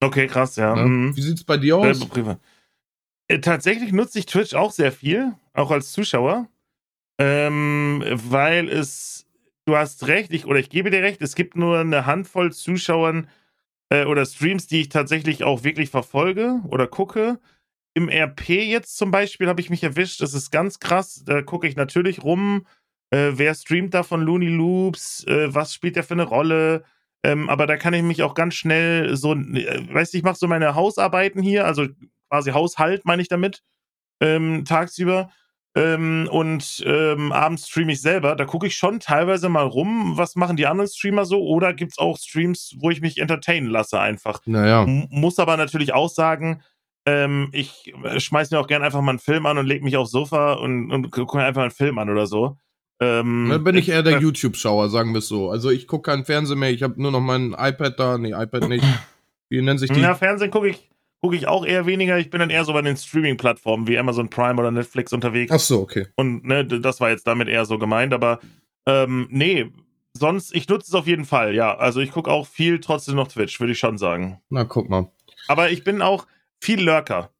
Okay, 0.00 0.26
krass, 0.26 0.56
ja. 0.56 0.74
Ne? 0.74 0.84
Mhm. 0.84 1.16
Wie 1.16 1.22
sieht's 1.22 1.44
bei 1.44 1.56
dir 1.56 1.76
aus? 1.76 1.98
Selbe 1.98 2.12
Privat. 2.12 2.40
Äh, 3.28 3.40
Tatsächlich 3.40 3.92
nutze 3.92 4.18
ich 4.18 4.26
Twitch 4.26 4.54
auch 4.54 4.72
sehr 4.72 4.92
viel, 4.92 5.32
auch 5.52 5.70
als 5.70 5.92
Zuschauer, 5.92 6.48
ähm, 7.18 8.04
weil 8.10 8.68
es, 8.68 9.26
du 9.64 9.76
hast 9.76 10.08
recht, 10.08 10.32
ich, 10.32 10.46
oder 10.46 10.58
ich 10.58 10.70
gebe 10.70 10.90
dir 10.90 11.02
recht, 11.02 11.22
es 11.22 11.34
gibt 11.34 11.56
nur 11.56 11.78
eine 11.78 12.06
Handvoll 12.06 12.52
Zuschauern 12.52 13.28
äh, 13.90 14.06
oder 14.06 14.26
Streams, 14.26 14.66
die 14.66 14.80
ich 14.80 14.88
tatsächlich 14.88 15.44
auch 15.44 15.62
wirklich 15.62 15.90
verfolge 15.90 16.60
oder 16.68 16.86
gucke. 16.86 17.38
Im 17.94 18.08
RP 18.08 18.48
jetzt 18.48 18.96
zum 18.96 19.10
Beispiel 19.10 19.48
habe 19.48 19.60
ich 19.60 19.70
mich 19.70 19.82
erwischt, 19.82 20.20
das 20.20 20.34
ist 20.34 20.50
ganz 20.50 20.78
krass, 20.80 21.22
da 21.26 21.42
gucke 21.42 21.66
ich 21.66 21.76
natürlich 21.76 22.22
rum, 22.22 22.66
äh, 23.10 23.32
wer 23.34 23.54
streamt 23.54 23.92
da 23.94 24.02
von 24.02 24.22
Looney 24.22 24.48
Loops, 24.48 25.24
äh, 25.26 25.54
was 25.54 25.74
spielt 25.74 25.96
der 25.96 26.04
für 26.04 26.14
eine 26.14 26.24
Rolle, 26.24 26.84
ähm, 27.22 27.48
aber 27.48 27.66
da 27.66 27.76
kann 27.76 27.94
ich 27.94 28.02
mich 28.02 28.22
auch 28.22 28.34
ganz 28.34 28.54
schnell 28.54 29.14
so, 29.16 29.34
äh, 29.34 29.94
weißt 29.94 30.14
du, 30.14 30.18
ich 30.18 30.24
mache 30.24 30.36
so 30.36 30.48
meine 30.48 30.74
Hausarbeiten 30.74 31.42
hier, 31.42 31.66
also 31.66 31.86
quasi 32.30 32.50
Haushalt 32.52 33.04
meine 33.04 33.22
ich 33.22 33.28
damit, 33.28 33.62
ähm, 34.20 34.64
tagsüber. 34.64 35.30
Ähm, 35.74 36.28
und 36.30 36.82
ähm, 36.86 37.32
abends 37.32 37.68
streame 37.68 37.92
ich 37.92 38.02
selber. 38.02 38.36
Da 38.36 38.44
gucke 38.44 38.66
ich 38.66 38.76
schon 38.76 39.00
teilweise 39.00 39.48
mal 39.48 39.64
rum, 39.64 40.18
was 40.18 40.36
machen 40.36 40.56
die 40.56 40.66
anderen 40.66 40.90
Streamer 40.90 41.24
so. 41.24 41.42
Oder 41.42 41.72
gibt 41.72 41.92
es 41.92 41.98
auch 41.98 42.18
Streams, 42.18 42.76
wo 42.78 42.90
ich 42.90 43.00
mich 43.00 43.18
entertainen 43.18 43.68
lasse 43.68 43.98
einfach. 43.98 44.40
Naja. 44.44 44.82
M 44.82 45.06
muss 45.10 45.38
aber 45.38 45.56
natürlich 45.56 45.94
auch 45.94 46.10
sagen, 46.10 46.62
ähm, 47.06 47.48
ich 47.52 47.92
äh, 48.04 48.20
schmeiß 48.20 48.50
mir 48.50 48.60
auch 48.60 48.66
gerne 48.66 48.84
einfach 48.84 49.00
mal 49.00 49.10
einen 49.10 49.18
Film 49.18 49.46
an 49.46 49.58
und 49.58 49.66
leg 49.66 49.82
mich 49.82 49.96
aufs 49.96 50.10
Sofa 50.10 50.54
und, 50.54 50.90
und 50.90 51.10
gucke 51.10 51.36
mir 51.36 51.44
einfach 51.44 51.62
einen 51.62 51.70
Film 51.70 51.98
an 51.98 52.10
oder 52.10 52.26
so. 52.26 52.56
Ähm, 53.00 53.48
Dann 53.50 53.64
bin 53.64 53.76
ich 53.76 53.88
eher 53.88 54.02
der 54.02 54.18
äh, 54.18 54.20
YouTube-Schauer, 54.20 54.88
sagen 54.88 55.12
wir 55.12 55.18
es 55.18 55.28
so. 55.28 55.50
Also 55.50 55.70
ich 55.70 55.88
gucke 55.88 56.10
keinen 56.10 56.24
Fernseher 56.24 56.56
mehr, 56.56 56.70
ich 56.70 56.82
habe 56.82 57.00
nur 57.02 57.10
noch 57.10 57.20
mein 57.20 57.54
iPad 57.58 57.98
da. 57.98 58.18
Nee, 58.18 58.32
iPad 58.32 58.68
nicht. 58.68 58.84
Wie 59.48 59.60
nennt 59.60 59.80
sich 59.80 59.90
die? 59.90 60.00
Ja, 60.00 60.14
Fernsehen 60.14 60.50
gucke 60.50 60.68
ich, 60.68 60.88
guck 61.20 61.34
ich 61.34 61.48
auch 61.48 61.66
eher 61.66 61.86
weniger. 61.86 62.18
Ich 62.18 62.30
bin 62.30 62.38
dann 62.38 62.50
eher 62.50 62.64
so 62.64 62.72
bei 62.72 62.82
den 62.82 62.96
Streaming-Plattformen 62.96 63.88
wie 63.88 63.98
Amazon 63.98 64.30
Prime 64.30 64.60
oder 64.60 64.70
Netflix 64.70 65.12
unterwegs. 65.12 65.50
Ach 65.52 65.58
so, 65.58 65.80
okay. 65.80 66.06
Und 66.14 66.44
ne, 66.44 66.64
das 66.64 67.00
war 67.00 67.10
jetzt 67.10 67.26
damit 67.26 67.48
eher 67.48 67.64
so 67.64 67.78
gemeint, 67.78 68.14
aber 68.14 68.38
ähm, 68.86 69.26
nee, 69.30 69.66
sonst, 70.14 70.54
ich 70.54 70.68
nutze 70.68 70.86
es 70.88 70.94
auf 70.94 71.06
jeden 71.06 71.24
Fall, 71.24 71.54
ja. 71.54 71.76
Also 71.76 72.00
ich 72.00 72.12
gucke 72.12 72.30
auch 72.30 72.46
viel 72.46 72.80
trotzdem 72.80 73.16
noch 73.16 73.28
Twitch, 73.28 73.58
würde 73.58 73.72
ich 73.72 73.78
schon 73.78 73.98
sagen. 73.98 74.40
Na, 74.48 74.64
guck 74.64 74.88
mal. 74.88 75.10
Aber 75.48 75.70
ich 75.70 75.82
bin 75.82 76.02
auch 76.02 76.26
viel 76.62 76.80
Lurker. 76.80 77.34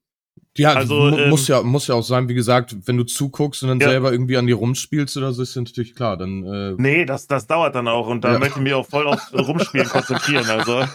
Ja, 0.58 0.74
Also, 0.74 1.08
ähm, 1.08 1.30
muss 1.30 1.48
ja 1.48 1.62
muss 1.62 1.86
ja 1.86 1.94
auch 1.94 2.02
sein, 2.04 2.28
wie 2.28 2.34
gesagt, 2.34 2.76
wenn 2.84 2.98
du 2.98 3.04
zuguckst 3.04 3.62
und 3.62 3.70
dann 3.70 3.80
Ja. 3.80 3.88
selber 3.88 4.12
irgendwie 4.12 4.36
an 4.36 4.46
die 4.46 4.52
rumspielst 4.52 5.16
oder 5.16 5.32
so, 5.32 5.40
ist 5.42 5.54
ja 5.54 5.62
natürlich 5.62 5.94
klar. 5.94 6.18
Dann 6.18 6.44
äh, 6.44 6.74
Nee, 6.76 7.06
das, 7.06 7.26
das 7.26 7.46
dauert 7.46 7.74
dann 7.74 7.88
auch 7.88 8.06
und 8.08 8.22
da 8.22 8.32
Ja. 8.34 8.38
möchte 8.38 8.58
ich 8.58 8.62
mich 8.62 8.74
auch 8.74 8.86
voll 8.86 9.06
aufs 9.06 9.32
Rumspielen 9.32 9.88
konzentrieren. 9.88 10.48
Also. 10.50 10.82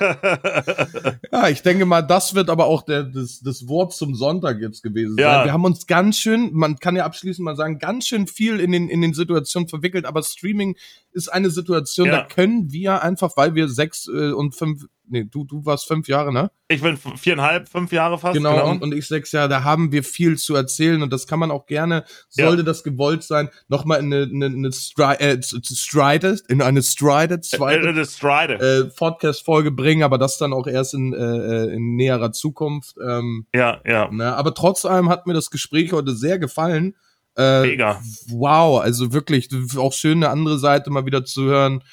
Ja, 1.32 1.49
ich 1.49 1.62
denke 1.62 1.86
mal, 1.86 2.01
das 2.01 2.36
wird 2.36 2.49
aber 2.49 2.66
auch 2.66 2.82
der, 2.84 3.03
das, 3.03 3.39
das 3.41 3.68
Wort 3.68 3.93
zum 3.93 4.16
Sonntag 4.16 4.60
jetzt 4.62 4.82
gewesen 4.84 5.18
Ja. 5.18 5.38
sein. 5.38 5.45
Wir 5.45 5.53
haben 5.53 5.66
uns 5.66 5.88
ganz 5.88 6.18
schön, 6.18 6.51
man 6.53 6.78
kann 6.78 6.95
ja 6.95 7.05
abschließend 7.05 7.43
mal 7.43 7.55
sagen, 7.55 7.80
ganz 7.80 8.08
schön 8.08 8.28
viel 8.28 8.60
in 8.60 8.72
den, 8.72 8.89
in 8.89 9.01
den 9.01 9.14
Situationen 9.14 9.68
verwickelt, 9.70 10.05
aber 10.05 10.24
Streaming 10.24 10.76
ist 11.12 11.30
eine 11.30 11.49
Situation, 11.49 12.10
da 12.10 12.24
können 12.24 12.72
wir 12.72 13.01
einfach, 13.03 13.36
weil 13.38 13.55
wir 13.55 13.68
sechs 13.70 14.08
äh, 14.08 14.32
und 14.32 14.55
fünf, 14.55 14.86
nee, 15.08 15.26
du, 15.30 15.43
du 15.45 15.66
warst 15.66 15.88
fünf 15.88 16.08
Jahre, 16.08 16.32
ne? 16.34 16.51
ich 16.70 16.82
bin 16.82 16.97
viereinhalb, 16.97 17.70
fünf 17.70 17.91
Jahre 17.93 18.18
fast. 18.20 18.34
Genau, 18.36 18.70
Und, 18.70 18.82
und 18.82 18.93
ich 18.93 19.08
sechs 19.08 19.32
Jahre, 19.32 19.47
da 19.48 19.64
haben 19.64 19.91
wir 19.91 20.04
viel 20.04 20.38
zu 20.38 20.56
erzählen 20.56 21.02
und 21.02 21.12
das 21.12 21.28
kann 21.28 21.39
man 21.39 21.52
auch 21.52 21.66
gerne, 21.66 22.04
sollte 22.30 22.64
das 22.64 22.84
gewollt 22.84 23.24
sein, 23.24 23.50
nochmal 23.68 24.00
in 24.00 24.14
eine, 24.14 24.24
eine, 24.24 24.45
eine 24.45 24.72
Stri 24.72 25.16
äh, 25.16 25.41
Strided, 25.41 26.43
in 26.48 26.62
eine 26.62 26.80
äh, 26.80 26.84
zweite 26.84 27.36
äh, 27.36 27.93
das 27.93 28.16
Stride. 28.16 28.54
äh, 28.56 28.86
Podcast-Folge 28.95 29.72
bringen, 29.72 30.04
aber 30.04 30.18
das 30.18 30.38
dann 30.38 30.54
auch 30.54 30.68
erst 30.68 30.93
in, 30.93 31.14
äh, 31.14 31.18
äh, 31.18 31.74
in 31.74 31.95
näherer 31.95 32.32
Zukunft. 32.32 32.95
Ähm, 33.04 33.45
ja, 33.54 33.82
ja. 33.86 34.10
ne? 34.12 34.36
Aber 34.36 34.54
trotz 34.54 34.86
allem 34.86 35.10
hat 35.10 35.28
mir 35.28 35.34
das 35.34 35.50
Gespräch 35.50 35.93
heute 35.93 36.16
sehr 36.16 36.39
gefallen. 36.39 36.95
Äh, 37.38 37.62
Mega. 37.62 38.02
Wow, 38.30 38.82
also 38.82 39.14
wirklich 39.14 39.50
auch 39.78 39.93
schön 39.93 40.24
eine 40.24 40.30
andere 40.30 40.58
Seite 40.58 40.89
mal 40.89 41.06
wieder 41.06 41.24
zu 41.24 41.43
hören. 41.43 41.84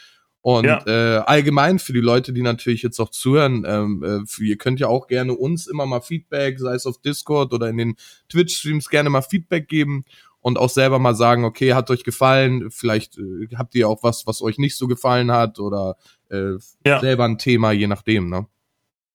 Und 0.47 0.67
Ja. 0.67 0.85
äh, 0.87 1.23
allgemein 1.25 1.79
für 1.79 1.95
die 1.95 2.01
Leute, 2.01 2.35
die 2.35 2.43
natürlich 2.43 2.83
jetzt 2.83 3.01
auch 3.01 3.09
zuhören, 3.09 3.65
ähm, 3.67 4.05
äh, 4.29 4.45
ihr 4.45 4.59
könnt 4.59 4.79
ja 4.79 4.89
auch 4.89 5.07
gerne 5.07 5.33
uns 5.33 5.67
immer 5.67 5.87
mal 5.87 6.03
Feedback, 6.03 6.59
sei 6.61 6.75
es 6.75 6.85
auf 6.85 7.01
Discord 7.01 7.55
oder 7.55 7.71
in 7.71 7.79
den 7.79 7.97
Twitch-Streams, 8.29 8.91
gerne 8.91 9.09
mal 9.09 9.23
Feedback 9.23 9.69
geben 9.69 10.05
und 10.41 10.59
auch 10.59 10.69
selber 10.69 10.99
mal 10.99 11.15
sagen, 11.15 11.47
okay, 11.47 11.73
hat 11.73 11.89
euch 11.89 12.05
gefallen, 12.05 12.71
vielleicht 12.71 13.17
äh, 13.17 13.49
habt 13.57 13.75
ihr 13.75 13.89
auch 13.89 14.03
was, 14.03 14.27
was 14.27 14.43
euch 14.43 14.59
nicht 14.59 14.77
so 14.77 14.87
gefallen 14.87 15.33
hat 15.33 15.59
oder 15.61 15.97
äh, 16.31 16.57
Ja. 16.87 17.01
selber 17.01 17.25
ein 17.25 17.39
Thema, 17.39 17.73
je 17.73 17.87
nachdem, 17.87 18.29
ne? 18.29 18.47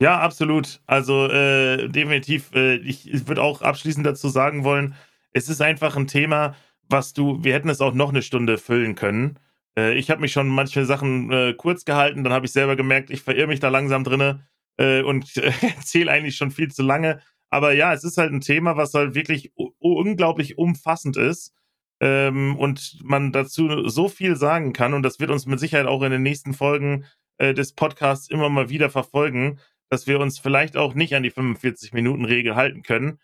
Ja, 0.01 0.19
absolut. 0.21 0.81
Also 0.87 1.27
äh, 1.27 1.89
definitiv, 1.89 2.55
äh, 2.55 2.77
ich, 2.77 3.07
ich 3.13 3.27
würde 3.27 3.43
auch 3.43 3.61
abschließend 3.61 4.03
dazu 4.03 4.29
sagen 4.29 4.63
wollen, 4.63 4.95
es 5.31 5.47
ist 5.47 5.61
einfach 5.61 5.95
ein 5.95 6.07
Thema, 6.07 6.55
was 6.89 7.13
du, 7.13 7.43
wir 7.43 7.53
hätten 7.53 7.69
es 7.69 7.81
auch 7.81 7.93
noch 7.93 8.09
eine 8.09 8.23
Stunde 8.23 8.57
füllen 8.57 8.95
können. 8.95 9.37
Äh, 9.77 9.97
ich 9.97 10.09
habe 10.09 10.21
mich 10.21 10.31
schon 10.31 10.47
manche 10.47 10.85
Sachen 10.85 11.31
äh, 11.31 11.53
kurz 11.53 11.85
gehalten, 11.85 12.23
dann 12.23 12.33
habe 12.33 12.45
ich 12.45 12.51
selber 12.51 12.75
gemerkt, 12.75 13.09
ich 13.09 13.21
verirre 13.21 13.47
mich 13.47 13.59
da 13.59 13.69
langsam 13.69 14.03
drinne 14.03 14.47
äh, 14.77 15.01
und 15.01 15.37
äh, 15.37 15.51
erzähle 15.77 16.11
eigentlich 16.11 16.35
schon 16.35 16.51
viel 16.51 16.69
zu 16.71 16.83
lange. 16.83 17.21
Aber 17.49 17.73
ja, 17.73 17.93
es 17.93 18.03
ist 18.03 18.17
halt 18.17 18.31
ein 18.31 18.41
Thema, 18.41 18.77
was 18.77 18.93
halt 18.93 19.15
wirklich 19.15 19.51
unglaublich 19.79 20.57
umfassend 20.57 21.17
ist. 21.17 21.53
Ähm, 22.01 22.55
und 22.55 22.99
man 23.03 23.33
dazu 23.33 23.89
so 23.89 24.07
viel 24.07 24.37
sagen 24.37 24.71
kann, 24.71 24.93
und 24.93 25.03
das 25.03 25.19
wird 25.19 25.31
uns 25.31 25.45
mit 25.45 25.59
Sicherheit 25.59 25.87
auch 25.87 26.01
in 26.03 26.11
den 26.11 26.23
nächsten 26.23 26.53
Folgen 26.53 27.05
äh, 27.37 27.53
des 27.53 27.73
Podcasts 27.73 28.29
immer 28.29 28.49
mal 28.49 28.69
wieder 28.69 28.89
verfolgen, 28.89 29.59
dass 29.89 30.07
wir 30.07 30.19
uns 30.19 30.39
vielleicht 30.39 30.77
auch 30.77 30.93
nicht 30.93 31.15
an 31.15 31.23
die 31.23 31.31
45-Minuten-Regel 31.31 32.55
halten 32.55 32.83
können. 32.83 33.19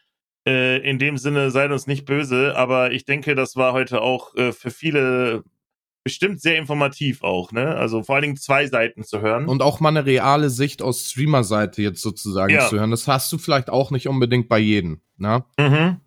Äh, 0.45 0.79
in 0.79 0.99
dem 0.99 1.17
Sinne 1.17 1.51
seid 1.51 1.71
uns 1.71 1.87
nicht 1.87 2.05
böse, 2.05 2.55
aber 2.57 2.91
ich 2.91 3.05
denke, 3.05 3.35
das 3.35 3.55
war 3.55 3.71
heute 3.73 4.01
auch 4.01 4.33
für 4.33 4.71
viele 4.71 5.43
bestimmt 6.06 6.39
sehr 6.39 6.58
informativ 6.58 7.24
auch, 7.24 7.51
ne? 7.51 7.76
Also 7.76 8.03
vor 8.03 8.16
allen 8.16 8.22
Dingen 8.22 8.38
zwei 8.38 8.68
Seiten 8.68 9.03
zu 9.03 9.20
hören. 9.22 9.47
Und 9.47 9.62
auch 9.62 9.80
mal 9.82 9.89
eine 9.89 10.06
reale 10.06 10.49
Sicht 10.51 10.82
aus 10.82 11.10
Streamer-Seite 11.10 11.82
jetzt 11.82 12.01
sozusagen 12.01 12.53
Ja. 12.53 12.70
zu 12.70 12.78
hören. 12.80 12.91
Das 12.91 13.08
hast 13.08 13.30
du 13.34 13.38
vielleicht 13.39 13.70
auch 13.70 13.89
nicht 13.91 14.08
unbedingt 14.08 14.47
bei 14.47 14.60
jedem, 14.60 15.01
ne? 15.18 15.43
mhm. 15.60 15.97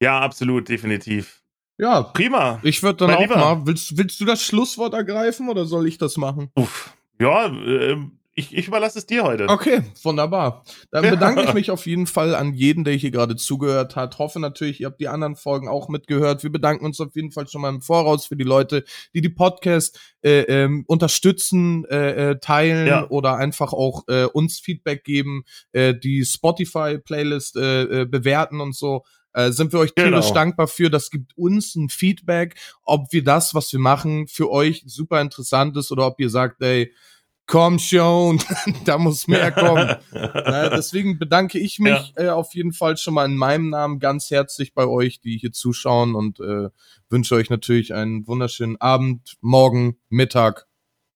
Ja, 0.00 0.20
absolut, 0.20 0.68
definitiv. 0.68 1.42
Ja, 1.78 2.02
Prima. 2.02 2.60
ich 2.62 2.82
würde 2.82 2.98
dann 2.98 3.08
Mein 3.08 3.16
auch 3.16 3.22
Lieber. 3.22 3.36
mal, 3.36 3.66
willst, 3.66 3.96
willst 3.96 4.20
du 4.20 4.24
das 4.24 4.42
Schlusswort 4.44 4.94
ergreifen 4.94 5.48
oder 5.48 5.64
soll 5.64 5.88
ich 5.88 5.96
das 5.98 6.16
machen? 6.16 6.50
Uff. 6.54 6.94
Ja, 7.20 7.46
ähm, 7.46 8.17
ich, 8.38 8.56
ich 8.56 8.68
überlasse 8.68 8.98
es 8.98 9.06
dir 9.06 9.24
heute. 9.24 9.48
Okay, 9.48 9.82
wunderbar. 10.02 10.64
Dann 10.90 11.08
bedanke 11.10 11.42
ich 11.42 11.52
mich 11.54 11.70
auf 11.70 11.86
jeden 11.86 12.06
Fall 12.06 12.34
an 12.34 12.54
jeden, 12.54 12.84
der 12.84 12.94
hier 12.94 13.10
gerade 13.10 13.36
zugehört 13.36 13.96
hat. 13.96 14.18
Hoffe 14.18 14.38
natürlich, 14.40 14.80
ihr 14.80 14.86
habt 14.86 15.00
die 15.00 15.08
anderen 15.08 15.36
Folgen 15.36 15.68
auch 15.68 15.88
mitgehört. 15.88 16.42
Wir 16.42 16.50
bedanken 16.52 16.84
uns 16.86 17.00
auf 17.00 17.14
jeden 17.16 17.32
Fall 17.32 17.48
schon 17.48 17.60
mal 17.62 17.68
im 17.70 17.82
Voraus 17.82 18.26
für 18.26 18.36
die 18.36 18.44
Leute, 18.44 18.84
die 19.14 19.20
die 19.20 19.28
Podcast 19.28 19.98
äh, 20.22 20.40
ähm, 20.42 20.84
unterstützen, 20.86 21.84
äh, 21.86 22.30
äh, 22.30 22.38
teilen 22.38 22.86
Ja. 22.86 23.08
oder 23.10 23.36
einfach 23.36 23.72
auch 23.72 24.04
äh, 24.08 24.24
uns 24.24 24.60
Feedback 24.60 25.04
geben, 25.04 25.42
äh, 25.72 25.94
die 25.94 26.24
Spotify-Playlist 26.24 27.56
äh, 27.56 28.02
äh, 28.02 28.04
bewerten 28.06 28.60
und 28.60 28.74
so. 28.74 29.04
Äh, 29.34 29.52
sind 29.52 29.72
wir 29.72 29.80
euch 29.80 29.94
tierisch 29.94 30.26
Genau. 30.28 30.34
dankbar 30.34 30.68
für. 30.68 30.90
Das 30.90 31.10
gibt 31.10 31.36
uns 31.36 31.74
ein 31.76 31.88
Feedback, 31.90 32.54
ob 32.84 33.12
wir 33.12 33.22
das, 33.22 33.54
was 33.54 33.72
wir 33.72 33.80
machen, 33.80 34.26
für 34.26 34.50
euch 34.50 34.82
super 34.86 35.20
interessant 35.20 35.76
ist 35.76 35.92
oder 35.92 36.06
ob 36.06 36.18
ihr 36.18 36.30
sagt, 36.30 36.62
ey, 36.62 36.92
komm 37.48 37.80
schon, 37.80 38.40
da 38.84 38.98
muss 38.98 39.26
mehr 39.26 39.50
kommen. 39.50 39.96
Na, 40.12 40.68
deswegen 40.68 41.18
bedanke 41.18 41.58
ich 41.58 41.80
mich 41.80 42.12
äh, 42.14 42.28
auf 42.28 42.54
jeden 42.54 42.72
Fall 42.72 42.96
schon 42.96 43.14
mal 43.14 43.24
in 43.24 43.36
meinem 43.36 43.70
Namen 43.70 43.98
ganz 43.98 44.30
herzlich 44.30 44.74
bei 44.74 44.86
euch, 44.86 45.20
die 45.20 45.36
hier 45.38 45.50
zuschauen 45.50 46.14
und 46.14 46.38
äh, 46.38 46.68
wünsche 47.10 47.34
euch 47.34 47.50
natürlich 47.50 47.94
einen 47.94 48.28
wunderschönen 48.28 48.80
Abend, 48.80 49.36
Morgen, 49.40 49.96
Mittag, 50.10 50.66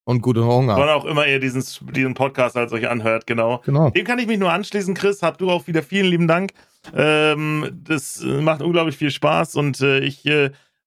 Und 0.05 0.23
guten 0.23 0.45
Hunger. 0.45 0.77
Wann 0.77 0.89
auch 0.89 1.05
immer 1.05 1.29
ihr 1.29 1.39
diesen, 1.39 1.63
diesen 1.93 2.15
Podcast 2.15 2.57
als 2.57 2.73
euch 2.73 2.89
anhört, 2.89 3.27
genau. 3.27 3.61
Genau. 3.65 3.91
Dem 3.91 4.05
kann 4.05 4.19
ich 4.19 4.27
mich 4.27 4.39
nur 4.39 4.53
anschließen, 4.53 4.95
Chris. 4.95 5.23
Habt 5.23 5.41
du 5.41 5.51
auch 5.51 5.67
wieder 5.67 5.83
vielen 5.83 6.07
lieben 6.07 6.27
Dank. 6.27 6.55
Ähm, 6.95 7.81
das 7.85 8.21
äh, 8.23 8.41
macht 8.41 8.63
unglaublich 8.63 8.97
viel 8.97 9.11
Spaß 9.11 9.55
und 9.55 9.81
äh, 9.81 10.01
ich 10.01 10.27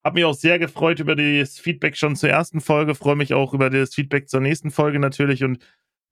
habe 0.06 0.14
mich 0.14 0.24
auch 0.24 0.34
sehr 0.34 0.60
gefreut 0.60 1.00
über 1.00 1.16
das 1.16 1.58
Feedback 1.58 1.96
schon 1.96 2.14
zur 2.14 2.30
ersten 2.30 2.60
Folge. 2.60 2.94
Freue 2.94 3.16
mich 3.16 3.34
auch 3.34 3.52
über 3.52 3.70
das 3.70 3.92
Feedback 3.92 4.28
zur 4.28 4.38
nächsten 4.38 4.70
Folge 4.70 5.00
natürlich 5.00 5.42
und 5.42 5.58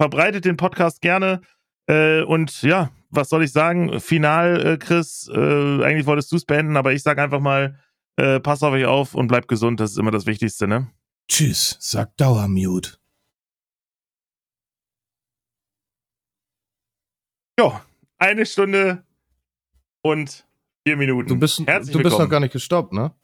verbreitet 0.00 0.44
den 0.44 0.56
Podcast 0.56 1.00
gerne. 1.00 1.42
Äh, 1.86 2.22
und 2.22 2.62
ja, 2.62 2.90
was 3.10 3.28
soll 3.28 3.44
ich 3.44 3.52
sagen? 3.52 4.00
Final, 4.00 4.66
äh, 4.66 4.78
Chris. 4.78 5.30
Äh, 5.32 5.84
eigentlich 5.84 6.06
wolltest 6.06 6.32
du 6.32 6.36
es 6.36 6.44
beenden, 6.44 6.76
aber 6.76 6.92
ich 6.92 7.04
sage 7.04 7.22
einfach 7.22 7.38
mal, 7.38 7.78
äh, 8.16 8.40
passt 8.40 8.64
auf 8.64 8.72
euch 8.72 8.84
auf 8.84 9.14
und 9.14 9.28
bleibt 9.28 9.46
gesund. 9.46 9.78
Das 9.78 9.92
ist 9.92 9.98
immer 9.98 10.10
das 10.10 10.26
Wichtigste, 10.26 10.66
ne? 10.66 10.90
Tschüss, 11.28 11.76
sagt 11.78 12.20
Dauermute. 12.20 12.98
Ja, 17.60 17.84
eine 18.18 18.44
Stunde 18.44 19.04
und 20.02 20.44
vier 20.84 20.96
Minuten. 20.96 21.28
Du 21.28 21.38
bist, 21.38 21.64
Herzlich 21.64 21.92
du 21.92 21.98
bist 21.98 22.06
willkommen. 22.06 22.24
noch 22.24 22.30
gar 22.30 22.40
nicht 22.40 22.52
gestoppt, 22.52 22.92
ne? 22.92 23.14